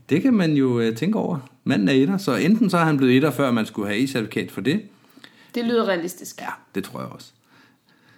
det 0.09 0.22
kan 0.22 0.34
man 0.34 0.53
jo 0.53 0.80
øh, 0.80 0.95
tænke 0.97 1.18
over. 1.20 1.39
Manden 1.64 1.88
er 1.89 1.93
etter, 1.93 2.18
så 2.18 2.36
enten 2.36 2.70
så 2.70 2.78
er 2.78 2.84
han 2.86 2.97
blevet 2.97 3.16
etter, 3.16 3.32
før 3.32 3.51
man 3.51 3.66
skulle 3.66 3.88
have 3.88 3.99
e-certifikat 4.03 4.51
for 4.51 4.62
det. 4.62 4.82
Det 5.55 5.66
lyder 5.66 5.88
realistisk. 5.88 6.41
Ja, 6.41 6.47
det 6.76 6.84
tror 6.84 6.99
jeg 6.99 7.09
også. 7.09 7.32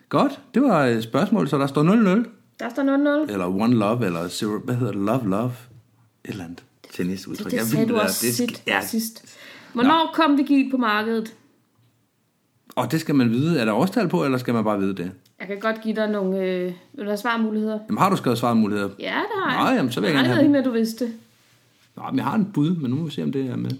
Godt, 0.10 0.40
det 0.54 0.62
var 0.62 0.86
et 0.86 1.04
spørgsmål, 1.04 1.48
så 1.50 1.58
der 1.58 1.68
står 1.68 1.84
0-0. 1.84 2.30
Der 2.60 2.70
står 2.70 3.24
0-0. 3.28 3.32
Eller 3.32 3.48
One 3.48 3.76
Love, 3.76 4.06
eller 4.06 4.28
Zero, 4.28 4.58
hvad 4.60 4.76
hedder 4.76 4.92
det? 4.94 5.02
Love, 5.02 5.30
Love. 5.30 5.52
Et 6.26 6.32
eller 6.32 6.44
andet 6.44 6.64
tennisudtryk. 6.94 7.46
Det, 7.46 7.52
det 7.52 7.58
Jeg 7.58 7.66
sagde 7.66 7.88
ved 7.88 7.96
du 7.96 8.00
også 8.02 8.26
det 8.26 8.36
sidst. 8.36 8.64
ja, 8.68 8.86
sidst. 8.86 9.38
Hvornår 9.74 10.12
kom 10.14 10.38
Vigil 10.38 10.72
på 10.72 10.78
markedet? 10.78 11.34
Og 12.76 12.92
det 12.92 13.00
skal 13.02 13.16
man 13.16 13.30
vide. 13.30 13.60
Er 13.60 13.66
der 13.66 13.74
årstal 13.74 14.08
på, 14.08 14.26
eller 14.26 14.38
skal 14.38 14.54
man 14.54 14.64
bare 14.64 14.80
vide 14.80 14.96
det? 14.96 15.12
Jeg 15.40 15.48
kan 15.48 15.60
godt 15.60 15.82
give 15.82 15.96
dig 15.96 16.08
nogle 16.10 16.38
øh, 16.40 16.64
vil 16.94 17.04
du 17.06 17.10
have 17.10 17.18
svarmuligheder. 17.18 17.80
Jamen, 17.90 17.98
har 17.98 18.10
du 18.10 18.16
skrevet 18.16 18.38
svarmuligheder? 18.40 18.90
Ja, 19.00 19.06
det 19.06 19.44
har 19.54 19.70
jeg. 19.70 19.78
jamen, 19.78 19.92
så 19.92 20.00
vil 20.02 20.08
jeg 20.08 20.16
jeg 20.16 20.24
gerne 20.26 20.36
have 20.36 20.50
med, 20.50 20.60
at 20.60 20.66
du 20.66 20.72
vidste 20.72 21.06
det. 21.06 21.14
Nå, 21.96 22.04
men 22.10 22.18
jeg 22.18 22.26
har 22.26 22.36
en 22.36 22.52
bud, 22.54 22.76
men 22.76 22.92
nu 22.92 22.98
må 22.98 23.04
vi 23.06 23.12
se, 23.12 23.24
om 23.24 23.32
det 23.32 23.46
er 23.50 23.56
med. 23.56 23.72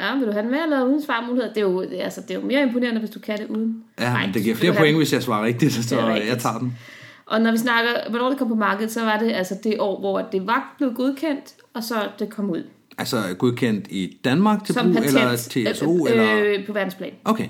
Ja, 0.00 0.14
vil 0.18 0.26
du 0.26 0.32
have 0.32 0.42
den 0.42 0.50
med 0.50 0.58
eller 0.62 0.84
uden 0.84 1.02
svarmuligheder? 1.02 1.48
Det 1.48 1.56
er 1.56 1.62
jo, 1.64 1.80
altså, 1.80 2.20
det 2.20 2.30
er 2.30 2.34
jo 2.40 2.46
mere 2.46 2.62
imponerende, 2.62 3.00
hvis 3.00 3.10
du 3.10 3.18
kan 3.20 3.38
det 3.38 3.46
uden. 3.48 3.84
Ja, 4.00 4.12
Nej, 4.12 4.26
men 4.26 4.34
det 4.34 4.42
giver 4.42 4.56
flere 4.56 4.72
point, 4.72 4.86
have- 4.86 4.96
hvis 4.96 5.12
jeg 5.12 5.22
svarer 5.22 5.44
rigtigt, 5.44 5.72
så 5.72 5.96
er 6.00 6.06
rigtigt. 6.14 6.30
jeg 6.30 6.38
tager 6.38 6.58
den. 6.58 6.78
Og 7.26 7.40
når 7.40 7.50
vi 7.52 7.58
snakker, 7.58 7.90
hvornår 8.10 8.28
det 8.28 8.38
kom 8.38 8.48
på 8.48 8.54
markedet, 8.54 8.92
så 8.92 9.00
var 9.04 9.18
det 9.18 9.32
altså 9.32 9.54
det 9.64 9.76
år, 9.80 10.00
hvor 10.00 10.20
det 10.32 10.46
var 10.46 10.74
blevet 10.78 10.96
godkendt, 10.96 11.54
og 11.74 11.82
så 11.84 11.94
det 12.18 12.30
kom 12.30 12.50
ud. 12.50 12.62
Altså 12.98 13.16
godkendt 13.38 13.86
i 13.90 14.18
Danmark 14.24 14.64
til 14.64 14.74
Som 14.74 14.84
brug, 14.86 14.94
patent 14.94 15.56
eller 15.56 15.72
TSO, 15.74 16.06
øh, 16.06 16.12
eller... 16.12 16.42
øh, 16.58 16.66
på 16.66 16.72
verdensplan. 16.72 17.10
Okay, 17.24 17.48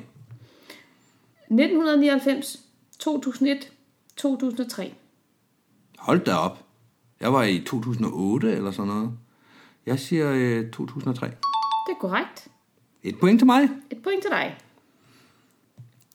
1999, 1.50 2.60
2001, 2.98 3.72
2003. 4.16 4.94
hold 5.98 6.20
da 6.20 6.34
op. 6.34 6.64
Jeg 7.20 7.32
var 7.32 7.42
i 7.42 7.60
2008 7.66 8.52
eller 8.52 8.70
sådan 8.70 8.86
noget. 8.88 9.10
Jeg 9.86 9.98
siger 9.98 10.32
øh, 10.34 10.70
2003. 10.70 11.26
Det 11.26 11.34
er 11.92 12.00
korrekt. 12.00 12.48
Et 13.02 13.18
point 13.18 13.40
til 13.40 13.46
mig. 13.46 13.68
Et 13.90 13.98
point 14.02 14.22
til 14.22 14.30
dig. 14.30 14.56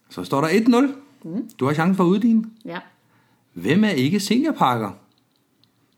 Så 0.10 0.24
står 0.24 0.42
der 0.42 0.48
1-0. 0.48 0.96
Mm. 1.24 1.50
Du 1.60 1.66
har 1.66 1.74
chancen 1.74 1.96
for 1.96 2.04
at 2.04 2.08
uddine. 2.08 2.44
Ja. 2.66 2.80
Hvem 3.54 3.84
er 3.84 3.90
ikke 3.90 4.20
seniorparker? 4.20 4.92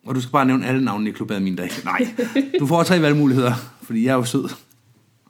Og 0.06 0.16
du 0.16 0.22
skal 0.22 0.32
bare 0.32 0.46
nævne 0.46 0.66
alle 0.66 0.86
navnene 0.86 1.10
i 1.10 1.14
klubadmin, 1.14 1.58
der 1.58 1.64
ikke... 1.64 1.82
Nej, 1.86 2.16
du 2.60 2.66
får 2.68 2.84
tre 2.84 3.02
valgmuligheder, 3.02 3.54
fordi 3.82 4.04
jeg 4.06 4.12
er 4.12 4.16
jo 4.16 4.24
sød. 4.24 4.50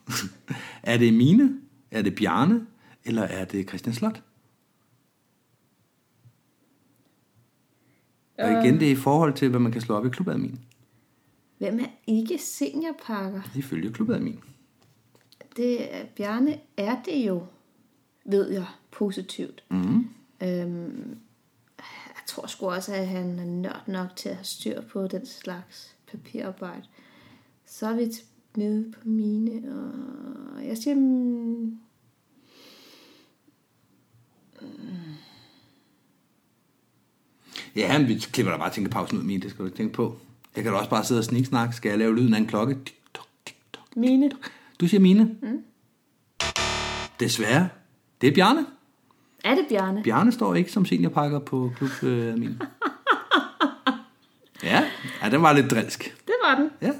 er 0.82 0.96
det 0.96 1.14
Mine? 1.14 1.58
Er 1.90 2.02
det 2.02 2.14
Bjarne? 2.14 2.66
Eller 3.04 3.22
er 3.22 3.44
det 3.44 3.68
Christian 3.68 3.94
Slot? 3.94 4.22
Og 8.38 8.50
igen, 8.50 8.80
det 8.80 8.88
er 8.88 8.92
i 8.92 8.96
forhold 8.96 9.34
til, 9.34 9.48
hvad 9.48 9.60
man 9.60 9.72
kan 9.72 9.80
slå 9.80 9.94
op 9.94 10.06
i 10.06 10.08
klubadmin. 10.08 10.60
Hvem 11.58 11.80
er 11.80 11.86
ikke 12.06 12.38
seniorparker? 12.38 13.42
Ifølge 13.56 13.92
klubadmin. 13.92 14.40
Det 15.56 15.94
er, 15.94 16.04
Bjarne 16.16 16.58
er 16.76 17.02
det 17.04 17.26
jo, 17.26 17.46
ved 18.24 18.50
jeg, 18.50 18.66
positivt. 18.90 19.64
Mm. 19.70 20.08
Øhm, 20.42 21.18
jeg 22.08 22.22
tror 22.26 22.46
sgu 22.46 22.70
også, 22.70 22.94
at 22.94 23.08
han 23.08 23.38
er 23.38 23.44
nørd 23.44 23.82
nok 23.86 24.16
til 24.16 24.28
at 24.28 24.34
have 24.34 24.44
styr 24.44 24.80
på 24.80 25.06
den 25.06 25.26
slags 25.26 25.96
papirarbejde. 26.10 26.84
Så 27.66 27.86
er 27.86 27.94
vi 27.96 28.12
nede 28.56 28.92
på 28.92 29.08
mine, 29.08 29.62
og 30.56 30.66
jeg 30.66 30.78
siger... 30.78 30.94
mm, 30.94 31.78
Ja, 37.76 37.98
men 37.98 38.08
vi 38.08 38.14
klipper 38.14 38.52
da 38.52 38.58
bare 38.58 38.70
tænkepausen 38.70 39.18
ud, 39.18 39.22
min, 39.22 39.42
det 39.42 39.50
skal 39.50 39.58
du 39.62 39.64
ikke 39.66 39.76
tænke 39.76 39.92
på. 39.94 40.16
Jeg 40.56 40.64
kan 40.64 40.72
da 40.72 40.78
også 40.78 40.90
bare 40.90 41.04
sidde 41.04 41.18
og 41.18 41.24
sniksnak. 41.24 41.72
Skal 41.74 41.88
jeg 41.88 41.98
lave 41.98 42.16
lyden 42.16 42.34
af 42.34 42.38
en 42.38 42.46
klokke? 42.46 42.74
Tik, 42.74 43.00
tok, 43.14 43.26
tik, 43.46 43.56
tok. 43.72 43.96
Mine. 43.96 44.30
Du 44.80 44.88
siger 44.88 45.00
Mine. 45.00 45.24
Mm. 45.42 45.62
Desværre. 47.20 47.68
Det 48.20 48.28
er 48.28 48.34
Bjarne. 48.34 48.66
Er 49.44 49.54
det 49.54 49.64
Bjarne? 49.68 50.02
Bjarne 50.02 50.32
står 50.32 50.54
ikke 50.54 50.72
som 50.72 50.84
seniorpakker 50.84 51.38
på 51.38 51.72
klub 51.76 51.90
øh, 52.02 52.38
min. 52.38 52.62
Ja, 54.62 54.84
den 55.30 55.42
var 55.42 55.52
lidt 55.52 55.70
drilsk. 55.70 56.16
Det 56.26 56.34
var 56.44 56.54
den. 56.54 56.70
Ja. 56.82 56.90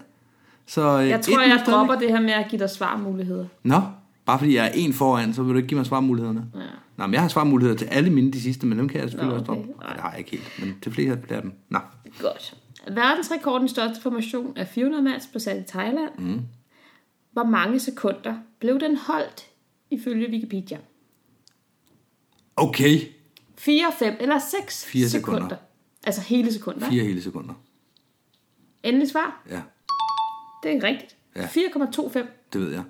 Så, 0.67 1.01
øh, 1.01 1.09
Jeg 1.09 1.21
tror, 1.21 1.41
jeg 1.41 1.63
dropper 1.67 1.95
det 1.95 2.09
her 2.09 2.21
med 2.21 2.31
at 2.31 2.47
give 2.51 2.59
dig 2.59 2.71
svarmuligheder. 2.71 3.47
Nå, 3.63 3.81
bare 4.25 4.39
fordi 4.39 4.57
jeg 4.57 4.67
er 4.67 4.71
en 4.75 4.93
foran, 4.93 5.35
så 5.35 5.43
vil 5.43 5.53
du 5.53 5.57
ikke 5.57 5.69
give 5.69 5.77
mig 5.77 5.87
svarmulighederne? 5.87 6.47
Ja. 6.55 6.61
Nå, 6.97 7.07
men 7.07 7.15
jeg 7.15 7.21
har 7.21 7.29
svarmuligheder 7.29 7.79
til 7.79 7.85
alle 7.87 8.11
mine 8.11 8.33
de 8.33 8.41
sidste, 8.41 8.67
men 8.67 8.79
dem 8.79 8.89
kan 8.89 9.01
jeg 9.01 9.11
selvfølgelig 9.11 9.35
Nå, 9.37 9.41
også 9.41 9.53
okay. 9.53 9.63
droppe. 9.69 9.81
Nej, 9.85 9.93
det 9.93 10.01
har 10.03 10.11
jeg 10.11 10.19
ikke 10.19 10.31
helt, 10.31 10.53
men 10.61 10.81
til 10.83 10.93
flere 10.93 11.13
af 11.29 11.43
dem. 11.43 11.53
Nå, 11.69 11.79
Godt. 12.21 12.57
Verdensrekordens 12.89 13.71
største 13.71 14.03
formation 14.03 14.53
er 14.57 14.65
400 14.65 15.03
mands 15.03 15.27
placeret 15.27 15.61
i 15.61 15.65
Thailand. 15.69 16.11
Mm. 16.19 16.41
Hvor 17.33 17.45
mange 17.45 17.81
sekunder 17.81 18.37
blev 18.61 18.81
den 18.81 18.97
holdt 18.97 19.47
ifølge 19.91 20.31
Wikipedia? 20.31 20.79
okay. 22.57 23.01
4, 23.59 23.93
5 23.99 24.15
eller 24.21 24.39
6 24.39 24.85
Fire 24.85 25.09
sekunder. 25.09 25.39
sekunder. 25.41 25.57
Altså 26.07 26.21
hele 26.21 26.53
sekunder. 26.53 26.89
Fire 26.91 27.05
hele 27.05 27.23
sekunder. 27.23 27.55
Endelig 28.83 29.09
svar. 29.11 29.43
Ja, 29.51 29.63
Det 30.63 30.77
er 30.77 30.83
rigtigt. 30.83 31.17
Ja. 31.37 31.47
4,25. 31.47 32.19
det 32.53 32.61
ved 32.61 32.73
jeg. 32.73 32.83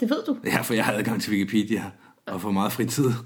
Det 0.00 0.10
ved 0.10 0.24
du. 0.26 0.38
Ja, 0.44 0.60
for 0.60 0.74
jeg 0.74 0.84
har 0.84 0.92
adgang 0.92 1.22
til 1.22 1.32
Wikipedia 1.32 1.90
og 2.26 2.40
får 2.40 2.50
meget 2.50 2.72
fritid. 2.72 3.10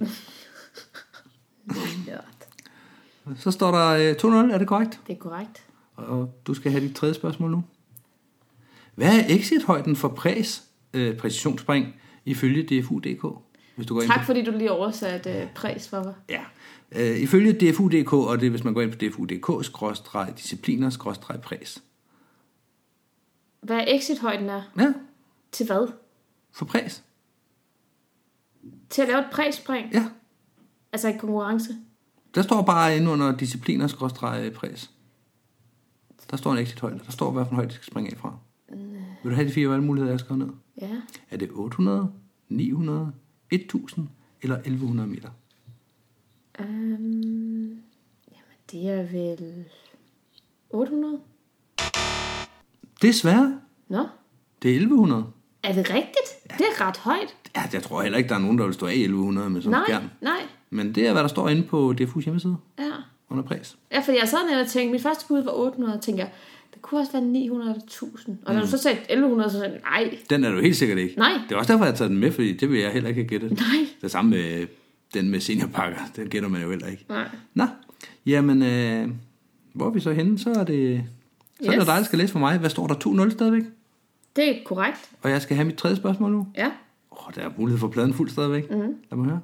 Så 3.37 3.51
står 3.51 3.71
der 3.71 3.89
øh, 3.89 4.47
2-0, 4.49 4.55
er 4.55 4.59
det 4.59 4.69
korrekt? 4.69 5.01
Det 5.07 5.13
er 5.13 5.19
korrekt. 5.19 5.63
Og 5.97 6.35
du 6.47 6.55
skal 6.55 6.71
have 6.73 6.85
dit 6.85 6.97
tredje 6.97 7.15
spørgsmål 7.15 7.51
nu. 7.51 7.65
Hvad 8.95 9.19
er 9.19 9.25
exit-højden 9.29 9.97
for 9.97 10.09
præs, 10.09 10.63
øh, 10.95 11.17
præcisionsspring 11.17 11.95
ifølge 12.25 12.63
DFU.dk? 12.83 13.39
Hvis 13.77 13.87
du 13.87 13.95
går 13.95 14.03
ind 14.03 14.11
Tak 14.11 14.27
fordi 14.27 14.45
du 14.45 14.51
lige 14.51 14.71
oversatte 14.73 15.43
uh, 15.43 15.55
præs 15.55 15.89
for 15.89 16.05
mig. 16.05 16.15
Ja. 16.29 16.41
Øh, 16.93 17.17
ifølge 17.19 17.53
DFU.dk, 17.53 18.13
og 18.13 18.41
det 18.41 18.47
er, 18.47 18.51
hvis 18.51 18.65
man 18.65 18.75
går 18.75 18.81
ind 18.81 18.93
på 18.93 18.99
DFU.dk, 18.99 19.65
skråstreg 19.65 20.33
discipliner, 20.37 20.91
skråstreg 20.91 21.41
præs. 21.41 21.83
Hvad 23.61 23.85
exit-højden 23.89 24.49
er? 24.49 24.63
Ja, 24.79 24.93
Til 25.53 25.67
hvad? 25.67 25.89
for 26.53 26.65
præs. 26.65 27.03
Til 28.91 29.03
at 29.03 29.09
lave 29.09 29.21
et 29.21 29.27
præspring? 29.33 29.93
Ja, 29.93 30.09
Altså 30.93 31.09
en 31.09 31.19
konkurrence? 31.19 31.77
der 32.35 32.43
står 32.43 32.63
bare 32.63 32.97
inde 32.97 33.11
under 33.11 33.37
discipliner, 33.37 33.87
skråstreg 33.87 34.53
præs. 34.53 34.91
Der 36.31 36.37
står 36.37 36.53
en 36.53 36.59
exit-højde. 36.59 37.01
Der 37.07 37.13
står, 37.13 37.31
hvad 37.31 37.45
for 37.45 37.51
en 37.51 37.55
højde 37.57 37.69
de 37.71 37.75
skal 37.75 37.87
springe 37.87 38.11
af 38.11 38.17
fra. 38.19 38.37
Vil 39.23 39.31
du 39.31 39.35
have 39.35 39.49
de 39.49 39.53
fire 39.53 39.69
valgmuligheder, 39.69 40.13
jeg 40.13 40.21
skal 40.21 40.37
ned? 40.39 40.49
Ja. 40.81 40.97
Er 41.31 41.37
det 41.37 41.49
800, 41.53 42.13
900, 42.49 43.13
1000 43.51 44.09
eller 44.43 44.57
1100 44.57 45.09
meter? 45.09 45.29
Um, 46.59 46.67
jamen, 46.67 48.57
det 48.73 48.89
er 48.89 49.03
vel 49.03 49.65
800? 50.71 51.21
Desværre, 53.03 53.61
Nå, 53.89 54.07
det 54.63 54.71
er 54.71 54.75
1100. 54.75 55.27
er 55.63 55.73
det 55.73 55.91
rigtigt? 55.91 56.59
Det 56.59 56.67
er 56.79 56.87
ret 56.87 56.97
højt. 56.97 57.37
Ja, 57.57 57.63
jeg 57.73 57.83
tror 57.83 58.03
heller 58.03 58.19
ikke, 58.19 58.29
der 58.29 58.35
er 58.35 58.39
nogen, 58.39 58.59
der 58.59 58.65
vil 58.65 58.75
stå 58.75 58.87
af 58.87 58.93
1100 58.93 59.51
med 59.51 59.63
sådan 59.63 59.75
en 59.75 59.79
Nej, 59.81 59.85
skærm. 59.87 60.03
nej. 60.21 60.41
Men 60.71 60.95
det 60.95 61.07
er, 61.09 61.13
hvad 61.13 61.23
der 61.23 61.29
står 61.29 61.49
inde 61.49 61.63
på 61.63 61.95
DFU's 62.01 62.21
hjemmeside 62.25 62.57
Ja. 62.79 62.85
under 63.31 63.43
præs. 63.45 63.77
Ja, 63.93 64.01
for 64.01 64.13
jeg 64.13 64.29
sad 64.29 64.39
nede 64.51 64.61
og 64.61 64.67
tænkte, 64.69 64.93
mit 64.93 65.03
første 65.03 65.25
bud 65.29 65.43
var 65.43 65.51
800, 65.53 65.95
og 65.95 66.03
tænkte 66.03 66.23
jeg, 66.25 66.31
det 66.75 66.83
kunne 66.83 67.01
også 67.01 67.13
være 67.13 67.23
900 67.23 67.71
eller 67.71 67.85
1000. 67.85 68.39
Og 68.47 68.55
når 68.55 68.61
du 68.61 68.67
så 68.67 68.79
sagde 68.79 68.99
1100, 69.09 69.51
så 69.51 69.59
sagde 69.59 69.73
jeg, 69.73 69.81
nej, 70.05 70.19
Den 70.31 70.45
er 70.45 70.51
du 70.51 70.61
helt 70.61 70.77
sikkert 70.77 70.99
ikke. 70.99 71.15
Nej. 71.19 71.33
Det 71.49 71.55
er 71.55 71.59
også 71.59 71.73
derfor, 71.73 71.85
jeg 71.85 71.93
har 71.93 71.97
taget 71.97 72.11
den 72.11 72.19
med, 72.19 72.33
fordi 72.33 72.53
det 72.57 72.71
vil 72.71 72.81
jeg 72.81 72.91
heller 72.93 73.09
ikke 73.09 73.21
have 73.21 73.29
gættet. 73.29 73.51
nej, 73.51 73.87
Det 74.03 74.11
samme 74.11 74.31
med 74.31 74.67
den 75.15 75.31
med 75.31 75.41
seniorpakker. 75.41 75.99
Den 76.17 76.29
gætter 76.29 76.49
man 76.49 76.63
jo 76.63 76.71
heller 76.71 76.87
ikke. 76.87 77.05
nej. 77.09 77.29
Nå, 77.55 77.65
jamen, 78.27 78.63
øh, 78.63 79.09
hvor 79.73 79.87
er 79.87 79.91
vi 79.91 80.01
så 80.01 80.13
henne? 80.13 80.39
Så 80.39 80.51
er 80.51 80.65
det, 80.65 81.05
så 81.63 81.67
er 81.71 81.73
Yes. 81.75 81.79
det 81.79 81.87
dig, 81.87 81.97
der 81.97 82.03
skal 82.03 82.19
læse 82.19 82.33
for 82.33 82.39
mig. 82.39 82.59
Hvad 82.59 82.71
står 82.71 82.87
der? 82.87 82.95
2-0 82.95 83.31
stadigvæk? 83.31 83.63
Det 84.37 84.49
er 84.51 84.55
korrekt. 84.65 85.11
Og 85.23 85.31
jeg 85.31 85.43
skal 85.43 85.57
have 85.57 85.67
mit 85.67 85.77
tredje 85.77 85.97
spørgsmål 85.97 86.33
nu. 86.33 86.47
Ja. 86.57 86.71
Oh, 87.27 87.35
der 87.35 87.43
er 87.43 87.51
mulighed 87.57 87.79
for 87.79 87.89
pladen 87.89 88.15
fuld 88.15 88.31
stadigvæk. 88.31 88.71
Mm. 88.71 88.97
Lad 89.11 89.17
mig 89.17 89.27
høre. 89.27 89.41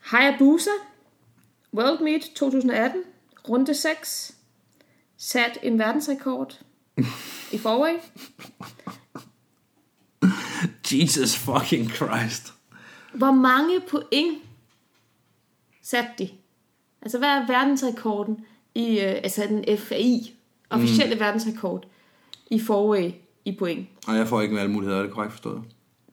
Hayabusa, 0.00 0.70
World 1.74 2.00
Meet 2.00 2.22
2018, 2.34 3.02
runde 3.48 3.74
6, 3.74 4.36
sat 5.16 5.58
en 5.62 5.78
verdensrekord 5.78 6.60
i 7.52 7.58
forway. 7.58 7.94
Jesus 10.92 11.36
fucking 11.36 11.90
Christ. 11.90 12.54
Hvor 13.14 13.30
mange 13.30 13.80
point 13.80 14.42
satte 15.82 16.10
de? 16.18 16.28
Altså, 17.02 17.18
hvad 17.18 17.28
er 17.28 17.46
verdensrekorden 17.46 18.44
i, 18.74 19.00
øh, 19.00 19.14
altså 19.14 19.46
den 19.48 19.78
FAI, 19.78 20.34
officielle 20.70 21.14
mm. 21.14 21.20
verdensrekord 21.20 21.88
i 22.50 22.60
forway 22.60 23.10
i 23.44 23.56
point? 23.58 23.88
Og 24.06 24.16
jeg 24.16 24.28
får 24.28 24.40
ikke 24.40 24.60
alle 24.60 24.72
muligheder, 24.72 24.98
er 24.98 25.02
det 25.02 25.12
korrekt 25.12 25.32
forstået? 25.32 25.62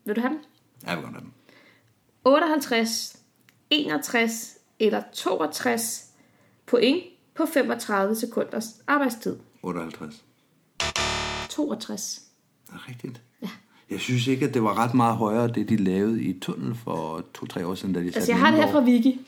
Vil 0.05 0.15
du 0.15 0.21
have 0.21 0.33
den? 0.33 0.39
Jeg 0.85 0.95
vil 0.95 1.03
godt 1.03 1.13
have 1.13 1.21
dem. 1.21 1.31
58, 2.25 3.19
61 3.69 4.57
eller 4.79 5.01
62 5.13 6.05
point 6.65 7.03
på 7.35 7.45
35 7.45 8.15
sekunders 8.15 8.81
arbejdstid. 8.87 9.37
58. 9.63 10.23
62. 11.49 12.21
Det 12.67 12.73
er 12.73 12.89
rigtigt. 12.89 13.21
Ja. 13.41 13.49
Jeg 13.89 13.99
synes 13.99 14.27
ikke, 14.27 14.47
at 14.47 14.53
det 14.53 14.63
var 14.63 14.77
ret 14.77 14.93
meget 14.93 15.15
højere, 15.15 15.47
det 15.47 15.69
de 15.69 15.77
lavede 15.77 16.23
i 16.23 16.39
tunnel 16.39 16.75
for 16.75 17.25
to-tre 17.33 17.67
år 17.67 17.75
siden, 17.75 17.93
da 17.93 17.99
de 17.99 18.05
satte 18.05 18.17
Altså, 18.17 18.31
jeg 18.31 18.37
en 18.39 18.45
har 18.45 18.51
det 18.51 18.65
her 18.65 18.71
fra 18.71 18.83
Wiki. 18.83 19.19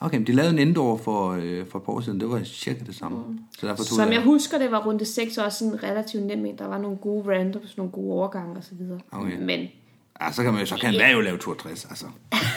Okay, 0.00 0.16
men 0.16 0.26
de 0.26 0.32
lavede 0.32 0.52
en 0.52 0.58
indoor 0.58 0.96
for, 0.96 1.30
øh, 1.30 1.66
for 1.66 1.78
et 1.78 1.84
par 1.84 1.92
år 1.92 2.00
siden. 2.00 2.20
Det 2.20 2.30
var 2.30 2.44
cirka 2.44 2.84
det 2.86 2.94
samme. 2.94 3.18
Mm. 3.28 3.38
Så 3.58 3.66
derfor 3.66 3.84
tog 3.84 3.96
Som 3.96 4.12
jeg 4.12 4.22
husker, 4.22 4.58
det 4.58 4.70
var 4.70 4.86
runde 4.86 5.04
6 5.04 5.38
også 5.38 5.58
sådan 5.58 5.82
relativt 5.82 6.26
nem 6.26 6.46
en. 6.46 6.58
Der 6.58 6.66
var 6.66 6.78
nogle 6.78 6.96
gode 6.96 7.34
randoms, 7.34 7.76
nogle 7.76 7.92
gode 7.92 8.12
overgange 8.12 8.56
og 8.56 8.64
så 8.64 8.74
videre. 8.74 9.00
Okay. 9.12 9.38
Men 9.40 9.68
Ja, 10.20 10.32
så 10.32 10.42
kan 10.42 10.52
man 10.52 10.60
jo, 10.60 10.66
så 10.66 10.76
kan 10.76 10.94
yeah. 10.94 11.12
jo 11.12 11.20
lave 11.20 11.38
62, 11.38 11.84
altså. 11.84 12.06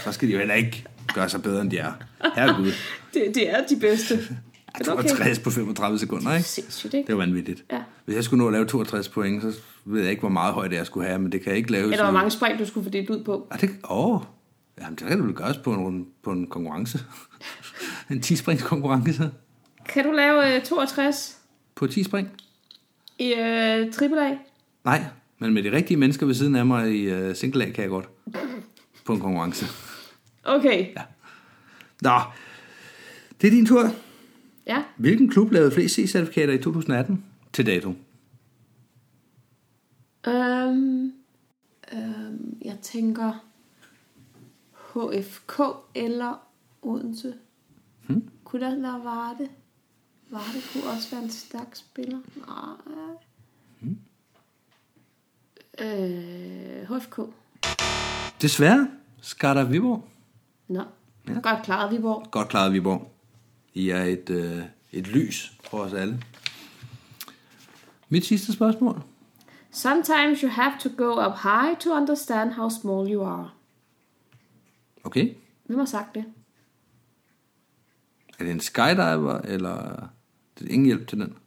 Så 0.04 0.12
skal 0.12 0.28
de 0.28 0.34
jo 0.34 0.40
heller 0.40 0.56
ikke 0.56 0.86
gøre 1.14 1.30
sig 1.30 1.42
bedre, 1.42 1.62
end 1.62 1.72
de 1.72 1.78
er. 1.78 1.92
Herregud. 2.36 2.72
det, 3.14 3.32
det 3.36 3.50
er 3.50 3.68
de 3.68 3.80
bedste. 3.80 4.20
Ja, 4.80 4.84
62 4.84 5.40
på 5.40 5.50
35 5.50 6.00
sekunder, 6.00 6.36
ikke? 6.36 6.50
Sindssygt, 6.50 6.94
ikke? 6.94 7.08
Det 7.08 7.16
var 7.16 7.22
vanvittigt. 7.22 7.64
Ja. 7.72 7.82
Hvis 8.06 8.16
jeg 8.16 8.24
skulle 8.24 8.44
nå 8.44 8.48
at 8.48 8.54
lave 8.54 8.66
62 8.66 9.10
point, 9.10 9.42
så 9.42 9.54
ved 9.86 10.02
jeg 10.02 10.10
ikke, 10.10 10.20
hvor 10.20 10.30
meget 10.30 10.54
højde 10.54 10.76
jeg 10.76 10.86
skulle 10.86 11.08
have, 11.08 11.20
men 11.20 11.32
det 11.32 11.42
kan 11.42 11.50
jeg 11.50 11.58
ikke 11.58 11.72
lave. 11.72 11.92
Eller 11.92 12.04
hvor 12.04 12.12
mange 12.12 12.32
spring, 12.32 12.60
du 12.60 12.66
skulle 12.66 12.84
fordele 12.84 13.12
ud 13.12 13.24
på. 13.24 13.48
Ja, 13.52 13.58
det, 13.58 13.70
åh, 13.90 14.22
jamen, 14.82 14.96
det 14.96 15.08
kan 15.08 15.18
det 15.18 15.26
vel 15.26 15.36
gøres 15.36 15.58
på 15.58 15.74
en, 15.74 16.08
på 16.24 16.32
en 16.32 16.48
konkurrence. 16.48 17.00
en 18.10 18.22
10 18.22 18.36
springs 18.36 18.64
konkurrence. 18.64 19.30
Kan 19.90 20.06
du 20.06 20.12
lave 20.12 20.56
øh, 20.56 20.64
62 20.64 21.38
På 21.76 21.88
10 21.88 22.04
spring? 22.04 22.30
i 23.20 23.34
øh, 23.34 23.94
AAA? 24.02 24.38
Nej, 24.84 25.04
men 25.42 25.54
med 25.54 25.64
de 25.64 25.72
rigtige 25.72 25.98
mennesker 25.98 26.26
ved 26.26 26.34
siden 26.34 26.56
af 26.56 26.66
mig 26.66 26.96
i 26.96 27.14
uh, 27.14 27.36
single 27.36 27.66
kan 27.66 27.82
jeg 27.82 27.90
godt. 27.90 28.10
På 29.06 29.14
en 29.14 29.20
konkurrence. 29.20 29.66
Okay. 30.44 30.94
Ja. 30.96 31.02
Nå, 32.02 32.20
det 33.42 33.48
er 33.48 33.52
din 33.52 33.66
tur. 33.66 33.90
Ja. 34.68 34.84
Hvilken 34.98 35.30
klub 35.30 35.52
lavede 35.52 35.72
flest 35.72 35.96
C-certifikater 35.96 36.54
i 36.54 36.58
2018 36.58 37.26
til 37.54 37.66
dato? 37.66 37.94
Øhm, 40.28 41.14
øhm, 41.94 42.58
jeg 42.66 42.78
tænker 42.82 43.46
HFK 44.94 45.62
eller 45.96 46.48
Odense. 46.82 47.34
Hmm? 48.08 48.30
Kunne 48.44 48.66
der 48.66 48.82
være 48.82 49.04
Varde? 49.04 49.50
Varde 50.30 50.62
kunne 50.74 50.84
også 50.84 51.12
være 51.12 51.24
en 51.24 51.30
stærk 51.30 51.76
spiller. 51.76 52.20
Nej. 52.36 53.16
Hmm? 53.80 53.98
Øh, 55.82 56.98
HFK. 56.98 57.20
Desværre, 58.42 58.88
Skarda 59.22 59.64
Viborg. 59.64 60.08
Nå. 60.68 60.84
Ja. 61.28 61.34
Godt 61.34 61.64
klaret, 61.64 61.92
Viborg. 61.92 62.28
Godt 62.32 62.48
klaret, 62.48 62.74
Viborg. 62.74 63.12
I 63.74 63.90
er 63.90 64.04
et, 64.04 64.30
øh, 64.30 64.64
et 64.92 65.08
lys 65.08 65.54
for 65.70 65.78
os 65.78 65.94
alle. 65.94 66.24
Mit 68.10 68.26
sidste 68.26 68.54
spørgsmål. 68.54 69.02
Sometimes 69.72 70.40
you 70.42 70.50
have 70.50 70.74
to 70.80 70.90
go 70.98 71.26
up 71.26 71.38
high 71.44 71.78
to 71.80 71.92
understand 71.92 72.52
how 72.52 72.70
small 72.70 73.14
you 73.14 73.24
are. 73.24 73.50
Okay. 75.04 75.34
Hvem 75.66 75.80
har 75.80 75.86
sagt 75.86 76.16
det? 76.16 76.26
Er 78.40 78.44
det 78.44 78.52
en 78.52 78.60
skydiver, 78.60 79.42
eller 79.42 80.08
det 80.60 80.68
er 80.68 80.72
ingen 80.74 80.86
hjælp 80.86 81.08
til 81.08 81.20
den? 81.20 81.38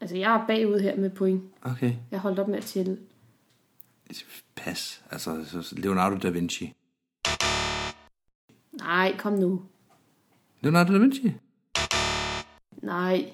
Altså, 0.00 0.16
jeg 0.16 0.34
er 0.34 0.46
bagud 0.46 0.80
her 0.80 0.96
med 0.96 1.10
point. 1.10 1.42
Okay. 1.62 1.92
Jeg 2.10 2.20
holdt 2.20 2.38
op 2.38 2.48
med 2.48 2.58
at 2.58 2.64
tælle. 2.64 2.98
Pas. 4.56 5.02
Altså, 5.10 5.44
så 5.44 5.74
Leonardo 5.76 6.16
da 6.16 6.30
Vinci. 6.30 6.72
Nej, 8.72 9.16
kom 9.18 9.32
nu. 9.32 9.62
Leonardo 10.60 10.92
da 10.92 10.98
Vinci? 10.98 11.32
Nej. 12.82 13.32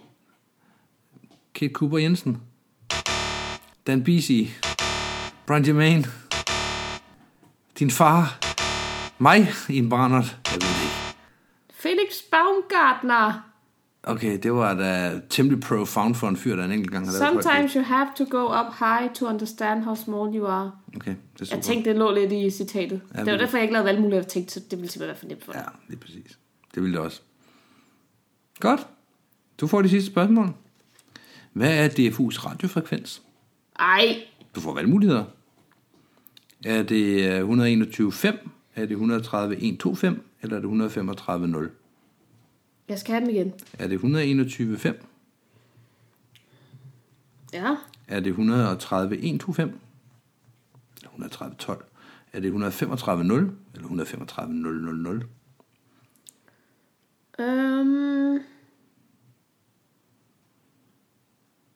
Kate 1.54 1.72
Cooper 1.72 1.98
Jensen. 1.98 2.42
Dan 3.86 4.04
Bisi. 4.04 4.50
Brian 5.46 5.66
Jermaine. 5.66 6.04
Din 7.78 7.90
far. 7.90 8.38
Mig 9.18 9.48
en 9.68 9.88
brændert. 9.88 10.38
Jeg 10.46 10.54
ved 10.54 10.68
det 10.78 10.82
ikke. 10.82 11.18
Felix 11.70 12.12
Baumgartner. 12.30 13.51
Okay, 14.04 14.38
det 14.42 14.52
var 14.52 14.74
da 14.74 15.20
temmelig 15.30 15.60
profound 15.60 16.14
for 16.14 16.28
en 16.28 16.36
fyr, 16.36 16.56
der 16.56 16.64
en 16.64 16.72
enkelt 16.72 16.90
gang 16.90 17.06
har 17.06 17.12
lavet 17.12 17.44
Sometimes 17.44 17.72
you 17.72 17.82
have 17.82 18.08
to 18.16 18.24
go 18.30 18.44
up 18.44 18.72
high 18.78 19.14
to 19.14 19.26
understand 19.26 19.82
how 19.84 19.94
small 19.94 20.36
you 20.36 20.46
are. 20.46 20.72
Okay, 20.96 21.14
det 21.32 21.40
er 21.40 21.44
super. 21.44 21.56
Jeg 21.56 21.64
tænkte, 21.64 21.90
det 21.90 21.98
lå 21.98 22.14
lidt 22.14 22.32
i 22.32 22.50
citatet. 22.50 23.00
Ja, 23.14 23.24
det 23.24 23.32
var 23.32 23.38
derfor, 23.38 23.56
jeg 23.56 23.62
ikke 23.64 23.72
lavede 23.72 23.86
valgmuligheder. 23.86 24.22
Jeg 24.22 24.28
tænkte, 24.28 24.54
så 24.54 24.60
det 24.70 24.78
ville 24.78 24.90
simpelthen 24.90 25.08
være 25.08 25.16
for 25.16 25.26
nemt 25.26 25.44
for 25.44 25.52
dig. 25.52 25.62
Ja, 25.66 25.70
lige 25.88 26.00
præcis. 26.00 26.38
Det 26.74 26.82
ville 26.82 26.96
det 26.96 27.04
også. 27.04 27.20
Godt. 28.60 28.86
Du 29.60 29.66
får 29.66 29.82
de 29.82 29.88
sidste 29.88 30.10
spørgsmål. 30.10 30.48
Hvad 31.52 31.78
er 31.84 31.88
DFU's 31.88 32.46
radiofrekvens? 32.46 33.22
Ej, 33.78 34.16
Du 34.54 34.60
får 34.60 34.74
valgmuligheder. 34.74 35.24
Er 36.64 36.82
det 36.82 37.32
øh, 37.32 37.48
121.5? 37.48 38.48
Er 38.76 38.86
det 38.86 38.96
130.125? 38.96 40.06
Eller 40.42 40.56
er 40.56 40.60
det 40.60 41.66
135.0? 41.66 41.81
Jeg 42.88 42.98
skal 42.98 43.12
have 43.12 43.20
dem 43.20 43.30
igen. 43.34 43.52
Er 43.78 43.88
det 43.88 43.98
121.5? 43.98 44.92
Ja. 47.52 47.76
Er 48.08 48.20
det 48.20 48.32
130.125? 48.32 48.38
Eller 50.96 51.10
130.12? 51.18 51.82
Er 52.32 52.40
det 52.40 52.52
135.0 52.52 53.50
eller 53.74 55.24
135.000? 55.24 55.24
Øhm, 57.42 58.34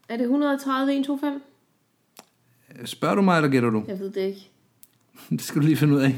er 0.09 0.17
det 0.17 0.25
130, 0.25 0.93
125? 0.93 1.41
Spørger 2.85 3.15
du 3.15 3.23
mig, 3.23 3.37
eller 3.37 3.49
gætter 3.51 3.71
du? 3.71 3.85
Jeg 3.89 3.99
ved 3.99 4.11
det 4.11 4.21
ikke. 4.21 4.51
Det 5.31 5.43
skal 5.43 5.63
du 5.63 5.67
lige 5.67 5.77
finde 5.77 5.95
ud 5.95 6.01
af. 6.01 6.17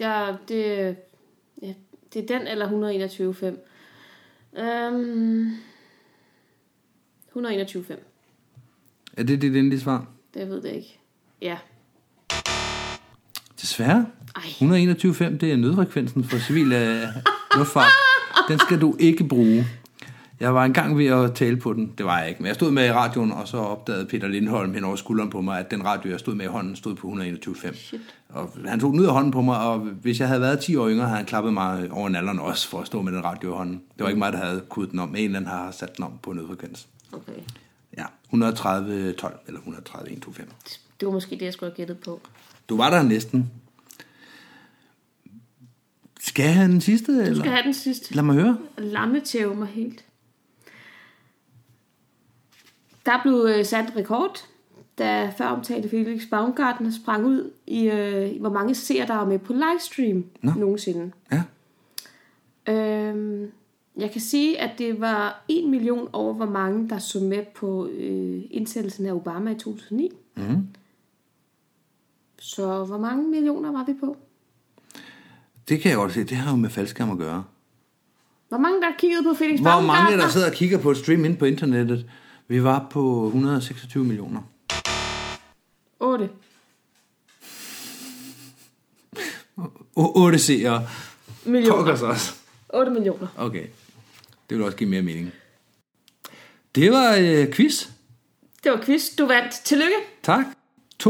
Ja, 0.00 0.36
det, 0.48 0.96
ja, 1.62 1.74
det 2.14 2.22
er 2.22 2.38
den 2.38 2.46
eller 2.46 2.66
121,5. 2.66 4.60
Øhm, 4.60 5.50
121,5. 7.36 7.94
Er 9.16 9.22
det 9.22 9.42
dit 9.42 9.56
endelige 9.56 9.80
svar? 9.80 10.06
Det 10.34 10.40
jeg 10.40 10.48
ved 10.48 10.62
det 10.62 10.72
ikke. 10.72 10.98
Ja. 11.42 11.56
Desværre. 13.60 14.06
Ej. 14.36 14.42
121.5, 14.42 15.38
det 15.38 15.52
er 15.52 15.56
nødfrekvensen 15.56 16.24
for 16.24 16.38
civil 16.38 16.66
uh, 16.66 17.08
luftfart. 17.56 17.92
Den 18.48 18.58
skal 18.58 18.80
du 18.80 18.96
ikke 18.98 19.24
bruge. 19.24 19.66
Jeg 20.40 20.54
var 20.54 20.64
engang 20.64 20.98
ved 20.98 21.06
at 21.06 21.34
tale 21.34 21.56
på 21.56 21.72
den. 21.72 21.92
Det 21.98 22.06
var 22.06 22.18
jeg 22.18 22.28
ikke. 22.28 22.42
Men 22.42 22.46
jeg 22.46 22.54
stod 22.54 22.70
med 22.70 22.86
i 22.86 22.92
radioen, 22.92 23.32
og 23.32 23.48
så 23.48 23.56
opdagede 23.56 24.06
Peter 24.06 24.28
Lindholm 24.28 24.74
hen 24.74 24.84
over 24.84 24.96
skulderen 24.96 25.30
på 25.30 25.40
mig, 25.40 25.58
at 25.58 25.70
den 25.70 25.84
radio, 25.84 26.10
jeg 26.10 26.20
stod 26.20 26.34
med 26.34 26.44
i 26.44 26.48
hånden, 26.48 26.76
stod 26.76 26.94
på 26.94 27.08
121.5. 27.08 27.74
Shit. 27.74 28.00
Og 28.28 28.50
han 28.66 28.80
tog 28.80 28.92
den 28.92 29.00
ud 29.00 29.06
af 29.06 29.12
hånden 29.12 29.32
på 29.32 29.42
mig, 29.42 29.58
og 29.58 29.78
hvis 29.78 30.20
jeg 30.20 30.28
havde 30.28 30.40
været 30.40 30.60
10 30.60 30.76
år 30.76 30.88
yngre, 30.88 31.04
havde 31.06 31.16
han 31.16 31.26
klappet 31.26 31.52
mig 31.52 31.88
over 31.90 32.08
nalderen 32.08 32.38
også 32.38 32.68
for 32.68 32.80
at 32.80 32.86
stå 32.86 33.02
med 33.02 33.12
den 33.12 33.24
radio 33.24 33.54
i 33.54 33.56
hånden. 33.56 33.74
Det 33.74 34.02
var 34.02 34.08
ikke 34.08 34.18
mig, 34.18 34.32
der 34.32 34.38
havde 34.38 34.60
kudt 34.68 34.90
den 34.90 34.98
om. 34.98 35.08
En 35.08 35.24
eller 35.24 35.38
anden 35.38 35.50
har 35.50 35.70
sat 35.70 35.96
den 35.96 36.04
om 36.04 36.12
på 36.22 36.32
nødfrekvens. 36.32 36.88
Okay. 37.12 37.32
Ja, 37.98 38.04
130 38.24 39.12
12 39.12 39.38
eller 39.46 39.58
130 39.58 40.12
125. 40.12 40.46
Det 41.00 41.06
var 41.06 41.12
måske 41.12 41.36
det, 41.36 41.42
jeg 41.42 41.52
skulle 41.52 41.70
have 41.70 41.76
gættet 41.76 41.98
på. 41.98 42.20
Du 42.68 42.76
var 42.76 42.90
der 42.90 43.02
næsten. 43.02 43.50
Skal 46.20 46.42
jeg 46.42 46.54
have 46.54 46.72
den 46.72 46.80
sidste? 46.80 47.16
Du 47.16 47.20
eller? 47.20 47.38
skal 47.38 47.50
have 47.50 47.62
den 47.62 47.74
sidste. 47.74 48.14
Lad 48.14 48.22
mig 48.22 48.34
høre. 48.34 48.58
Lammetæve 48.78 49.54
mig 49.54 49.68
helt. 49.68 50.04
Der 53.08 53.22
blev 53.22 53.46
øh, 53.48 53.64
sat 53.64 53.92
rekord, 53.96 54.48
da 54.98 55.32
før 55.38 55.46
omtalte 55.46 55.88
Felix 55.88 56.22
Baumgartner 56.30 56.90
sprang 56.90 57.26
ud 57.26 57.50
i, 57.66 57.90
øh, 57.90 58.40
hvor 58.40 58.52
mange 58.52 58.74
ser 58.74 59.06
der 59.06 59.14
var 59.14 59.24
med 59.24 59.38
på 59.38 59.52
livestream 59.52 60.24
Nå. 60.42 60.52
nogensinde. 60.56 61.12
Ja. 61.32 61.42
Øhm, 62.72 63.46
jeg 63.96 64.10
kan 64.10 64.20
sige, 64.20 64.60
at 64.60 64.78
det 64.78 65.00
var 65.00 65.44
1 65.48 65.70
million 65.70 66.08
over, 66.12 66.34
hvor 66.34 66.46
mange 66.46 66.88
der 66.88 66.98
så 66.98 67.20
med 67.20 67.42
på 67.54 67.86
øh, 67.86 68.42
indsættelsen 68.50 69.06
af 69.06 69.12
Obama 69.12 69.50
i 69.50 69.54
2009. 69.54 70.10
Mm. 70.36 70.66
Så 72.38 72.84
hvor 72.84 72.98
mange 72.98 73.28
millioner 73.28 73.72
var 73.72 73.84
vi 73.84 73.94
på? 74.00 74.16
Det 75.68 75.80
kan 75.80 75.90
jeg 75.90 75.96
godt 75.96 76.12
se. 76.12 76.24
Det 76.24 76.36
har 76.36 76.50
jo 76.50 76.56
med 76.56 76.70
faldskærm 76.70 77.10
at 77.10 77.18
gøre. 77.18 77.44
Hvor 78.48 78.58
mange 78.58 78.80
der 78.80 78.88
kiggede 78.98 79.22
på 79.22 79.34
Felix 79.34 79.60
Hvor 79.60 79.80
mange, 79.80 80.16
der 80.16 80.28
sidder 80.28 80.46
og 80.46 80.52
kigger 80.52 80.78
på 80.78 80.90
et 80.90 80.96
stream 80.96 81.24
ind 81.24 81.36
på 81.36 81.44
internettet? 81.44 82.10
Vi 82.48 82.62
var 82.64 82.86
på 82.90 83.26
126 83.26 84.04
millioner. 84.04 84.42
8. 86.00 86.28
O- 89.96 90.12
8 90.26 90.38
seere. 90.38 90.88
Millioner. 91.46 91.76
Pokkers 91.76 92.02
også. 92.02 92.34
8 92.74 92.90
millioner. 92.90 93.28
Okay. 93.36 93.66
Det 94.50 94.56
vil 94.56 94.62
også 94.64 94.76
give 94.76 94.90
mere 94.90 95.02
mening. 95.02 95.32
Det 96.74 96.92
var 96.92 97.16
øh, 97.20 97.52
quiz. 97.52 97.88
Det 98.64 98.72
var 98.72 98.80
quiz. 98.84 99.02
Du 99.18 99.26
vandt. 99.26 99.52
Tillykke. 99.64 99.96
Tak. 100.22 100.44
2-0. 101.02 101.08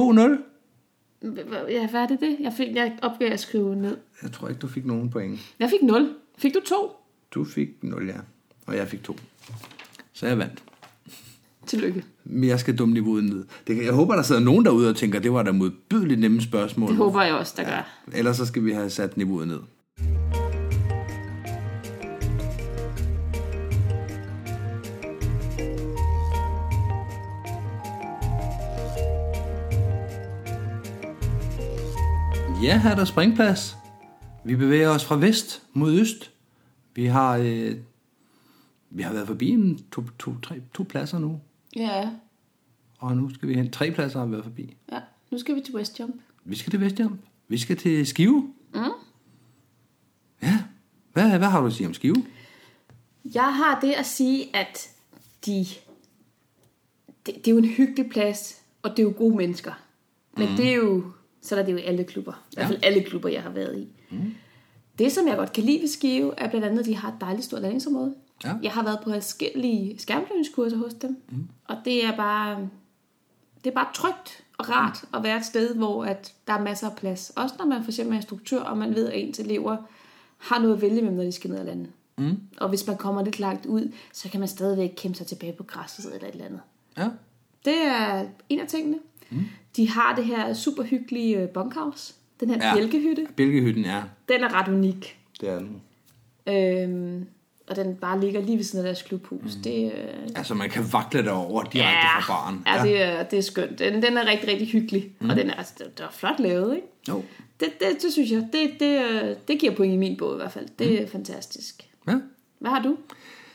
H- 1.23 1.71
Ja, 1.71 1.87
hvad 1.91 2.01
er 2.03 2.07
det 2.07 2.21
det? 2.21 2.37
Jeg, 2.41 2.53
fik, 2.57 2.75
jeg 2.77 2.99
opgav 3.03 3.33
at 3.33 3.41
skrive 3.41 3.77
ned. 3.77 3.97
Jeg 4.23 4.33
tror 4.33 4.49
ikke, 4.49 4.59
du 4.59 4.69
fik 4.69 4.87
nogen 4.87 5.11
point. 5.11 5.41
Jeg 5.59 5.71
fik 5.71 5.83
0. 5.83 6.15
Fik 6.39 6.55
du 6.55 6.61
2? 6.69 6.97
Du 7.31 7.45
fik 7.45 7.69
0, 7.83 8.09
ja. 8.09 8.15
Og 8.67 8.77
jeg 8.77 8.89
fik 8.89 9.03
2. 9.05 9.17
Så 10.13 10.27
jeg 10.27 10.39
vandt. 10.39 10.63
Tillykke. 11.69 12.05
Men 12.25 12.49
jeg 12.49 12.61
skal 12.61 12.77
dumme 12.77 12.95
niveauet 12.95 13.25
ned. 13.25 13.45
Det 13.67 13.85
jeg 13.85 13.93
håber, 13.93 14.15
der 14.15 14.23
sidder 14.23 14.41
nogen 14.41 14.65
derude 14.65 14.91
og 14.91 14.97
tænker, 14.97 15.19
det 15.19 15.33
var 15.33 15.43
da 15.43 15.53
modbydeligt 15.53 16.21
nemme 16.21 16.41
spørgsmål. 16.41 16.89
Det 16.89 16.97
håber 16.97 17.23
jeg 17.23 17.35
også, 17.35 17.55
der 17.57 17.65
gør. 17.65 18.03
Ellers 18.13 18.37
så 18.37 18.47
skal 18.47 18.65
vi 18.65 18.73
have 18.73 18.91
sat 18.91 19.17
niveauet 19.17 19.49
ned. 19.49 19.59
Ja, 32.63 32.79
her 32.79 32.91
er 32.91 32.95
der 32.95 33.05
springplads. 33.05 33.77
Vi 34.45 34.57
bevæger 34.57 34.89
os 34.89 35.05
fra 35.05 35.17
vest 35.17 35.63
mod 35.73 35.95
øst. 35.95 36.31
Vi 36.95 37.07
har, 37.07 37.37
øh, 37.37 37.77
vi 38.91 39.03
har 39.03 39.13
været 39.13 39.27
forbi 39.27 39.49
en 39.49 39.79
to, 39.93 40.03
to, 40.19 40.35
tre, 40.43 40.61
to 40.75 40.83
pladser 40.83 41.19
nu. 41.19 41.41
Ja, 41.77 42.11
Og 42.99 43.17
nu 43.17 43.35
skal 43.35 43.49
vi 43.49 43.55
hen. 43.55 43.71
Tre 43.71 43.91
pladser 43.91 44.19
har 44.19 44.27
vi 44.27 44.33
været 44.33 44.45
forbi. 44.45 44.77
ja. 44.93 45.01
Nu 45.31 45.39
skal 45.39 45.55
vi 45.55 45.61
til 45.61 45.75
West 45.75 46.01
Jump. 46.01 46.15
Vi 46.45 46.57
skal 46.57 46.71
til 46.71 46.81
Vestjylland. 46.81 47.19
Vi 47.49 47.59
skal 47.59 47.77
til 47.77 48.07
Skive. 48.07 48.53
Mm. 48.75 48.81
Ja. 50.43 50.59
Hvad, 51.13 51.39
hvad 51.39 51.49
har 51.49 51.61
du 51.61 51.67
at 51.67 51.73
sige 51.73 51.87
om 51.87 51.95
Skive? 51.95 52.25
Jeg 53.35 53.55
har 53.57 53.81
det 53.81 53.93
at 53.93 54.07
sige, 54.07 54.57
at 54.57 54.89
de... 55.47 55.67
Det, 57.27 57.35
det 57.35 57.49
er 57.49 57.51
jo 57.51 57.59
en 57.59 57.65
hyggelig 57.69 58.11
plads, 58.11 58.63
og 58.83 58.91
det 58.91 58.99
er 58.99 59.03
jo 59.03 59.15
gode 59.17 59.37
mennesker. 59.37 59.73
Men 60.37 60.51
mm. 60.51 60.57
det 60.57 60.69
er 60.69 60.75
jo... 60.75 61.05
Så 61.43 61.57
er 61.57 61.63
det 61.63 61.73
jo 61.73 61.77
i 61.77 61.83
alle 61.83 62.05
klubber. 62.05 62.33
I 62.33 62.55
hvert 62.55 62.67
fald 62.67 62.81
alle 62.83 63.03
klubber, 63.03 63.29
jeg 63.29 63.43
har 63.43 63.51
været 63.51 63.79
i. 63.79 63.89
Mm. 64.11 64.35
Det, 64.99 65.13
som 65.13 65.27
jeg 65.29 65.37
godt 65.37 65.53
kan 65.53 65.65
lide 65.65 65.81
ved 65.81 65.89
Skive, 65.89 66.35
er 66.39 66.51
blandt 66.51 66.67
andet, 66.67 66.81
at 66.81 66.87
de 66.87 66.97
har 66.97 67.09
et 67.09 67.21
dejligt 67.21 67.45
stort 67.45 67.63
landingsområde. 67.63 68.15
Ja. 68.45 68.55
Jeg 68.63 68.73
har 68.73 68.83
været 68.83 68.99
på 69.05 69.11
forskellige 69.11 69.99
skærmflyvningskurser 69.99 70.77
hos 70.77 70.95
dem. 70.95 71.17
Mm. 71.31 71.49
Og 71.65 71.77
det 71.85 72.05
er 72.05 72.17
bare... 72.17 72.69
Det 73.65 73.71
er 73.71 73.75
bare 73.75 73.89
trygt 73.95 74.45
og 74.59 74.69
rart 74.71 75.05
at 75.15 75.23
være 75.23 75.37
et 75.37 75.45
sted, 75.45 75.75
hvor 75.75 76.05
at 76.05 76.35
der 76.47 76.53
er 76.53 76.63
masser 76.63 76.91
af 76.91 76.97
plads. 76.97 77.33
Også 77.37 77.55
når 77.59 77.67
man 77.67 77.83
for 77.85 77.91
eksempel 77.91 78.13
er 78.15 78.17
instruktør, 78.19 78.61
og 78.61 78.79
man 78.79 78.95
ved, 78.95 79.09
at 79.09 79.21
ens 79.21 79.39
elever 79.39 79.77
har 80.39 80.59
noget 80.59 80.75
at 80.75 80.83
vælge 80.83 81.03
med, 81.03 81.11
når 81.13 81.23
de 81.23 81.33
skal 81.33 81.51
ned 81.51 81.59
og 81.59 81.65
lande. 81.65 81.87
Mm. 82.19 82.37
Og 82.57 82.69
hvis 82.69 82.87
man 82.87 82.97
kommer 82.97 83.25
lidt 83.25 83.39
langt 83.41 83.67
ud, 83.67 83.93
så 84.13 84.29
kan 84.29 84.41
man 84.41 84.49
stadigvæk 84.49 84.93
kæmpe 84.97 85.19
sig 85.19 85.27
tilbage 85.27 85.53
på 85.53 85.63
græsset 85.63 86.15
eller 86.15 86.29
et 86.29 86.33
eller 86.33 86.45
andet. 86.47 86.61
Ja. 86.99 87.09
Det 87.65 87.83
er 87.87 88.27
en 88.49 88.61
af 88.61 88.67
tingene. 88.69 88.99
Mm. 89.31 89.45
De 89.77 89.89
har 89.89 90.15
det 90.15 90.25
her 90.25 90.55
super 90.55 90.83
hyggelige 90.83 91.39
øh, 91.43 91.49
bunkhouse. 91.49 92.15
Den 92.41 92.51
her 92.51 92.69
Ja. 92.69 92.75
bjælkehytte. 92.75 93.27
Bælgehytten, 93.37 93.85
ja. 93.85 94.03
Den 94.29 94.45
er 94.45 94.55
ret 94.55 94.69
unik. 94.69 95.19
Det 95.41 95.49
er 95.49 95.59
den. 95.59 95.83
Øhm, 96.47 97.27
og 97.71 97.77
den 97.77 97.95
bare 97.95 98.21
ligger 98.21 98.41
lige 98.41 98.57
ved 98.57 98.65
siden 98.65 98.85
af 98.85 98.89
deres 98.89 99.03
klubhus. 99.03 99.57
Mm. 99.57 99.63
Det, 99.63 99.85
øh, 99.85 100.29
Altså, 100.37 100.55
man 100.55 100.71
kan 100.71 100.93
vakle 100.93 101.25
derover 101.25 101.63
direkte 101.63 101.81
ja, 101.83 102.19
fra 102.21 102.33
baren. 102.33 102.63
ja, 102.67 102.83
det, 102.83 103.03
er, 103.03 103.23
det 103.23 103.39
er 103.39 103.43
skønt. 103.43 103.79
Den, 103.79 104.03
den 104.03 104.17
er 104.17 104.27
rigtig, 104.27 104.49
rigtig 104.49 104.69
hyggelig. 104.69 105.11
Mm. 105.21 105.31
Og 105.31 105.37
den 105.37 105.51
er, 105.51 105.55
altså, 105.55 105.73
det, 105.79 105.99
det 105.99 106.05
er 106.05 106.11
flot 106.13 106.41
lavet, 106.41 106.75
ikke? 106.75 106.87
Jo. 107.09 107.25
Det, 107.61 107.69
det, 107.81 108.03
det 108.03 108.13
synes 108.13 108.31
jeg, 108.31 108.49
det, 108.53 108.71
det, 108.81 109.05
øh, 109.05 109.37
det 109.49 109.61
giver 109.61 109.75
point 109.75 109.95
i 109.95 109.97
min 109.97 110.17
bog 110.17 110.35
i 110.35 110.37
hvert 110.37 110.53
fald. 110.53 110.67
Det 110.79 110.99
er 111.01 111.03
mm. 111.03 111.11
fantastisk. 111.13 111.83
Ja. 112.09 112.15
Hvad 112.59 112.71
har 112.71 112.83
du? 112.83 112.97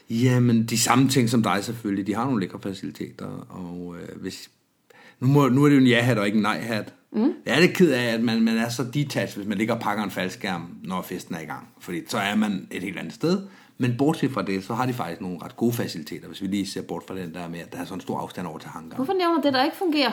Jamen, 0.09 0.65
de 0.65 0.77
samme 0.77 1.09
ting 1.09 1.29
som 1.29 1.43
dig 1.43 1.63
selvfølgelig. 1.63 2.07
De 2.07 2.15
har 2.15 2.25
nogle 2.25 2.39
lækre 2.41 2.59
faciliteter, 2.63 3.45
og 3.49 3.95
øh, 4.01 4.21
hvis... 4.21 4.49
Nu, 5.19 5.27
må, 5.27 5.49
nu 5.49 5.63
er 5.63 5.69
det 5.69 5.75
jo 5.75 5.81
en 5.81 5.87
ja-hat 5.87 6.17
og 6.17 6.25
ikke 6.25 6.35
en 6.35 6.41
nej-hat. 6.41 6.93
Mm. 7.11 7.33
Jeg 7.45 7.55
er 7.55 7.59
lidt 7.59 7.73
ked 7.73 7.91
af, 7.91 8.03
at 8.03 8.21
man, 8.21 8.41
man 8.41 8.57
er 8.57 8.69
så 8.69 8.83
detached, 8.93 9.35
hvis 9.35 9.47
man 9.47 9.57
ligger 9.57 9.73
og 9.73 9.81
pakker 9.81 10.03
en 10.03 10.11
faldskærm, 10.11 10.75
når 10.83 11.01
festen 11.01 11.35
er 11.35 11.39
i 11.39 11.45
gang. 11.45 11.67
Fordi 11.79 12.01
så 12.07 12.17
er 12.17 12.35
man 12.35 12.67
et 12.71 12.83
helt 12.83 12.97
andet 12.97 13.13
sted. 13.13 13.41
Men 13.77 13.95
bortset 13.97 14.31
fra 14.31 14.41
det, 14.41 14.63
så 14.63 14.73
har 14.73 14.85
de 14.85 14.93
faktisk 14.93 15.21
nogle 15.21 15.37
ret 15.43 15.55
gode 15.55 15.73
faciliteter, 15.73 16.27
hvis 16.27 16.41
vi 16.41 16.47
lige 16.47 16.67
ser 16.67 16.81
bort 16.81 17.03
fra 17.07 17.15
den 17.15 17.33
der 17.33 17.49
med, 17.49 17.59
at 17.59 17.73
der 17.73 17.79
er 17.79 17.85
sådan 17.85 17.97
en 17.97 18.01
stor 18.01 18.19
afstand 18.19 18.47
over 18.47 18.57
til 18.59 18.69
hangar. 18.69 18.95
Hvorfor 18.95 19.13
nævner 19.13 19.41
det, 19.41 19.53
der 19.53 19.63
ikke 19.63 19.77
fungerer? 19.77 20.11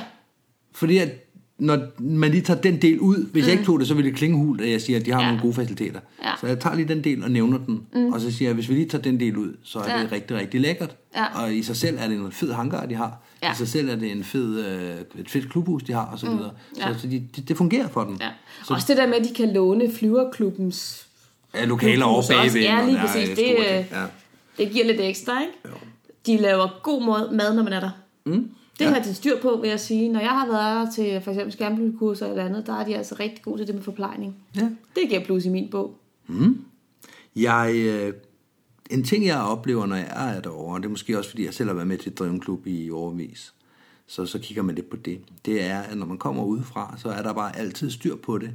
Fordi 0.73 0.99
at 0.99 1.27
når 1.59 1.79
man 1.99 2.31
lige 2.31 2.43
tager 2.43 2.61
den 2.61 2.83
del 2.83 2.99
ud, 3.01 3.17
hvis 3.33 3.43
mm. 3.45 3.47
jeg 3.47 3.53
ikke 3.53 3.65
tog 3.65 3.79
det, 3.81 3.89
så 3.89 3.95
ville 3.95 4.11
det 4.11 4.19
klinge 4.19 4.37
hult, 4.37 4.61
at 4.61 4.71
jeg 4.71 4.81
siger, 4.81 4.99
at 4.99 5.07
de 5.07 5.13
har 5.13 5.21
Ja. 5.21 5.27
nogle 5.27 5.43
gode 5.43 5.55
faciliteter. 5.55 6.01
Ja. 6.25 6.31
Så 6.41 6.47
jeg 6.47 6.61
tager 6.61 6.77
lige 6.77 6.89
den 6.89 7.05
del 7.05 7.25
og 7.25 7.31
nævner 7.31 7.59
den, 7.59 7.83
mm. 7.95 8.13
og 8.13 8.21
så 8.21 8.31
siger 8.33 8.49
jeg, 8.49 8.55
hvis 8.55 8.69
vi 8.69 8.75
lige 8.75 8.89
tager 8.89 9.03
den 9.03 9.21
del 9.21 9.37
ud, 9.37 9.57
så 9.63 9.79
er 9.79 9.97
Ja. 9.97 10.03
det 10.03 10.13
rigtig, 10.13 10.37
rigtig 10.37 10.61
lækkert. 10.61 10.97
Ja. 11.17 11.43
Og 11.43 11.55
i 11.55 11.63
sig 11.63 11.77
selv 11.77 11.97
er 12.01 12.09
det 12.09 12.17
en 12.17 12.33
fed 12.33 12.53
hangar, 12.53 12.87
de 12.87 12.95
har. 12.95 13.23
Ja. 13.43 13.53
I 13.53 13.57
sig 13.57 13.69
selv 13.69 13.89
er 13.89 13.97
det 13.97 14.13
en 14.13 14.25
fed, 14.25 14.67
øh, 14.67 15.21
et 15.21 15.31
fedt 15.31 15.51
klubhus, 15.51 15.83
de 15.83 15.93
har, 15.93 16.05
og 16.07 16.19
så 16.19 16.27
videre. 16.31 16.51
Ja. 16.79 16.95
Så, 16.95 17.01
så 17.01 17.07
de, 17.07 17.23
det, 17.37 17.49
det 17.49 17.57
fungerer 17.57 17.89
for 17.89 18.05
dem. 18.05 18.17
Ja. 18.21 18.29
Også 18.75 18.85
det 18.89 18.97
der 18.97 19.07
med, 19.07 19.15
at 19.15 19.25
de 19.29 19.35
kan 19.35 19.53
låne 19.53 19.93
flyverklubbens... 19.93 21.07
Ja, 21.55 21.65
lokaler 21.65 22.05
over 22.05 22.23
bagved. 22.31 22.61
Ja, 22.61 22.85
lige 22.85 22.97
der 22.97 23.07
præcis. 23.07 23.29
Det, 23.29 23.37
ting. 23.37 23.59
øh, 23.59 23.65
ja. 23.91 24.07
Det 24.59 24.71
giver 24.73 24.87
lidt 24.87 25.01
ekstra, 25.01 25.41
ikke? 25.41 25.53
Jo. 25.65 25.71
De 26.27 26.37
laver 26.37 26.81
god 26.83 27.03
mad, 27.07 27.33
mad 27.33 27.55
når 27.55 27.63
man 27.63 27.73
er 27.73 27.81
der. 27.81 27.91
Mm. 28.27 28.51
Det 28.79 28.85
Ja. 28.85 28.91
har 28.91 29.03
de 29.03 29.15
styr 29.15 29.41
på, 29.43 29.59
vil 29.61 29.71
jeg 29.71 29.81
sige. 29.81 30.09
Når 30.09 30.21
jeg 30.21 30.31
har 30.31 30.47
været 30.47 30.95
til 30.95 31.21
for 31.21 31.31
eksempel 31.31 31.53
skærmbyggekurser 31.53 32.27
eller 32.27 32.45
andet, 32.45 32.67
der 32.67 32.73
er 32.81 32.85
de 32.85 32.97
altså 32.97 33.17
rigtig 33.21 33.43
gode 33.45 33.59
til 33.59 33.67
det 33.67 33.75
med 33.75 33.83
forplejning. 33.83 34.37
Ja. 34.57 34.71
Det 34.97 35.09
giver 35.09 35.25
plus 35.25 35.45
i 35.45 35.49
min 35.49 35.71
bog. 35.71 35.95
Jeg, 37.37 37.73
øh, 37.75 38.13
en 38.91 39.05
ting, 39.05 39.27
jeg 39.27 39.39
oplever, 39.41 39.87
når 39.87 39.97
jeg 39.97 40.35
er 40.37 40.41
derovre, 40.41 40.75
og 40.75 40.81
det 40.81 40.87
er 40.87 40.91
måske 40.91 41.19
også, 41.19 41.31
fordi 41.31 41.45
jeg 41.45 41.55
selv 41.55 41.69
har 41.69 41.75
været 41.75 41.89
med 41.89 41.99
til 41.99 42.11
at 42.11 42.19
drive 42.19 42.31
en 42.31 42.41
klub 42.41 42.67
i 42.67 42.91
overvis, 42.91 43.53
så, 44.07 44.27
så 44.27 44.39
kigger 44.39 44.63
man 44.63 44.75
lidt 44.75 44.91
på 44.91 44.97
det. 44.97 45.21
Det 45.47 45.65
er, 45.65 45.81
at 45.81 45.99
når 45.99 46.07
man 46.07 46.19
kommer 46.19 46.45
udefra, 46.45 46.95
så 46.99 47.09
er 47.09 47.23
der 47.23 47.33
bare 47.33 47.59
altid 47.59 47.91
styr 47.91 48.17
på 48.17 48.39
det. 48.39 48.51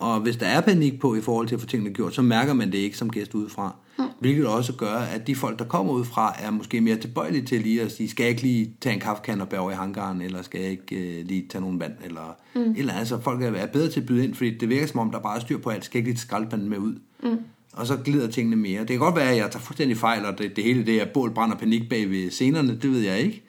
Og 0.00 0.20
hvis 0.20 0.36
der 0.36 0.46
er 0.46 0.60
panik 0.60 1.00
på 1.00 1.14
i 1.14 1.20
forhold 1.20 1.48
til 1.48 1.54
at 1.54 1.60
få 1.60 1.66
tingene 1.66 1.94
gjort, 1.94 2.14
så 2.14 2.22
mærker 2.22 2.52
man 2.52 2.72
det 2.72 2.78
ikke 2.78 2.96
som 2.96 3.10
gæst 3.10 3.34
udefra. 3.34 3.74
Mm. 3.98 4.04
Hvilket 4.20 4.46
også 4.46 4.72
gør, 4.72 4.94
at 4.94 5.26
de 5.26 5.34
folk, 5.34 5.58
der 5.58 5.64
kommer 5.64 5.92
udefra, 5.92 6.34
er 6.38 6.50
måske 6.50 6.80
mere 6.80 6.96
tilbøjelige 6.96 7.44
til 7.44 7.60
lige 7.60 7.82
at 7.82 7.92
sige, 7.92 8.08
skal 8.08 8.24
jeg 8.24 8.30
ikke 8.30 8.42
lige 8.42 8.72
tage 8.80 8.94
en 8.94 9.00
kaffekan 9.00 9.40
og 9.40 9.48
bære 9.48 9.60
over 9.60 9.70
i 9.70 9.74
hangaren, 9.74 10.20
eller 10.20 10.42
skal 10.42 10.60
jeg 10.60 10.70
ikke 10.70 10.96
øh, 10.96 11.26
lige 11.26 11.46
tage 11.50 11.62
nogle 11.62 11.80
vand, 11.80 11.92
eller 12.04 12.36
mm. 12.54 12.60
eller 12.60 12.92
andet. 12.92 12.98
Altså, 12.98 13.20
folk 13.20 13.42
er, 13.42 13.66
bedre 13.66 13.90
til 13.90 14.00
at 14.00 14.06
byde 14.06 14.24
ind, 14.24 14.34
fordi 14.34 14.58
det 14.58 14.68
virker 14.68 14.86
som 14.86 15.00
om, 15.00 15.10
der 15.10 15.18
bare 15.18 15.36
er 15.36 15.40
styr 15.40 15.58
på 15.58 15.70
alt. 15.70 15.84
Skal 15.84 15.98
jeg 15.98 16.00
ikke 16.00 16.10
lige 16.10 16.16
tage 16.16 16.26
skraldespanden 16.26 16.68
med 16.68 16.78
ud? 16.78 16.94
Mm. 17.22 17.38
Og 17.72 17.86
så 17.86 17.96
glider 17.96 18.30
tingene 18.30 18.56
mere. 18.56 18.80
Det 18.80 18.88
kan 18.88 18.98
godt 18.98 19.16
være, 19.16 19.30
at 19.30 19.36
jeg 19.36 19.50
tager 19.50 19.62
fuldstændig 19.62 19.96
fejl, 19.96 20.24
og 20.24 20.38
det, 20.38 20.56
det 20.56 20.64
hele 20.64 20.86
det 20.86 21.02
er 21.02 21.06
bål, 21.14 21.30
brand 21.30 21.52
og 21.52 21.58
panik 21.58 21.88
bag 21.88 22.10
ved 22.10 22.30
scenerne, 22.30 22.78
det 22.82 22.90
ved 22.90 23.00
jeg 23.00 23.20
ikke. 23.20 23.44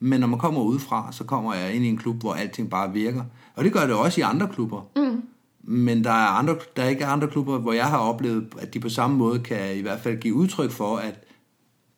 Men 0.00 0.20
når 0.20 0.26
man 0.26 0.38
kommer 0.38 0.60
udefra, 0.60 1.12
så 1.12 1.24
kommer 1.24 1.54
jeg 1.54 1.74
ind 1.74 1.84
i 1.84 1.88
en 1.88 1.96
klub, 1.96 2.20
hvor 2.20 2.32
alting 2.32 2.70
bare 2.70 2.92
virker. 2.92 3.22
Og 3.54 3.64
det 3.64 3.72
gør 3.72 3.80
det 3.80 3.94
også 3.94 4.20
i 4.20 4.22
andre 4.22 4.48
klubber. 4.48 4.88
Mm. 4.96 5.22
Men 5.68 6.04
der 6.04 6.10
er, 6.10 6.26
andre, 6.26 6.56
der 6.76 6.82
er 6.82 6.88
ikke 6.88 7.06
andre 7.06 7.28
klubber, 7.28 7.58
hvor 7.58 7.72
jeg 7.72 7.86
har 7.86 7.98
oplevet, 7.98 8.48
at 8.58 8.74
de 8.74 8.80
på 8.80 8.88
samme 8.88 9.16
måde 9.16 9.38
kan 9.40 9.76
i 9.76 9.80
hvert 9.80 10.00
fald 10.00 10.16
give 10.20 10.34
udtryk 10.34 10.70
for, 10.70 10.96
at 10.96 11.14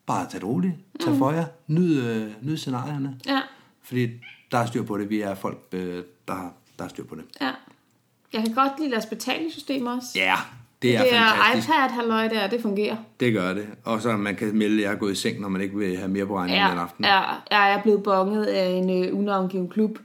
bare 0.05 0.25
tage 0.29 0.39
det 0.39 0.47
roligt, 0.47 0.73
tag 0.99 1.15
for 1.17 1.31
jer, 1.31 1.45
nyd, 1.67 2.03
øh, 2.03 2.27
nyd 2.41 2.57
scenarierne. 2.57 3.19
Ja, 3.27 3.39
Fordi 3.83 4.07
der 4.51 4.57
er 4.57 4.65
styr 4.65 4.83
på 4.83 4.97
det, 4.97 5.09
vi 5.09 5.21
er 5.21 5.35
folk, 5.35 5.57
øh, 5.71 6.03
der, 6.27 6.33
har- 6.33 6.53
der 6.77 6.83
har 6.83 6.89
styr 6.89 7.03
på 7.05 7.15
det. 7.15 7.23
ja. 7.41 7.51
Jeg 8.33 8.43
kan 8.45 8.53
godt 8.53 8.71
lide 8.79 8.91
deres 8.91 9.05
betalingssystem 9.05 9.85
også. 9.85 10.07
Ja, 10.15 10.35
det 10.81 10.95
er, 10.97 11.03
det 11.03 11.13
er 11.15 11.19
fantastisk. 11.35 11.67
iPad, 11.67 11.89
halløj 11.89 12.27
der, 12.27 12.47
det 12.47 12.61
fungerer. 12.61 12.95
Det 13.19 13.33
gør 13.33 13.53
det. 13.53 13.67
Og 13.83 14.01
så 14.01 14.17
man 14.17 14.35
kan 14.35 14.55
melde, 14.57 14.75
at 14.77 14.81
jeg 14.83 14.91
er 14.93 14.97
gået 14.97 15.11
i 15.11 15.15
seng, 15.15 15.39
når 15.41 15.49
man 15.49 15.61
ikke 15.61 15.77
vil 15.77 15.97
have 15.97 16.07
mere 16.09 16.25
på 16.25 16.37
regningen 16.37 16.65
Ja, 16.65 16.71
den 16.71 16.79
aften. 16.79 17.05
ja, 17.05 17.19
jeg 17.51 17.73
er 17.73 17.81
blevet 17.81 18.03
bonget 18.03 18.45
af 18.45 18.69
en 18.69 19.03
øh, 19.05 19.17
unavngiven 19.19 19.69
klub. 19.69 19.99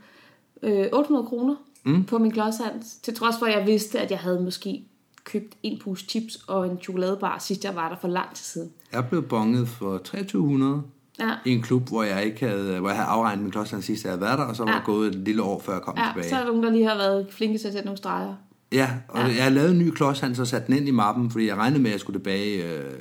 Øh, 0.63 0.87
800 0.93 1.27
kroner 1.27 1.55
mm. 1.85 2.05
på 2.05 2.19
min 2.19 2.31
klodshands. 2.33 2.95
Til 3.03 3.15
trods 3.17 3.35
for, 3.39 3.47
at 3.47 3.59
jeg 3.59 3.67
vidste, 3.67 4.01
at 4.01 4.11
jeg 4.11 4.19
havde 4.19 4.41
måske 4.41 4.83
købt 5.25 5.55
en 5.63 5.79
pose 5.85 6.05
chips 6.09 6.37
og 6.49 6.67
en 6.67 6.79
chokoladebar, 6.83 7.39
sidst 7.39 7.65
jeg 7.65 7.75
var 7.75 7.89
der 7.89 7.97
for 8.01 8.09
lang 8.09 8.35
tid 8.35 8.45
siden. 8.45 8.71
Jeg 8.93 9.09
blev 9.09 9.23
bonget 9.23 9.69
for 9.69 9.99
2300 9.99 10.83
Ja. 11.21 11.31
i 11.47 11.51
en 11.51 11.63
klub, 11.63 11.89
hvor 11.89 12.03
jeg 12.03 12.25
ikke 12.25 12.47
havde, 12.47 12.79
hvor 12.79 12.89
jeg 12.89 12.97
havde 12.97 13.09
afregnet 13.09 13.43
min 13.43 13.51
klodsand 13.53 13.83
sidst, 13.83 14.05
jeg 14.05 14.11
havde 14.13 14.21
været 14.21 14.39
der, 14.39 14.45
og 14.45 14.57
så 14.57 14.63
var 14.65 14.71
Ja. 14.71 14.77
jeg 14.77 14.85
gået 14.85 15.09
et 15.09 15.15
lille 15.15 15.43
år, 15.43 15.61
før 15.61 15.73
jeg 15.73 15.83
kom 15.83 15.95
Ja, 15.99 16.05
tilbage. 16.15 16.29
så 16.31 16.37
er 16.37 16.41
der 16.41 16.47
nogen, 16.47 16.63
der 16.63 16.71
lige 16.71 16.89
har 16.89 16.97
været 16.97 17.27
flinke 17.31 17.59
til 17.59 17.67
at 17.67 17.73
sætte 17.73 17.87
nogle 17.87 17.99
streger. 17.99 18.35
Ja, 18.73 18.91
og 19.09 19.19
Ja. 19.21 19.27
jeg 19.35 19.43
har 19.43 19.51
lavet 19.51 19.71
en 19.71 19.79
ny 19.79 19.91
klodshand, 19.91 20.35
så 20.35 20.45
satte 20.45 20.67
den 20.67 20.77
ind 20.77 20.89
i 20.89 20.91
mappen, 20.91 21.31
fordi 21.31 21.47
jeg 21.47 21.57
regnede 21.57 21.83
med, 21.83 21.91
at 21.91 21.93
jeg 21.93 22.01
skulle 22.01 22.19
tilbage 22.19 22.63
øh, 22.65 22.93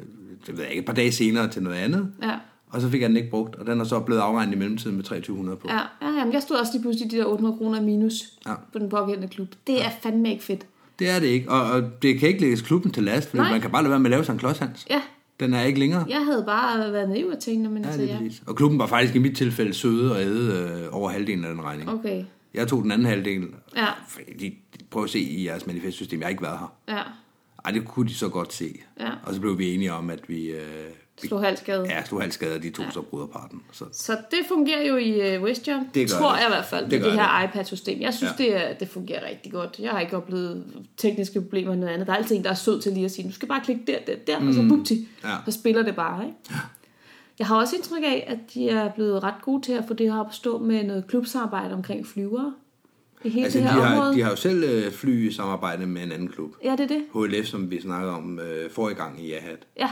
det 0.47 0.53
ved 0.57 0.59
jeg 0.63 0.69
ikke, 0.69 0.79
et 0.79 0.85
par 0.85 0.93
dage 0.93 1.11
senere 1.11 1.47
til 1.47 1.63
noget 1.63 1.77
andet. 1.77 2.11
Ja. 2.23 2.35
Og 2.73 2.81
så 2.81 2.89
fik 2.89 3.01
jeg 3.01 3.09
den 3.09 3.17
ikke 3.17 3.29
brugt, 3.29 3.55
og 3.55 3.65
den 3.65 3.79
er 3.79 3.83
så 3.83 3.99
blevet 3.99 4.21
afregnet 4.21 4.53
i 4.55 4.57
mellemtiden 4.57 4.95
med 4.95 5.03
2300 5.03 5.57
på. 5.57 5.67
Ja, 5.69 5.77
ja 6.07 6.17
jamen, 6.19 6.33
jeg 6.33 6.41
stod 6.41 6.55
også 6.57 6.71
lige 6.73 6.81
pludselig 6.81 7.11
de 7.11 7.17
der 7.17 7.25
800 7.25 7.57
kroner 7.57 7.81
minus 7.81 8.23
Ja. 8.45 8.53
på 8.73 8.79
den 8.79 8.89
pågældende 8.89 9.27
klub. 9.27 9.47
Det 9.67 9.85
er 9.85 9.89
fandme 10.03 10.31
ikke 10.31 10.43
fedt. 10.43 10.65
Det 10.99 11.09
er 11.09 11.19
det 11.19 11.27
ikke, 11.27 11.49
og, 11.51 11.71
og 11.71 12.01
det 12.01 12.19
kan 12.19 12.29
ikke 12.29 12.41
lægges 12.41 12.61
klubben 12.61 12.91
til 12.91 13.03
last, 13.03 13.29
for 13.29 13.37
man 13.37 13.61
kan 13.61 13.71
bare 13.71 13.81
lade 13.83 13.89
være 13.89 13.99
med 13.99 14.05
at 14.05 14.11
lave 14.11 14.23
sådan 14.23 14.35
en 14.35 14.39
klodshand. 14.39 14.69
Ja, 14.89 15.01
Den 15.39 15.53
er 15.53 15.61
ikke 15.61 15.79
længere. 15.79 16.05
jeg 16.09 16.25
havde 16.25 16.43
bare 16.45 16.91
været 16.93 17.09
naiv 17.09 17.27
og 17.27 17.39
tænkt, 17.39 17.71
men 17.71 17.81
Ja, 17.83 17.87
altså, 17.89 18.01
det 18.01 18.09
er 18.09 18.13
ja. 18.13 18.19
præcis. 18.21 18.43
Og 18.47 18.55
klubben 18.55 18.79
var 18.79 18.87
faktisk 18.87 19.15
i 19.15 19.19
mit 19.19 19.37
tilfælde 19.37 19.73
søde 19.73 20.11
og 20.15 20.21
æde 20.21 20.69
øh, 20.83 20.87
over 20.97 21.09
halvdelen 21.09 21.43
af 21.45 21.49
den 21.51 21.63
regning. 21.63 21.89
Okay, 21.89 22.23
Jeg 22.53 22.67
tog 22.67 22.83
den 22.83 22.91
anden 22.91 23.07
halvdel. 23.07 23.47
Ja. 23.75 23.85
Fordi 24.07 24.57
prøv 24.89 25.03
at 25.03 25.09
se 25.09 25.19
i 25.19 25.45
jeres 25.47 25.67
manifestsystem, 25.67 26.19
jeg 26.19 26.25
har 26.25 26.29
ikke 26.29 26.43
været 26.43 26.59
her. 26.59 26.73
ja. 26.95 27.01
Ej, 27.65 27.71
det 27.71 27.85
kunne 27.85 28.07
de 28.09 28.13
så 28.15 28.29
godt 28.29 28.53
se. 28.53 28.75
Ja. 28.99 29.09
Og 29.23 29.33
så 29.33 29.41
blev 29.41 29.59
vi 29.59 29.73
enige 29.75 29.93
om, 29.93 30.09
at 30.09 30.19
vi, 30.27 30.45
øh, 30.47 30.57
vi 30.57 31.02
Slå 31.17 31.37
halvskade. 31.37 31.85
ja, 31.89 32.03
slog 32.03 32.21
halvskade, 32.21 32.55
og 32.55 32.63
de 32.63 32.69
tog 32.69 32.85
ja. 32.85 32.91
så 32.91 33.01
bruderparten. 33.01 33.61
Så 33.71 33.85
Så 33.91 34.17
det 34.31 34.39
fungerer 34.47 34.87
jo 34.87 34.97
i 34.97 35.37
uh, 35.37 35.43
Westjern. 35.43 35.89
Det 35.93 36.09
tror 36.09 36.31
det. 36.31 36.37
jeg 36.37 36.47
i 36.47 36.51
hvert 36.51 36.65
fald, 36.65 36.89
Det 36.89 37.01
med 37.01 37.09
det, 37.09 37.19
her 37.19 37.43
iPad-system. 37.43 38.01
Jeg 38.01 38.13
synes, 38.13 38.33
Ja. 38.39 38.67
det, 38.69 38.79
det 38.79 38.87
fungerer 38.89 39.29
rigtig 39.29 39.51
godt. 39.51 39.79
Jeg 39.79 39.91
har 39.91 39.99
ikke 39.99 40.17
oplevet 40.17 40.63
tekniske 40.97 41.41
problemer 41.41 41.71
eller 41.71 41.79
noget 41.79 41.93
andet. 41.93 42.07
Der 42.07 42.13
er 42.13 42.17
altid 42.17 42.35
en, 42.35 42.43
der 42.43 42.49
er 42.49 42.53
sød 42.53 42.81
til 42.81 42.91
lige 42.93 43.05
at 43.05 43.11
sige, 43.11 43.27
du 43.27 43.33
skal 43.33 43.47
bare 43.47 43.61
klikke 43.63 43.83
der, 43.87 43.97
der, 44.07 44.15
der, 44.27 44.39
mm. 44.39 44.47
og 44.47 44.53
så 44.53 44.65
bupti. 44.69 45.07
Ja. 45.23 45.35
Så 45.45 45.51
spiller 45.51 45.83
det 45.83 45.95
bare, 45.95 46.25
ikke? 46.25 46.37
Jeg 47.39 47.47
har 47.47 47.55
også 47.55 47.75
indtryk 47.75 48.03
af, 48.03 48.25
at 48.27 48.53
de 48.53 48.69
er 48.69 48.89
blevet 48.91 49.23
ret 49.23 49.41
gode 49.41 49.61
til 49.61 49.73
at 49.73 49.83
få 49.87 49.93
det 49.93 50.11
her 50.13 50.19
op 50.19 50.27
at 50.29 50.35
stå 50.35 50.57
med 50.57 50.83
noget 50.83 51.07
klubsamarbejde 51.07 51.73
omkring 51.73 52.07
flyvere. 52.07 52.53
I 53.23 53.29
hele 53.29 53.43
altså, 53.45 53.59
det 53.59 53.67
de 53.67 53.73
her 53.73 53.81
har, 53.81 53.95
område. 53.95 54.15
de 54.15 54.21
har 54.21 54.29
jo 54.29 54.35
selv 54.35 54.63
øh, 54.63 54.91
fly 54.91 55.29
i 55.29 55.33
samarbejde 55.33 55.85
med 55.85 56.03
en 56.03 56.11
anden 56.11 56.27
klub. 56.27 56.51
Ja, 56.63 56.71
det 56.71 56.79
er 56.79 56.87
det. 56.87 57.03
HLF, 57.13 57.47
som 57.47 57.71
vi 57.71 57.81
snakker 57.81 58.11
om 58.11 58.39
øh, 58.39 58.71
forrige 58.71 58.95
gang 58.95 59.21
i 59.25 59.29
Jahat. 59.29 59.57
Ja, 59.79 59.89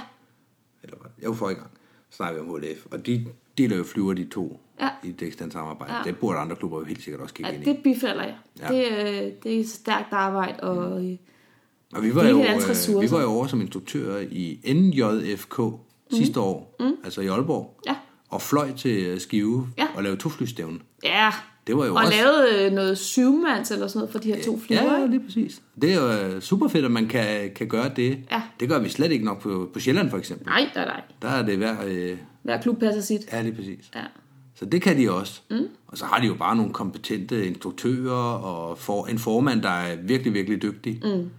Eller 1.21 1.29
hvad? 1.29 1.29
Jo, 1.29 1.33
forrige 1.33 1.55
gang 1.59 1.69
snakker 2.09 2.43
vi 2.43 2.49
om 2.49 2.55
HLF. 2.59 2.85
Og 2.91 3.05
de 3.05 3.25
deler 3.57 3.77
jo 3.77 3.83
flyver 3.83 4.13
de 4.13 4.25
to 4.25 4.59
Ja. 4.81 4.89
i 5.03 5.09
et 5.09 5.21
eksternt 5.21 5.53
samarbejde. 5.53 5.93
Ja. 5.93 6.01
Det 6.03 6.17
burde 6.17 6.39
andre 6.39 6.55
klubber 6.55 6.79
jo 6.79 6.85
helt 6.85 7.03
sikkert 7.03 7.21
også 7.21 7.33
kigge 7.35 7.49
ja 7.51 7.57
ind 7.57 7.67
i. 7.67 7.69
det 7.73 7.83
bifalder 7.83 8.23
jeg. 8.23 8.35
Ja. 8.61 8.67
Det, 8.67 8.91
er- 9.27 9.31
det 9.43 9.59
er 9.59 9.65
stærkt 9.67 10.13
arbejde, 10.13 10.59
og 10.59 11.05
øh, 11.05 11.17
Og 11.93 12.03
vi 12.03 12.15
var, 12.15 12.27
jo, 12.27 12.37
øh, 12.39 13.01
vi 13.01 13.11
var 13.11 13.21
jo 13.21 13.27
over 13.27 13.47
som 13.47 13.61
instruktører 13.61 14.19
i 14.31 14.59
NJFK 14.73 15.59
mm. 15.59 15.71
sidste 16.11 16.39
år, 16.39 16.75
mm. 16.79 16.91
altså 17.03 17.21
i 17.21 17.27
Aalborg, 17.27 17.79
Ja. 17.87 17.95
og 18.29 18.41
fløj 18.41 18.71
til 18.71 19.05
øh, 19.05 19.19
Skive 19.19 19.67
Ja. 19.77 19.87
og 19.95 20.03
lavede 20.03 20.19
toflystævne. 20.21 20.79
ja, 21.03 21.31
Det 21.67 21.77
var 21.77 21.85
jo 21.85 21.95
og 21.95 21.99
også... 21.99 22.13
lavede 22.13 22.65
øh, 22.65 22.71
noget 22.71 22.97
syvmands 22.97 23.71
eller 23.71 23.87
sådan 23.87 23.99
noget 23.99 24.11
for 24.11 24.19
de 24.19 24.33
her 24.33 24.43
to 24.43 24.59
flyver. 24.59 24.83
Ja, 24.83 24.99
ja, 24.99 25.05
lige 25.05 25.23
præcis. 25.25 25.61
Det 25.81 25.93
er 25.93 25.95
jo 25.95 26.35
øh, 26.35 26.41
super 26.41 26.67
fedt, 26.67 26.85
at 26.85 26.91
man 26.91 27.07
kan, 27.07 27.51
kan 27.55 27.67
gøre 27.67 27.91
det. 27.95 28.19
Ja. 28.31 28.41
Det 28.59 28.69
gør 28.69 28.79
vi 28.79 28.89
slet 28.89 29.11
ikke 29.11 29.25
nok 29.25 29.41
på, 29.41 29.69
på 29.73 29.79
Sjælland 29.79 30.09
for 30.09 30.17
eksempel. 30.17 30.45
Nej, 30.47 30.69
nej, 30.75 30.85
nej. 30.85 31.01
Der 31.21 31.27
er 31.27 31.41
det 31.45 31.57
hver... 31.57 31.75
Øh, 31.85 32.17
Hver 32.43 32.61
klub 32.61 32.79
passer 32.79 33.01
sit. 33.01 33.21
ja, 33.31 33.41
lige 33.41 33.55
præcis. 33.55 33.91
Ja. 33.95 34.01
Så 34.55 34.65
det 34.65 34.81
kan 34.81 34.97
de 34.97 35.11
også. 35.11 35.41
Mm. 35.49 35.67
Og 35.87 35.97
så 35.97 36.05
har 36.05 36.21
de 36.21 36.27
jo 36.27 36.33
bare 36.33 36.55
nogle 36.55 36.73
kompetente 36.73 37.47
instruktører 37.47 38.33
og 38.33 38.77
for, 38.77 39.05
en 39.05 39.19
formand, 39.19 39.61
der 39.61 39.69
er 39.69 39.95
virkelig, 39.95 40.33
virkelig 40.33 40.61
dygtig. 40.61 41.01
Mm. 41.03 41.29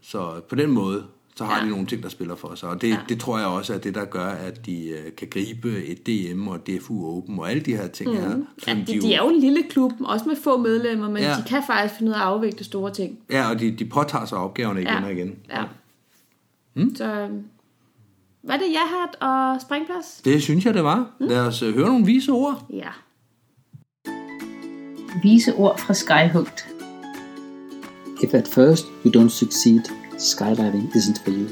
Så 0.00 0.40
på 0.48 0.54
den 0.54 0.70
måde, 0.70 1.04
så 1.36 1.44
har 1.44 1.58
Ja. 1.58 1.64
de 1.64 1.70
nogle 1.70 1.86
ting, 1.86 2.02
der 2.02 2.08
spiller 2.08 2.34
for 2.36 2.54
sig. 2.54 2.68
Og 2.68 2.80
det, 2.82 2.88
ja. 2.88 2.98
det 3.08 3.20
tror 3.20 3.38
jeg 3.38 3.46
også 3.46 3.74
er 3.74 3.78
det, 3.78 3.94
der 3.94 4.04
gør, 4.04 4.26
at 4.26 4.66
de 4.66 4.88
øh, 4.88 5.12
kan 5.16 5.28
gribe 5.30 5.84
et 5.84 6.06
DM 6.06 6.48
og 6.48 6.66
DFU 6.66 7.16
Open 7.16 7.38
og 7.38 7.50
alle 7.50 7.62
de 7.62 7.76
her 7.76 7.86
ting 7.88 8.10
mm. 8.10 8.16
her. 8.16 8.28
Ja, 8.28 8.34
som 8.58 8.84
de, 8.84 9.00
de 9.00 9.14
er 9.14 9.22
jo 9.22 9.28
en 9.28 9.40
lille 9.40 9.62
klub, 9.70 9.92
også 10.04 10.24
med 10.28 10.36
få 10.44 10.56
medlemmer, 10.56 11.08
men 11.10 11.22
Ja. 11.22 11.28
ja. 11.30 11.36
de 11.36 11.42
kan 11.48 11.62
faktisk 11.66 11.94
finde 11.98 12.10
ud 12.10 12.14
af 12.14 12.18
at 12.20 12.24
afvikle 12.26 12.64
store 12.64 12.92
ting. 12.92 13.18
Ja, 13.30 13.50
og 13.50 13.60
de, 13.60 13.70
de 13.70 13.84
påtager 13.84 14.24
sig 14.24 14.38
opgaverne 14.38 14.80
igen 14.80 14.92
Ja. 14.92 15.04
og 15.04 15.12
igen. 15.12 15.34
Ja. 15.50 15.62
Mm. 16.74 16.94
Så 16.96 17.04
øhm, 17.04 17.42
hvad 18.42 18.54
er 18.54 18.58
det, 18.58 18.66
Jahat 18.72 19.16
og 19.20 19.60
Springplads? 19.60 20.20
Det 20.24 20.42
synes 20.42 20.64
jeg, 20.64 20.74
det 20.74 20.84
var. 20.84 21.10
Mm. 21.20 21.26
Lad 21.26 21.40
os 21.40 21.62
øh, 21.62 21.74
høre 21.74 21.86
nogle 21.88 22.06
vise 22.06 22.32
ord. 22.32 22.66
Ja. 22.72 22.88
Vise 25.22 25.54
ord 25.54 25.78
fra 25.78 25.94
Skyhugt. 25.94 26.66
If 28.22 28.34
at 28.34 28.48
first 28.48 28.86
you 29.06 29.12
don't 29.22 29.28
succeed, 29.28 29.80
skydiving 30.18 30.90
isn't 30.94 31.24
for 31.24 31.30
you. 31.30 31.48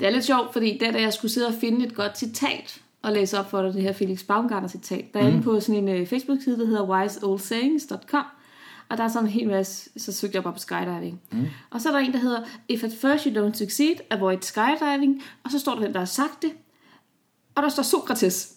Det 0.00 0.06
er 0.06 0.10
lidt 0.10 0.24
sjovt, 0.24 0.52
fordi 0.52 0.78
der, 0.80 0.90
da 0.92 1.00
jeg 1.00 1.12
skulle 1.12 1.30
sidde 1.30 1.46
og 1.46 1.54
finde 1.60 1.86
et 1.86 1.94
godt 1.94 2.18
citat 2.18 2.80
og 3.02 3.12
læse 3.12 3.38
op 3.38 3.50
for 3.50 3.62
dig, 3.62 3.74
det 3.74 3.82
her 3.82 3.92
Felix 3.92 4.24
Baumgartner 4.24 4.68
citat, 4.68 5.04
der 5.14 5.20
er 5.20 5.28
inde 5.28 5.42
på 5.42 5.60
sådan 5.60 5.88
en 5.88 6.00
uh, 6.02 6.08
Facebook-side, 6.08 6.58
der 6.58 6.66
hedder 6.66 6.88
wiseoldsayings.com, 6.88 8.24
og 8.88 8.98
der 8.98 9.04
er 9.04 9.08
sådan 9.08 9.28
en 9.28 9.32
hel 9.32 9.48
masse, 9.48 9.90
så 9.96 10.12
søgte 10.12 10.36
jeg 10.36 10.42
bare 10.42 10.52
på 10.52 10.58
skydiving. 10.58 11.20
Mm. 11.32 11.46
Og 11.70 11.80
så 11.80 11.88
er 11.88 11.92
der 11.92 11.98
en, 11.98 12.12
der 12.12 12.18
hedder, 12.18 12.40
if 12.68 12.84
at 12.84 12.92
first 13.00 13.24
you 13.24 13.48
don't 13.48 13.54
succeed, 13.54 13.96
avoid 14.10 14.38
skydiving, 14.40 15.22
og 15.44 15.50
så 15.50 15.58
står 15.58 15.72
der, 15.72 15.80
hvem 15.80 15.92
der 15.92 16.00
har 16.00 16.06
sagt 16.06 16.42
det, 16.42 16.52
og 17.54 17.62
der 17.62 17.68
står 17.68 17.82
Sokrates. 17.82 18.52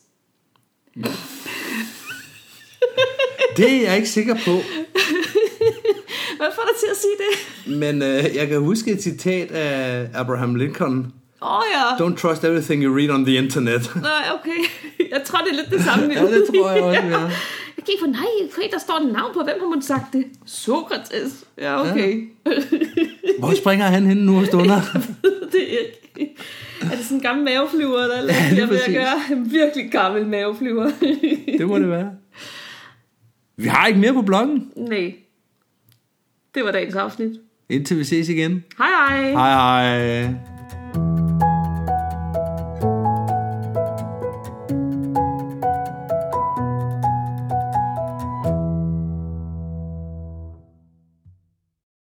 Det 3.57 3.73
er 3.73 3.81
jeg 3.81 3.95
ikke 3.95 4.09
sikker 4.09 4.35
på. 4.45 4.51
Hvad 6.43 6.51
får 6.55 6.69
dig 6.71 6.79
til 6.79 6.87
at 6.91 6.97
sige 6.97 7.17
det? 7.23 7.33
Men 7.79 8.01
øh, 8.01 8.35
jeg 8.35 8.47
kan 8.47 8.59
huske 8.59 8.91
et 8.91 9.01
citat 9.01 9.51
af 9.51 10.07
Abraham 10.13 10.55
Lincoln. 10.55 11.13
Åh 11.41 11.57
oh, 11.57 11.63
ja. 11.73 12.05
Don't 12.05 12.15
trust 12.15 12.43
everything 12.43 12.83
you 12.83 12.97
read 12.97 13.09
on 13.09 13.25
the 13.25 13.35
internet. 13.35 13.91
Nej, 14.11 14.23
okay. 14.33 14.59
Jeg 15.11 15.21
tror, 15.25 15.39
det 15.39 15.51
er 15.51 15.55
lidt 15.55 15.69
det 15.69 15.81
samme. 15.83 16.13
Ja, 16.13 16.25
det 16.25 16.43
tror 16.53 16.71
jeg 16.71 16.83
også, 16.83 17.01
ja. 17.01 17.19
Jeg 17.19 17.31
Jeg 17.77 17.85
gik 17.85 17.95
for, 17.99 18.07
nej, 18.07 18.25
okay, 18.43 18.71
der 18.71 18.79
står 18.79 18.93
et 18.93 19.13
navn 19.13 19.33
på, 19.33 19.43
hvem 19.43 19.55
har 19.59 19.69
man 19.69 19.81
sagt 19.81 20.13
det? 20.13 20.25
Sokrates. 20.45 21.45
Ja, 21.57 21.81
okay. 21.81 22.29
Ja. 22.45 22.51
Hvor 23.39 23.53
springer 23.55 23.85
han 23.85 24.05
hen 24.05 24.17
nu 24.17 24.39
og 24.39 24.45
stunder? 24.45 24.81
det 25.51 25.73
er 25.73 25.77
ikke... 26.19 26.35
Er 26.81 26.95
det 26.95 27.05
sådan 27.05 27.17
en 27.17 27.21
gammel 27.21 27.45
maveflyver, 27.45 27.97
der 27.97 28.17
er 28.17 28.23
Ja, 28.23 28.33
ja, 28.51 28.55
jeg 28.57 28.69
ved 28.69 28.79
at 28.87 28.93
gøre? 28.93 29.37
En 29.37 29.51
virkelig 29.51 29.91
gammel 29.91 30.27
maveflyver. 30.27 30.91
det 31.57 31.67
må 31.67 31.79
det 31.79 31.89
være. 31.89 32.11
Vi 33.57 33.67
har 33.67 33.87
ikke 33.87 33.99
mere 33.99 34.13
på 34.13 34.21
bloggen, 34.21 34.71
Nej. 34.77 35.13
Det 36.55 36.65
var 36.65 36.71
dagens 36.71 36.95
afsnit. 36.95 37.31
indtil 37.69 37.97
vi 37.97 38.03
ses 38.03 38.29
igen. 38.29 38.63
Hej 38.77 38.87
hej. 39.09 39.31
Hej 39.31 40.23
hej. 40.23 40.52